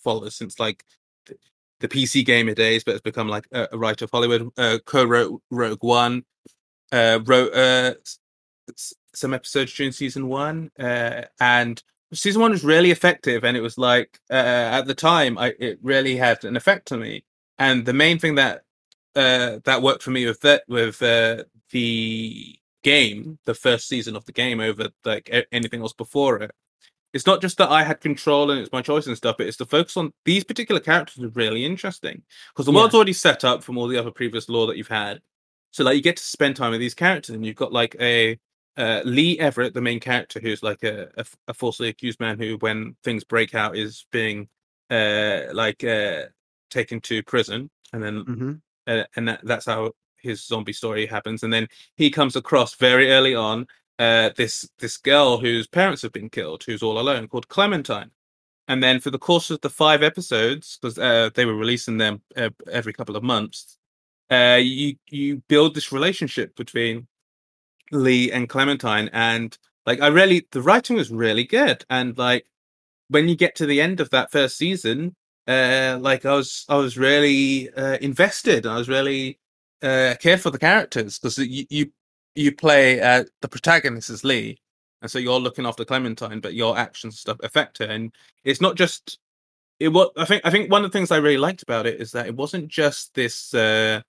follows 0.02 0.36
since 0.36 0.58
like 0.58 0.84
the, 1.26 1.36
the 1.80 1.88
PC 1.88 2.24
gamer 2.24 2.54
days, 2.54 2.84
but 2.84 2.92
has 2.92 3.00
become 3.00 3.28
like 3.28 3.46
a, 3.52 3.68
a 3.72 3.78
writer 3.78 4.04
of 4.04 4.10
Hollywood. 4.10 4.50
Uh, 4.56 4.78
co-wrote 4.84 5.42
Rogue 5.50 5.82
One, 5.82 6.24
uh, 6.92 7.20
wrote 7.24 7.54
uh, 7.54 7.94
some 9.14 9.34
episodes 9.34 9.74
during 9.74 9.92
season 9.92 10.28
one, 10.28 10.70
uh, 10.78 11.22
and 11.40 11.82
season 12.12 12.40
one 12.40 12.52
was 12.52 12.64
really 12.64 12.90
effective. 12.90 13.44
And 13.44 13.56
it 13.56 13.62
was 13.62 13.78
like 13.78 14.20
uh, 14.30 14.34
at 14.34 14.86
the 14.86 14.94
time, 14.94 15.38
I 15.38 15.54
it 15.58 15.78
really 15.82 16.16
had 16.16 16.44
an 16.44 16.56
effect 16.56 16.92
on 16.92 17.00
me. 17.00 17.24
And 17.58 17.84
the 17.84 17.92
main 17.92 18.18
thing 18.18 18.36
that 18.36 18.62
uh, 19.14 19.58
that 19.64 19.82
worked 19.82 20.02
for 20.02 20.10
me 20.10 20.26
with 20.26 20.40
that 20.40 20.64
with 20.68 20.98
the 21.70 22.58
game, 22.82 23.38
the 23.44 23.54
first 23.54 23.88
season 23.88 24.16
of 24.16 24.24
the 24.24 24.32
game 24.32 24.60
over 24.60 24.88
like 25.04 25.30
anything 25.52 25.82
else 25.82 25.92
before 25.92 26.36
it, 26.42 26.52
it's 27.12 27.26
not 27.26 27.40
just 27.40 27.58
that 27.58 27.70
I 27.70 27.82
had 27.82 28.00
control 28.00 28.50
and 28.50 28.60
it's 28.60 28.72
my 28.72 28.82
choice 28.82 29.06
and 29.06 29.16
stuff, 29.16 29.36
but 29.38 29.46
it's 29.46 29.56
the 29.56 29.66
focus 29.66 29.96
on 29.96 30.12
these 30.24 30.44
particular 30.44 30.80
characters 30.80 31.22
are 31.24 31.28
really 31.30 31.64
interesting 31.64 32.22
because 32.52 32.66
the 32.66 32.72
Yeah. 32.72 32.78
world's 32.80 32.94
already 32.94 33.12
set 33.14 33.44
up 33.44 33.62
from 33.62 33.78
all 33.78 33.88
the 33.88 33.96
other 33.96 34.10
previous 34.10 34.48
lore 34.48 34.66
that 34.66 34.76
you've 34.76 34.88
had. 34.88 35.20
So 35.70 35.84
like 35.84 35.96
you 35.96 36.02
get 36.02 36.16
to 36.16 36.22
spend 36.22 36.56
time 36.56 36.70
with 36.72 36.80
these 36.80 36.94
characters, 36.94 37.34
and 37.34 37.44
you've 37.44 37.56
got 37.56 37.72
like 37.72 37.96
a 38.00 38.38
uh, 38.76 39.02
Lee 39.04 39.38
Everett, 39.38 39.74
the 39.74 39.80
main 39.80 40.00
character, 40.00 40.38
who's 40.40 40.62
like 40.62 40.82
a, 40.84 41.08
a, 41.16 41.24
a 41.48 41.54
falsely 41.54 41.88
accused 41.88 42.20
man 42.20 42.38
who, 42.38 42.56
when 42.58 42.96
things 43.04 43.24
break 43.24 43.54
out, 43.54 43.76
is 43.76 44.06
being 44.12 44.48
uh, 44.90 45.42
like 45.52 45.82
uh, 45.84 46.22
taken 46.70 47.00
to 47.02 47.22
prison, 47.24 47.70
and 47.92 48.02
then 48.02 48.20
hmm 48.20 48.52
uh, 48.86 49.04
and 49.16 49.28
that, 49.28 49.40
that's 49.44 49.66
how 49.66 49.92
his 50.16 50.44
zombie 50.44 50.72
story 50.72 51.06
happens. 51.06 51.42
And 51.42 51.52
then 51.52 51.68
he 51.96 52.10
comes 52.10 52.36
across 52.36 52.74
very 52.76 53.10
early 53.12 53.34
on 53.34 53.66
uh, 53.98 54.30
this 54.36 54.68
this 54.78 54.96
girl 54.96 55.38
whose 55.38 55.66
parents 55.66 56.02
have 56.02 56.12
been 56.12 56.30
killed, 56.30 56.64
who's 56.64 56.82
all 56.82 56.98
alone, 56.98 57.28
called 57.28 57.48
Clementine. 57.48 58.10
And 58.68 58.82
then 58.82 59.00
for 59.00 59.10
the 59.10 59.18
course 59.18 59.50
of 59.50 59.62
the 59.62 59.70
five 59.70 60.02
episodes, 60.02 60.78
because 60.80 60.98
uh, 60.98 61.30
they 61.34 61.46
were 61.46 61.56
releasing 61.56 61.96
them 61.96 62.20
uh, 62.36 62.50
every 62.70 62.92
couple 62.92 63.16
of 63.16 63.22
months, 63.22 63.78
uh, 64.30 64.58
you 64.60 64.96
you 65.08 65.42
build 65.48 65.74
this 65.74 65.90
relationship 65.90 66.54
between 66.54 67.08
Lee 67.90 68.30
and 68.30 68.48
Clementine, 68.48 69.08
and 69.12 69.56
like 69.86 70.00
I 70.00 70.08
really, 70.08 70.46
the 70.52 70.62
writing 70.62 70.96
was 70.96 71.10
really 71.10 71.44
good, 71.44 71.84
and 71.88 72.16
like 72.18 72.46
when 73.08 73.28
you 73.28 73.36
get 73.36 73.54
to 73.56 73.66
the 73.66 73.80
end 73.80 74.00
of 74.00 74.10
that 74.10 74.30
first 74.30 74.58
season, 74.58 75.16
uh, 75.46 75.98
like 76.00 76.26
I 76.26 76.34
was, 76.34 76.66
I 76.68 76.76
was 76.76 76.98
really 76.98 77.70
uh, 77.72 77.96
invested. 78.02 78.66
I 78.66 78.76
was 78.76 78.88
really 78.88 79.38
uh, 79.82 80.14
care 80.20 80.36
for 80.36 80.50
the 80.50 80.58
characters 80.58 81.18
because 81.18 81.38
you, 81.38 81.64
you 81.70 81.92
you 82.34 82.54
play 82.54 83.00
uh, 83.00 83.24
the 83.40 83.48
protagonist 83.48 84.10
is 84.10 84.24
Lee, 84.24 84.58
and 85.02 85.10
so 85.10 85.18
you're 85.18 85.40
looking 85.40 85.66
after 85.66 85.84
Clementine, 85.84 86.40
but 86.40 86.54
your 86.54 86.78
actions 86.78 87.14
and 87.14 87.18
stuff 87.18 87.38
affect 87.42 87.78
her, 87.78 87.86
and 87.86 88.12
it's 88.44 88.60
not 88.60 88.76
just 88.76 89.18
it. 89.80 89.88
What 89.88 90.12
I 90.16 90.24
think, 90.24 90.42
I 90.44 90.50
think 90.50 90.70
one 90.70 90.84
of 90.84 90.90
the 90.90 90.98
things 90.98 91.10
I 91.10 91.18
really 91.18 91.38
liked 91.38 91.62
about 91.62 91.86
it 91.86 92.00
is 92.00 92.12
that 92.12 92.26
it 92.26 92.36
wasn't 92.36 92.68
just 92.68 93.14
this. 93.14 93.54
Uh, 93.54 94.02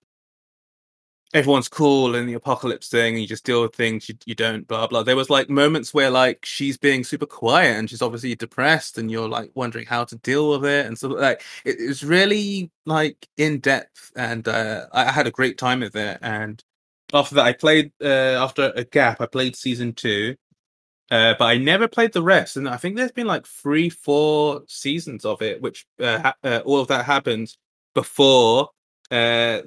everyone's 1.34 1.68
cool 1.68 2.16
in 2.16 2.26
the 2.26 2.34
apocalypse 2.34 2.90
thing 2.90 3.14
and 3.14 3.22
you 3.22 3.28
just 3.28 3.46
deal 3.46 3.62
with 3.62 3.76
things 3.76 4.10
you, 4.10 4.16
you 4.26 4.34
don't 4.34 4.68
blah 4.68 4.88
blah 4.88 5.04
there 5.04 5.16
was 5.16 5.30
like 5.30 5.48
moments 5.50 5.94
where 5.94 6.10
like 6.10 6.44
she's 6.44 6.76
being 6.76 7.04
super 7.04 7.26
quiet 7.26 7.78
and 7.78 7.88
she's 7.90 8.02
obviously 8.02 8.34
depressed 8.36 8.98
and 8.98 9.12
you're 9.12 9.30
like 9.30 9.52
wondering 9.54 9.86
how 9.86 10.04
to 10.04 10.16
deal 10.18 10.50
with 10.50 10.66
it 10.66 10.88
and 10.88 10.98
so 10.98 11.08
like 11.10 11.44
it, 11.66 11.80
it 11.80 11.88
was 11.88 12.04
really 12.04 12.72
like 12.88 13.28
in 13.38 13.60
depth 13.60 14.12
and 14.16 14.48
uh 14.48 14.88
i 14.92 15.12
had 15.12 15.28
a 15.28 15.32
great 15.32 15.58
time 15.58 15.82
with 15.82 15.96
it 15.96 16.18
and 16.24 16.64
after 17.14 17.36
that 17.36 17.46
i 17.46 17.54
played 17.54 17.92
uh 18.02 18.44
after 18.44 18.72
a 18.76 18.84
gap 18.84 19.22
i 19.22 19.26
played 19.26 19.56
season 19.56 19.94
two 19.94 20.36
uh, 21.12 21.34
but 21.40 21.46
I 21.46 21.58
never 21.58 21.88
played 21.88 22.14
the 22.14 22.22
rest, 22.22 22.56
and 22.56 22.70
I 22.70 22.78
think 22.78 22.96
there's 22.96 23.12
been 23.12 23.26
like 23.26 23.48
three, 23.48 23.90
four 23.90 24.62
seasons 24.68 25.26
of 25.26 25.42
it, 25.42 25.60
which 25.60 25.86
uh, 26.00 26.20
ha- 26.20 26.36
uh, 26.44 26.62
all 26.66 26.80
of 26.80 26.88
that 26.90 27.06
happened 27.06 27.56
before 27.96 28.70
uh, 29.10 29.62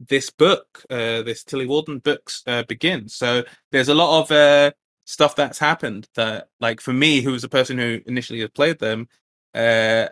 this 0.00 0.30
book, 0.30 0.82
uh, 0.88 1.20
this 1.22 1.44
Tillie 1.44 1.66
Walden 1.66 1.98
books 1.98 2.42
uh, 2.46 2.62
begins. 2.62 3.14
So 3.14 3.44
there's 3.72 3.90
a 3.90 3.94
lot 3.94 4.22
of 4.22 4.30
uh, 4.30 4.70
stuff 5.04 5.36
that's 5.36 5.58
happened 5.58 6.08
that, 6.14 6.48
like, 6.60 6.80
for 6.80 6.94
me, 6.94 7.20
who 7.20 7.32
was 7.32 7.44
a 7.44 7.48
person 7.48 7.76
who 7.76 8.00
initially 8.06 8.40
had 8.40 8.54
played 8.54 8.78
them, 8.78 9.06
uh, 9.54 10.06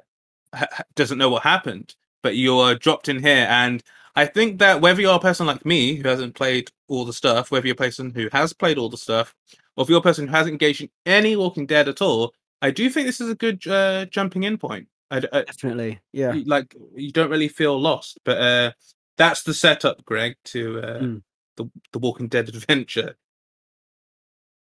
ha- 0.55 0.83
doesn't 0.97 1.19
know 1.19 1.31
what 1.31 1.45
happened. 1.45 1.95
But 2.23 2.37
you're 2.37 2.75
dropped 2.75 3.09
in 3.09 3.23
here, 3.23 3.47
and 3.49 3.83
I 4.17 4.27
think 4.27 4.59
that 4.61 4.81
whether 4.81 5.01
you're 5.01 5.15
a 5.17 5.21
person 5.21 5.47
like 5.47 5.67
me 5.67 5.97
who 5.97 6.09
hasn't 6.09 6.35
played 6.37 6.71
all 6.89 7.05
the 7.05 7.13
stuff, 7.13 7.51
whether 7.51 7.67
you're 7.67 7.75
a 7.75 7.77
person 7.77 8.13
who 8.15 8.29
has 8.33 8.53
played 8.53 8.79
all 8.79 8.89
the 8.89 8.97
stuff, 8.97 9.35
or 9.77 9.83
if 9.83 9.89
you're 9.89 9.99
a 9.99 10.03
person 10.03 10.29
who 10.29 10.33
hasn't 10.35 10.53
engaged 10.53 10.83
in 10.83 10.91
any 11.05 11.35
Walking 11.37 11.67
Dead 11.67 11.89
at 11.89 12.01
all, 12.01 12.33
I 12.63 12.71
do 12.71 12.89
think 12.89 13.07
this 13.07 13.21
is 13.21 13.29
a 13.31 13.35
good 13.35 13.67
uh, 13.67 14.07
jumping 14.07 14.45
in 14.45 14.57
point. 14.57 14.89
I, 15.11 15.19
I, 15.33 15.43
Definitely. 15.43 16.01
Yeah. 16.13 16.35
like 16.47 16.75
you 16.95 17.11
don't 17.13 17.31
really 17.31 17.49
feel 17.49 17.79
lost, 17.81 18.19
but 18.25 18.39
uh, 18.39 18.73
that's 19.19 19.43
the 19.43 19.53
setup, 19.55 20.05
Greg, 20.05 20.37
to 20.47 20.79
uh, 20.81 20.99
Mm. 21.01 21.23
the 21.57 21.71
the 21.93 21.99
Walking 21.99 22.29
Dead 22.29 22.49
adventure. 22.49 23.17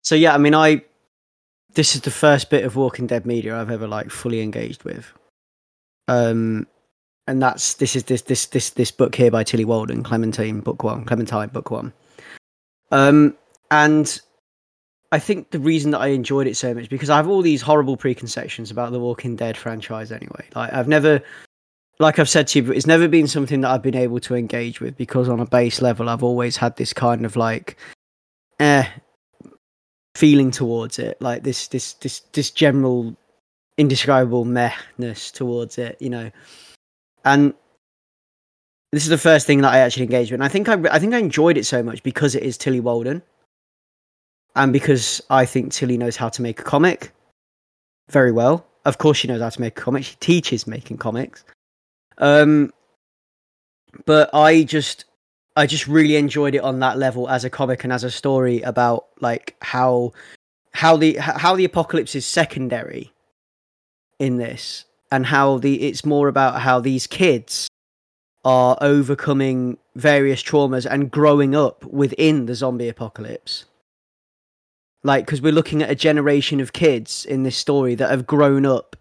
So 0.02 0.14
yeah, 0.16 0.35
I 0.35 0.39
mean, 0.39 0.55
I 0.55 0.82
this 1.74 1.94
is 1.94 2.02
the 2.02 2.10
first 2.10 2.51
bit 2.51 2.64
of 2.64 2.76
Walking 2.76 3.06
Dead 3.06 3.24
media 3.24 3.59
I've 3.59 3.70
ever 3.70 3.86
like 3.89 4.10
fully 4.10 4.40
engaged 4.40 4.85
with. 4.85 5.12
Um, 6.09 6.66
and 7.26 7.42
that's 7.42 7.74
this 7.74 7.96
is 7.96 8.05
this 8.05 8.22
this 8.22 8.46
this 8.46 8.70
this 8.70 8.90
book 8.90 9.14
here 9.14 9.30
by 9.30 9.44
Tillie 9.44 9.64
Walden, 9.64 10.02
Clementine, 10.02 10.60
book 10.60 10.82
one, 10.82 11.05
Clementine, 11.05 11.48
book 11.48 11.70
one. 11.70 11.92
Um, 12.90 13.36
and 13.70 14.20
I 15.10 15.18
think 15.18 15.51
the 15.51 15.60
reason 15.60 15.90
that 15.92 16.01
I 16.01 16.09
enjoyed 16.09 16.46
it 16.46 16.56
so 16.56 16.74
much 16.74 16.88
because 16.88 17.10
I 17.10 17.16
have 17.16 17.28
all 17.28 17.40
these 17.40 17.62
horrible 17.62 17.96
preconceptions 17.96 18.70
about 18.70 18.92
the 18.92 19.01
Walking 19.01 19.36
Dead 19.36 19.56
franchise. 19.56 20.12
Anyway, 20.12 20.44
like 20.55 20.72
I've 20.72 20.88
never, 20.88 21.22
like 21.98 22.18
I've 22.18 22.28
said 22.28 22.48
to 22.48 22.60
you, 22.60 22.72
it's 22.72 22.86
never 22.86 23.09
been 23.09 23.26
something 23.26 23.62
that 23.62 23.70
I've 23.70 23.82
been 23.82 23.96
able 23.96 24.20
to 24.20 24.34
engage 24.34 24.80
with 24.80 24.96
because 24.96 25.28
on 25.28 25.40
a 25.40 25.46
base 25.46 25.80
level, 25.80 26.09
I've 26.09 26.22
always 26.22 26.56
had 26.56 26.76
this 26.76 26.92
kind 26.92 27.24
of 27.24 27.36
like, 27.36 27.76
eh, 28.60 28.86
feeling 30.14 30.51
towards 30.51 30.98
it, 30.98 31.20
like 31.20 31.42
this 31.42 31.68
this 31.68 31.94
this 31.94 32.20
this 32.32 32.51
general 32.51 33.16
indescribable 33.78 34.44
mehness 34.44 35.32
towards 35.32 35.78
it, 35.78 35.96
you 36.01 36.10
know. 36.10 36.30
And 37.24 37.55
this 38.92 39.02
is 39.02 39.09
the 39.09 39.18
first 39.18 39.46
thing 39.46 39.62
that 39.62 39.72
I 39.72 39.78
actually 39.78 40.05
engaged 40.05 40.30
with. 40.30 40.40
And 40.40 40.44
I 40.44 40.48
think 40.48 40.68
I 40.68 40.74
I 40.90 40.98
think 40.98 41.14
I 41.14 41.18
enjoyed 41.18 41.56
it 41.56 41.66
so 41.66 41.82
much 41.82 42.02
because 42.02 42.34
it 42.34 42.42
is 42.42 42.56
Tillie 42.56 42.80
Walden, 42.80 43.22
and 44.55 44.72
because 44.72 45.22
I 45.30 45.46
think 45.46 45.72
Tillie 45.72 45.98
knows 45.98 46.16
how 46.16 46.28
to 46.28 46.42
make 46.42 46.60
a 46.60 46.64
comic 46.64 47.12
very 48.10 48.32
well. 48.32 48.66
Of 48.84 48.98
course, 48.98 49.18
she 49.18 49.28
knows 49.28 49.40
how 49.40 49.48
to 49.48 49.60
make 49.60 49.78
a 49.78 49.82
comic. 49.82 50.05
She 50.05 50.16
teaches 50.16 50.66
making 50.66 50.98
comics. 50.98 51.44
Um, 52.18 52.72
but 54.05 54.30
I 54.34 54.62
just 54.64 55.06
I 55.56 55.66
just 55.66 55.86
really 55.86 56.16
enjoyed 56.16 56.55
it 56.55 56.62
on 56.62 56.80
that 56.80 56.98
level 56.98 57.28
as 57.28 57.44
a 57.44 57.51
comic 57.51 57.84
and 57.84 57.92
as 57.92 58.05
a 58.05 58.10
story 58.10 58.60
about 58.62 59.06
like 59.20 59.56
how 59.60 60.12
how 60.72 60.96
the 60.96 61.14
how 61.16 61.56
the 61.56 61.64
apocalypse 61.64 62.14
is 62.14 62.26
secondary 62.26 63.12
in 64.18 64.36
this 64.36 64.84
and 65.15 65.27
how 65.27 65.59
the 65.59 65.82
it's 65.82 66.05
more 66.05 66.28
about 66.28 66.61
how 66.61 66.81
these 66.81 67.07
kids 67.07 67.69
are 68.45 68.77
overcoming 68.81 69.78
various 69.95 70.43
traumas 70.43 70.86
and 70.91 71.11
growing 71.11 71.55
up 71.55 71.85
within 71.85 72.47
the 72.47 72.55
zombie 72.55 72.89
apocalypse 72.89 73.65
like 75.03 75.24
because 75.24 75.41
we're 75.41 75.53
looking 75.53 75.82
at 75.82 75.91
a 75.91 75.95
generation 75.95 76.61
of 76.61 76.73
kids 76.73 77.24
in 77.24 77.43
this 77.43 77.57
story 77.57 77.95
that 77.95 78.11
have 78.11 78.27
grown 78.27 78.66
up 78.66 78.97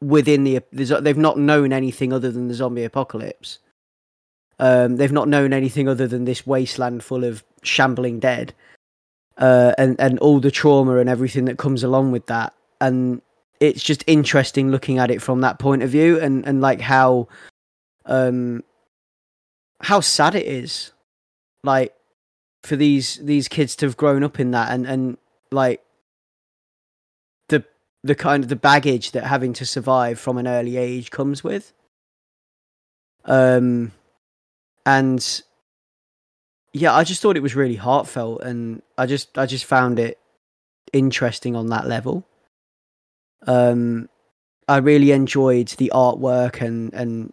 within 0.00 0.44
the 0.44 0.60
the 0.72 0.84
they've 1.00 1.16
not 1.16 1.38
known 1.38 1.72
anything 1.72 2.12
other 2.12 2.30
than 2.30 2.48
the 2.48 2.54
zombie 2.54 2.84
apocalypse 2.84 3.58
um, 4.58 4.96
they've 4.96 5.12
not 5.12 5.28
known 5.28 5.52
anything 5.52 5.88
other 5.88 6.06
than 6.06 6.24
this 6.24 6.46
wasteland 6.46 7.04
full 7.04 7.24
of 7.24 7.44
shambling 7.62 8.18
dead, 8.18 8.54
uh, 9.36 9.72
and 9.78 9.98
and 10.00 10.18
all 10.18 10.40
the 10.40 10.50
trauma 10.50 10.96
and 10.96 11.08
everything 11.08 11.44
that 11.44 11.58
comes 11.58 11.84
along 11.84 12.10
with 12.10 12.26
that. 12.26 12.54
And 12.80 13.22
it's 13.60 13.82
just 13.82 14.04
interesting 14.06 14.70
looking 14.70 14.98
at 14.98 15.10
it 15.10 15.22
from 15.22 15.40
that 15.40 15.58
point 15.58 15.82
of 15.82 15.90
view, 15.90 16.20
and 16.20 16.46
and 16.46 16.60
like 16.60 16.80
how, 16.80 17.28
um, 18.06 18.62
how 19.80 20.00
sad 20.00 20.34
it 20.34 20.46
is, 20.46 20.92
like 21.64 21.94
for 22.62 22.76
these 22.76 23.16
these 23.22 23.48
kids 23.48 23.76
to 23.76 23.86
have 23.86 23.96
grown 23.96 24.22
up 24.24 24.40
in 24.40 24.50
that 24.50 24.70
and 24.72 24.86
and 24.86 25.16
like 25.50 25.82
the 27.48 27.64
the 28.02 28.14
kind 28.14 28.42
of 28.42 28.48
the 28.48 28.56
baggage 28.56 29.12
that 29.12 29.24
having 29.24 29.52
to 29.54 29.64
survive 29.64 30.18
from 30.18 30.38
an 30.38 30.46
early 30.46 30.76
age 30.76 31.10
comes 31.10 31.42
with. 31.42 31.72
Um, 33.24 33.92
and 34.86 35.42
yeah, 36.72 36.94
I 36.94 37.04
just 37.04 37.22
thought 37.22 37.36
it 37.36 37.42
was 37.42 37.56
really 37.56 37.76
heartfelt, 37.76 38.42
and 38.42 38.82
I 38.96 39.06
just 39.06 39.36
I 39.38 39.46
just 39.46 39.64
found 39.64 39.98
it 39.98 40.18
interesting 40.92 41.56
on 41.56 41.68
that 41.68 41.86
level. 41.86 42.26
Um, 43.46 44.08
I 44.66 44.78
really 44.78 45.12
enjoyed 45.12 45.68
the 45.68 45.90
artwork 45.94 46.60
and 46.60 46.92
and 46.92 47.32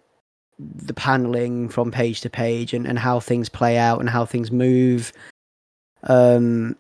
the 0.57 0.93
paneling 0.93 1.67
from 1.67 1.91
page 1.91 2.21
to 2.21 2.29
page 2.29 2.73
and, 2.73 2.87
and 2.87 2.97
how 2.97 3.19
things 3.19 3.49
play 3.49 3.77
out 3.77 3.99
and 3.99 4.09
how 4.09 4.23
things 4.25 4.51
move. 4.51 5.11
Um, 6.03 6.77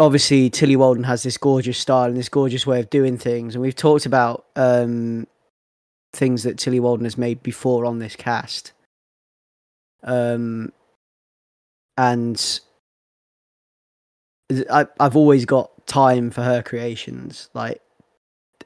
obviously, 0.00 0.50
Tillie 0.50 0.76
Walden 0.76 1.04
has 1.04 1.22
this 1.22 1.38
gorgeous 1.38 1.78
style 1.78 2.08
and 2.08 2.16
this 2.16 2.28
gorgeous 2.28 2.66
way 2.66 2.80
of 2.80 2.90
doing 2.90 3.18
things, 3.18 3.54
and 3.54 3.62
we've 3.62 3.76
talked 3.76 4.06
about 4.06 4.46
um, 4.56 5.26
things 6.12 6.42
that 6.42 6.58
Tillie 6.58 6.80
Walden 6.80 7.04
has 7.04 7.16
made 7.16 7.42
before 7.42 7.84
on 7.84 7.98
this 7.98 8.16
cast. 8.16 8.72
Um, 10.02 10.72
and 11.96 12.60
I, 14.70 14.86
I've 14.98 15.16
always 15.16 15.44
got 15.44 15.81
time 15.92 16.30
for 16.30 16.42
her 16.42 16.62
creations. 16.62 17.50
Like 17.54 17.80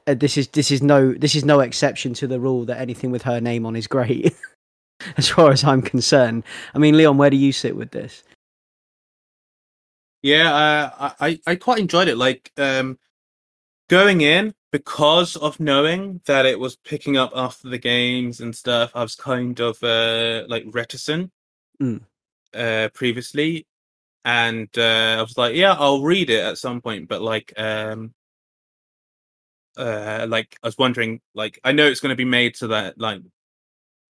uh, 0.07 0.13
this 0.13 0.37
is 0.37 0.47
this 0.49 0.71
is 0.71 0.81
no 0.81 1.13
this 1.13 1.35
is 1.35 1.43
no 1.45 1.59
exception 1.59 2.13
to 2.15 2.27
the 2.27 2.39
rule 2.39 2.65
that 2.65 2.79
anything 2.79 3.11
with 3.11 3.23
her 3.23 3.41
name 3.41 3.65
on 3.65 3.75
is 3.75 3.87
great, 3.87 4.33
as 5.17 5.27
far 5.29 5.51
as 5.51 5.63
I'm 5.63 5.81
concerned. 5.81 6.43
I 6.73 6.79
mean, 6.79 6.95
Leon, 6.97 7.17
where 7.17 7.29
do 7.29 7.37
you 7.37 7.51
sit 7.51 7.75
with 7.75 7.91
this? 7.91 8.23
Yeah, 10.21 10.53
uh, 10.53 11.11
I 11.19 11.39
I 11.45 11.55
quite 11.55 11.79
enjoyed 11.79 12.07
it. 12.07 12.17
Like 12.17 12.51
um, 12.57 12.97
going 13.89 14.21
in 14.21 14.53
because 14.71 15.35
of 15.35 15.59
knowing 15.59 16.21
that 16.25 16.45
it 16.45 16.59
was 16.59 16.75
picking 16.75 17.17
up 17.17 17.31
after 17.35 17.69
the 17.69 17.77
games 17.77 18.39
and 18.41 18.55
stuff. 18.55 18.91
I 18.95 19.03
was 19.03 19.15
kind 19.15 19.59
of 19.59 19.81
uh, 19.83 20.45
like 20.47 20.65
reticent 20.67 21.31
Mm. 21.81 22.01
uh, 22.55 22.89
previously, 22.95 23.66
and 24.27 24.67
uh, 24.77 25.15
I 25.19 25.21
was 25.21 25.37
like, 25.37 25.55
yeah, 25.55 25.73
I'll 25.79 26.03
read 26.03 26.29
it 26.29 26.43
at 26.43 26.57
some 26.57 26.81
point. 26.81 27.07
But 27.07 27.21
like, 27.21 27.53
um, 27.55 28.13
uh, 29.77 30.25
like 30.27 30.57
I 30.61 30.67
was 30.67 30.77
wondering, 30.77 31.21
like, 31.33 31.61
I 31.63 31.71
know 31.71 31.87
it's 31.87 32.01
going 32.01 32.09
to 32.09 32.15
be 32.17 32.25
made 32.25 32.57
so 32.57 32.67
that 32.67 32.99
like 32.99 33.21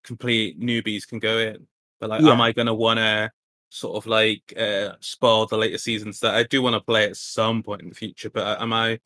complete 0.04 0.60
newbies 0.60 1.08
can 1.08 1.20
go 1.20 1.38
in, 1.38 1.68
but 2.00 2.10
like, 2.10 2.24
Yeah. 2.24 2.32
am 2.32 2.42
I 2.42 2.52
going 2.52 2.66
to 2.66 2.74
want 2.74 2.98
to 2.98 3.32
sort 3.70 3.96
of 3.96 4.08
like 4.08 4.42
uh, 4.58 4.94
spoil 5.02 5.46
the 5.46 5.56
later 5.56 5.78
seasons 5.78 6.20
that 6.22 6.34
I 6.34 6.42
do 6.42 6.64
want 6.64 6.74
to 6.74 6.82
play 6.82 7.06
at 7.06 7.16
some 7.16 7.62
point 7.62 7.84
in 7.84 7.90
the 7.90 7.96
future? 7.96 8.32
But 8.32 8.48
uh, 8.48 8.64
am 8.64 8.74
I? 8.74 9.00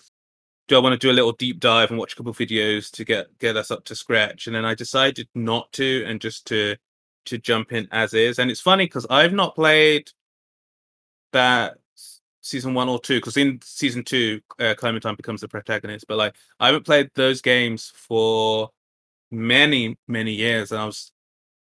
Do 0.70 0.78
I 0.78 0.80
want 0.80 0.94
to 0.94 0.98
do 0.98 1.12
a 1.12 1.20
little 1.20 1.34
deep 1.34 1.60
dive 1.60 1.90
and 1.90 2.00
watch 2.00 2.14
a 2.14 2.16
couple 2.16 2.30
of 2.30 2.38
videos 2.38 2.90
to 2.92 3.04
get 3.04 3.38
get 3.40 3.58
us 3.58 3.70
up 3.70 3.84
to 3.86 3.96
scratch? 3.96 4.48
And 4.48 4.56
then 4.56 4.64
I 4.64 4.76
decided 4.76 5.28
not 5.36 5.74
to, 5.74 6.06
and 6.08 6.22
just 6.22 6.48
to 6.48 6.78
to 7.26 7.38
jump 7.38 7.74
in 7.74 7.90
as 7.92 8.14
is. 8.14 8.40
And 8.40 8.50
it's 8.50 8.62
funny 8.62 8.86
because 8.86 9.06
I've 9.10 9.34
not 9.34 9.56
played 9.56 10.10
that 11.32 11.78
season 12.42 12.74
one 12.74 12.90
or 12.90 13.00
two 13.00 13.18
because 13.18 13.38
in 13.38 13.60
season 13.64 14.04
two, 14.04 14.42
uh, 14.60 14.74
Clementine 14.78 15.16
becomes 15.16 15.42
the 15.42 15.48
protagonist. 15.48 16.06
But 16.08 16.18
like, 16.18 16.36
I 16.60 16.68
haven't 16.68 16.86
played 16.86 17.10
those 17.16 17.42
games 17.42 17.92
for 17.96 18.70
many 19.32 19.98
many 20.08 20.32
years, 20.34 20.72
and 20.72 20.82
I 20.82 20.86
was 20.86 21.12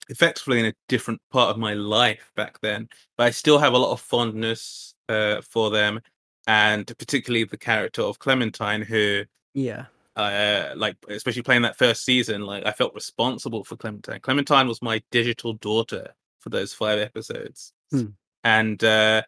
effectively 0.10 0.60
in 0.60 0.66
a 0.66 0.74
different 0.88 1.22
part 1.32 1.50
of 1.50 1.58
my 1.58 1.74
life 1.74 2.32
back 2.36 2.60
then. 2.62 2.88
But 3.18 3.28
I 3.28 3.32
still 3.32 3.58
have 3.60 3.74
a 3.74 3.78
lot 3.78 3.92
of 3.92 4.02
fondness 4.02 4.94
uh, 5.10 5.42
for 5.42 5.70
them, 5.70 6.02
and 6.48 6.86
particularly 6.98 7.44
the 7.46 7.58
character 7.58 8.02
of 8.02 8.20
Clementine, 8.20 8.82
who 8.82 9.24
Yeah, 9.54 9.86
uh 10.16 10.74
like 10.76 10.96
especially 11.10 11.44
playing 11.44 11.62
that 11.62 11.78
first 11.78 12.04
season 12.04 12.42
like 12.42 12.66
i 12.66 12.72
felt 12.72 12.92
responsible 12.96 13.64
for 13.64 13.76
clementine 13.76 14.20
clementine 14.20 14.68
was 14.68 14.82
my 14.82 15.00
digital 15.12 15.54
daughter 15.54 16.10
for 16.40 16.50
those 16.50 16.74
five 16.74 16.98
episodes 16.98 17.72
Hmm. 17.92 18.08
and 18.44 18.84
uh 18.84 19.22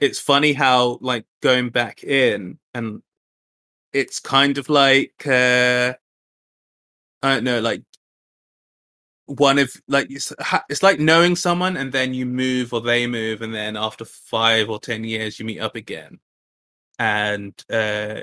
it's 0.00 0.20
funny 0.20 0.52
how 0.52 0.98
like 1.00 1.24
going 1.42 1.70
back 1.70 2.04
in 2.04 2.58
and 2.74 3.02
it's 3.92 4.20
kind 4.20 4.58
of 4.58 4.68
like 4.68 5.26
uh 5.26 5.92
i 7.22 7.34
don't 7.34 7.44
know 7.44 7.60
like 7.60 7.82
one 9.28 9.58
of 9.58 9.70
like 9.88 10.10
it's, 10.10 10.32
it's 10.70 10.82
like 10.82 10.98
knowing 10.98 11.36
someone 11.36 11.76
and 11.76 11.92
then 11.92 12.14
you 12.14 12.24
move 12.24 12.72
or 12.72 12.80
they 12.80 13.06
move 13.06 13.42
and 13.42 13.54
then 13.54 13.76
after 13.76 14.04
five 14.04 14.70
or 14.70 14.80
ten 14.80 15.04
years 15.04 15.38
you 15.38 15.44
meet 15.44 15.60
up 15.60 15.76
again. 15.76 16.18
And 16.98 17.54
uh 17.70 18.22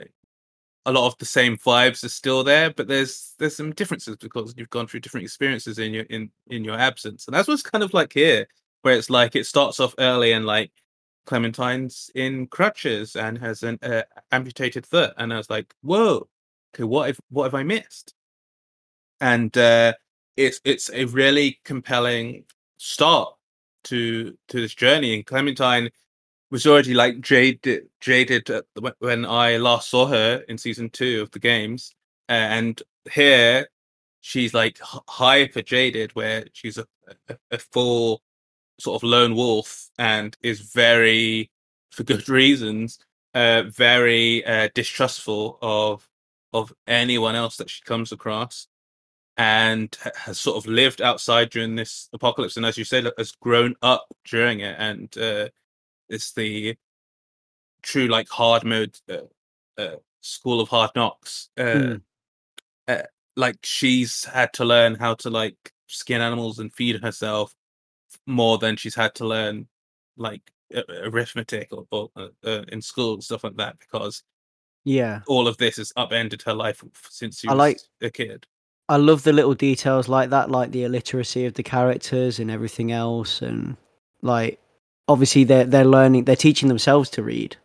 a 0.88 0.91
lot 0.91 1.07
of 1.07 1.18
the 1.18 1.26
same 1.26 1.57
vibes 1.57 2.03
are 2.03 2.10
still 2.10 2.43
there, 2.43 2.72
but 2.72 2.88
there's 2.88 3.34
there's 3.39 3.56
some 3.56 3.73
differences 3.73 4.18
because 4.18 4.53
you've 4.57 4.69
gone 4.69 4.88
through 4.88 4.99
different 4.99 5.23
experiences 5.26 5.80
in 5.80 5.93
your 5.93 6.03
in 6.06 6.30
in 6.47 6.64
your 6.64 6.77
absence, 6.77 7.27
and 7.27 7.35
that's 7.35 7.47
what's 7.47 7.64
kind 7.64 7.84
of 7.84 7.93
like 7.93 8.14
here, 8.14 8.47
where 8.84 8.95
it's 8.95 9.10
like 9.10 9.35
it 9.35 9.45
starts 9.47 9.80
off 9.80 9.95
early 9.97 10.31
and 10.31 10.45
like 10.45 10.72
Clementine's 11.26 12.11
in 12.15 12.47
crutches 12.47 13.15
and 13.15 13.38
has 13.38 13.64
an 13.64 13.80
uh, 13.81 14.03
amputated 14.31 14.85
foot, 14.85 15.14
and 15.18 15.34
I 15.34 15.38
was 15.38 15.49
like, 15.49 15.73
whoa, 15.81 16.27
okay, 16.73 16.84
what 16.84 17.10
if 17.10 17.19
what 17.30 17.45
have 17.45 17.56
I 17.56 17.64
missed? 17.64 18.14
And 19.22 19.56
uh, 19.57 19.93
it's 20.38 20.61
it's 20.64 20.89
a 20.91 21.06
really 21.06 21.60
compelling 21.64 22.45
start 22.77 23.34
to 23.85 24.38
to 24.49 24.61
this 24.61 24.76
journey, 24.76 25.15
and 25.15 25.26
Clementine 25.26 25.89
was 26.52 26.68
already 26.68 26.93
like 26.93 27.22
jaded 27.22 27.89
jaded 27.99 28.49
when 28.99 29.26
I 29.26 29.57
last 29.57 29.89
saw 29.89 30.06
her 30.07 30.43
in 30.47 30.57
season 30.57 30.89
two 30.89 31.22
of 31.22 31.31
the 31.31 31.39
games, 31.39 31.95
uh, 32.30 32.34
and 32.34 32.81
here 33.11 33.68
she's 34.22 34.53
like 34.53 34.80
hyper 35.07 35.61
jaded, 35.61 36.15
where 36.15 36.45
she's 36.53 36.77
a, 36.77 36.85
a, 37.30 37.38
a 37.52 37.57
full 37.57 38.22
sort 38.80 39.02
of 39.02 39.07
lone 39.07 39.35
wolf 39.35 39.89
and 39.97 40.35
is 40.41 40.61
very, 40.61 41.49
for 41.91 42.03
good 42.03 42.27
reasons, 42.41 42.99
uh, 43.34 43.64
very 43.64 44.45
uh, 44.45 44.69
distrustful 44.73 45.57
of 45.61 46.07
of 46.53 46.72
anyone 46.88 47.35
else 47.35 47.57
that 47.57 47.69
she 47.69 47.81
comes 47.81 48.14
across, 48.14 48.68
and 49.35 49.97
has 50.15 50.39
sort 50.39 50.56
of 50.56 50.65
lived 50.68 51.02
outside 51.02 51.49
during 51.49 51.76
this 51.76 52.07
apocalypse, 52.14 52.56
and 52.56 52.65
as 52.65 52.77
you 52.77 52.85
said, 52.85 53.11
has 53.18 53.34
grown 53.34 53.76
up 53.81 54.06
during 54.23 54.61
it, 54.61 54.76
and 54.80 55.18
uh, 55.18 55.49
it's 56.07 56.31
the 56.34 56.77
true 57.81 58.07
like 58.07 58.30
hard 58.30 58.64
mode 58.64 58.97
uh, 59.10 59.18
uh, 59.77 59.95
school 60.22 60.61
of 60.61 60.69
hard 60.69 60.91
knocks. 60.95 61.49
Uh, 61.57 61.64
Mm. 61.64 62.02
uh, 62.88 63.02
like 63.35 63.57
she's 63.64 64.23
had 64.26 64.53
to 64.53 64.65
learn 64.65 64.95
how 64.95 65.14
to 65.15 65.30
like 65.30 65.73
skin 65.88 66.22
animals 66.22 66.60
and 66.60 66.73
feed 66.73 67.02
herself 67.03 67.53
more 68.27 68.57
than 68.57 68.76
she's 68.76 68.95
had 68.95 69.14
to 69.15 69.26
learn 69.26 69.68
like 70.18 70.41
arithmetic 71.03 71.69
or, 71.72 71.85
or 71.91 72.10
uh, 72.15 72.27
uh, 72.43 72.64
in 72.69 72.81
school 72.81 73.14
and 73.14 73.23
stuff 73.23 73.43
like 73.43 73.56
that 73.56 73.77
because 73.80 74.23
yeah. 74.84 75.22
all 75.27 75.47
of 75.47 75.57
this 75.57 75.77
has 75.77 75.93
upended 75.95 76.41
her 76.41 76.53
life 76.53 76.84
since 77.10 77.39
she 77.39 77.47
I 77.47 77.53
was 77.53 77.60
like- 77.60 77.80
a 78.02 78.10
kid 78.10 78.45
I 78.88 78.97
love 78.97 79.23
the 79.23 79.34
little 79.34 79.56
details 79.56 80.07
like 80.07 80.30
that, 80.30 80.52
like 80.52 80.72
the 80.72 80.84
illiteracy 80.84 81.45
of 81.45 81.56
the 81.56 81.64
characters 81.64 82.39
and 82.39 82.52
everything 82.52 82.91
else, 82.91 83.41
and 83.41 83.77
like 84.22 84.60
obviously 85.07 85.43
they're 85.43 85.65
they're 85.65 85.85
learning, 85.85 86.26
they're 86.26 86.35
teaching 86.35 86.69
themselves 86.69 87.10
to 87.11 87.23
read 87.23 87.56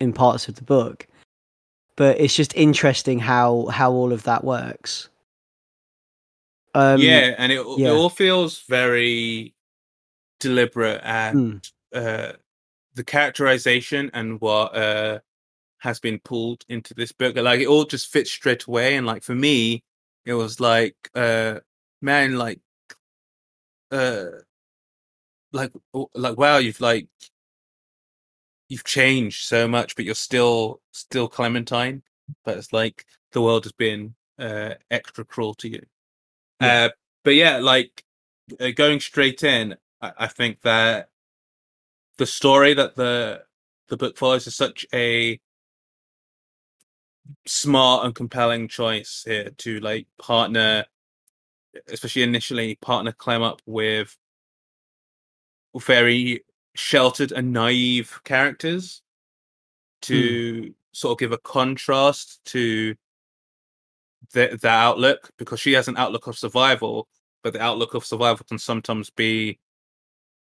in 0.00 0.12
parts 0.12 0.48
of 0.48 0.54
the 0.54 0.64
book, 0.64 1.06
but 1.96 2.18
it's 2.18 2.34
just 2.34 2.56
interesting 2.56 3.18
how 3.18 3.66
how 3.66 3.92
all 3.92 4.12
of 4.12 4.22
that 4.22 4.44
works. 4.44 5.08
Um, 6.74 7.00
yeah 7.00 7.34
and 7.36 7.52
it, 7.52 7.66
yeah. 7.76 7.88
it 7.88 7.92
all 7.92 8.08
feels 8.08 8.62
very 8.62 9.54
deliberate 10.42 11.00
and 11.04 11.62
mm, 11.62 11.72
uh, 11.94 12.32
the 12.94 13.04
characterization 13.04 14.10
and 14.12 14.40
what 14.40 14.76
uh, 14.76 15.20
has 15.78 16.00
been 16.00 16.18
pulled 16.18 16.64
into 16.68 16.94
this 16.94 17.12
book. 17.12 17.36
Like 17.36 17.60
it 17.60 17.66
all 17.66 17.84
just 17.84 18.12
fits 18.12 18.30
straight 18.30 18.64
away. 18.64 18.96
And 18.96 19.06
like 19.06 19.22
for 19.22 19.34
me, 19.34 19.84
it 20.24 20.34
was 20.34 20.60
like, 20.60 20.96
uh, 21.14 21.60
man, 22.00 22.36
like, 22.36 22.60
uh, 23.90 24.24
like, 25.52 25.72
like 26.14 26.36
wow, 26.38 26.58
you've 26.58 26.80
like, 26.80 27.08
you've 28.68 28.84
changed 28.84 29.46
so 29.46 29.68
much, 29.68 29.96
but 29.96 30.04
you're 30.04 30.14
still 30.14 30.80
still 30.92 31.28
Clementine. 31.28 32.02
But 32.44 32.58
it's 32.58 32.72
like 32.72 33.04
the 33.32 33.42
world 33.42 33.64
has 33.64 33.72
been 33.72 34.14
uh, 34.38 34.74
extra 34.90 35.24
cruel 35.24 35.54
to 35.54 35.68
you. 35.68 35.82
Yeah. 36.60 36.84
Uh, 36.84 36.88
but 37.24 37.34
yeah, 37.34 37.58
like 37.58 38.04
uh, 38.60 38.70
going 38.74 39.00
straight 39.00 39.42
in, 39.42 39.76
I, 40.02 40.12
I 40.18 40.26
think 40.26 40.60
that 40.62 41.08
the 42.18 42.26
story 42.26 42.74
that 42.74 42.96
the 42.96 43.44
the 43.88 43.96
book 43.96 44.18
follows 44.18 44.46
is 44.46 44.54
such 44.56 44.86
a 44.92 45.40
smart 47.46 48.04
and 48.04 48.14
compelling 48.14 48.68
choice 48.68 49.22
here 49.26 49.50
to 49.58 49.80
like 49.80 50.06
partner 50.18 50.84
especially 51.88 52.22
initially, 52.22 52.74
partner 52.76 53.12
Clem 53.12 53.42
up 53.42 53.62
with 53.66 54.16
very 55.78 56.44
sheltered 56.74 57.32
and 57.32 57.52
naive 57.52 58.20
characters 58.24 59.02
to 60.02 60.62
Hmm. 60.62 60.68
sort 60.92 61.12
of 61.12 61.18
give 61.18 61.32
a 61.32 61.38
contrast 61.38 62.44
to 62.46 62.94
the, 64.32 64.58
the 64.60 64.68
outlook 64.68 65.30
because 65.38 65.60
she 65.60 65.72
has 65.72 65.88
an 65.88 65.96
outlook 65.96 66.26
of 66.26 66.38
survival, 66.38 67.08
but 67.42 67.52
the 67.52 67.62
outlook 67.62 67.94
of 67.94 68.04
survival 68.04 68.44
can 68.48 68.58
sometimes 68.58 69.10
be 69.10 69.58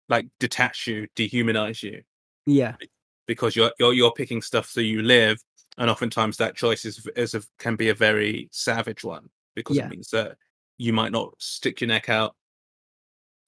like 0.10 0.28
detach 0.40 0.88
you, 0.88 1.08
dehumanize 1.16 1.82
you 1.84 2.02
Yeah. 2.46 2.76
because 3.28 3.56
you're 3.56 3.72
you're 3.80 3.94
you're 3.94 4.12
picking 4.12 4.42
stuff 4.42 4.68
so 4.68 4.82
you 4.82 5.02
live, 5.02 5.38
and 5.78 5.90
oftentimes 5.90 6.38
that 6.38 6.56
choice 6.56 6.84
is 6.86 7.08
is 7.16 7.36
a, 7.36 7.42
can 7.60 7.76
be 7.76 7.90
a 7.90 7.94
very 7.94 8.50
savage 8.52 9.04
one 9.04 9.30
because 9.56 9.78
Yeah. 9.78 9.86
it 9.86 9.92
means 9.92 10.10
that 10.10 10.38
you 10.78 10.94
might 10.94 11.12
not 11.12 11.34
stick 11.38 11.82
your 11.82 11.90
neck 11.90 12.10
out 12.10 12.36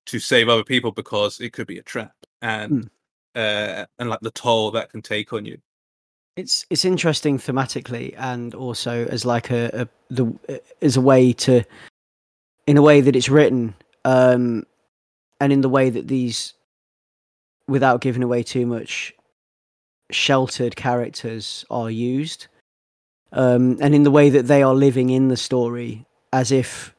to 0.08 0.20
save 0.20 0.50
other 0.50 0.64
people 0.64 0.92
because 0.92 1.40
it 1.40 1.54
could 1.54 1.68
be 1.68 1.78
a 1.78 1.84
trap 1.84 2.14
and 2.42 2.90
uh 3.36 3.86
and 4.00 4.10
like 4.10 4.20
the 4.22 4.32
toll 4.32 4.72
that 4.72 4.90
can 4.92 5.02
take 5.02 5.32
on 5.34 5.46
you. 5.46 5.58
It's 6.36 6.66
it's 6.70 6.86
interesting 6.86 7.38
thematically 7.38 8.16
and 8.18 8.54
also 8.56 9.06
as 9.06 9.26
like 9.26 9.52
a, 9.52 9.70
a 9.74 9.88
the 10.14 10.62
as 10.82 10.98
a 10.98 11.02
way 11.02 11.34
to 11.34 11.64
in 12.68 12.78
a 12.78 12.82
way 12.82 13.02
that 13.02 13.16
it's 13.16 13.30
written 13.30 13.74
um 14.06 14.66
and 15.42 15.52
in 15.52 15.60
the 15.60 15.70
way 15.70 15.90
that 15.90 16.08
these 16.08 16.54
without 17.68 18.00
giving 18.00 18.24
away 18.24 18.44
too 18.44 18.66
much 18.66 19.14
sheltered 20.12 20.76
characters 20.76 21.66
are 21.70 21.92
used 21.92 22.48
um 23.34 23.78
and 23.82 23.94
in 23.94 24.04
the 24.04 24.12
way 24.12 24.30
that 24.30 24.48
they 24.48 24.64
are 24.64 24.74
living 24.74 25.10
in 25.10 25.28
the 25.28 25.38
story 25.38 26.06
as 26.32 26.52
if 26.52 26.96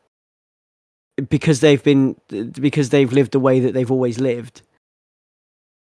because 1.28 1.60
they've 1.60 1.82
been 1.82 2.16
because 2.52 2.90
they've 2.90 3.12
lived 3.12 3.32
the 3.32 3.40
way 3.40 3.60
that 3.60 3.72
they've 3.72 3.90
always 3.90 4.18
lived 4.18 4.62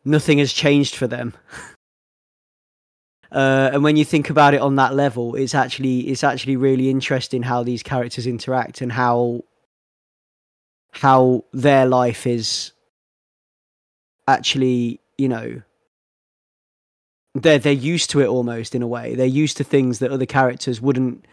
nothing 0.07 0.39
has 0.39 0.53
changed 0.53 0.95
for 0.97 1.07
them. 1.07 1.35
Uh, 3.33 3.71
and 3.73 3.83
when 3.83 3.97
you 3.97 4.05
think 4.05 4.31
about 4.31 4.55
it 4.55 4.61
on 4.61 4.77
that 4.77 4.95
level, 4.95 5.35
it's 5.35 5.55
actually 5.55 5.99
it's 6.09 6.23
actually 6.23 6.57
really 6.57 6.89
interesting 6.89 7.43
how 7.43 7.61
these 7.61 7.83
characters 7.83 8.25
interact 8.25 8.81
and 8.81 8.93
how 8.93 9.43
how 10.99 11.45
their 11.53 11.87
life 11.87 12.27
is 12.27 12.73
actually 14.29 15.01
you 15.19 15.29
know 15.29 15.63
they're 17.35 17.59
they're 17.59 17.73
used 17.73 18.11
to 18.11 18.21
it 18.21 18.27
almost 18.27 18.75
in 18.75 18.83
a 18.83 18.87
way. 18.87 19.15
They're 19.15 19.27
used 19.27 19.59
to 19.59 19.65
things 19.65 19.99
that 19.99 20.11
other 20.11 20.27
characters 20.27 20.81
wouldn't 20.81 21.27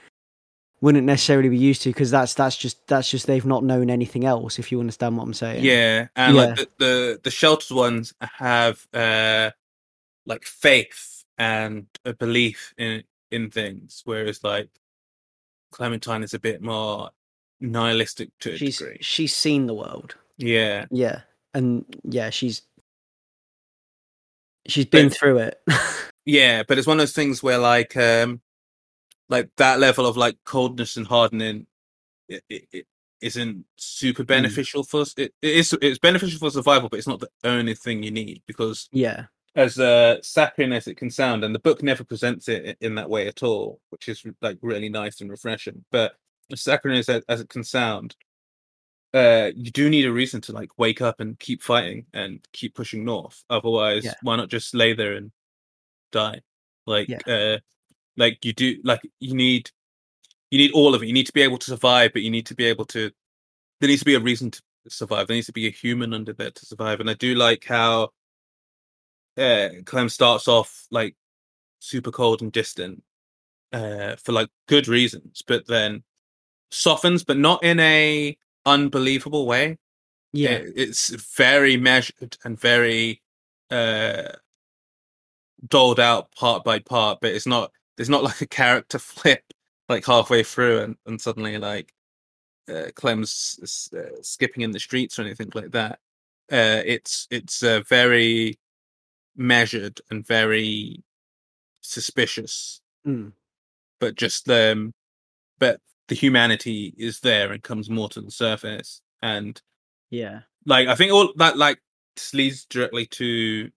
wouldn't 0.82 1.06
necessarily 1.06 1.48
be 1.48 1.58
used 1.58 1.82
to 1.84 1.90
because 1.90 2.12
that's 2.12 2.34
that's 2.34 2.58
just 2.58 2.86
that's 2.88 3.10
just 3.10 3.26
they've 3.26 3.46
not 3.46 3.64
known 3.64 3.90
anything 3.90 4.26
else. 4.26 4.60
If 4.60 4.72
you 4.72 4.80
understand 4.82 5.16
what 5.18 5.24
I'm 5.24 5.34
saying. 5.34 5.64
Yeah, 5.64 6.08
and 6.16 6.36
Yeah. 6.36 6.42
like 6.42 6.56
the, 6.56 6.68
the 6.78 7.20
the 7.24 7.32
sheltered 7.32 7.76
ones 7.76 8.14
have 8.22 8.86
uh 8.94 9.52
like 10.26 10.44
faith 10.44 11.24
and 11.38 11.88
a 12.04 12.14
belief 12.14 12.74
in 12.78 13.04
in 13.32 13.50
things, 13.50 14.02
whereas 14.06 14.44
like 14.44 14.70
Clementine 15.72 16.24
is 16.24 16.34
a 16.34 16.40
bit 16.40 16.62
more 16.62 17.12
nihilistic 17.64 18.30
to 18.42 18.52
a 18.54 18.58
she's 18.58 18.78
degree. 18.78 18.98
she's 19.02 19.34
seen 19.36 19.66
the 19.66 19.74
world. 19.74 20.16
Yeah, 20.38 20.86
Yeah, 20.92 21.22
and 21.54 21.86
yeah, 22.04 22.30
she's 22.30 22.62
she's 24.68 24.86
been 24.86 25.10
But- 25.10 25.18
through 25.18 25.38
it. 25.40 25.62
yeah, 26.26 26.64
but 26.68 26.78
it's 26.78 26.88
one 26.88 26.98
of 26.98 27.02
those 27.02 27.14
things 27.14 27.42
where 27.42 27.58
like 27.58 27.96
um 27.98 28.42
like 29.30 29.50
that 29.58 29.80
level 29.80 30.06
of 30.06 30.18
like 30.18 30.38
coldness 30.46 30.98
and 30.98 31.08
hardening 31.08 31.66
it, 32.30 32.44
it, 32.50 32.68
it 32.72 32.86
isn't 33.22 33.66
super 33.78 34.24
beneficial 34.24 34.84
for 34.84 35.02
us. 35.02 35.14
It, 35.18 35.34
it 35.42 35.56
is 35.56 35.74
it's 35.82 36.00
beneficial 36.00 36.40
for 36.40 36.50
survival, 36.52 36.90
but 36.90 36.98
it's 36.98 37.08
not 37.08 37.20
the 37.20 37.30
only 37.44 37.74
thing 37.76 38.04
you 38.04 38.12
need 38.12 38.42
because 38.48 38.90
yeah, 38.92 39.26
as 39.56 39.80
uh, 39.80 40.22
saccharine 40.22 40.74
as 40.74 40.88
it 40.88 40.96
can 40.98 41.10
sound, 41.10 41.44
and 41.44 41.54
the 41.56 41.60
book 41.60 41.82
never 41.84 42.04
presents 42.04 42.48
it 42.50 42.78
in 42.82 42.96
that 42.96 43.10
way 43.10 43.28
at 43.28 43.42
all, 43.44 43.80
which 43.92 44.10
is 44.10 44.24
like 44.42 44.58
really 44.62 44.90
nice 44.90 45.22
and 45.22 45.30
refreshing. 45.30 45.86
But 45.92 46.16
as 46.54 46.62
saccharine 46.62 46.98
as, 46.98 47.10
as 47.10 47.42
it 47.42 47.50
can 47.50 47.64
sound, 47.64 48.16
uh, 49.14 49.52
you 49.56 49.72
do 49.72 49.90
need 49.90 50.06
a 50.06 50.12
reason 50.12 50.42
to 50.42 50.54
like 50.54 50.78
wake 50.78 51.02
up 51.02 51.20
and 51.20 51.38
keep 51.38 51.62
fighting 51.62 52.06
and 52.14 52.40
keep 52.54 52.74
pushing 52.76 53.04
north. 53.06 53.44
Otherwise, 53.50 54.06
Yeah. 54.06 54.14
why 54.22 54.36
not 54.36 54.50
just 54.50 54.74
lay 54.74 54.94
there 54.94 55.14
and 55.14 55.32
die? 56.12 56.42
Like, 56.86 57.10
uh, 57.28 57.58
like 58.18 58.44
you 58.46 58.54
do, 58.54 58.78
like 58.84 59.02
you 59.20 59.36
need, 59.36 59.70
you 60.50 60.58
need 60.58 60.72
all 60.72 60.96
of 60.96 61.04
it. 61.04 61.08
You 61.08 61.14
need 61.14 61.28
to 61.28 61.34
be 61.34 61.42
able 61.42 61.58
to 61.58 61.70
survive, 61.70 62.14
but 62.14 62.22
you 62.22 62.32
need 62.32 62.46
to 62.48 62.56
be 62.56 62.66
able 62.66 62.86
to. 62.86 63.12
There 63.80 63.88
needs 63.88 64.02
to 64.02 64.06
be 64.06 64.16
a 64.16 64.20
reason 64.20 64.52
to 64.52 64.62
survive. 64.88 65.28
There 65.28 65.36
needs 65.36 65.48
to 65.48 65.54
be 65.54 65.68
a 65.68 65.72
human 65.72 66.14
under 66.14 66.34
there 66.34 66.52
to 66.52 66.66
survive. 66.66 67.00
And 67.00 67.10
I 67.10 67.16
do 67.16 67.36
like 67.36 67.66
how 67.66 68.10
uh 69.38 69.70
Clem 69.86 70.10
starts 70.10 70.48
off 70.48 70.86
like 70.92 71.16
super 71.80 72.12
cold 72.12 72.42
and 72.42 72.52
distant 72.52 73.04
uh 73.72 74.16
for 74.18 74.32
like 74.32 74.50
good 74.68 74.88
reasons, 74.88 75.42
but 75.48 75.66
then 75.68 76.04
softens, 76.74 77.24
but 77.24 77.38
not 77.38 77.64
in 77.64 77.80
a 77.80 78.38
unbelievable 78.66 79.46
way. 79.46 79.78
yeah, 80.32 80.52
It- 80.52 80.74
it's 80.76 81.10
very 81.10 81.78
measured 81.78 82.38
and 82.44 82.60
very 82.60 83.22
uh 83.70 84.34
doled 85.68 86.00
out 86.00 86.32
part 86.36 86.64
by 86.64 86.80
part, 86.80 87.20
but 87.22 87.32
it's 87.32 87.48
not 87.48 87.72
there's 87.98 88.10
not 88.10 88.24
like 88.24 88.42
a 88.42 88.48
character 88.48 89.00
flip 89.12 89.44
like 89.90 90.06
halfway 90.06 90.44
through 90.44 90.80
and, 90.80 90.96
and 91.06 91.22
suddenly 91.22 91.58
like 91.58 91.94
uh, 92.70 92.86
Clem's 92.96 93.92
uh, 93.96 94.22
skipping 94.22 94.64
in 94.64 94.72
the 94.72 94.80
streets 94.80 95.20
or 95.20 95.24
anything 95.24 95.52
like 95.54 95.72
that. 95.72 96.00
Uh, 96.52 96.82
it's 96.86 97.28
it's 97.30 97.62
uh, 97.64 97.82
very 97.88 98.58
measured 99.36 100.00
and 100.10 100.26
very 100.26 101.04
suspicious, 101.82 102.82
Mm. 103.06 103.34
but 104.00 104.16
just 104.16 104.50
um, 104.50 104.94
but 105.60 105.82
the 106.08 106.16
humanity 106.16 106.94
is 106.98 107.20
there 107.22 107.52
and 107.52 107.64
comes 107.64 107.90
more 107.90 108.10
to 108.10 108.22
the 108.22 108.32
surface, 108.32 109.02
and 109.22 109.62
yeah, 110.10 110.42
like 110.66 110.88
I 110.88 110.96
think 110.96 111.12
all 111.12 111.34
that 111.38 111.58
like 111.58 111.80
leads 112.34 112.66
directly 112.66 113.06
to 113.08 113.72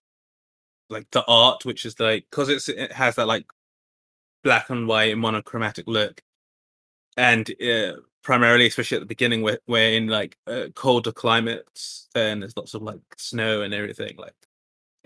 like 0.90 1.10
the 1.10 1.24
art, 1.26 1.64
which 1.64 1.84
is 1.84 1.98
like 2.00 2.26
because 2.30 2.48
it's 2.48 2.68
it 2.68 2.92
has 2.92 3.16
that 3.16 3.26
like 3.26 3.46
black 4.44 4.70
and 4.70 4.86
white 4.86 5.16
monochromatic 5.16 5.86
look, 5.86 6.20
and 7.16 7.50
uh, 7.62 7.94
primarily, 8.22 8.66
especially 8.66 8.96
at 8.96 9.00
the 9.00 9.06
beginning, 9.06 9.42
where 9.42 9.58
where 9.66 9.92
in 9.92 10.08
like 10.08 10.36
uh, 10.46 10.66
colder 10.74 11.12
climates 11.12 12.08
and 12.14 12.42
there's 12.42 12.56
lots 12.56 12.74
of 12.74 12.82
like 12.82 13.00
snow 13.16 13.62
and 13.62 13.72
everything, 13.74 14.16
like 14.18 14.34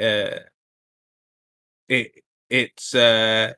uh, 0.00 0.40
it 1.88 2.12
it's 2.48 2.94
uh 2.94 3.52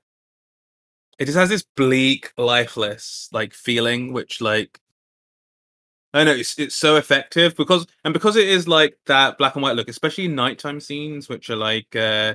it 1.22 1.26
just 1.26 1.38
has 1.38 1.48
this 1.48 1.62
bleak, 1.76 2.32
lifeless 2.36 3.28
like 3.32 3.54
feeling, 3.54 4.12
which 4.12 4.40
like 4.40 4.80
I 6.12 6.24
know 6.24 6.32
it's 6.32 6.58
it's 6.58 6.74
so 6.74 6.96
effective 6.96 7.56
because 7.56 7.86
and 8.04 8.12
because 8.12 8.34
it 8.36 8.48
is 8.48 8.66
like 8.66 8.98
that 9.06 9.38
black 9.38 9.54
and 9.54 9.62
white 9.62 9.76
look, 9.76 9.88
especially 9.88 10.24
in 10.26 10.34
nighttime 10.34 10.80
scenes, 10.80 11.28
which 11.28 11.48
are 11.48 11.56
like 11.56 11.94
uh 11.94 12.34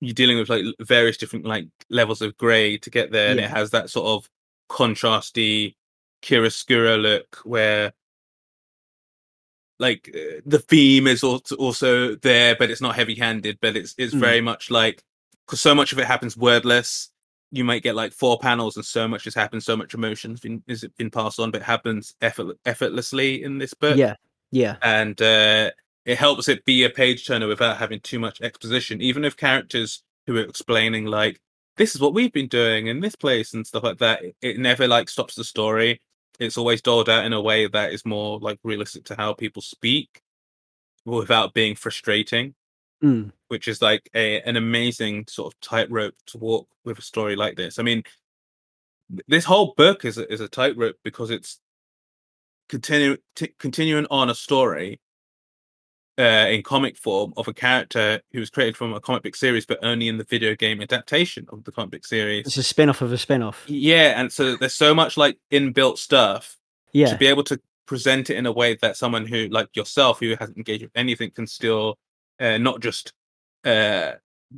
you're 0.00 0.14
dealing 0.14 0.38
with 0.38 0.48
like 0.48 0.64
various 0.80 1.16
different 1.16 1.44
like 1.44 1.66
levels 1.90 2.22
of 2.22 2.36
grey 2.36 2.78
to 2.78 2.90
get 2.90 3.10
there, 3.10 3.32
and 3.32 3.40
it 3.40 3.50
has 3.50 3.70
that 3.72 3.90
sort 3.90 4.06
of 4.06 4.30
contrasty 4.70 5.74
chiaroscuro 6.22 7.00
look 7.02 7.36
where 7.44 7.92
like 9.80 10.08
uh, 10.14 10.40
the 10.46 10.60
theme 10.60 11.08
is 11.08 11.24
also 11.24 12.14
there, 12.16 12.54
but 12.56 12.70
it's 12.70 12.80
not 12.80 12.94
heavy-handed, 12.94 13.58
but 13.60 13.76
it's 13.76 13.94
it's 13.98 14.14
Mm. 14.14 14.20
very 14.20 14.40
much 14.40 14.70
like 14.70 15.02
because 15.46 15.60
so 15.60 15.74
much 15.74 15.92
of 15.92 15.98
it 15.98 16.06
happens 16.06 16.36
wordless. 16.36 17.10
You 17.54 17.64
might 17.64 17.82
get 17.82 17.94
like 17.94 18.12
four 18.12 18.38
panels, 18.38 18.76
and 18.76 18.84
so 18.84 19.06
much 19.06 19.24
has 19.24 19.34
happened, 19.34 19.62
so 19.62 19.76
much 19.76 19.94
emotion's 19.94 20.40
been 20.40 20.62
is 20.66 20.84
been 20.98 21.10
passed 21.10 21.38
on, 21.38 21.50
but 21.50 21.60
it 21.60 21.64
happens 21.64 22.14
effort, 22.20 22.58
effortlessly 22.64 23.42
in 23.42 23.58
this 23.58 23.74
book 23.74 23.96
yeah, 23.96 24.14
yeah, 24.50 24.76
and 24.82 25.20
uh, 25.22 25.70
it 26.04 26.18
helps 26.18 26.48
it 26.48 26.64
be 26.64 26.84
a 26.84 26.90
page 26.90 27.26
turner 27.26 27.46
without 27.46 27.76
having 27.76 28.00
too 28.00 28.18
much 28.18 28.40
exposition. 28.40 29.00
Even 29.00 29.24
if 29.24 29.36
characters 29.36 30.02
who 30.26 30.36
are 30.36 30.42
explaining 30.42 31.06
like 31.06 31.40
this 31.76 31.94
is 31.94 32.00
what 32.00 32.14
we've 32.14 32.32
been 32.32 32.48
doing 32.48 32.88
in 32.88 33.00
this 33.00 33.16
place 33.16 33.54
and 33.54 33.66
stuff 33.66 33.84
like 33.84 33.98
that, 33.98 34.24
it, 34.24 34.36
it 34.42 34.58
never 34.58 34.88
like 34.88 35.08
stops 35.08 35.34
the 35.34 35.44
story. 35.44 36.00
It's 36.40 36.58
always 36.58 36.82
doled 36.82 37.08
out 37.08 37.24
in 37.24 37.32
a 37.32 37.40
way 37.40 37.68
that 37.68 37.92
is 37.92 38.04
more 38.04 38.40
like 38.40 38.58
realistic 38.64 39.04
to 39.06 39.14
how 39.16 39.32
people 39.32 39.62
speak, 39.62 40.22
without 41.04 41.54
being 41.54 41.74
frustrating. 41.74 42.54
Mm. 43.04 43.32
Which 43.48 43.68
is 43.68 43.82
like 43.82 44.08
a 44.14 44.40
an 44.42 44.56
amazing 44.56 45.26
sort 45.28 45.52
of 45.52 45.60
tightrope 45.60 46.14
to 46.28 46.38
walk 46.38 46.68
with 46.84 46.98
a 46.98 47.02
story 47.02 47.36
like 47.36 47.54
this. 47.54 47.78
I 47.78 47.82
mean, 47.82 48.02
this 49.28 49.44
whole 49.44 49.74
book 49.76 50.06
is 50.06 50.16
a, 50.16 50.32
is 50.32 50.40
a 50.40 50.48
tightrope 50.48 50.96
because 51.04 51.30
it's 51.30 51.60
continue 52.70 53.18
t- 53.36 53.54
continuing 53.58 54.06
on 54.10 54.30
a 54.30 54.34
story 54.34 55.00
uh, 56.18 56.46
in 56.48 56.62
comic 56.62 56.96
form 56.96 57.34
of 57.36 57.46
a 57.46 57.52
character 57.52 58.22
who 58.32 58.40
was 58.40 58.48
created 58.48 58.76
from 58.76 58.94
a 58.94 59.00
comic 59.00 59.22
book 59.22 59.36
series, 59.36 59.66
but 59.66 59.78
only 59.82 60.08
in 60.08 60.16
the 60.16 60.24
video 60.24 60.54
game 60.54 60.80
adaptation 60.80 61.46
of 61.50 61.64
the 61.64 61.72
comic 61.72 61.90
book 61.90 62.06
series. 62.06 62.46
it's 62.46 62.56
a 62.56 62.62
spin 62.62 62.88
off 62.88 63.02
of 63.02 63.12
a 63.12 63.18
spin 63.18 63.42
off. 63.42 63.64
Yeah, 63.66 64.18
and 64.18 64.32
so 64.32 64.56
there's 64.56 64.74
so 64.74 64.94
much 64.94 65.16
like 65.18 65.38
inbuilt 65.52 65.98
stuff 65.98 66.56
Yeah, 66.92 67.08
to 67.08 67.18
be 67.18 67.26
able 67.26 67.44
to 67.44 67.60
present 67.86 68.30
it 68.30 68.36
in 68.36 68.46
a 68.46 68.52
way 68.52 68.76
that 68.80 68.96
someone 68.96 69.26
who 69.26 69.48
like 69.48 69.68
yourself 69.76 70.20
who 70.20 70.34
hasn't 70.38 70.56
engaged 70.56 70.84
with 70.84 70.92
anything 70.94 71.30
can 71.30 71.46
still 71.46 71.98
uh, 72.40 72.58
not 72.58 72.80
just 72.80 73.12
uh, 73.64 74.12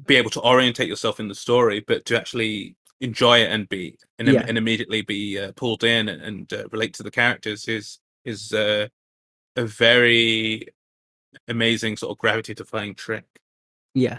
be 0.07 0.17
able 0.17 0.31
to 0.31 0.41
orientate 0.41 0.89
yourself 0.89 1.21
in 1.21 1.29
the 1.29 1.35
story, 1.35 1.81
but 1.87 2.05
to 2.07 2.17
actually 2.17 2.77
enjoy 3.01 3.39
it 3.41 3.51
and 3.51 3.69
be 3.69 3.99
and, 4.19 4.29
Yeah. 4.29 4.45
and 4.49 4.57
immediately 4.57 5.03
be 5.03 5.39
uh, 5.39 5.53
pulled 5.57 5.85
in 5.85 6.09
and, 6.09 6.23
and 6.23 6.53
uh, 6.53 6.69
relate 6.73 6.95
to 6.95 7.03
the 7.03 7.11
characters 7.11 7.69
is 7.69 7.99
is 8.25 8.53
uh, 8.53 8.89
a 9.57 9.65
very 9.65 10.67
amazing 11.49 11.97
sort 11.97 12.11
of 12.13 12.19
gravity 12.19 12.55
defying 12.55 12.95
trick. 12.95 13.25
Yeah. 13.95 14.19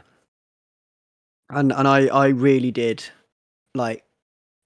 And 1.49 1.71
and 1.71 1.87
I 1.87 2.07
I 2.07 2.27
really 2.27 2.71
did 2.71 3.03
like 3.73 4.03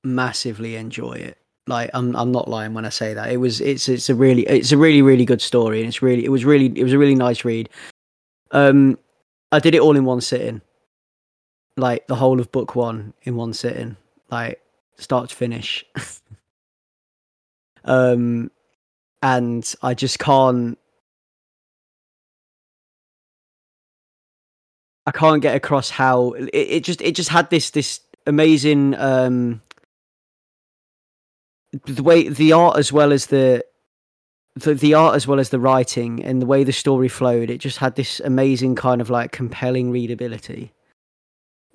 massively 0.04 0.76
enjoy 0.76 1.14
it. 1.14 1.38
Like 1.68 1.92
I'm 1.94 2.16
I'm 2.16 2.32
not 2.32 2.48
lying 2.48 2.74
when 2.74 2.86
I 2.86 2.90
say 2.90 3.14
that. 3.14 3.32
It 3.32 3.38
was 3.38 3.62
it's 3.62 3.88
it's 3.88 4.10
a 4.10 4.16
really 4.16 4.44
it's 4.48 4.72
a 4.72 4.78
really 4.78 5.02
really 5.02 5.26
good 5.26 5.42
story 5.42 5.80
and 5.80 5.88
it's 5.88 6.02
really 6.02 6.26
it 6.26 6.30
was 6.30 6.44
really 6.44 6.68
it 6.76 6.84
was 6.84 6.94
a 6.94 6.98
really 6.98 7.16
nice 7.16 7.46
read. 7.46 7.70
Um 8.52 9.00
I 9.52 9.60
did 9.60 9.76
it 9.76 9.82
all 9.82 9.98
in 9.98 10.06
one 10.06 10.22
sitting. 10.22 10.62
Like 11.78 12.08
the 12.08 12.16
whole 12.16 12.40
of 12.40 12.52
book 12.52 12.76
1 12.76 13.14
in 13.24 13.36
one 13.36 13.54
sitting. 13.54 13.98
Like 14.30 14.62
start 14.98 15.30
to 15.30 15.36
finish. 15.36 15.86
um 17.86 18.52
and 19.22 19.76
I 19.82 19.94
just 19.94 20.20
can't 20.20 20.78
I 25.06 25.12
can't 25.12 25.42
get 25.42 25.56
across 25.56 25.90
how 25.90 26.32
it, 26.32 26.50
it 26.54 26.84
just 26.84 27.02
it 27.02 27.16
just 27.16 27.30
had 27.30 27.50
this 27.50 27.72
this 27.72 28.02
amazing 28.28 28.96
um 28.96 29.62
the 31.86 32.04
way 32.04 32.28
the 32.28 32.54
art 32.54 32.78
as 32.78 32.92
well 32.92 33.12
as 33.12 33.28
the 33.28 33.64
the 34.56 34.74
the 34.74 34.94
art 34.94 35.16
as 35.16 35.28
well 35.28 35.40
as 35.40 35.50
the 35.50 35.60
writing 35.60 36.24
and 36.24 36.42
the 36.42 36.46
way 36.46 36.64
the 36.64 36.74
story 36.74 37.08
flowed 37.08 37.50
it 37.50 37.60
just 37.60 37.78
had 37.78 37.96
this 37.96 38.20
amazing 38.22 38.76
kind 38.76 39.02
of 39.02 39.10
like 39.10 39.32
compelling 39.32 39.92
readability. 39.92 40.74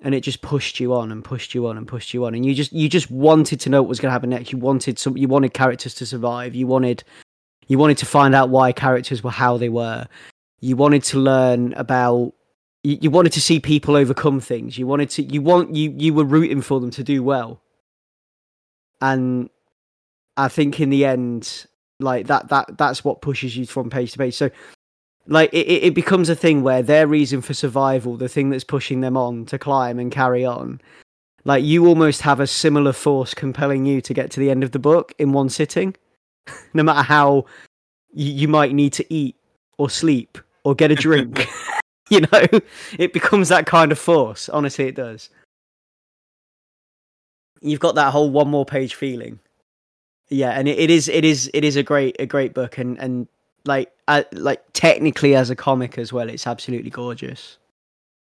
And 0.01 0.13
it 0.13 0.21
just 0.21 0.43
pushed 0.43 0.79
you 0.79 0.93
on 0.93 1.11
and 1.11 1.23
pushed 1.23 1.55
you 1.55 1.65
on 1.65 1.75
and 1.75 1.87
pushed 1.87 2.13
you 2.13 2.23
on. 2.25 2.35
And 2.35 2.45
you 2.45 2.53
just 2.53 2.71
you 2.71 2.87
just 2.87 3.09
wanted 3.09 3.59
to 3.61 3.69
know 3.69 3.81
what 3.81 3.89
was 3.89 3.99
going 3.99 4.09
to 4.09 4.13
happen 4.13 4.29
next. 4.29 4.51
You 4.51 4.59
wanted 4.59 4.99
some 4.99 5.17
you 5.17 5.27
wanted 5.27 5.53
characters 5.53 5.95
to 5.95 6.05
survive. 6.05 6.53
You 6.53 6.67
wanted 6.67 7.03
you 7.67 7.79
wanted 7.79 7.97
to 7.97 8.05
find 8.05 8.35
out 8.35 8.49
why 8.49 8.71
characters 8.71 9.23
were 9.23 9.31
how 9.31 9.57
they 9.57 9.69
were. 9.69 10.07
You 10.59 10.75
wanted 10.75 11.03
to 11.05 11.17
learn 11.17 11.73
about 11.73 12.33
you, 12.83 12.99
you 13.01 13.09
wanted 13.09 13.31
to 13.33 13.41
see 13.41 13.59
people 13.59 13.95
overcome 13.95 14.39
things. 14.39 14.77
You 14.77 14.85
wanted 14.85 15.09
to 15.11 15.23
you 15.23 15.41
want 15.41 15.75
you 15.75 15.91
you 15.97 16.13
were 16.13 16.23
rooting 16.23 16.61
for 16.61 16.79
them 16.79 16.91
to 16.91 17.03
do 17.03 17.23
well. 17.23 17.59
And 19.01 19.49
i 20.39 20.47
think 20.47 20.79
in 20.79 20.91
the 20.91 21.03
end 21.03 21.65
like 21.99 22.27
that 22.27 22.49
that 22.49 22.77
that's 22.77 23.03
what 23.03 23.21
pushes 23.21 23.57
you 23.57 23.65
from 23.65 23.89
page 23.89 24.11
to 24.13 24.17
page. 24.17 24.35
So 24.35 24.49
like 25.27 25.53
it, 25.53 25.67
it 25.67 25.93
becomes 25.93 26.29
a 26.29 26.35
thing 26.35 26.63
where 26.63 26.81
their 26.81 27.07
reason 27.07 27.41
for 27.41 27.53
survival 27.53 28.17
the 28.17 28.29
thing 28.29 28.49
that's 28.49 28.63
pushing 28.63 29.01
them 29.01 29.17
on 29.17 29.45
to 29.45 29.59
climb 29.59 29.99
and 29.99 30.11
carry 30.11 30.45
on 30.45 30.79
like 31.47 31.63
you 31.63 31.87
almost 31.87 32.21
have 32.21 32.41
a 32.41 32.47
similar 32.47 32.91
force 32.91 33.33
compelling 33.33 33.85
you 33.85 34.01
to 34.01 34.13
get 34.13 34.31
to 34.31 34.39
the 34.41 34.51
end 34.51 34.65
of 34.65 34.71
the 34.71 34.79
book 34.79 35.13
in 35.17 35.31
one 35.31 35.49
sitting. 35.49 35.95
No 36.73 36.81
matter 36.81 37.01
how 37.01 37.45
you, 38.13 38.31
you 38.31 38.47
might 38.47 38.73
need 38.73 38.93
to 38.93 39.13
eat 39.13 39.35
or 39.77 39.89
sleep 39.89 40.37
or 40.63 40.75
get 40.75 40.91
a 40.91 40.95
drink 40.95 41.45
you 42.09 42.21
know? 42.21 42.61
It 42.97 43.11
becomes 43.11 43.49
that 43.49 43.65
kind 43.65 43.91
of 43.91 43.99
force. 43.99 44.47
Honestly 44.49 44.85
it 44.85 44.95
does. 44.95 45.29
You've 47.61 47.79
got 47.81 47.95
that 47.95 48.11
whole 48.11 48.29
one 48.29 48.47
more 48.47 48.65
page 48.65 48.95
feeling 48.95 49.39
yeah 50.29 50.51
and 50.51 50.67
it, 50.67 50.77
it 50.77 50.89
is 50.89 51.07
it 51.07 51.23
is 51.23 51.49
it 51.53 51.63
is 51.63 51.75
a 51.75 51.83
great 51.83 52.15
a 52.19 52.25
great 52.25 52.53
book 52.53 52.77
and 52.77 52.97
and 52.99 53.27
like 53.65 53.91
uh, 54.07 54.23
like 54.31 54.63
technically 54.73 55.35
as 55.35 55.49
a 55.49 55.55
comic 55.55 55.97
as 55.97 56.13
well 56.13 56.29
it's 56.29 56.47
absolutely 56.47 56.89
gorgeous. 56.89 57.57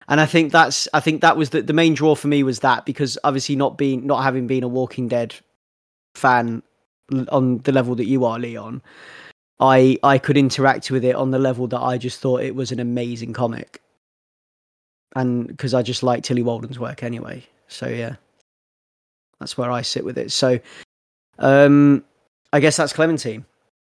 And 0.08 0.20
i 0.20 0.26
think 0.26 0.52
that's 0.52 0.88
i 0.92 1.00
think 1.00 1.20
that 1.22 1.36
was 1.36 1.50
the, 1.50 1.62
the 1.62 1.72
main 1.72 1.94
draw 1.94 2.14
for 2.14 2.28
me 2.28 2.42
was 2.42 2.60
that 2.60 2.84
because 2.84 3.16
obviously 3.24 3.56
not 3.56 3.78
being 3.78 4.06
not 4.06 4.22
having 4.22 4.46
been 4.46 4.64
a 4.64 4.68
walking 4.68 5.08
dead 5.08 5.34
fan 6.14 6.62
on 7.28 7.58
the 7.58 7.72
level 7.72 7.94
that 7.94 8.06
you 8.06 8.24
are 8.24 8.38
leon 8.38 8.82
i 9.60 9.96
i 10.02 10.18
could 10.18 10.36
interact 10.36 10.90
with 10.90 11.04
it 11.04 11.14
on 11.14 11.30
the 11.30 11.38
level 11.38 11.66
that 11.68 11.80
i 11.80 11.96
just 11.96 12.20
thought 12.20 12.42
it 12.42 12.54
was 12.54 12.72
an 12.72 12.80
amazing 12.80 13.32
comic. 13.32 13.80
And 15.14 15.46
because 15.46 15.72
i 15.72 15.82
just 15.82 16.02
like 16.02 16.24
tillie 16.24 16.42
walden's 16.42 16.78
work 16.78 17.02
anyway 17.02 17.44
so 17.68 17.88
yeah. 17.88 18.16
That's 19.40 19.56
where 19.58 19.70
i 19.70 19.82
sit 19.82 20.04
with 20.04 20.18
it. 20.18 20.30
So 20.30 20.60
um 21.38 22.04
i 22.52 22.60
guess 22.60 22.76
that's 22.76 22.92
clementine 22.92 23.44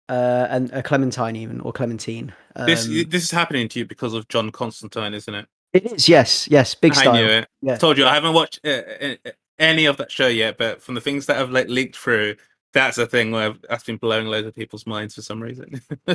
uh 0.09 0.47
and 0.51 0.73
uh, 0.73 0.83
clementine 0.83 1.37
even 1.37 1.61
or 1.61 1.73
clementine 1.73 2.33
um, 2.57 2.67
This 2.67 2.87
this 3.09 3.25
is 3.25 3.31
happening 3.31 3.69
to 3.69 3.81
you 3.81 3.85
because 3.85 4.15
of 4.15 4.29
John 4.29 4.51
Constantine, 4.51 5.15
isn't 5.15 5.35
it? 5.35 5.47
it 5.73 5.93
is 5.93 6.09
yes 6.09 6.47
yes 6.49 6.75
big 6.75 6.93
I 6.93 7.01
style 7.01 7.15
knew 7.15 7.27
it. 7.27 7.49
Yeah. 7.63 7.77
Told 7.77 7.99
you 7.99 8.07
I 8.07 8.15
haven't 8.15 8.35
watched 8.35 8.61
uh, 8.65 8.69
uh, 8.69 9.17
uh, 9.27 9.31
any 9.59 9.87
of 9.87 9.97
that 9.97 10.13
show 10.13 10.29
yet, 10.29 10.57
but 10.57 10.81
from 10.81 10.95
the 10.95 11.01
things 11.01 11.27
that 11.27 11.37
have 11.37 11.51
like 11.51 11.69
leaked 11.69 11.97
through, 11.97 12.37
that's 12.73 12.99
a 12.99 13.07
thing 13.07 13.33
where 13.33 13.55
that's 13.69 13.85
been 13.85 13.97
blowing 13.97 14.29
loads 14.29 14.47
of 14.47 14.55
people's 14.55 14.87
minds 14.87 15.15
for 15.17 15.23
some 15.23 15.43
reason. 15.43 15.81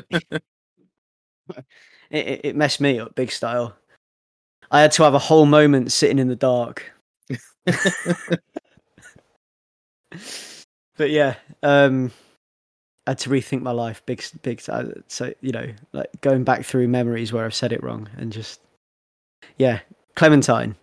it, 2.09 2.41
it 2.43 2.55
messed 2.55 2.81
me 2.81 2.99
up 2.99 3.15
big 3.15 3.31
style 3.31 3.75
i 4.71 4.81
had 4.81 4.91
to 4.91 5.03
have 5.03 5.13
a 5.15 5.19
whole 5.19 5.45
moment 5.45 5.91
sitting 5.91 6.19
in 6.19 6.27
the 6.27 6.35
dark 6.35 6.91
but 10.99 11.09
yeah 11.09 11.35
um 11.63 12.11
I 13.07 13.11
had 13.11 13.19
to 13.19 13.29
rethink 13.29 13.63
my 13.63 13.71
life 13.71 14.05
big 14.05 14.23
big 14.43 14.61
so 15.07 15.33
you 15.41 15.51
know 15.51 15.67
like 15.93 16.09
going 16.21 16.43
back 16.43 16.63
through 16.63 16.87
memories 16.89 17.33
where 17.33 17.45
i've 17.45 17.55
said 17.55 17.71
it 17.71 17.81
wrong 17.81 18.07
and 18.17 18.31
just 18.31 18.59
yeah 19.57 19.79
clementine. 20.15 20.75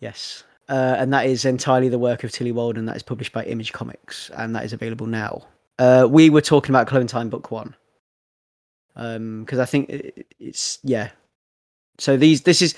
Yes. 0.00 0.44
Uh, 0.68 0.94
and 0.98 1.12
that 1.12 1.26
is 1.26 1.44
entirely 1.44 1.88
the 1.88 1.98
work 1.98 2.22
of 2.22 2.30
tillie 2.30 2.52
walden 2.52 2.86
that 2.86 2.96
is 2.96 3.02
published 3.02 3.32
by 3.32 3.44
image 3.44 3.72
comics 3.72 4.30
and 4.36 4.54
that 4.54 4.64
is 4.64 4.72
available 4.72 5.06
now. 5.06 5.42
Uh, 5.78 6.06
we 6.08 6.30
were 6.30 6.40
talking 6.40 6.70
about 6.70 6.86
clementine 6.86 7.28
book 7.28 7.50
one. 7.50 7.74
Um 8.94 9.44
because 9.44 9.58
i 9.58 9.64
think 9.64 9.90
it, 9.90 10.26
it's 10.38 10.78
yeah. 10.84 11.10
So 11.98 12.16
these 12.16 12.42
this 12.42 12.62
is 12.62 12.74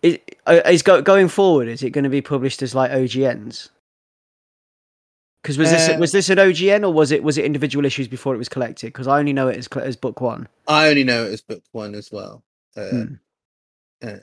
it 0.00 0.38
uh, 0.46 0.76
go, 0.82 1.02
going 1.02 1.28
forward 1.28 1.68
is 1.68 1.82
it 1.82 1.90
going 1.90 2.04
to 2.04 2.10
be 2.10 2.22
published 2.22 2.62
as 2.62 2.74
like 2.74 2.90
ogns 2.90 3.68
because 5.42 5.58
was 5.58 5.70
this 5.70 5.88
Uh, 5.88 5.96
was 5.98 6.12
this 6.12 6.30
an 6.30 6.38
OGN 6.38 6.84
or 6.84 6.92
was 6.92 7.10
it 7.10 7.22
was 7.22 7.36
it 7.38 7.44
individual 7.44 7.84
issues 7.84 8.08
before 8.08 8.34
it 8.34 8.38
was 8.38 8.48
collected? 8.48 8.86
Because 8.86 9.08
I 9.08 9.18
only 9.18 9.32
know 9.32 9.48
it 9.48 9.56
as 9.56 9.68
as 9.68 9.96
book 9.96 10.20
one. 10.20 10.48
I 10.68 10.88
only 10.88 11.04
know 11.04 11.24
it 11.24 11.32
as 11.32 11.40
book 11.42 11.62
one 11.72 11.94
as 11.94 12.10
well. 12.12 12.42
Uh, 12.76 12.90
Hmm. 12.90 13.14
uh, 14.02 14.16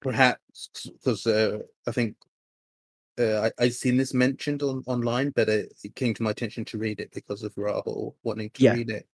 perhaps 0.00 0.70
because 0.84 1.26
uh, 1.26 1.58
I 1.86 1.92
think 1.92 2.16
uh, 3.18 3.48
I 3.58 3.64
I'd 3.64 3.74
seen 3.74 3.96
this 3.96 4.12
mentioned 4.14 4.62
on 4.62 4.82
online, 4.86 5.30
but 5.30 5.48
it, 5.48 5.72
it 5.82 5.94
came 5.94 6.14
to 6.14 6.22
my 6.22 6.30
attention 6.30 6.64
to 6.66 6.78
read 6.78 7.00
it 7.00 7.12
because 7.12 7.42
of 7.42 7.54
Rahul 7.54 8.14
wanting 8.22 8.50
to 8.50 8.62
Yeah. 8.62 8.74
read 8.74 8.90
it. 8.90 9.06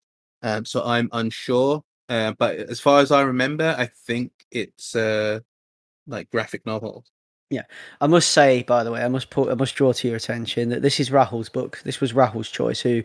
Um, 0.43 0.65
so 0.65 0.83
I'm 0.85 1.09
unsure. 1.13 1.85
Uh, 2.09 2.33
but 2.37 2.57
as 2.57 2.81
far 2.81 3.01
as 3.01 3.13
I 3.13 3.23
remember, 3.23 3.75
I 3.79 3.87
think 3.87 4.33
it's 4.51 4.97
uh, 4.97 5.41
like 6.07 6.31
graphic 6.31 6.67
novel. 7.53 7.69
I 8.01 8.07
must 8.07 8.31
say, 8.31 8.63
by 8.63 8.85
the 8.85 8.91
way, 8.91 9.03
I 9.03 9.09
must 9.09 9.31
put 9.31 9.51
I 9.51 9.55
must 9.55 9.75
draw 9.75 9.93
to 9.93 10.09
your 10.09 10.17
attention 10.17 10.71
that 10.71 10.83
this 10.83 11.01
is 11.01 11.11
Rahul's 11.11 11.49
book. 11.49 11.81
This 11.85 12.01
was 12.01 12.13
Rahul's 12.13 12.51
choice, 12.51 12.81
who 12.81 13.03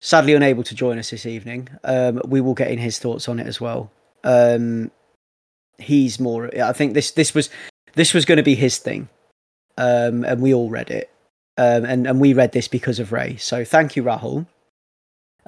sadly 0.00 0.34
unable 0.34 0.62
to 0.62 0.74
join 0.74 0.98
us 0.98 1.10
this 1.10 1.26
evening. 1.26 1.68
Um, 1.84 2.20
we 2.26 2.40
will 2.40 2.54
get 2.54 2.70
in 2.70 2.78
his 2.78 2.98
thoughts 2.98 3.28
on 3.28 3.38
it 3.38 3.46
as 3.46 3.60
well. 3.60 3.90
Um, 4.24 4.90
he's 5.78 6.20
more. 6.20 6.50
I 6.60 6.72
think 6.72 6.94
this 6.94 7.10
this 7.12 7.34
was 7.34 7.50
this 7.94 8.14
was 8.14 8.24
going 8.24 8.36
to 8.36 8.42
be 8.42 8.54
his 8.54 8.78
thing, 8.78 9.08
um, 9.76 10.24
and 10.24 10.40
we 10.40 10.54
all 10.54 10.70
read 10.70 10.90
it, 10.90 11.10
um, 11.56 11.84
and 11.84 12.06
and 12.06 12.20
we 12.20 12.34
read 12.34 12.52
this 12.52 12.68
because 12.68 12.98
of 12.98 13.12
Ray. 13.12 13.36
So 13.36 13.64
thank 13.64 13.96
you, 13.96 14.02
Rahul. 14.02 14.46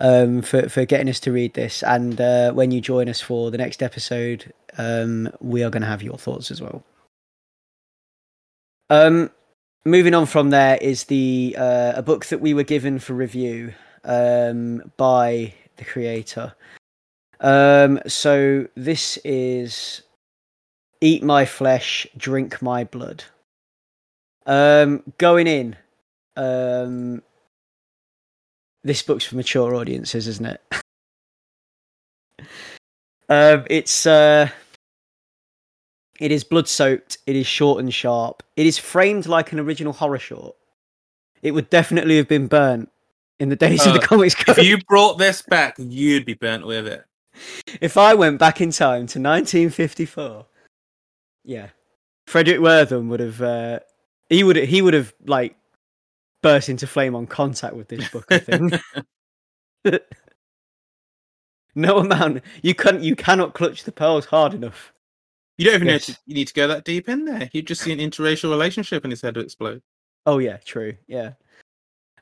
Um, 0.00 0.42
for 0.42 0.68
for 0.68 0.84
getting 0.84 1.08
us 1.08 1.20
to 1.20 1.32
read 1.32 1.54
this, 1.54 1.82
and 1.82 2.20
uh, 2.20 2.52
when 2.52 2.70
you 2.70 2.80
join 2.80 3.08
us 3.08 3.20
for 3.20 3.50
the 3.50 3.58
next 3.58 3.82
episode, 3.82 4.52
um, 4.76 5.28
we 5.40 5.64
are 5.64 5.70
going 5.70 5.82
to 5.82 5.88
have 5.88 6.02
your 6.02 6.18
thoughts 6.18 6.50
as 6.50 6.60
well. 6.62 6.84
Um, 8.90 9.30
moving 9.84 10.14
on 10.14 10.26
from 10.26 10.50
there 10.50 10.78
is 10.80 11.04
the 11.04 11.54
uh, 11.58 11.92
a 11.96 12.02
book 12.02 12.26
that 12.26 12.40
we 12.40 12.54
were 12.54 12.62
given 12.62 12.98
for 12.98 13.14
review 13.14 13.74
um, 14.04 14.92
by 14.96 15.54
the 15.76 15.84
creator. 15.84 16.54
Um, 17.40 18.00
so 18.06 18.66
this 18.74 19.18
is 19.24 20.02
Eat 21.00 21.22
My 21.22 21.44
Flesh, 21.44 22.06
Drink 22.16 22.62
My 22.62 22.84
Blood. 22.84 23.24
Um, 24.46 25.02
going 25.18 25.46
in, 25.46 25.76
um, 26.36 27.22
this 28.82 29.02
book's 29.02 29.24
for 29.24 29.36
mature 29.36 29.74
audiences, 29.74 30.26
isn't 30.26 30.46
it? 30.46 30.62
um, 33.28 33.66
it's 33.68 34.06
uh, 34.06 34.48
it 36.18 36.32
is 36.32 36.44
blood 36.44 36.68
soaked. 36.68 37.18
It 37.26 37.36
is 37.36 37.46
short 37.46 37.80
and 37.80 37.92
sharp. 37.92 38.42
It 38.56 38.66
is 38.66 38.78
framed 38.78 39.26
like 39.26 39.52
an 39.52 39.60
original 39.60 39.92
horror 39.92 40.18
short. 40.18 40.56
It 41.42 41.52
would 41.52 41.70
definitely 41.70 42.16
have 42.16 42.28
been 42.28 42.48
burnt 42.48 42.90
in 43.38 43.48
the 43.48 43.56
days 43.56 43.86
of 43.86 43.94
the 43.94 44.00
Uh, 44.00 44.06
comics 44.06 44.34
If 44.48 44.58
you 44.58 44.78
brought 44.88 45.18
this 45.18 45.42
back, 45.42 45.76
you'd 45.78 46.26
be 46.26 46.34
burnt 46.34 46.66
with 46.66 46.86
it. 46.88 47.04
if 47.80 47.96
I 47.96 48.14
went 48.14 48.38
back 48.38 48.60
in 48.60 48.70
time 48.70 49.06
to 49.06 49.20
1954, 49.20 50.46
yeah, 51.44 51.68
Fredric 52.28 52.58
Wertham 52.58 53.08
would 53.08 53.20
have. 53.20 53.40
Uh, 53.40 53.80
he 54.28 54.42
would. 54.42 54.56
He 54.56 54.82
would 54.82 54.94
have 54.94 55.14
like 55.26 55.56
burst 56.42 56.68
into 56.68 56.86
flame 56.86 57.14
on 57.14 57.26
contact 57.26 57.74
with 57.74 57.88
this 57.88 58.08
book. 58.08 58.26
I 58.30 58.38
think. 58.38 58.74
no 61.74 61.98
amount 61.98 62.42
you 62.62 62.74
can 62.74 63.02
You 63.02 63.14
cannot 63.14 63.54
clutch 63.54 63.84
the 63.84 63.92
pearls 63.92 64.26
hard 64.26 64.52
enough. 64.52 64.92
You 65.58 65.64
don't 65.66 65.74
even 65.74 65.88
Yes. 65.88 66.08
know 66.08 66.14
to, 66.14 66.20
you 66.26 66.34
need 66.34 66.48
to 66.48 66.54
go 66.54 66.68
that 66.68 66.84
deep 66.84 67.08
in 67.08 67.24
there. 67.24 67.50
You'd 67.52 67.66
just 67.66 67.82
see 67.82 67.92
an 67.92 67.98
interracial 67.98 68.50
relationship 68.50 69.04
and 69.04 69.12
his 69.12 69.20
head 69.20 69.36
would 69.36 69.44
explode. 69.44 69.82
Oh 70.24 70.38
yeah, 70.38 70.58
true. 70.64 70.94
Yeah. 71.06 71.32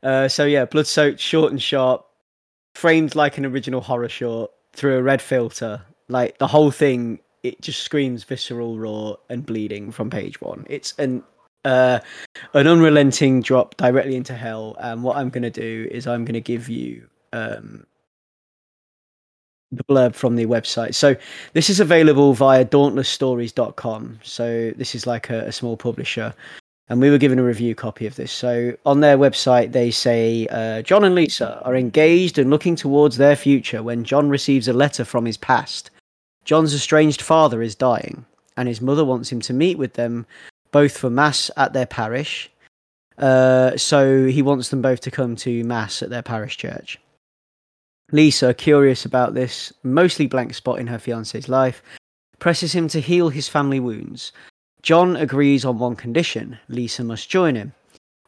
Uh, 0.02 0.28
so 0.28 0.44
yeah, 0.44 0.64
blood 0.64 0.86
soaked, 0.86 1.20
short 1.20 1.50
and 1.52 1.60
sharp, 1.60 2.06
framed 2.74 3.14
like 3.14 3.38
an 3.38 3.46
original 3.46 3.80
horror 3.80 4.08
short 4.08 4.50
through 4.72 4.96
a 4.98 5.02
red 5.02 5.20
filter. 5.20 5.82
Like 6.08 6.38
the 6.38 6.46
whole 6.46 6.70
thing, 6.70 7.20
it 7.42 7.60
just 7.60 7.82
screams 7.82 8.24
visceral, 8.24 8.78
raw, 8.78 9.14
and 9.28 9.44
bleeding 9.44 9.90
from 9.90 10.10
page 10.10 10.40
one. 10.40 10.64
It's 10.68 10.94
an 10.98 11.22
uh, 11.64 11.98
an 12.54 12.66
unrelenting 12.66 13.42
drop 13.42 13.76
directly 13.76 14.16
into 14.16 14.34
hell. 14.34 14.76
And 14.78 15.02
what 15.02 15.16
I'm 15.16 15.30
going 15.30 15.42
to 15.42 15.50
do 15.50 15.88
is 15.90 16.06
I'm 16.06 16.24
going 16.24 16.34
to 16.34 16.40
give 16.40 16.68
you 16.68 17.08
um, 17.32 17.84
the 19.76 19.84
blurb 19.84 20.14
from 20.14 20.36
the 20.36 20.46
website. 20.46 20.94
So 20.94 21.16
this 21.52 21.70
is 21.70 21.80
available 21.80 22.32
via 22.32 22.64
dauntlessstories.com. 22.64 24.20
So 24.22 24.72
this 24.76 24.94
is 24.94 25.06
like 25.06 25.30
a, 25.30 25.46
a 25.46 25.52
small 25.52 25.76
publisher 25.76 26.34
and 26.88 27.00
we 27.00 27.10
were 27.10 27.18
given 27.18 27.38
a 27.38 27.44
review 27.44 27.74
copy 27.74 28.06
of 28.06 28.14
this. 28.14 28.30
So 28.30 28.76
on 28.86 29.00
their 29.00 29.18
website, 29.18 29.72
they 29.72 29.90
say 29.90 30.46
uh, 30.50 30.82
John 30.82 31.04
and 31.04 31.14
Lisa 31.14 31.60
are 31.64 31.74
engaged 31.74 32.38
and 32.38 32.50
looking 32.50 32.76
towards 32.76 33.16
their 33.16 33.34
future 33.36 33.82
when 33.82 34.04
John 34.04 34.28
receives 34.28 34.68
a 34.68 34.72
letter 34.72 35.04
from 35.04 35.24
his 35.24 35.36
past. 35.36 35.90
John's 36.44 36.74
estranged 36.74 37.22
father 37.22 37.60
is 37.60 37.74
dying, 37.74 38.24
and 38.56 38.68
his 38.68 38.80
mother 38.80 39.04
wants 39.04 39.32
him 39.32 39.40
to 39.40 39.52
meet 39.52 39.78
with 39.78 39.94
them 39.94 40.26
both 40.70 40.96
for 40.96 41.10
mass 41.10 41.50
at 41.56 41.72
their 41.72 41.86
parish. 41.86 42.50
Uh, 43.18 43.76
so 43.76 44.26
he 44.26 44.42
wants 44.42 44.68
them 44.68 44.82
both 44.82 45.00
to 45.00 45.10
come 45.10 45.34
to 45.36 45.64
mass 45.64 46.02
at 46.02 46.10
their 46.10 46.22
parish 46.22 46.56
church. 46.56 47.00
Lisa, 48.12 48.54
curious 48.54 49.04
about 49.04 49.34
this 49.34 49.72
mostly 49.82 50.26
blank 50.26 50.54
spot 50.54 50.78
in 50.78 50.86
her 50.86 50.98
fiance's 50.98 51.48
life, 51.48 51.82
presses 52.38 52.72
him 52.72 52.88
to 52.88 53.00
heal 53.00 53.28
his 53.28 53.48
family 53.48 53.80
wounds. 53.80 54.32
John 54.82 55.16
agrees 55.16 55.64
on 55.64 55.78
one 55.78 55.96
condition 55.96 56.58
Lisa 56.68 57.02
must 57.02 57.28
join 57.28 57.56
him. 57.56 57.72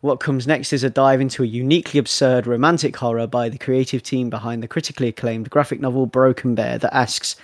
What 0.00 0.20
comes 0.20 0.46
next 0.46 0.72
is 0.72 0.84
a 0.84 0.90
dive 0.90 1.20
into 1.20 1.42
a 1.42 1.46
uniquely 1.46 1.98
absurd 1.98 2.46
romantic 2.46 2.96
horror 2.96 3.26
by 3.26 3.48
the 3.48 3.58
creative 3.58 4.02
team 4.02 4.30
behind 4.30 4.62
the 4.62 4.68
critically 4.68 5.08
acclaimed 5.08 5.50
graphic 5.50 5.80
novel 5.80 6.06
Broken 6.06 6.54
Bear 6.54 6.78
that 6.78 6.94
asks, 6.94 7.36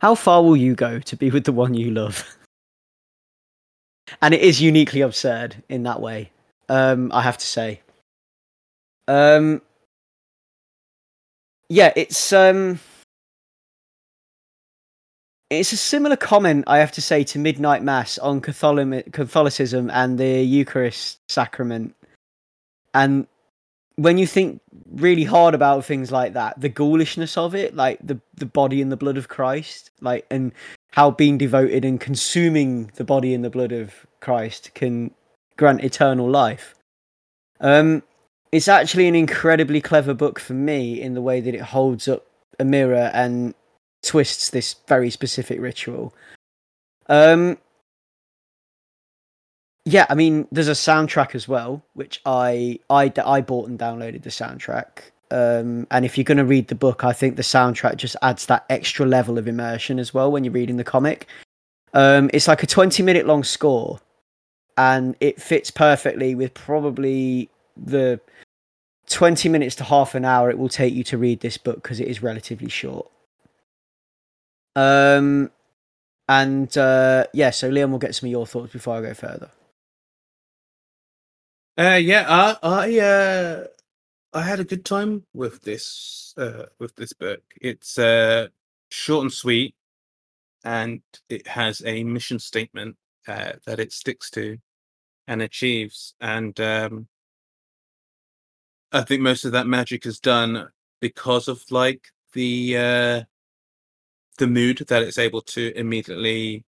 How 0.00 0.14
far 0.14 0.42
will 0.42 0.56
you 0.56 0.74
go 0.74 1.00
to 1.00 1.16
be 1.16 1.30
with 1.30 1.44
the 1.44 1.52
one 1.52 1.74
you 1.74 1.90
love? 1.90 2.24
and 4.22 4.34
it 4.34 4.40
is 4.40 4.60
uniquely 4.60 5.02
absurd 5.02 5.62
in 5.68 5.82
that 5.82 6.00
way, 6.00 6.30
um, 6.68 7.12
I 7.12 7.22
have 7.22 7.38
to 7.38 7.46
say. 7.46 7.80
Um, 9.06 9.60
yeah, 11.68 11.92
it's 11.96 12.32
um, 12.32 12.80
it's 15.50 15.72
a 15.72 15.76
similar 15.76 16.16
comment 16.16 16.64
I 16.66 16.78
have 16.78 16.92
to 16.92 17.02
say 17.02 17.24
to 17.24 17.38
Midnight 17.38 17.82
Mass 17.82 18.18
on 18.18 18.40
Catholicism 18.40 19.90
and 19.90 20.18
the 20.18 20.42
Eucharist 20.42 21.18
sacrament. 21.28 21.94
And 22.94 23.26
when 23.96 24.18
you 24.18 24.26
think 24.26 24.60
really 24.92 25.24
hard 25.24 25.54
about 25.54 25.84
things 25.84 26.10
like 26.10 26.34
that, 26.34 26.60
the 26.60 26.68
ghoulishness 26.68 27.36
of 27.36 27.54
it, 27.54 27.74
like 27.74 27.98
the 28.02 28.20
the 28.34 28.46
body 28.46 28.80
and 28.80 28.92
the 28.92 28.96
blood 28.96 29.18
of 29.18 29.28
Christ, 29.28 29.90
like 30.00 30.26
and 30.30 30.52
how 30.92 31.10
being 31.10 31.36
devoted 31.36 31.84
and 31.84 32.00
consuming 32.00 32.90
the 32.94 33.04
body 33.04 33.34
and 33.34 33.44
the 33.44 33.50
blood 33.50 33.72
of 33.72 34.06
Christ 34.20 34.70
can 34.74 35.10
grant 35.56 35.84
eternal 35.84 36.30
life. 36.30 36.74
Um, 37.60 38.02
it's 38.52 38.68
actually 38.68 39.08
an 39.08 39.14
incredibly 39.14 39.80
clever 39.80 40.14
book 40.14 40.38
for 40.38 40.54
me 40.54 41.00
in 41.00 41.14
the 41.14 41.22
way 41.22 41.40
that 41.40 41.54
it 41.54 41.60
holds 41.60 42.08
up 42.08 42.26
a 42.58 42.64
mirror 42.64 43.10
and 43.12 43.54
twists 44.02 44.50
this 44.50 44.76
very 44.86 45.10
specific 45.10 45.60
ritual. 45.60 46.14
Um, 47.08 47.58
yeah, 49.84 50.06
I 50.10 50.14
mean, 50.14 50.46
there's 50.52 50.68
a 50.68 50.72
soundtrack 50.72 51.34
as 51.34 51.48
well, 51.48 51.82
which 51.94 52.20
I 52.26 52.78
I 52.90 53.12
I 53.24 53.40
bought 53.40 53.68
and 53.68 53.78
downloaded 53.78 54.22
the 54.22 54.30
soundtrack. 54.30 55.10
Um, 55.30 55.86
and 55.90 56.04
if 56.04 56.16
you're 56.16 56.24
going 56.24 56.38
to 56.38 56.44
read 56.44 56.68
the 56.68 56.74
book, 56.74 57.04
I 57.04 57.12
think 57.12 57.36
the 57.36 57.42
soundtrack 57.42 57.96
just 57.96 58.16
adds 58.22 58.46
that 58.46 58.64
extra 58.70 59.04
level 59.06 59.38
of 59.38 59.46
immersion 59.46 59.98
as 59.98 60.14
well 60.14 60.32
when 60.32 60.44
you're 60.44 60.52
reading 60.52 60.78
the 60.78 60.84
comic. 60.84 61.26
Um, 61.94 62.30
it's 62.32 62.48
like 62.48 62.62
a 62.62 62.66
20 62.66 63.02
minute 63.02 63.26
long 63.26 63.44
score, 63.44 64.00
and 64.76 65.16
it 65.20 65.40
fits 65.40 65.70
perfectly 65.70 66.34
with 66.34 66.54
probably 66.54 67.50
the 67.76 68.20
20 69.08 69.48
minutes 69.48 69.74
to 69.76 69.84
half 69.84 70.14
an 70.14 70.24
hour 70.24 70.50
it 70.50 70.58
will 70.58 70.68
take 70.68 70.94
you 70.94 71.04
to 71.04 71.18
read 71.18 71.40
this 71.40 71.56
book 71.56 71.82
because 71.82 72.00
it 72.00 72.08
is 72.08 72.22
relatively 72.22 72.68
short. 72.68 73.10
Um, 74.76 75.50
and 76.28 76.76
uh, 76.76 77.24
yeah, 77.32 77.50
so 77.50 77.70
Liam 77.70 77.90
will 77.90 77.98
get 77.98 78.14
some 78.14 78.28
of 78.28 78.30
your 78.30 78.46
thoughts 78.46 78.72
before 78.72 78.96
I 78.96 79.00
go 79.00 79.14
further. 79.14 79.50
Uh, 81.78 81.98
yeah, 82.00 82.26
I, 82.28 82.56
I, 82.62 82.98
uh, 82.98 83.64
I 84.32 84.42
had 84.42 84.60
a 84.60 84.64
good 84.64 84.84
time 84.84 85.24
with 85.32 85.62
this, 85.62 86.34
uh, 86.36 86.66
with 86.78 86.94
this 86.96 87.12
book. 87.12 87.42
It's 87.60 87.98
uh, 87.98 88.48
short 88.90 89.22
and 89.22 89.32
sweet, 89.32 89.74
and 90.64 91.00
it 91.28 91.46
has 91.46 91.82
a 91.86 92.04
mission 92.04 92.38
statement 92.38 92.96
uh, 93.26 93.52
that 93.64 93.80
it 93.80 93.92
sticks 93.92 94.30
to 94.32 94.58
and 95.28 95.40
achieves. 95.40 96.14
And 96.20 96.58
um, 96.60 97.08
I 98.92 99.02
think 99.02 99.22
most 99.22 99.44
of 99.44 99.52
that 99.52 99.66
magic 99.66 100.06
is 100.06 100.18
done 100.18 100.68
because 101.00 101.48
of 101.48 101.62
like 101.70 102.08
the 102.32 102.76
uh, 102.76 103.22
the 104.38 104.46
mood 104.46 104.78
that 104.88 105.02
it's 105.02 105.18
able 105.18 105.42
to 105.42 105.72
immediately, 105.76 106.64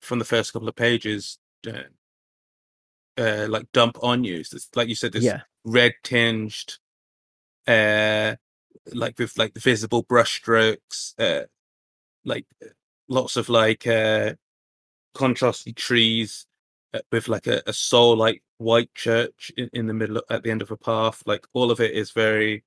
from 0.00 0.18
the 0.18 0.24
first 0.24 0.52
couple 0.52 0.68
of 0.68 0.76
pages, 0.76 1.38
uh, 1.66 1.82
uh, 3.18 3.46
like 3.48 3.70
dump 3.72 3.98
on 4.02 4.24
you. 4.24 4.44
So 4.44 4.56
it's, 4.56 4.68
like 4.74 4.88
you 4.88 4.94
said, 4.94 5.12
this 5.12 5.24
Yeah, 5.24 5.42
red 5.64 5.92
tinged, 6.02 6.78
uh, 7.66 8.36
like 8.94 9.18
with 9.18 9.36
like 9.36 9.54
the 9.54 9.60
visible 9.60 10.04
brushstrokes, 10.04 11.14
uh, 11.18 11.46
like 12.24 12.46
lots 13.08 13.36
of 13.36 13.48
like 13.48 13.86
uh, 13.86 14.34
contrasty 15.14 15.74
trees 15.74 16.46
with 17.12 17.28
like 17.28 17.46
a, 17.46 17.62
a 17.66 17.72
soul 17.72 18.16
like 18.16 18.42
white 18.58 18.92
church 18.94 19.52
in, 19.56 19.68
in 19.72 19.86
the 19.86 19.94
middle 19.94 20.22
at 20.30 20.42
the 20.42 20.50
end 20.50 20.62
of 20.62 20.70
a 20.70 20.76
path. 20.76 21.22
Like 21.26 21.46
all 21.52 21.70
of 21.70 21.80
it 21.80 21.92
is 21.92 22.10
very 22.10 22.64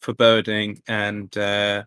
foreboding 0.00 0.80
and 0.86 1.36
uh, 1.36 1.84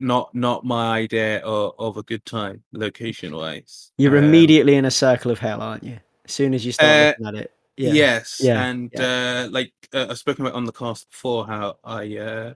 not 0.00 0.34
not 0.34 0.64
my 0.64 0.98
idea 0.98 1.38
of, 1.40 1.74
of 1.78 1.96
a 1.96 2.02
good 2.02 2.24
time 2.24 2.62
location 2.72 3.34
wise. 3.34 3.92
you're 3.96 4.16
immediately 4.16 4.74
in 4.74 4.84
a 4.84 4.90
circle 4.90 5.30
of 5.30 5.38
hell, 5.38 5.60
aren't 5.60 5.84
you? 5.84 5.98
As 6.24 6.32
soon 6.32 6.54
as 6.54 6.64
you 6.64 6.72
start 6.72 6.88
Uh, 6.88 7.06
looking 7.06 7.26
at 7.26 7.34
it. 7.34 7.54
Yeah. 7.76 7.92
Yes, 7.92 8.40
Yeah, 8.42 8.68
and 8.68 9.00
uh, 9.00 9.48
like 9.52 9.72
uh, 9.94 10.08
I've 10.10 10.18
spoken 10.18 10.44
about 10.44 10.56
on 10.56 10.64
the 10.64 10.72
cast 10.72 11.08
before, 11.10 11.46
how 11.46 11.78
I 11.84 12.16
uh, 12.16 12.54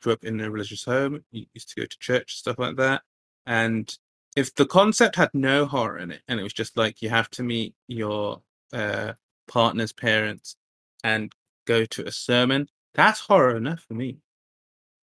grew 0.00 0.12
up 0.12 0.24
in 0.24 0.38
a 0.40 0.50
religious 0.50 0.84
home, 0.84 1.24
used 1.30 1.70
to 1.70 1.80
go 1.80 1.86
to 1.86 1.98
church, 1.98 2.36
stuff 2.36 2.58
like 2.58 2.76
that. 2.76 3.02
And 3.46 3.96
if 4.36 4.54
the 4.54 4.66
concept 4.66 5.16
had 5.16 5.30
no 5.32 5.64
horror 5.64 5.98
in 5.98 6.10
it, 6.10 6.20
and 6.28 6.38
it 6.38 6.42
was 6.42 6.52
just 6.52 6.76
like 6.76 7.00
you 7.00 7.08
have 7.08 7.30
to 7.30 7.42
meet 7.42 7.74
your 7.88 8.42
uh, 8.72 9.14
partner's 9.48 9.92
parents 9.92 10.56
and 11.02 11.32
go 11.66 11.86
to 11.86 12.06
a 12.06 12.12
sermon, 12.12 12.68
that's 12.94 13.20
horror 13.20 13.56
enough 13.56 13.80
for 13.88 13.94
me. 13.94 14.18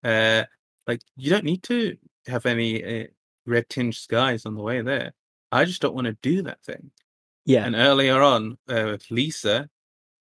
Uh, 0.03 0.43
like 0.87 1.01
you 1.15 1.31
don't 1.31 1.45
need 1.45 1.63
to 1.63 1.97
have 2.27 2.45
any 2.45 3.03
uh, 3.03 3.07
red 3.45 3.67
tinged 3.69 3.95
skies 3.95 4.45
on 4.45 4.55
the 4.55 4.61
way 4.61 4.81
there. 4.81 5.13
I 5.51 5.65
just 5.65 5.81
don't 5.81 5.95
want 5.95 6.05
to 6.05 6.17
do 6.21 6.43
that 6.43 6.63
thing. 6.63 6.91
Yeah. 7.45 7.65
And 7.65 7.75
earlier 7.75 8.21
on 8.21 8.57
uh, 8.69 8.83
with 8.91 9.09
Lisa, 9.09 9.69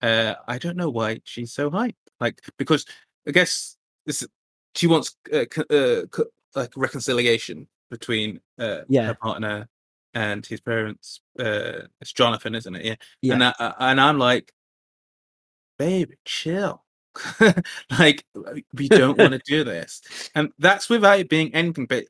uh, 0.01 0.35
I 0.47 0.57
don't 0.57 0.77
know 0.77 0.89
why 0.89 1.21
she's 1.23 1.53
so 1.53 1.69
hyped. 1.69 1.95
Like 2.19 2.41
because 2.57 2.85
I 3.27 3.31
guess 3.31 3.77
this 4.05 4.25
she 4.75 4.87
wants 4.87 5.15
uh, 5.31 5.45
uh, 5.69 6.01
like 6.55 6.71
reconciliation 6.75 7.67
between 7.93 8.41
uh, 8.59 8.81
Yeah. 8.89 9.05
her 9.05 9.13
partner 9.15 9.69
and 10.13 10.45
his 10.45 10.59
parents. 10.61 11.21
Uh, 11.39 11.87
it's 12.01 12.11
Jonathan, 12.13 12.55
isn't 12.55 12.75
it? 12.75 12.85
Yeah. 12.85 12.95
Yeah. 13.21 13.33
And 13.35 13.43
I, 13.45 13.53
I- 13.59 13.91
and 13.91 14.01
I'm 14.01 14.17
like, 14.19 14.51
baby, 15.79 16.15
chill. 16.25 16.83
like 17.99 18.25
we 18.73 18.89
don't 18.89 19.17
want 19.19 19.33
to 19.33 19.39
do 19.45 19.63
this, 19.63 20.01
and 20.33 20.49
that's 20.57 20.89
without 20.89 21.19
it 21.19 21.29
being 21.29 21.53
anything. 21.53 21.85
But 21.85 22.05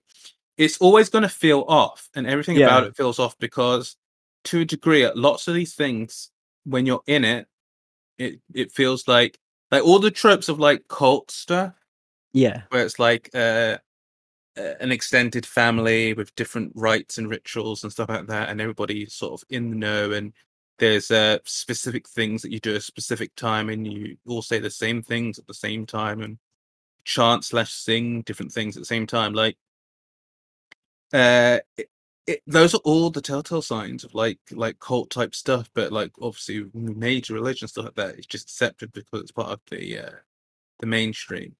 it's 0.58 0.78
always 0.78 1.10
going 1.10 1.24
to 1.24 1.30
feel 1.30 1.66
off, 1.68 2.10
and 2.16 2.26
everything 2.26 2.56
about 2.62 2.86
it 2.86 2.96
feels 2.96 3.20
off 3.20 3.38
because, 3.38 3.98
to 4.46 4.62
a 4.62 4.66
degree, 4.66 5.06
lots 5.14 5.50
of 5.50 5.56
these 5.56 5.76
things, 5.76 6.32
when 6.64 6.86
you're 6.86 7.04
in 7.06 7.26
it, 7.26 7.48
it 8.18 8.40
it 8.54 8.72
feels 8.72 9.06
like 9.08 9.38
like 9.72 9.84
all 9.84 10.00
the 10.00 10.10
tropes 10.12 10.48
of 10.48 10.58
like 10.60 10.88
cult 10.88 11.32
stuff 11.32 11.74
Yeah, 12.32 12.62
where 12.70 12.86
it's 12.86 12.98
like 12.98 13.30
uh, 13.36 13.38
uh, 13.38 13.78
an 14.56 14.92
extended 14.92 15.46
family 15.46 16.14
with 16.14 16.36
different 16.36 16.72
rites 16.76 17.18
and 17.18 17.30
rituals 17.30 17.84
and 17.84 17.92
stuff 17.92 18.10
like 18.10 18.28
that, 18.28 18.50
and 18.50 18.62
everybody's 18.62 19.14
sort 19.14 19.42
of 19.42 19.48
in 19.50 19.70
the 19.70 19.76
know. 19.76 20.12
And 20.12 20.34
there's 20.80 21.12
uh, 21.12 21.40
specific 21.46 22.08
things 22.08 22.42
that 22.42 22.52
you 22.52 22.60
do 22.60 22.72
at 22.72 22.78
a 22.78 22.82
specific 22.82 23.36
time, 23.36 23.70
and 23.70 23.92
you 23.92 24.18
all 24.28 24.42
say 24.42 24.60
the 24.60 24.70
same 24.70 25.02
things 25.02 25.40
at 25.40 25.48
the 25.48 25.54
same 25.54 25.86
time, 25.86 26.22
and 26.22 26.38
chant 27.06 27.46
slash 27.46 27.72
sing 27.74 28.22
different 28.22 28.52
things 28.52 28.76
at 28.76 28.82
the 28.82 28.86
same 28.86 29.08
time. 29.08 29.34
Like, 29.34 29.58
uh, 31.14 31.60
it, 31.78 31.90
it, 32.28 32.42
those 32.48 32.74
are 32.74 32.82
all 32.86 33.10
the 33.10 33.22
telltale 33.22 33.62
signs 33.62 34.04
of 34.04 34.14
like 34.16 34.40
like 34.52 34.80
cult 34.80 35.10
type 35.10 35.36
stuff. 35.36 35.70
But 35.74 35.92
like 35.92 36.12
obviously 36.22 36.66
major 36.74 37.34
religion 37.34 37.68
stuff 37.68 37.86
like 37.86 37.96
that 37.96 38.20
is 38.20 38.26
just 38.26 38.50
accepted 38.50 38.94
because 38.94 39.22
it's 39.22 39.32
part 39.32 39.50
of 39.50 39.62
the 39.70 40.00
uh, 40.00 40.12
the 40.80 40.86
mainstream. 40.88 41.56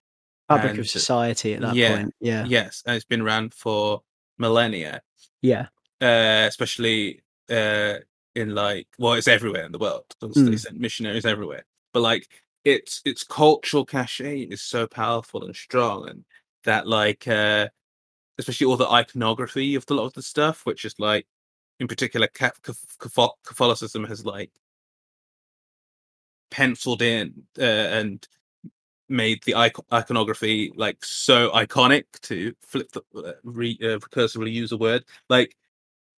Fabric 0.56 0.72
And, 0.72 0.80
of 0.80 0.90
society 0.90 1.54
at 1.54 1.62
that 1.62 1.76
yeah, 1.76 1.96
point. 1.96 2.16
Yeah, 2.20 2.46
Yes, 2.46 2.84
and 2.86 2.96
it's 2.96 3.06
been 3.06 3.22
around 3.22 3.54
for 3.54 4.02
millennia, 4.38 5.02
yeah, 5.42 5.68
uh, 6.02 6.46
especially 6.48 7.22
uh, 7.50 7.96
in 8.36 8.56
like 8.56 8.88
well, 8.98 9.14
it's 9.14 9.28
everywhere 9.28 9.66
in 9.66 9.72
the 9.72 9.78
world. 9.78 10.06
Mm. 10.22 10.58
sent 10.60 10.80
missionaries 10.80 11.26
everywhere, 11.26 11.66
but 11.94 12.02
like 12.02 12.28
its 12.64 13.02
its 13.06 13.24
cultural 13.24 13.86
cachet 13.86 14.42
is 14.42 14.62
so 14.62 14.88
powerful 14.88 15.44
and 15.44 15.56
strong, 15.56 16.10
and 16.10 16.26
that 16.64 16.88
like 16.88 17.28
uh, 17.28 17.68
especially 18.38 18.66
all 18.68 18.78
the 18.78 18.90
iconography 18.90 19.76
of 19.76 19.86
the 19.86 19.94
lot 19.94 20.06
of 20.06 20.14
the 20.14 20.22
stuff, 20.22 20.66
which 20.66 20.86
is 20.86 20.96
like 21.00 21.28
in 21.80 21.88
particular 21.88 22.28
Ca- 22.28 22.52
Ca- 22.62 22.74
Catho- 23.00 23.36
Catholicism 23.46 24.06
has 24.06 24.26
like 24.26 24.52
penciled 26.52 27.02
in 27.02 27.34
uh, 27.58 27.64
and 27.64 28.28
made 29.14 29.42
the 29.44 29.56
icon- 29.56 29.86
iconography 29.94 30.74
like 30.76 30.98
so 31.06 31.50
iconic 31.52 32.04
to 32.24 32.54
flip 32.62 32.92
the 32.92 33.02
uh, 33.16 33.34
re- 33.44 33.80
uh, 33.82 33.98
recursively 34.00 34.52
use 34.52 34.72
a 34.74 34.78
word. 34.78 35.06
Like 35.30 35.56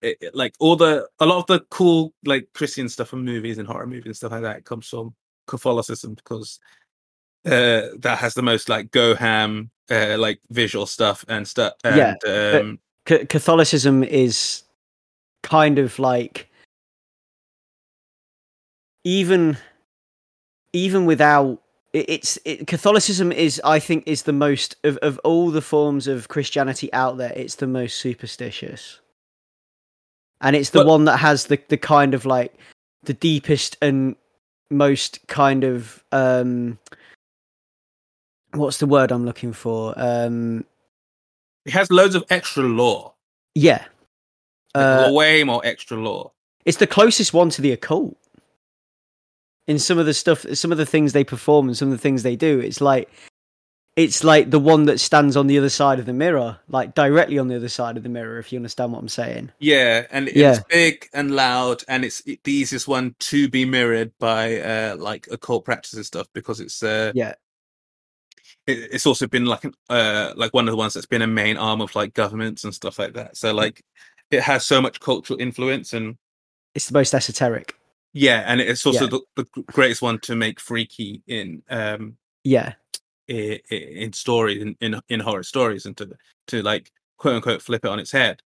it, 0.01 0.17
it- 0.21 0.35
like 0.35 0.53
all 0.59 0.75
the 0.75 1.07
a 1.19 1.25
lot 1.25 1.37
of 1.39 1.47
the 1.47 1.59
cool 1.69 2.13
like 2.25 2.47
christian 2.53 2.87
stuff 2.89 3.09
from 3.09 3.23
movies 3.25 3.57
and 3.57 3.67
horror 3.67 3.87
movies 3.87 4.05
and 4.05 4.15
stuff 4.15 4.31
like 4.31 4.41
that 4.41 4.65
comes 4.65 4.87
from 4.87 5.13
catholicism 5.47 6.13
because 6.13 6.59
uh 7.45 7.89
that 7.99 8.17
has 8.17 8.33
the 8.33 8.41
most 8.41 8.69
like 8.69 8.91
go 8.91 9.15
ham 9.15 9.69
uh 9.89 10.15
like 10.17 10.39
visual 10.49 10.85
stuff 10.85 11.23
and 11.27 11.47
stuff 11.47 11.73
and 11.83 12.17
Yeah, 12.25 12.59
um 12.59 12.79
C- 13.07 13.25
Catholicism 13.25 14.03
is 14.03 14.63
kind 15.43 15.77
of 15.79 15.99
like 15.99 16.49
even 19.03 19.57
even 20.73 21.05
without 21.05 21.51
it, 21.53 21.59
it's 21.95 22.37
it, 22.45 22.67
Catholicism 22.67 23.31
is 23.31 23.61
I 23.63 23.79
think 23.79 24.03
is 24.05 24.23
the 24.23 24.33
most 24.33 24.75
of 24.83 24.97
of 24.97 25.19
all 25.23 25.49
the 25.51 25.61
forms 25.61 26.07
of 26.07 26.27
Christianity 26.27 26.91
out 26.93 27.17
there. 27.17 27.31
It's 27.35 27.55
the 27.55 27.67
most 27.67 27.97
superstitious, 27.97 28.99
and 30.41 30.55
it's 30.55 30.71
the 30.71 30.79
But- 30.79 30.87
one 30.87 31.05
that 31.05 31.17
has 31.17 31.45
the 31.45 31.59
the 31.69 31.77
kind 31.77 32.13
of 32.13 32.25
like 32.25 32.53
the 33.03 33.13
deepest 33.13 33.77
and 33.81 34.15
most 34.69 35.19
kind 35.27 35.63
of 35.63 36.03
um 36.11 36.79
what's 38.53 38.77
the 38.79 38.87
word 38.87 39.11
I'm 39.11 39.25
looking 39.25 39.53
for? 39.53 39.93
Um 39.95 40.65
it 41.65 41.73
has 41.73 41.89
loads 41.91 42.15
of 42.15 42.23
extra 42.29 42.63
law. 42.63 43.13
Yeah. 43.55 43.85
Like, 44.75 45.07
uh, 45.09 45.13
way 45.13 45.43
more 45.43 45.61
extra 45.65 45.97
law. 45.97 46.31
it's 46.65 46.77
the 46.77 46.87
closest 46.87 47.33
one 47.33 47.49
to 47.51 47.61
the 47.61 47.71
occult 47.71 48.17
in 49.67 49.79
some 49.79 49.97
of 49.97 50.05
the 50.05 50.13
stuff 50.13 50.45
some 50.53 50.71
of 50.71 50.77
the 50.77 50.85
things 50.85 51.13
they 51.13 51.23
perform 51.23 51.67
and 51.67 51.77
some 51.77 51.87
of 51.87 51.91
the 51.93 52.01
things 52.01 52.23
they 52.23 52.35
do 52.35 52.59
it's 52.59 52.81
like 52.81 53.09
it's 53.95 54.25
like 54.25 54.51
the 54.51 54.59
one 54.59 54.83
that 54.85 54.99
stands 54.99 55.37
on 55.37 55.47
the 55.47 55.57
other 55.57 55.69
side 55.69 55.99
of 55.99 56.05
the 56.05 56.13
mirror 56.13 56.59
like 56.67 56.93
directly 56.93 57.39
on 57.39 57.47
the 57.47 57.55
other 57.55 57.69
side 57.69 57.97
of 57.97 58.03
the 58.03 58.09
mirror 58.09 58.37
if 58.37 58.51
you 58.51 58.57
understand 58.59 58.91
what 58.91 58.99
i'm 58.99 59.07
saying 59.07 59.51
Yeah, 59.59 60.05
and 60.11 60.27
it's 60.27 60.37
Yeah. 60.37 60.59
big 60.69 61.07
and 61.13 61.31
loud, 61.31 61.83
and 61.87 62.03
it's 62.03 62.21
the 62.23 62.39
easiest 62.45 62.87
one 62.87 63.15
to 63.19 63.47
be 63.47 63.65
mirrored 63.65 64.11
by 64.19 64.59
uh, 64.59 64.95
like 64.97 65.27
occult 65.31 65.65
practices 65.65 65.97
and 65.97 66.05
stuff 66.05 66.27
because 66.33 66.59
it's 66.59 66.83
uh, 66.83 67.11
yeah 67.15 67.33
it, 68.67 68.89
it's 68.91 69.05
also 69.05 69.27
been 69.27 69.45
like 69.45 69.65
uh 69.89 70.33
like 70.35 70.53
one 70.53 70.67
of 70.67 70.71
the 70.71 70.77
ones 70.77 70.93
that's 70.93 71.05
been 71.05 71.21
a 71.21 71.27
main 71.27 71.57
arm 71.57 71.81
of 71.81 71.95
like 71.95 72.13
governments 72.13 72.63
and 72.63 72.73
stuff 72.73 72.99
like 72.99 73.13
that. 73.13 73.37
So 73.37 73.53
like 73.53 73.81
it 74.31 74.41
has 74.41 74.65
so 74.65 74.81
much 74.81 74.99
cultural 74.99 75.39
influence, 75.39 75.93
and 75.93 76.17
it's 76.73 76.87
the 76.87 76.93
most 76.93 77.13
esoteric 77.13 77.75
yeah, 78.17 78.43
and 78.47 78.61
it's 78.61 78.85
also 78.85 79.03
Yeah. 79.03 79.17
the, 79.35 79.43
the 79.43 79.63
greatest 79.73 80.01
one 80.01 80.19
to 80.19 80.35
make 80.35 80.59
freaky 80.59 81.21
in 81.27 81.61
um 81.69 82.17
yeah 82.45 82.73
i- 83.29 83.59
i- 83.71 83.75
in 84.03 84.13
stories 84.13 84.61
in, 84.61 84.75
in 84.81 84.99
in 85.09 85.19
horror 85.19 85.43
stories 85.43 85.85
and 85.85 85.95
to 85.97 86.09
to 86.47 86.61
like 86.63 86.91
quote 87.17 87.35
unquote 87.35 87.61
flip 87.61 87.83
it 87.85 87.89
on 87.91 87.99
its 87.99 88.11
head. 88.11 88.41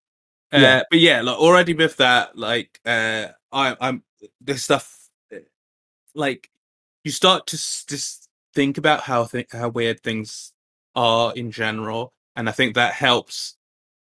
Uh, 0.52 0.58
Yeah. 0.60 0.84
But 0.90 1.00
yeah, 1.00 1.22
like 1.22 1.38
already 1.38 1.74
with 1.76 1.96
that, 1.98 2.36
like 2.38 2.80
uh, 2.86 3.28
I, 3.52 3.76
I'm 3.80 4.04
this 4.42 4.64
stuff, 4.64 5.10
uh, 5.34 5.38
like 6.16 6.50
you 7.04 7.12
start 7.12 7.46
to 7.48 7.56
s- 7.56 7.86
just 7.88 8.28
think 8.56 8.78
about 8.78 9.02
how 9.02 9.26
th- 9.26 9.48
how 9.52 9.70
weird 9.70 10.02
things 10.02 10.54
are 10.96 11.34
in 11.36 11.52
general, 11.52 12.14
and 12.36 12.50
I 12.50 12.52
think 12.52 12.74
that 12.76 12.94
helps 12.94 13.58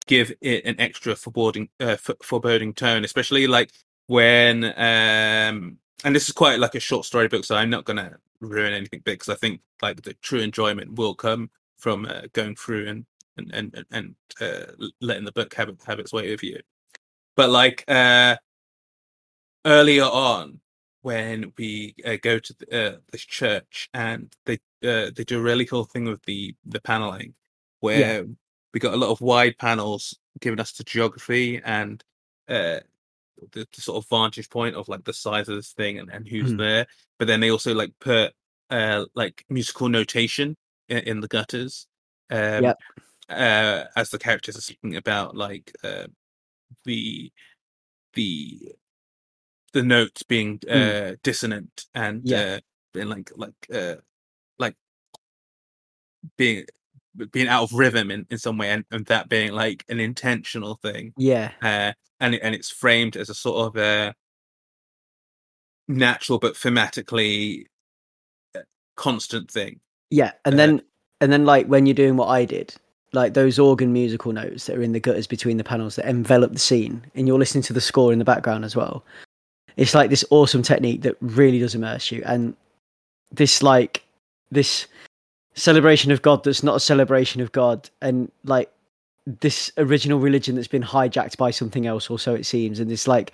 give 0.08 0.32
it 0.42 0.66
an 0.66 0.80
extra 0.80 1.16
foreboding 1.16 1.70
uh, 1.82 1.98
f- 2.04 2.22
foreboding 2.24 2.74
tone, 2.74 3.04
especially 3.04 3.46
like 3.48 3.72
when 4.10 4.64
um 4.64 5.78
and 6.04 6.16
this 6.16 6.28
is 6.28 6.34
quite 6.34 6.58
like 6.58 6.74
a 6.74 6.80
short 6.80 7.06
story 7.06 7.28
book, 7.28 7.46
so 7.46 7.56
I'm 7.56 7.70
not 7.70 7.86
gonna 7.86 8.18
ruin 8.40 8.74
anything 8.74 9.02
big 9.06 9.20
because 9.20 9.30
I 9.30 9.36
think 9.36 9.62
like 9.84 10.02
the 10.02 10.16
true 10.16 10.40
enjoyment 10.40 10.96
will 10.96 11.14
come 11.14 11.52
from 11.78 12.06
uh, 12.08 12.24
going 12.34 12.56
through 12.56 12.88
and 12.88 13.06
and 13.38 13.54
and 13.54 13.86
and 13.92 14.16
uh, 14.42 14.88
letting 15.00 15.26
the 15.26 15.32
book 15.32 15.54
have 15.54 15.70
have 15.86 16.00
its 16.00 16.12
way 16.12 16.32
with 16.32 16.42
you. 16.42 16.60
But 17.36 17.52
like 17.52 17.84
uh 17.88 18.38
earlier 19.66 20.06
on, 20.06 20.60
when 21.04 21.54
we 21.58 21.94
uh, 22.04 22.18
go 22.20 22.40
to 22.40 22.56
the, 22.58 22.96
uh, 22.96 22.98
this 23.12 23.22
church 23.22 23.90
and 23.94 24.36
they 24.48 24.56
uh, 24.84 25.12
they 25.16 25.24
do 25.24 25.38
a 25.38 25.44
really 25.44 25.66
cool 25.66 25.86
thing 25.86 26.06
with 26.06 26.24
the 26.24 26.56
the 26.66 26.82
paneling, 26.82 27.36
where 27.82 28.26
we 28.74 28.80
got 28.80 28.96
a 28.96 28.98
lot 28.98 29.12
of 29.12 29.22
wide 29.22 29.60
panels 29.60 30.18
giving 30.40 30.60
us 30.60 30.72
the 30.72 30.84
geography 30.84 31.62
and 31.64 32.04
uh 32.48 32.80
the, 33.52 33.68
the 33.76 33.82
sort 33.82 33.98
of 34.04 34.10
vantage 34.10 34.50
point 34.50 34.76
of 34.76 34.88
like 34.88 35.04
the 35.04 35.14
size 35.14 35.48
of 35.50 35.56
this 35.56 35.74
thing 35.74 36.00
and, 36.00 36.10
and 36.12 36.28
who's 36.28 36.52
Hmm. 36.52 36.58
there 36.58 36.88
but 37.18 37.28
then 37.28 37.40
they 37.40 37.50
also 37.52 37.74
like 37.74 37.92
put 38.00 38.34
uh 38.70 39.06
like 39.16 39.46
musical 39.50 39.90
notation 39.90 40.56
in, 40.88 40.98
in 41.00 41.20
the 41.22 41.28
gutters 41.28 41.88
um 42.30 42.64
Yep. 42.64 42.78
uh 43.30 43.84
as 43.96 44.10
the 44.10 44.20
characters 44.20 44.58
are 44.58 44.62
speaking 44.62 44.96
about 44.96 45.36
like 45.36 45.72
uh 45.84 46.08
the 46.86 47.32
the 48.14 48.74
the 49.74 49.84
notes 49.84 50.24
being 50.24 50.60
uh 50.70 51.16
dissonant 51.24 51.86
and. 51.94 52.22
Yeah. 52.30 52.56
uh 52.56 52.60
being 52.92 53.08
like 53.08 53.32
like 53.36 53.54
uh 53.72 53.96
like 54.58 54.76
being 56.38 56.66
being 57.32 57.48
out 57.48 57.64
of 57.64 57.74
rhythm 57.74 58.10
in, 58.10 58.26
in 58.32 58.38
some 58.40 58.58
way 58.58 58.70
and, 58.72 58.84
and 58.90 59.06
that 59.06 59.30
being 59.30 59.52
like 59.52 59.86
an 59.90 60.00
intentional 60.00 60.76
thing 60.82 61.14
yeah 61.18 61.52
uh, 61.62 61.94
and 62.20 62.36
it, 62.36 62.42
and 62.44 62.56
it's 62.56 62.70
framed 62.70 63.16
as 63.16 63.30
a 63.30 63.34
sort 63.34 63.68
of 63.68 63.76
a 63.82 64.14
natural 65.88 66.40
but 66.40 66.54
thematically 66.54 67.66
uh, 68.56 68.62
constant 68.96 69.50
thing. 69.50 69.80
Yeah, 70.10 70.32
and 70.46 70.56
Uh, 70.56 70.58
then 70.58 70.82
and 71.22 71.32
then 71.32 71.46
like 71.46 71.68
when 71.68 71.86
you're 71.86 71.94
doing 71.94 72.16
what 72.16 72.28
I 72.28 72.46
did, 72.46 72.76
like 73.14 73.34
those 73.34 73.60
organ 73.60 73.92
musical 73.92 74.32
notes 74.32 74.66
that 74.66 74.78
are 74.78 74.82
in 74.82 74.94
the 74.94 75.00
gutters 75.00 75.28
between 75.28 75.58
the 75.58 75.64
panels 75.64 75.96
that 75.96 76.06
envelop 76.06 76.54
the 76.54 76.60
scene, 76.60 77.04
and 77.16 77.28
you're 77.28 77.40
listening 77.40 77.64
to 77.64 77.74
the 77.74 77.82
score 77.82 78.14
in 78.14 78.20
the 78.20 78.26
background 78.26 78.66
as 78.66 78.76
well. 78.76 79.04
It's 79.78 79.96
like 79.96 80.10
this 80.10 80.26
awesome 80.30 80.62
technique 80.62 81.02
that 81.02 81.16
really 81.22 81.60
does 81.60 81.76
immerse 81.76 82.12
you, 82.12 82.22
and 82.26 82.56
this 83.32 83.64
like 83.64 84.04
this 84.52 84.88
celebration 85.56 86.12
of 86.12 86.22
God 86.22 86.44
that's 86.44 86.64
not 86.64 86.76
a 86.76 86.80
celebration 86.80 87.42
of 87.42 87.52
God, 87.52 87.90
and 88.02 88.32
like 88.44 88.72
this 89.26 89.72
original 89.78 90.20
religion 90.20 90.56
that's 90.56 90.68
been 90.68 90.84
hijacked 90.84 91.38
by 91.38 91.52
something 91.52 91.86
else, 91.86 92.10
or 92.10 92.20
so 92.20 92.34
it 92.34 92.46
seems, 92.46 92.80
and 92.80 92.90
this 92.90 93.08
like 93.08 93.32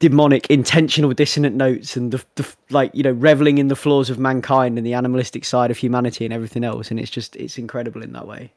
demonic 0.00 0.46
intentional 0.48 1.12
dissonant 1.12 1.54
notes 1.54 1.94
and 1.94 2.10
the, 2.10 2.24
the 2.36 2.54
like 2.70 2.90
you 2.94 3.02
know 3.02 3.12
reveling 3.12 3.58
in 3.58 3.68
the 3.68 3.76
flaws 3.76 4.08
of 4.08 4.18
mankind 4.18 4.78
and 4.78 4.86
the 4.86 4.94
animalistic 4.94 5.44
side 5.44 5.70
of 5.70 5.76
humanity 5.76 6.24
and 6.24 6.32
everything 6.32 6.64
else 6.64 6.90
and 6.90 6.98
it's 6.98 7.10
just 7.10 7.36
it's 7.36 7.58
incredible 7.58 8.02
in 8.02 8.12
that 8.14 8.26
way. 8.26 8.50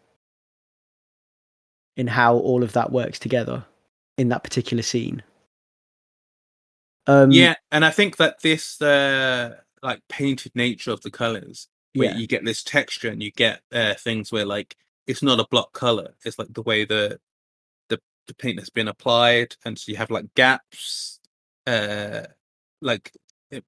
In 1.95 2.07
how 2.07 2.38
all 2.38 2.64
of 2.64 2.73
that 2.73 2.91
works 2.91 3.19
together 3.19 3.65
in 4.18 4.30
that 4.30 4.43
particular 4.43 4.81
scene. 4.81 5.22
Um 7.05 7.31
yeah, 7.31 7.55
and 7.72 7.84
I 7.84 7.91
think 7.91 8.18
that 8.18 8.41
this 8.41 8.81
uh, 8.81 9.57
like 9.84 9.99
painted 10.07 10.53
nature 10.55 10.91
of 10.91 11.01
the 11.01 11.11
colors, 11.11 11.68
where 11.93 12.11
yeah. 12.11 12.18
you 12.18 12.26
get 12.26 12.45
this 12.45 12.64
texture 12.64 13.10
and 13.10 13.22
you 13.22 13.31
get 13.31 13.60
uh, 13.73 13.93
things 13.95 14.31
where 14.31 14.45
like 14.45 14.77
it's 15.07 15.23
not 15.23 15.39
a 15.39 15.47
block 15.49 15.73
color; 15.73 16.13
it's 16.25 16.39
like 16.39 16.53
the 16.53 16.61
way 16.61 16.85
the 16.85 17.19
the 17.89 17.99
the 18.27 18.34
paint 18.35 18.59
has 18.59 18.69
been 18.69 18.88
applied, 18.88 19.55
and 19.65 19.77
so 19.77 19.91
you 19.91 19.97
have 19.97 20.11
like 20.11 20.34
gaps, 20.35 21.19
uh, 21.67 22.23
like 22.81 23.11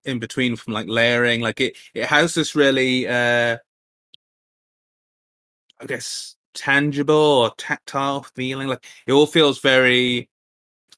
in 0.04 0.20
between 0.20 0.56
from 0.56 0.74
like 0.74 0.88
layering. 0.88 1.42
Like 1.42 1.62
it, 1.62 1.78
it 1.94 2.06
has 2.06 2.34
this 2.34 2.56
really, 2.56 3.08
uh, 3.08 3.58
I 5.80 5.86
guess, 5.86 6.36
tangible 6.54 7.16
or 7.16 7.54
tactile 7.58 8.24
feeling. 8.24 8.68
Like 8.68 8.86
it 9.08 9.12
all 9.12 9.28
feels 9.28 9.60
very 9.60 10.30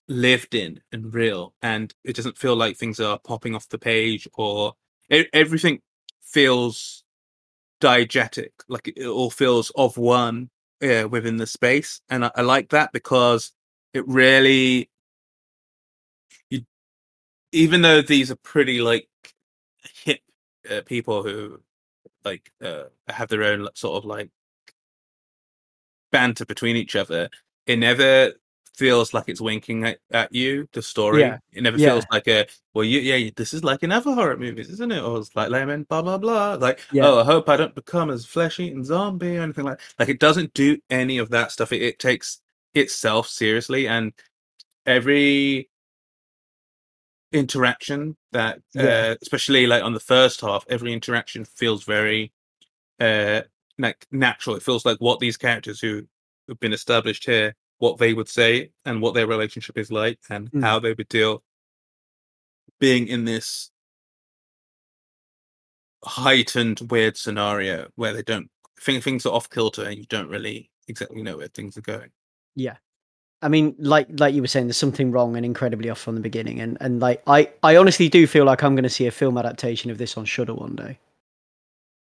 lived 0.08 0.56
in 0.56 0.82
and 0.92 1.14
real, 1.14 1.54
and 1.62 1.94
it 2.04 2.16
doesn't 2.16 2.38
feel 2.38 2.56
like 2.56 2.78
things 2.78 3.00
are 3.00 3.20
popping 3.20 3.56
off 3.56 3.70
the 3.70 3.80
page 3.80 4.28
or 4.36 4.74
everything 5.10 5.82
feels 6.22 7.04
diegetic. 7.82 8.52
Like 8.68 8.88
it, 8.96 9.06
all 9.06 9.30
feels 9.30 9.72
of 9.76 9.98
one 9.98 10.50
uh, 10.82 11.08
within 11.10 11.38
the 11.38 11.48
space, 11.48 12.02
and 12.10 12.26
I, 12.26 12.32
I 12.36 12.42
like 12.42 12.70
that 12.70 12.92
because 12.92 13.52
it 13.94 14.08
really 14.08 14.90
you 16.50 16.62
even 17.52 17.82
though 17.82 18.02
these 18.02 18.32
are 18.32 18.36
pretty 18.38 18.82
like 18.82 19.08
hip 20.04 20.20
uh, 20.70 20.82
people 20.86 21.24
who 21.24 21.62
like 22.24 22.52
uh, 22.64 22.84
have 23.08 23.30
their 23.30 23.44
own 23.44 23.68
sort 23.74 23.98
of 23.98 24.06
like 24.06 24.30
banter 26.12 26.46
between 26.46 26.76
each 26.76 26.96
other 26.96 27.30
it 27.66 27.78
never 27.78 28.34
feels 28.78 29.14
like 29.14 29.26
it's 29.28 29.42
winking 29.42 29.84
at, 29.86 29.98
at 30.12 30.34
you 30.34 30.68
the 30.74 30.82
story 30.82 31.22
Yeah. 31.22 31.38
it 31.52 31.64
never 31.64 31.78
Yeah. 31.78 31.94
feels 31.94 32.06
like 32.12 32.28
a 32.28 32.46
well 32.74 32.86
you, 32.86 33.00
yeah 33.00 33.30
this 33.36 33.54
is 33.54 33.64
like 33.64 33.82
in 33.84 33.92
other 33.92 34.14
horror 34.14 34.38
movies 34.38 34.70
isn't 34.70 34.92
it 34.92 35.02
or 35.02 35.18
it's 35.20 35.36
like 35.36 35.50
lemon 35.50 35.84
blah 35.84 36.02
blah 36.04 36.18
blah 36.18 36.54
like 36.56 36.82
Yeah. 36.92 37.08
oh 37.08 37.20
i 37.20 37.24
hope 37.24 37.50
i 37.50 37.58
don't 37.58 37.74
become 37.76 38.10
as 38.12 38.26
flesh-eating 38.26 38.84
zombie 38.84 39.38
or 39.38 39.42
anything 39.42 39.66
like 39.66 39.80
like 39.98 40.10
it 40.10 40.20
doesn't 40.20 40.54
do 40.54 40.78
any 40.90 41.18
of 41.18 41.30
that 41.32 41.52
stuff 41.52 41.72
it, 41.72 41.82
it 41.82 41.98
takes 42.00 42.42
itself 42.76 43.28
seriously 43.28 43.88
and 43.88 44.14
every 44.86 45.70
interaction 47.34 48.16
that 48.32 48.60
uh, 48.80 49.16
especially 49.22 49.68
like 49.68 49.84
on 49.84 49.94
the 49.94 50.00
first 50.00 50.40
half 50.42 50.66
every 50.70 50.94
interaction 50.94 51.44
feels 51.44 51.84
very 51.84 52.32
uh 53.02 53.42
like 53.78 54.08
natural 54.12 54.56
it 54.56 54.64
feels 54.64 54.86
like 54.86 54.98
what 55.00 55.20
these 55.20 55.36
characters 55.36 55.80
who 55.82 56.04
have 56.48 56.60
been 56.60 56.72
established 56.74 57.26
here 57.26 57.54
what 57.80 57.98
they 57.98 58.14
would 58.14 58.28
say 58.30 58.72
and 58.86 59.02
what 59.02 59.14
their 59.14 59.28
relationship 59.28 59.78
is 59.78 59.92
like 59.92 60.20
and 60.30 60.52
Mm. 60.52 60.64
how 60.64 60.80
they 60.80 60.94
would 60.94 61.08
deal 61.10 61.44
being 62.80 63.08
in 63.08 63.26
this 63.26 63.72
heightened 66.04 66.80
weird 66.92 67.18
scenario 67.18 67.88
where 67.96 68.14
they 68.14 68.22
don't 68.24 68.50
think 68.80 69.04
things 69.04 69.26
are 69.26 69.34
off 69.34 69.50
kilter 69.50 69.84
and 69.84 69.98
you 69.98 70.06
don't 70.06 70.30
really 70.30 70.70
exactly 70.88 71.22
know 71.24 71.38
where 71.38 71.48
things 71.48 71.78
are 71.78 71.82
going 71.82 72.10
Yeah. 72.56 72.78
I 73.40 73.50
mean, 73.50 73.76
like 73.78 74.08
like 74.20 74.34
you 74.34 74.42
were 74.42 74.48
saying, 74.48 74.66
there's 74.66 74.78
something 74.78 75.12
wrong 75.12 75.36
and 75.38 75.46
incredibly 75.46 75.92
off 75.92 76.00
from 76.00 76.16
the 76.16 76.22
beginning, 76.22 76.60
and 76.60 76.76
and 76.82 77.00
like 77.00 77.22
I 77.28 77.52
I 77.62 77.76
honestly 77.78 78.10
do 78.10 78.26
feel 78.26 78.46
like 78.46 78.64
I'm 78.64 78.74
going 78.74 78.82
to 78.82 78.90
see 78.90 79.06
a 79.06 79.12
film 79.12 79.38
adaptation 79.38 79.92
of 79.92 80.00
this 80.00 80.18
on 80.18 80.26
Shudder 80.26 80.56
one 80.56 80.76
day. 80.76 80.98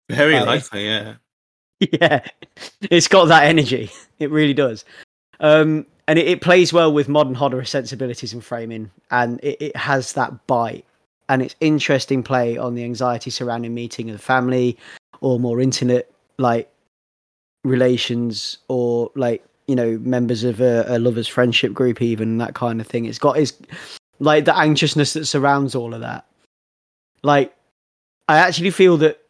very 0.09 0.37
Uh, 0.37 0.47
likely 0.47 0.87
yeah 0.87 1.17
yeah, 1.81 2.25
it's 2.83 3.09
got 3.09 3.25
that 3.27 3.43
energy. 3.45 3.91
It 4.21 4.31
really 4.31 4.55
does. 4.55 4.85
Um, 5.41 5.87
and 6.07 6.19
it, 6.19 6.27
it 6.27 6.41
plays 6.41 6.73
well 6.73 6.93
with 6.93 7.09
modern 7.09 7.35
horror 7.35 7.65
sensibilities 7.65 8.33
and 8.33 8.45
framing, 8.45 8.91
and 9.11 9.39
it, 9.43 9.61
it 9.61 9.77
has 9.77 10.15
that 10.15 10.47
bite. 10.47 10.85
And 11.29 11.43
it's 11.43 11.55
interesting 11.61 12.23
play 12.23 12.57
on 12.57 12.75
the 12.75 12.85
anxiety 12.85 13.31
surrounding 13.31 13.75
meeting 13.75 14.09
of 14.09 14.17
the 14.17 14.23
family, 14.23 14.79
or 15.21 15.39
more 15.39 15.61
intimate 15.61 16.11
like 16.39 16.71
relations, 17.65 18.59
or 18.69 19.11
like 19.15 19.45
you 19.67 19.77
know 19.77 19.99
members 19.99 20.45
of 20.45 20.61
a, 20.61 20.85
a 20.89 20.99
lovers' 20.99 21.29
friendship 21.29 21.75
group, 21.75 22.01
even 22.01 22.39
that 22.39 22.55
kind 22.55 22.81
of 22.81 22.87
thing. 22.87 23.05
It's 23.05 23.19
got 23.19 23.39
is 23.39 23.53
like 24.21 24.47
the 24.47 24.57
anxiousness 24.57 25.13
that 25.13 25.27
surrounds 25.27 25.75
all 25.75 25.95
of 25.95 26.01
that. 26.01 26.27
Like, 27.23 27.55
I 28.29 28.39
actually 28.39 28.71
feel 28.71 28.97
that 28.99 29.21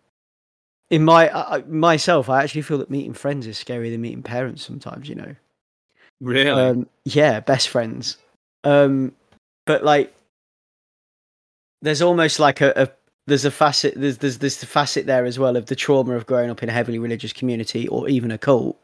in 0.91 1.05
my 1.05 1.29
I 1.29 1.57
I- 1.57 1.63
myself, 1.63 2.29
I 2.31 2.43
actually 2.45 2.63
feel 2.63 2.79
that 2.79 2.91
meeting 2.91 3.15
friends 3.15 3.47
is 3.47 3.63
scarier 3.63 3.91
than 3.91 4.01
meeting 4.01 4.23
parents 4.23 4.65
sometimes. 4.65 5.09
You 5.09 5.17
know, 5.17 5.35
really 6.21 6.51
um, 6.51 6.89
yeah, 7.05 7.41
best 7.41 7.69
friends. 7.69 8.17
Um, 8.65 9.13
but 9.67 9.85
like, 9.85 10.15
there's 11.83 12.03
almost 12.03 12.39
like 12.39 12.61
a, 12.61 12.73
a 12.77 12.89
there's 13.27 13.45
a 13.45 13.51
facet 13.51 13.95
there's 13.97 14.19
there's 14.19 14.39
this 14.39 14.65
facet 14.65 15.07
there 15.07 15.25
as 15.25 15.39
well 15.39 15.57
of 15.57 15.67
the 15.67 15.77
trauma 15.77 16.15
of 16.15 16.27
growing 16.27 16.51
up 16.51 16.63
in 16.63 16.69
a 16.69 16.73
heavily 16.73 16.99
religious 16.99 17.33
community 17.33 17.87
or 17.89 18.09
even 18.09 18.31
a 18.31 18.39
cult, 18.39 18.79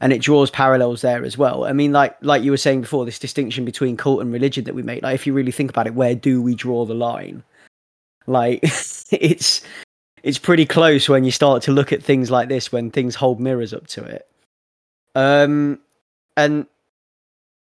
and 0.00 0.12
it 0.12 0.22
draws 0.22 0.50
parallels 0.50 1.02
there 1.02 1.24
as 1.24 1.36
well. 1.36 1.64
I 1.64 1.72
mean, 1.72 1.92
like 1.92 2.16
like 2.22 2.42
you 2.42 2.50
were 2.50 2.56
saying 2.56 2.82
before, 2.82 3.04
this 3.04 3.18
distinction 3.18 3.64
between 3.64 3.96
cult 3.96 4.20
and 4.20 4.32
religion 4.32 4.64
that 4.64 4.74
we 4.74 4.82
make. 4.82 5.02
Like, 5.02 5.14
if 5.14 5.26
you 5.26 5.32
really 5.32 5.52
think 5.52 5.70
about 5.70 5.86
it, 5.86 5.94
where 5.94 6.14
do 6.14 6.40
we 6.40 6.54
draw 6.54 6.84
the 6.84 6.94
line? 6.94 7.42
Like, 8.26 8.60
it's 9.10 9.62
it's 10.22 10.38
pretty 10.38 10.64
close 10.64 11.08
when 11.08 11.24
you 11.24 11.30
start 11.30 11.62
to 11.64 11.72
look 11.72 11.92
at 11.92 12.02
things 12.02 12.30
like 12.30 12.48
this 12.48 12.72
when 12.72 12.90
things 12.90 13.14
hold 13.14 13.40
mirrors 13.40 13.74
up 13.74 13.86
to 13.88 14.02
it. 14.02 14.26
Um, 15.14 15.80
and 16.36 16.66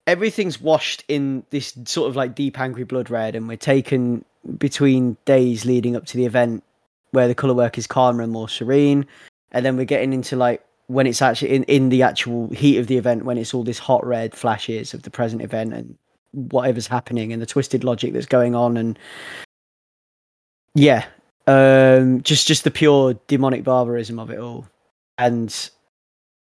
everything's 0.07 0.59
washed 0.59 1.03
in 1.07 1.43
this 1.49 1.77
sort 1.85 2.09
of 2.09 2.15
like 2.15 2.35
deep 2.35 2.59
angry 2.59 2.83
blood 2.83 3.09
red, 3.09 3.35
and 3.35 3.47
we're 3.47 3.57
taken 3.57 4.25
between 4.57 5.17
days 5.25 5.65
leading 5.65 5.95
up 5.95 6.05
to 6.07 6.17
the 6.17 6.25
event 6.25 6.63
where 7.11 7.27
the 7.27 7.35
color 7.35 7.53
work 7.53 7.77
is 7.77 7.87
calmer 7.87 8.23
and 8.23 8.31
more 8.31 8.49
serene, 8.49 9.05
and 9.51 9.65
then 9.65 9.77
we're 9.77 9.85
getting 9.85 10.13
into 10.13 10.35
like 10.35 10.63
when 10.87 11.05
it's 11.05 11.21
actually 11.21 11.51
in, 11.51 11.63
in 11.65 11.89
the 11.89 12.01
actual 12.01 12.47
heat 12.49 12.77
of 12.77 12.87
the 12.87 12.97
event 12.97 13.23
when 13.23 13.37
it's 13.37 13.53
all 13.53 13.63
this 13.63 13.77
hot 13.77 14.05
red 14.05 14.33
flashes 14.33 14.93
of 14.95 15.03
the 15.03 15.11
present 15.11 15.41
event 15.41 15.71
and 15.71 15.95
whatever's 16.31 16.87
happening 16.87 17.31
and 17.31 17.41
the 17.41 17.45
twisted 17.45 17.83
logic 17.83 18.11
that's 18.11 18.25
going 18.25 18.55
on 18.55 18.75
and 18.75 18.97
yeah 20.73 21.05
um 21.45 22.21
just 22.23 22.47
just 22.47 22.63
the 22.63 22.71
pure 22.71 23.13
demonic 23.27 23.63
barbarism 23.63 24.19
of 24.19 24.31
it 24.31 24.39
all. 24.39 24.67
And 25.17 25.69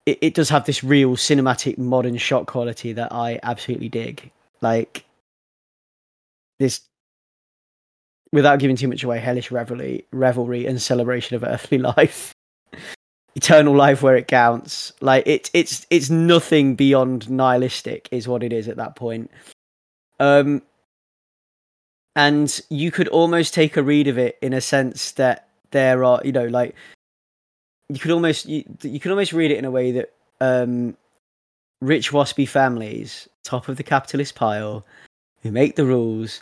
it, 0.09 0.17
it 0.21 0.33
does 0.33 0.49
have 0.49 0.65
this 0.65 0.83
real 0.83 1.15
cinematic 1.15 1.77
modern 1.77 2.17
shot 2.17 2.47
quality 2.47 2.93
that 2.93 3.11
i 3.11 3.39
absolutely 3.43 3.89
dig. 3.89 4.31
Like 4.61 5.05
this 6.57 6.81
without 8.31 8.59
giving 8.59 8.75
too 8.75 8.87
much 8.87 9.03
away 9.03 9.19
hellish 9.19 9.51
revelry 9.51 10.05
revelry 10.11 10.65
and 10.65 10.81
celebration 10.81 11.35
of 11.35 11.43
earthly 11.43 11.77
life. 11.95 12.33
Eternal 13.35 13.75
life 13.75 14.01
where 14.01 14.17
it 14.17 14.27
counts. 14.27 14.91
Like 15.01 15.23
it's 15.25 15.49
it's 15.53 15.85
it's 15.89 16.09
nothing 16.09 16.75
beyond 16.75 17.29
nihilistic 17.29 18.09
is 18.11 18.27
what 18.27 18.43
it 18.43 18.51
is 18.51 18.67
at 18.67 18.77
that 18.77 18.95
point. 18.95 19.31
Um 20.19 20.63
and 22.15 22.59
you 22.69 22.91
could 22.91 23.07
almost 23.09 23.53
take 23.53 23.77
a 23.77 23.83
read 23.83 24.07
of 24.07 24.17
it 24.17 24.37
in 24.41 24.53
a 24.53 24.61
sense 24.61 25.11
that 25.11 25.47
there 25.71 26.03
are 26.03 26.19
you 26.25 26.31
know 26.31 26.47
like 26.47 26.75
you 27.89 27.99
could 27.99 28.11
almost 28.11 28.47
you, 28.47 28.63
you 28.81 28.99
could 28.99 29.11
almost 29.11 29.33
read 29.33 29.51
it 29.51 29.57
in 29.57 29.65
a 29.65 29.71
way 29.71 29.91
that 29.91 30.13
um 30.41 30.95
rich 31.81 32.11
waspy 32.11 32.47
families 32.47 33.27
top 33.43 33.67
of 33.67 33.77
the 33.77 33.83
capitalist 33.83 34.35
pile 34.35 34.85
who 35.41 35.51
make 35.51 35.75
the 35.75 35.85
rules 35.85 36.41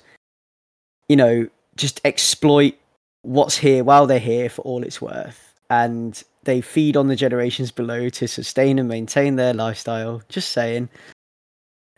you 1.09 1.15
know 1.15 1.47
just 1.75 2.01
exploit 2.03 2.75
what's 3.21 3.57
here 3.57 3.83
while 3.83 4.07
they're 4.07 4.19
here 4.19 4.49
for 4.49 4.61
all 4.63 4.83
it's 4.83 5.01
worth. 5.01 5.53
And 5.69 6.21
they 6.43 6.61
feed 6.61 6.95
on 6.95 7.07
the 7.07 7.15
generations 7.15 7.71
below 7.71 8.09
to 8.09 8.27
sustain 8.27 8.79
and 8.79 8.87
maintain 8.87 9.35
their 9.35 9.53
lifestyle. 9.53 10.21
Just 10.29 10.51
saying. 10.51 10.89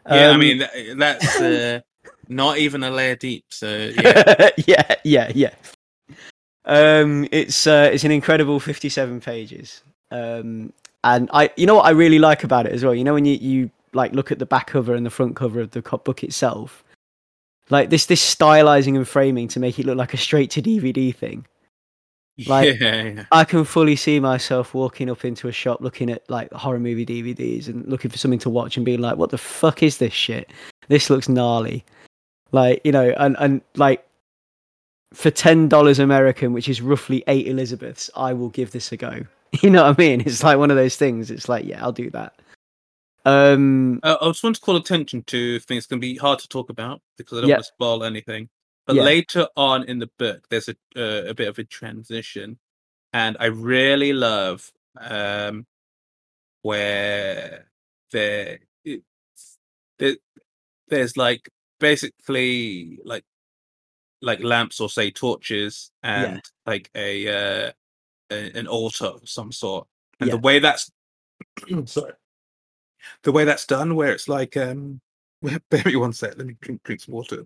Yeah 0.07 0.31
i 0.31 0.33
Um, 0.33 0.39
mean 0.39 0.57
that, 0.59 0.71
that's 0.97 1.39
uh, 1.41 1.81
not 2.27 2.57
even 2.57 2.83
a 2.83 2.89
layer 2.89 3.15
deep 3.15 3.45
so 3.49 3.91
yeah. 4.01 4.49
Yeah, 4.67 4.95
yeah, 5.03 5.31
yeah. 5.35 5.53
Um, 6.69 7.27
it's 7.31 7.65
uh, 7.65 7.89
it's 7.91 8.03
an 8.03 8.11
incredible 8.11 8.59
fifty-seven 8.59 9.21
pages. 9.21 9.83
Um, 10.11 10.71
and 11.03 11.29
I, 11.33 11.49
you 11.57 11.65
know 11.65 11.75
what 11.75 11.85
I 11.85 11.91
really 11.91 12.19
like 12.19 12.43
about 12.43 12.67
it 12.67 12.71
as 12.71 12.83
well. 12.85 12.93
You 12.93 13.03
know 13.03 13.15
when 13.15 13.25
you 13.25 13.33
you 13.35 13.71
like 13.93 14.13
look 14.13 14.31
at 14.31 14.37
the 14.37 14.45
back 14.45 14.67
cover 14.67 14.93
and 14.93 15.05
the 15.05 15.09
front 15.09 15.35
cover 15.35 15.59
of 15.61 15.71
the 15.71 15.81
book 15.81 16.23
itself, 16.23 16.83
like 17.71 17.89
this 17.89 18.05
this 18.05 18.21
stylizing 18.21 18.95
and 18.95 19.07
framing 19.07 19.47
to 19.49 19.59
make 19.59 19.79
it 19.79 19.85
look 19.85 19.97
like 19.97 20.13
a 20.13 20.17
straight 20.17 20.51
to 20.51 20.61
DVD 20.61 21.13
thing. 21.13 21.47
Like- 22.47 22.79
yeah. 22.79 23.25
I 23.31 23.43
can 23.45 23.63
fully 23.65 23.95
see 23.95 24.19
myself 24.19 24.75
walking 24.75 25.09
up 25.09 25.25
into 25.25 25.47
a 25.47 25.51
shop 25.51 25.81
looking 25.81 26.11
at 26.11 26.29
like 26.29 26.53
horror 26.53 26.79
movie 26.79 27.05
DVDs 27.05 27.67
and 27.67 27.85
looking 27.87 28.11
for 28.11 28.19
something 28.19 28.39
to 28.39 28.49
watch 28.49 28.77
and 28.77 28.85
being 28.85 29.01
like, 29.01 29.17
"What 29.17 29.31
the 29.31 29.39
fuck 29.39 29.81
is 29.81 29.97
this 29.97 30.13
shit? 30.13 30.51
This 30.87 31.09
looks 31.09 31.27
gnarly." 31.27 31.83
Like 32.51 32.81
you 32.83 32.91
know, 32.91 33.13
and 33.17 33.35
and 33.39 33.61
like 33.75 34.05
for 35.13 35.31
ten 35.31 35.67
dollars 35.67 35.99
American, 35.99 36.53
which 36.53 36.69
is 36.69 36.81
roughly 36.81 37.23
eight 37.27 37.47
Elizabeths, 37.47 38.09
I 38.15 38.33
will 38.33 38.49
give 38.49 38.71
this 38.71 38.91
a 38.91 38.97
go. 38.97 39.25
You 39.63 39.71
know 39.71 39.83
what 39.83 39.97
I 39.99 40.01
mean? 40.01 40.21
It's 40.21 40.43
like 40.43 40.59
one 40.59 40.69
of 40.69 40.77
those 40.77 40.95
things. 40.95 41.31
It's 41.31 41.49
like, 41.49 41.65
yeah, 41.65 41.81
I'll 41.83 41.91
do 41.91 42.11
that. 42.11 42.35
Um, 43.25 43.99
Uh, 44.03 44.15
I 44.21 44.27
just 44.27 44.43
want 44.43 44.55
to 44.55 44.61
call 44.61 44.75
attention 44.75 45.23
to 45.23 45.59
things 45.61 45.87
going 45.87 45.99
to 45.99 46.07
be 46.07 46.17
hard 46.17 46.37
to 46.39 46.47
talk 46.47 46.69
about 46.69 47.01
because 47.17 47.39
I 47.39 47.41
don't 47.41 47.49
Yeah. 47.49 47.55
want 47.55 47.65
to 47.65 47.71
spoil 47.73 48.03
anything. 48.03 48.47
But 48.85 48.95
Yeah. 48.97 49.03
later 49.03 49.47
on 49.57 49.85
in 49.85 49.97
the 49.97 50.09
book, 50.19 50.47
there's 50.49 50.69
a 50.69 50.75
uh, 50.95 51.29
a 51.29 51.33
bit 51.33 51.47
of 51.47 51.57
a 51.57 51.63
transition, 51.63 52.59
and 53.11 53.37
I 53.39 53.45
really 53.47 54.13
love 54.13 54.71
um, 54.99 55.65
where 56.61 57.69
there 58.11 58.59
it's 58.83 59.57
there, 59.97 60.17
there's 60.89 61.17
like 61.17 61.49
basically 61.79 62.99
like 63.03 63.23
like 64.21 64.43
lamps 64.43 64.79
or 64.79 64.89
say 64.89 65.11
torches 65.11 65.91
and 66.03 66.41
like 66.65 66.89
a 66.95 67.27
uh 67.27 67.71
a, 68.31 68.57
an 68.57 68.67
altar 68.67 69.05
of 69.05 69.27
some 69.27 69.51
sort. 69.51 69.87
And 70.19 70.31
the 70.31 70.37
way 70.37 70.59
that's 70.59 70.91
sorry. 71.85 72.13
The 73.23 73.31
way 73.31 73.45
that's 73.45 73.65
done 73.65 73.95
where 73.95 74.11
it's 74.11 74.27
like 74.27 74.57
um 74.57 75.01
bear 75.41 75.83
me 75.85 75.95
one 75.95 76.13
sec 76.13 76.37
let 76.37 76.47
me 76.47 76.55
drink 76.61 76.83
drink 76.83 77.01
some 77.01 77.13
water. 77.13 77.45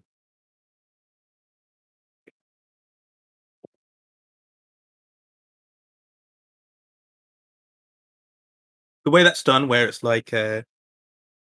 The 9.05 9.11
way 9.11 9.23
that's 9.23 9.43
done 9.43 9.67
where 9.67 9.87
it's 9.87 10.01
like 10.01 10.33
uh 10.33 10.63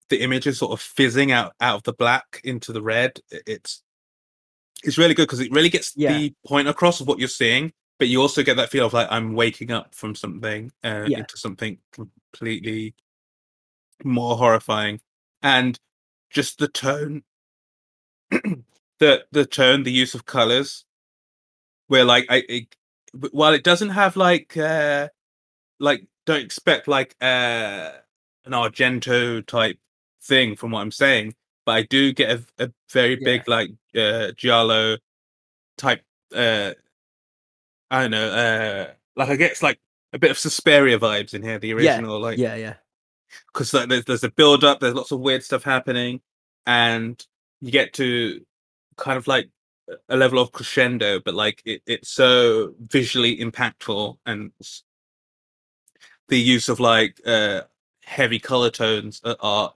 the 0.10 0.22
image 0.22 0.45
is 0.45 0.57
sort 0.60 0.73
of 0.73 0.81
fizzing 0.81 1.31
out 1.31 1.53
out 1.61 1.77
of 1.77 1.84
the 1.84 1.93
black 1.93 2.41
into 2.43 2.73
the 2.73 2.81
red 2.81 3.19
it's 3.31 3.81
it's 4.83 4.97
really 4.97 5.13
good 5.13 5.23
because 5.27 5.39
it 5.39 5.51
really 5.51 5.69
gets 5.69 5.93
Yeah. 5.95 6.13
the 6.17 6.33
point 6.45 6.67
across 6.67 7.01
of 7.01 7.07
what 7.07 7.19
you're 7.19 7.27
seeing 7.27 7.71
but 7.99 8.07
you 8.07 8.19
also 8.21 8.41
get 8.43 8.57
that 8.57 8.69
feel 8.69 8.85
of 8.85 8.93
like 8.93 9.07
i'm 9.11 9.33
waking 9.33 9.71
up 9.71 9.93
from 9.93 10.15
something 10.15 10.71
uh, 10.83 11.05
Yeah. 11.07 11.19
into 11.19 11.37
something 11.37 11.77
completely 11.91 12.95
more 14.03 14.35
horrifying 14.37 14.99
and 15.43 15.79
just 16.29 16.57
the 16.57 16.67
tone 16.67 17.23
the 18.99 19.25
the 19.31 19.45
tone 19.45 19.83
the 19.83 19.91
use 19.91 20.15
of 20.15 20.25
colors 20.25 20.85
where 21.87 22.05
like 22.05 22.25
i 22.29 22.43
it, 22.49 22.75
while 23.31 23.53
it 23.53 23.63
doesn't 23.63 23.89
have 23.89 24.15
like 24.15 24.55
uh 24.57 25.07
like 25.79 26.05
don't 26.25 26.43
expect 26.43 26.87
like 26.87 27.15
uh 27.21 27.91
an 28.45 28.53
argento 28.53 29.45
type 29.45 29.77
thing 30.23 30.55
from 30.55 30.71
what 30.71 30.81
i'm 30.81 30.91
saying 30.91 31.35
but 31.65 31.73
i 31.73 31.83
do 31.83 32.13
get 32.13 32.31
a, 32.31 32.65
a 32.65 32.71
very 32.91 33.11
Yeah. 33.19 33.25
big 33.25 33.47
like 33.47 33.69
uh 33.95 34.31
giallo 34.38 34.97
type 35.77 36.03
uh 36.35 36.71
i 37.89 38.01
don't 38.01 38.11
know 38.11 38.29
uh 38.29 38.91
like 39.15 39.29
i 39.29 39.35
get 39.35 39.61
like 39.61 39.79
a 40.13 40.19
bit 40.19 40.31
of 40.31 40.38
Suspiria 40.38 40.99
vibes 40.99 41.33
in 41.33 41.41
here 41.41 41.57
the 41.59 41.73
original 41.73 42.19
like 42.19 42.38
yeah, 42.38 42.55
yeah, 42.55 42.73
because 43.53 43.73
like, 43.73 43.88
there's, 43.88 44.05
there's 44.05 44.23
a 44.23 44.31
build 44.31 44.63
up 44.63 44.79
there's 44.79 44.93
lots 44.93 45.11
of 45.11 45.21
weird 45.21 45.43
stuff 45.43 45.63
happening 45.63 46.21
and 46.67 47.25
you 47.61 47.71
get 47.71 47.93
to 47.93 48.45
kind 48.97 49.17
of 49.17 49.27
like 49.27 49.49
a 50.09 50.17
level 50.17 50.39
of 50.39 50.51
crescendo 50.51 51.19
but 51.19 51.33
like 51.33 51.61
it, 51.65 51.81
it's 51.85 52.09
so 52.09 52.73
visually 52.79 53.38
impactful 53.38 54.17
and 54.25 54.51
the 56.27 56.39
use 56.39 56.67
of 56.69 56.79
like 56.79 57.19
uh 57.25 57.61
heavy 58.03 58.39
color 58.39 58.69
tones 58.69 59.21
are, 59.23 59.38
are 59.39 59.73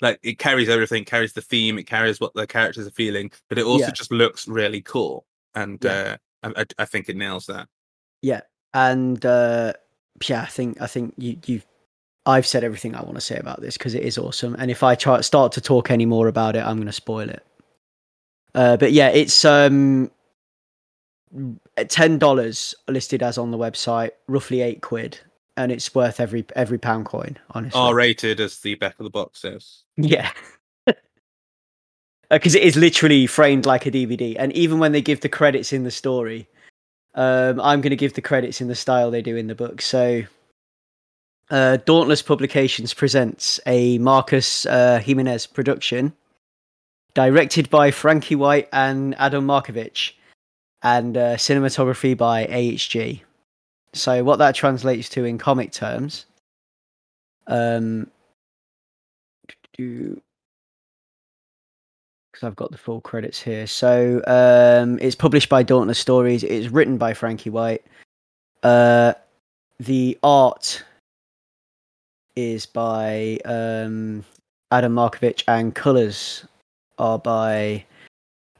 like 0.00 0.18
it 0.22 0.38
carries 0.38 0.68
everything 0.68 1.04
carries 1.04 1.32
the 1.32 1.40
theme 1.40 1.78
it 1.78 1.86
carries 1.86 2.20
what 2.20 2.34
the 2.34 2.46
characters 2.46 2.86
are 2.86 2.90
feeling 2.92 3.30
but 3.48 3.58
it 3.58 3.64
also 3.64 3.86
Yeah. 3.86 3.92
just 3.92 4.12
looks 4.12 4.48
really 4.48 4.82
cool 4.82 5.24
and 5.54 5.78
Yeah. 5.82 6.16
uh 6.42 6.52
I, 6.56 6.64
I, 6.78 6.84
think 6.84 7.08
it 7.08 7.16
nails 7.16 7.46
that 7.46 7.68
yeah. 8.24 8.40
And 8.72 9.24
uh, 9.24 9.74
yeah, 10.26 10.42
I 10.42 10.46
think 10.46 10.80
I 10.80 10.86
think 10.86 11.14
you 11.18 11.36
you've 11.46 11.66
I've 12.26 12.46
said 12.46 12.64
everything 12.64 12.94
I 12.94 13.02
want 13.02 13.16
to 13.16 13.20
say 13.20 13.36
about 13.36 13.60
this 13.60 13.76
because 13.76 13.94
it 13.94 14.02
is 14.02 14.16
awesome. 14.16 14.56
And 14.58 14.70
if 14.70 14.82
I 14.82 14.94
try 14.94 15.20
start 15.20 15.52
to 15.52 15.60
talk 15.60 15.90
any 15.90 16.06
more 16.06 16.26
about 16.26 16.56
it, 16.56 16.64
I'm 16.64 16.76
going 16.76 16.86
to 16.86 16.92
spoil 16.92 17.28
it. 17.28 17.44
Uh, 18.54 18.78
but 18.78 18.92
yeah, 18.92 19.08
it's 19.08 19.44
um 19.44 20.10
ten 21.88 22.18
dollars 22.18 22.74
listed 22.88 23.22
as 23.22 23.36
on 23.36 23.50
the 23.50 23.58
website, 23.58 24.12
roughly 24.26 24.62
eight 24.62 24.80
quid, 24.80 25.20
and 25.56 25.72
it's 25.72 25.94
worth 25.94 26.20
every 26.20 26.44
every 26.56 26.78
pound 26.78 27.06
coin. 27.06 27.36
Honestly, 27.50 27.80
r 27.80 27.94
rated 27.94 28.40
as 28.40 28.60
the 28.60 28.74
back 28.74 28.98
of 28.98 29.04
the 29.04 29.10
box 29.10 29.40
says 29.40 29.82
Yeah. 29.96 30.30
Because 32.30 32.54
it 32.54 32.62
is 32.62 32.74
literally 32.74 33.26
framed 33.26 33.66
like 33.66 33.86
a 33.86 33.90
DVD. 33.90 34.34
And 34.38 34.50
even 34.54 34.78
when 34.78 34.92
they 34.92 35.02
give 35.02 35.20
the 35.20 35.28
credits 35.28 35.72
in 35.72 35.84
the 35.84 35.90
story, 35.90 36.48
um, 37.14 37.60
I'm 37.60 37.80
going 37.80 37.90
to 37.90 37.96
give 37.96 38.14
the 38.14 38.22
credits 38.22 38.60
in 38.60 38.66
the 38.66 38.74
style 38.74 39.10
they 39.10 39.22
do 39.22 39.36
in 39.36 39.46
the 39.46 39.54
book. 39.54 39.80
So, 39.80 40.24
uh, 41.50 41.76
Dauntless 41.84 42.22
Publications 42.22 42.94
presents 42.94 43.60
a 43.66 43.98
Marcus 43.98 44.66
uh, 44.66 44.98
Jimenez 44.98 45.46
production, 45.46 46.12
directed 47.12 47.70
by 47.70 47.90
Frankie 47.90 48.36
White 48.36 48.68
and 48.72 49.14
Adam 49.18 49.46
Markovich, 49.46 50.14
and 50.82 51.16
uh, 51.16 51.36
cinematography 51.36 52.16
by 52.16 52.46
AHG. 52.46 53.20
So, 53.94 54.22
what 54.24 54.38
that 54.40 54.54
translates 54.54 55.08
to 55.10 55.24
in 55.24 55.38
comic 55.38 55.72
terms, 55.72 56.26
um, 57.46 58.10
because 59.76 60.20
I've 62.42 62.56
got 62.56 62.70
the 62.70 62.78
full 62.78 63.00
credits 63.00 63.40
here. 63.40 63.66
So 63.66 64.22
um, 64.26 64.98
it's 65.00 65.14
published 65.14 65.48
by 65.48 65.62
Dauntless 65.62 65.98
Stories. 65.98 66.44
It's 66.44 66.68
written 66.68 66.98
by 66.98 67.14
Frankie 67.14 67.50
White. 67.50 67.84
Uh, 68.62 69.14
the 69.78 70.18
art 70.22 70.84
is 72.36 72.66
by 72.66 73.38
um, 73.44 74.24
Adam 74.70 74.94
Markovich, 74.94 75.44
and 75.46 75.74
colors 75.74 76.44
are 76.98 77.18
by 77.18 77.84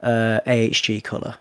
uh, 0.03 0.41
AHG 0.47 1.03
Color. 1.03 1.37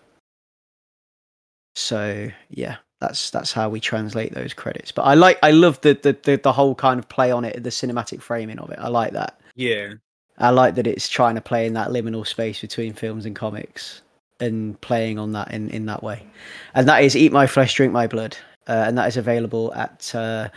So 1.76 2.28
yeah, 2.50 2.76
that's 3.06 3.30
that's 3.30 3.52
how 3.52 3.68
we 3.68 3.80
translate 3.80 4.34
those 4.34 4.54
credits. 4.54 4.92
But 4.92 5.02
I 5.02 5.14
like, 5.14 5.38
I 5.42 5.50
love 5.50 5.80
the 5.82 5.94
the 5.94 6.16
the, 6.22 6.36
the 6.36 6.52
whole 6.52 6.74
kind 6.74 6.98
of 6.98 7.08
play 7.08 7.30
on 7.30 7.44
it, 7.44 7.62
the 7.62 7.70
cinematic 7.70 8.20
framing 8.22 8.58
of 8.58 8.70
it. 8.70 8.78
I 8.78 8.88
like 8.88 9.12
that. 9.12 9.40
yeah 9.54 9.94
I 10.38 10.50
like 10.50 10.74
that 10.74 10.86
it's 10.86 11.08
trying 11.08 11.36
to 11.36 11.40
play 11.40 11.66
in 11.66 11.74
that 11.74 11.90
liminal 11.90 12.26
space 12.26 12.60
between 12.60 12.92
films 12.92 13.24
and 13.24 13.36
comics 13.36 14.02
and 14.40 14.80
playing 14.80 15.18
on 15.18 15.32
that 15.32 15.52
in, 15.52 15.70
in 15.70 15.86
that 15.86 16.02
way. 16.02 16.26
And 16.74 16.88
that 16.88 17.04
is 17.04 17.14
Eat 17.14 17.32
My 17.32 17.46
Flesh, 17.46 17.74
Drink 17.74 17.92
My 17.92 18.06
Blood. 18.06 18.36
Uh, 18.66 18.84
and 18.86 18.98
that 18.98 19.06
is 19.06 19.16
available 19.16 19.72
at 19.74 20.12
uh, 20.14 20.48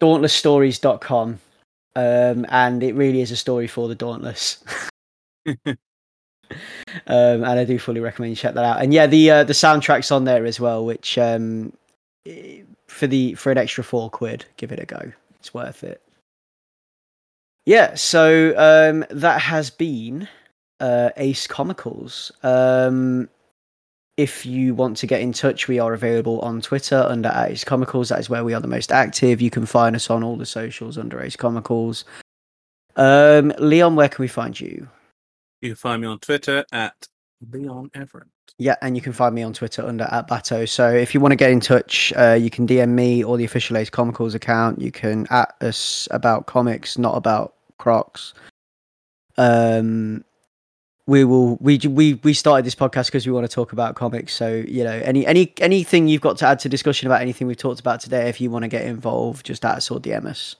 dauntlessstories.com. 0.00 1.40
Um, 1.96 2.46
and 2.48 2.82
it 2.82 2.94
really 2.94 3.22
is 3.22 3.32
a 3.32 3.36
story 3.36 3.66
for 3.66 3.88
the 3.88 3.94
Dauntless. 3.94 4.62
um, 7.06 7.44
and 7.44 7.46
I 7.46 7.64
do 7.64 7.78
fully 7.78 8.00
recommend 8.00 8.30
you 8.30 8.36
check 8.36 8.54
that 8.54 8.64
out. 8.64 8.82
And 8.82 8.92
yeah, 8.92 9.06
the 9.06 9.30
uh, 9.30 9.44
the 9.44 9.52
soundtrack's 9.52 10.10
on 10.10 10.24
there 10.24 10.44
as 10.44 10.58
well, 10.60 10.84
which 10.84 11.18
um, 11.18 11.72
for 12.86 13.06
the 13.06 13.34
for 13.34 13.52
an 13.52 13.58
extra 13.58 13.84
four 13.84 14.10
quid, 14.10 14.44
give 14.56 14.72
it 14.72 14.80
a 14.80 14.86
go. 14.86 15.12
It's 15.38 15.54
worth 15.54 15.84
it. 15.84 16.02
Yeah, 17.66 17.94
so 17.94 18.54
um, 18.56 19.04
that 19.10 19.40
has 19.42 19.68
been 19.68 20.26
uh, 20.80 21.10
Ace 21.18 21.46
Comicals. 21.46 22.32
Um, 22.42 23.28
if 24.16 24.44
you 24.44 24.74
want 24.74 24.96
to 24.96 25.06
get 25.06 25.20
in 25.20 25.32
touch, 25.32 25.68
we 25.68 25.78
are 25.78 25.92
available 25.92 26.40
on 26.40 26.60
Twitter 26.60 27.06
under 27.08 27.30
Ace 27.34 27.64
Comicals. 27.64 28.08
That 28.08 28.20
is 28.20 28.30
where 28.30 28.42
we 28.42 28.54
are 28.54 28.60
the 28.60 28.66
most 28.66 28.90
active. 28.90 29.40
You 29.40 29.50
can 29.50 29.66
find 29.66 29.94
us 29.94 30.10
on 30.10 30.24
all 30.24 30.36
the 30.36 30.46
socials 30.46 30.98
under 30.98 31.20
Ace 31.20 31.36
Comicals. 31.36 32.04
Um, 32.96 33.52
Leon, 33.58 33.94
where 33.94 34.08
can 34.08 34.22
we 34.22 34.28
find 34.28 34.58
you? 34.58 34.88
You 35.60 35.70
can 35.70 35.76
find 35.76 36.02
me 36.02 36.08
on 36.08 36.18
Twitter 36.18 36.64
at 36.72 37.08
Leon 37.50 37.90
Everett. 37.94 38.28
Yeah, 38.58 38.74
and 38.82 38.96
you 38.96 39.02
can 39.02 39.12
find 39.12 39.34
me 39.34 39.42
on 39.42 39.52
Twitter 39.52 39.86
under 39.86 40.04
at 40.04 40.28
Bato. 40.28 40.68
So 40.68 40.90
if 40.90 41.14
you 41.14 41.20
want 41.20 41.32
to 41.32 41.36
get 41.36 41.50
in 41.50 41.60
touch, 41.60 42.12
uh, 42.16 42.32
you 42.32 42.50
can 42.50 42.66
DM 42.66 42.90
me 42.90 43.22
or 43.22 43.36
the 43.36 43.44
official 43.44 43.76
Ace 43.76 43.90
Comicals 43.90 44.34
account. 44.34 44.80
You 44.80 44.90
can 44.90 45.26
at 45.30 45.54
us 45.60 46.08
about 46.10 46.46
comics, 46.46 46.98
not 46.98 47.16
about 47.16 47.54
Crocs. 47.78 48.34
Um, 49.36 50.24
we 51.06 51.24
will. 51.24 51.56
We 51.60 51.78
we 51.78 52.14
we 52.14 52.34
started 52.34 52.66
this 52.66 52.74
podcast 52.74 53.06
because 53.06 53.26
we 53.26 53.32
want 53.32 53.48
to 53.48 53.54
talk 53.54 53.72
about 53.72 53.94
comics. 53.94 54.34
So 54.34 54.64
you 54.66 54.82
know, 54.82 55.00
any 55.04 55.24
any 55.24 55.52
anything 55.60 56.08
you've 56.08 56.20
got 56.20 56.36
to 56.38 56.46
add 56.46 56.58
to 56.60 56.68
discussion 56.68 57.06
about 57.06 57.22
anything 57.22 57.46
we've 57.46 57.56
talked 57.56 57.80
about 57.80 58.00
today, 58.00 58.28
if 58.28 58.40
you 58.40 58.50
want 58.50 58.64
to 58.64 58.68
get 58.68 58.84
involved, 58.84 59.46
just 59.46 59.64
at 59.64 59.76
us 59.76 59.90
or 59.90 60.00
DM 60.00 60.26
us, 60.26 60.56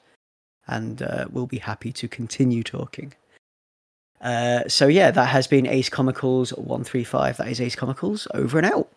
and 0.68 1.02
uh, 1.02 1.26
we'll 1.30 1.46
be 1.46 1.58
happy 1.58 1.92
to 1.92 2.06
continue 2.06 2.62
talking. 2.62 3.12
Uh, 4.20 4.68
so 4.68 4.88
yeah, 4.88 5.10
that 5.10 5.26
has 5.26 5.46
been 5.46 5.66
Ace 5.66 5.88
Comicals 5.88 6.56
one 6.58 6.84
three 6.84 7.04
five. 7.04 7.36
That 7.36 7.48
is 7.48 7.60
Ace 7.60 7.76
Comicals 7.76 8.26
over 8.34 8.58
and 8.58 8.66
out. 8.66 8.88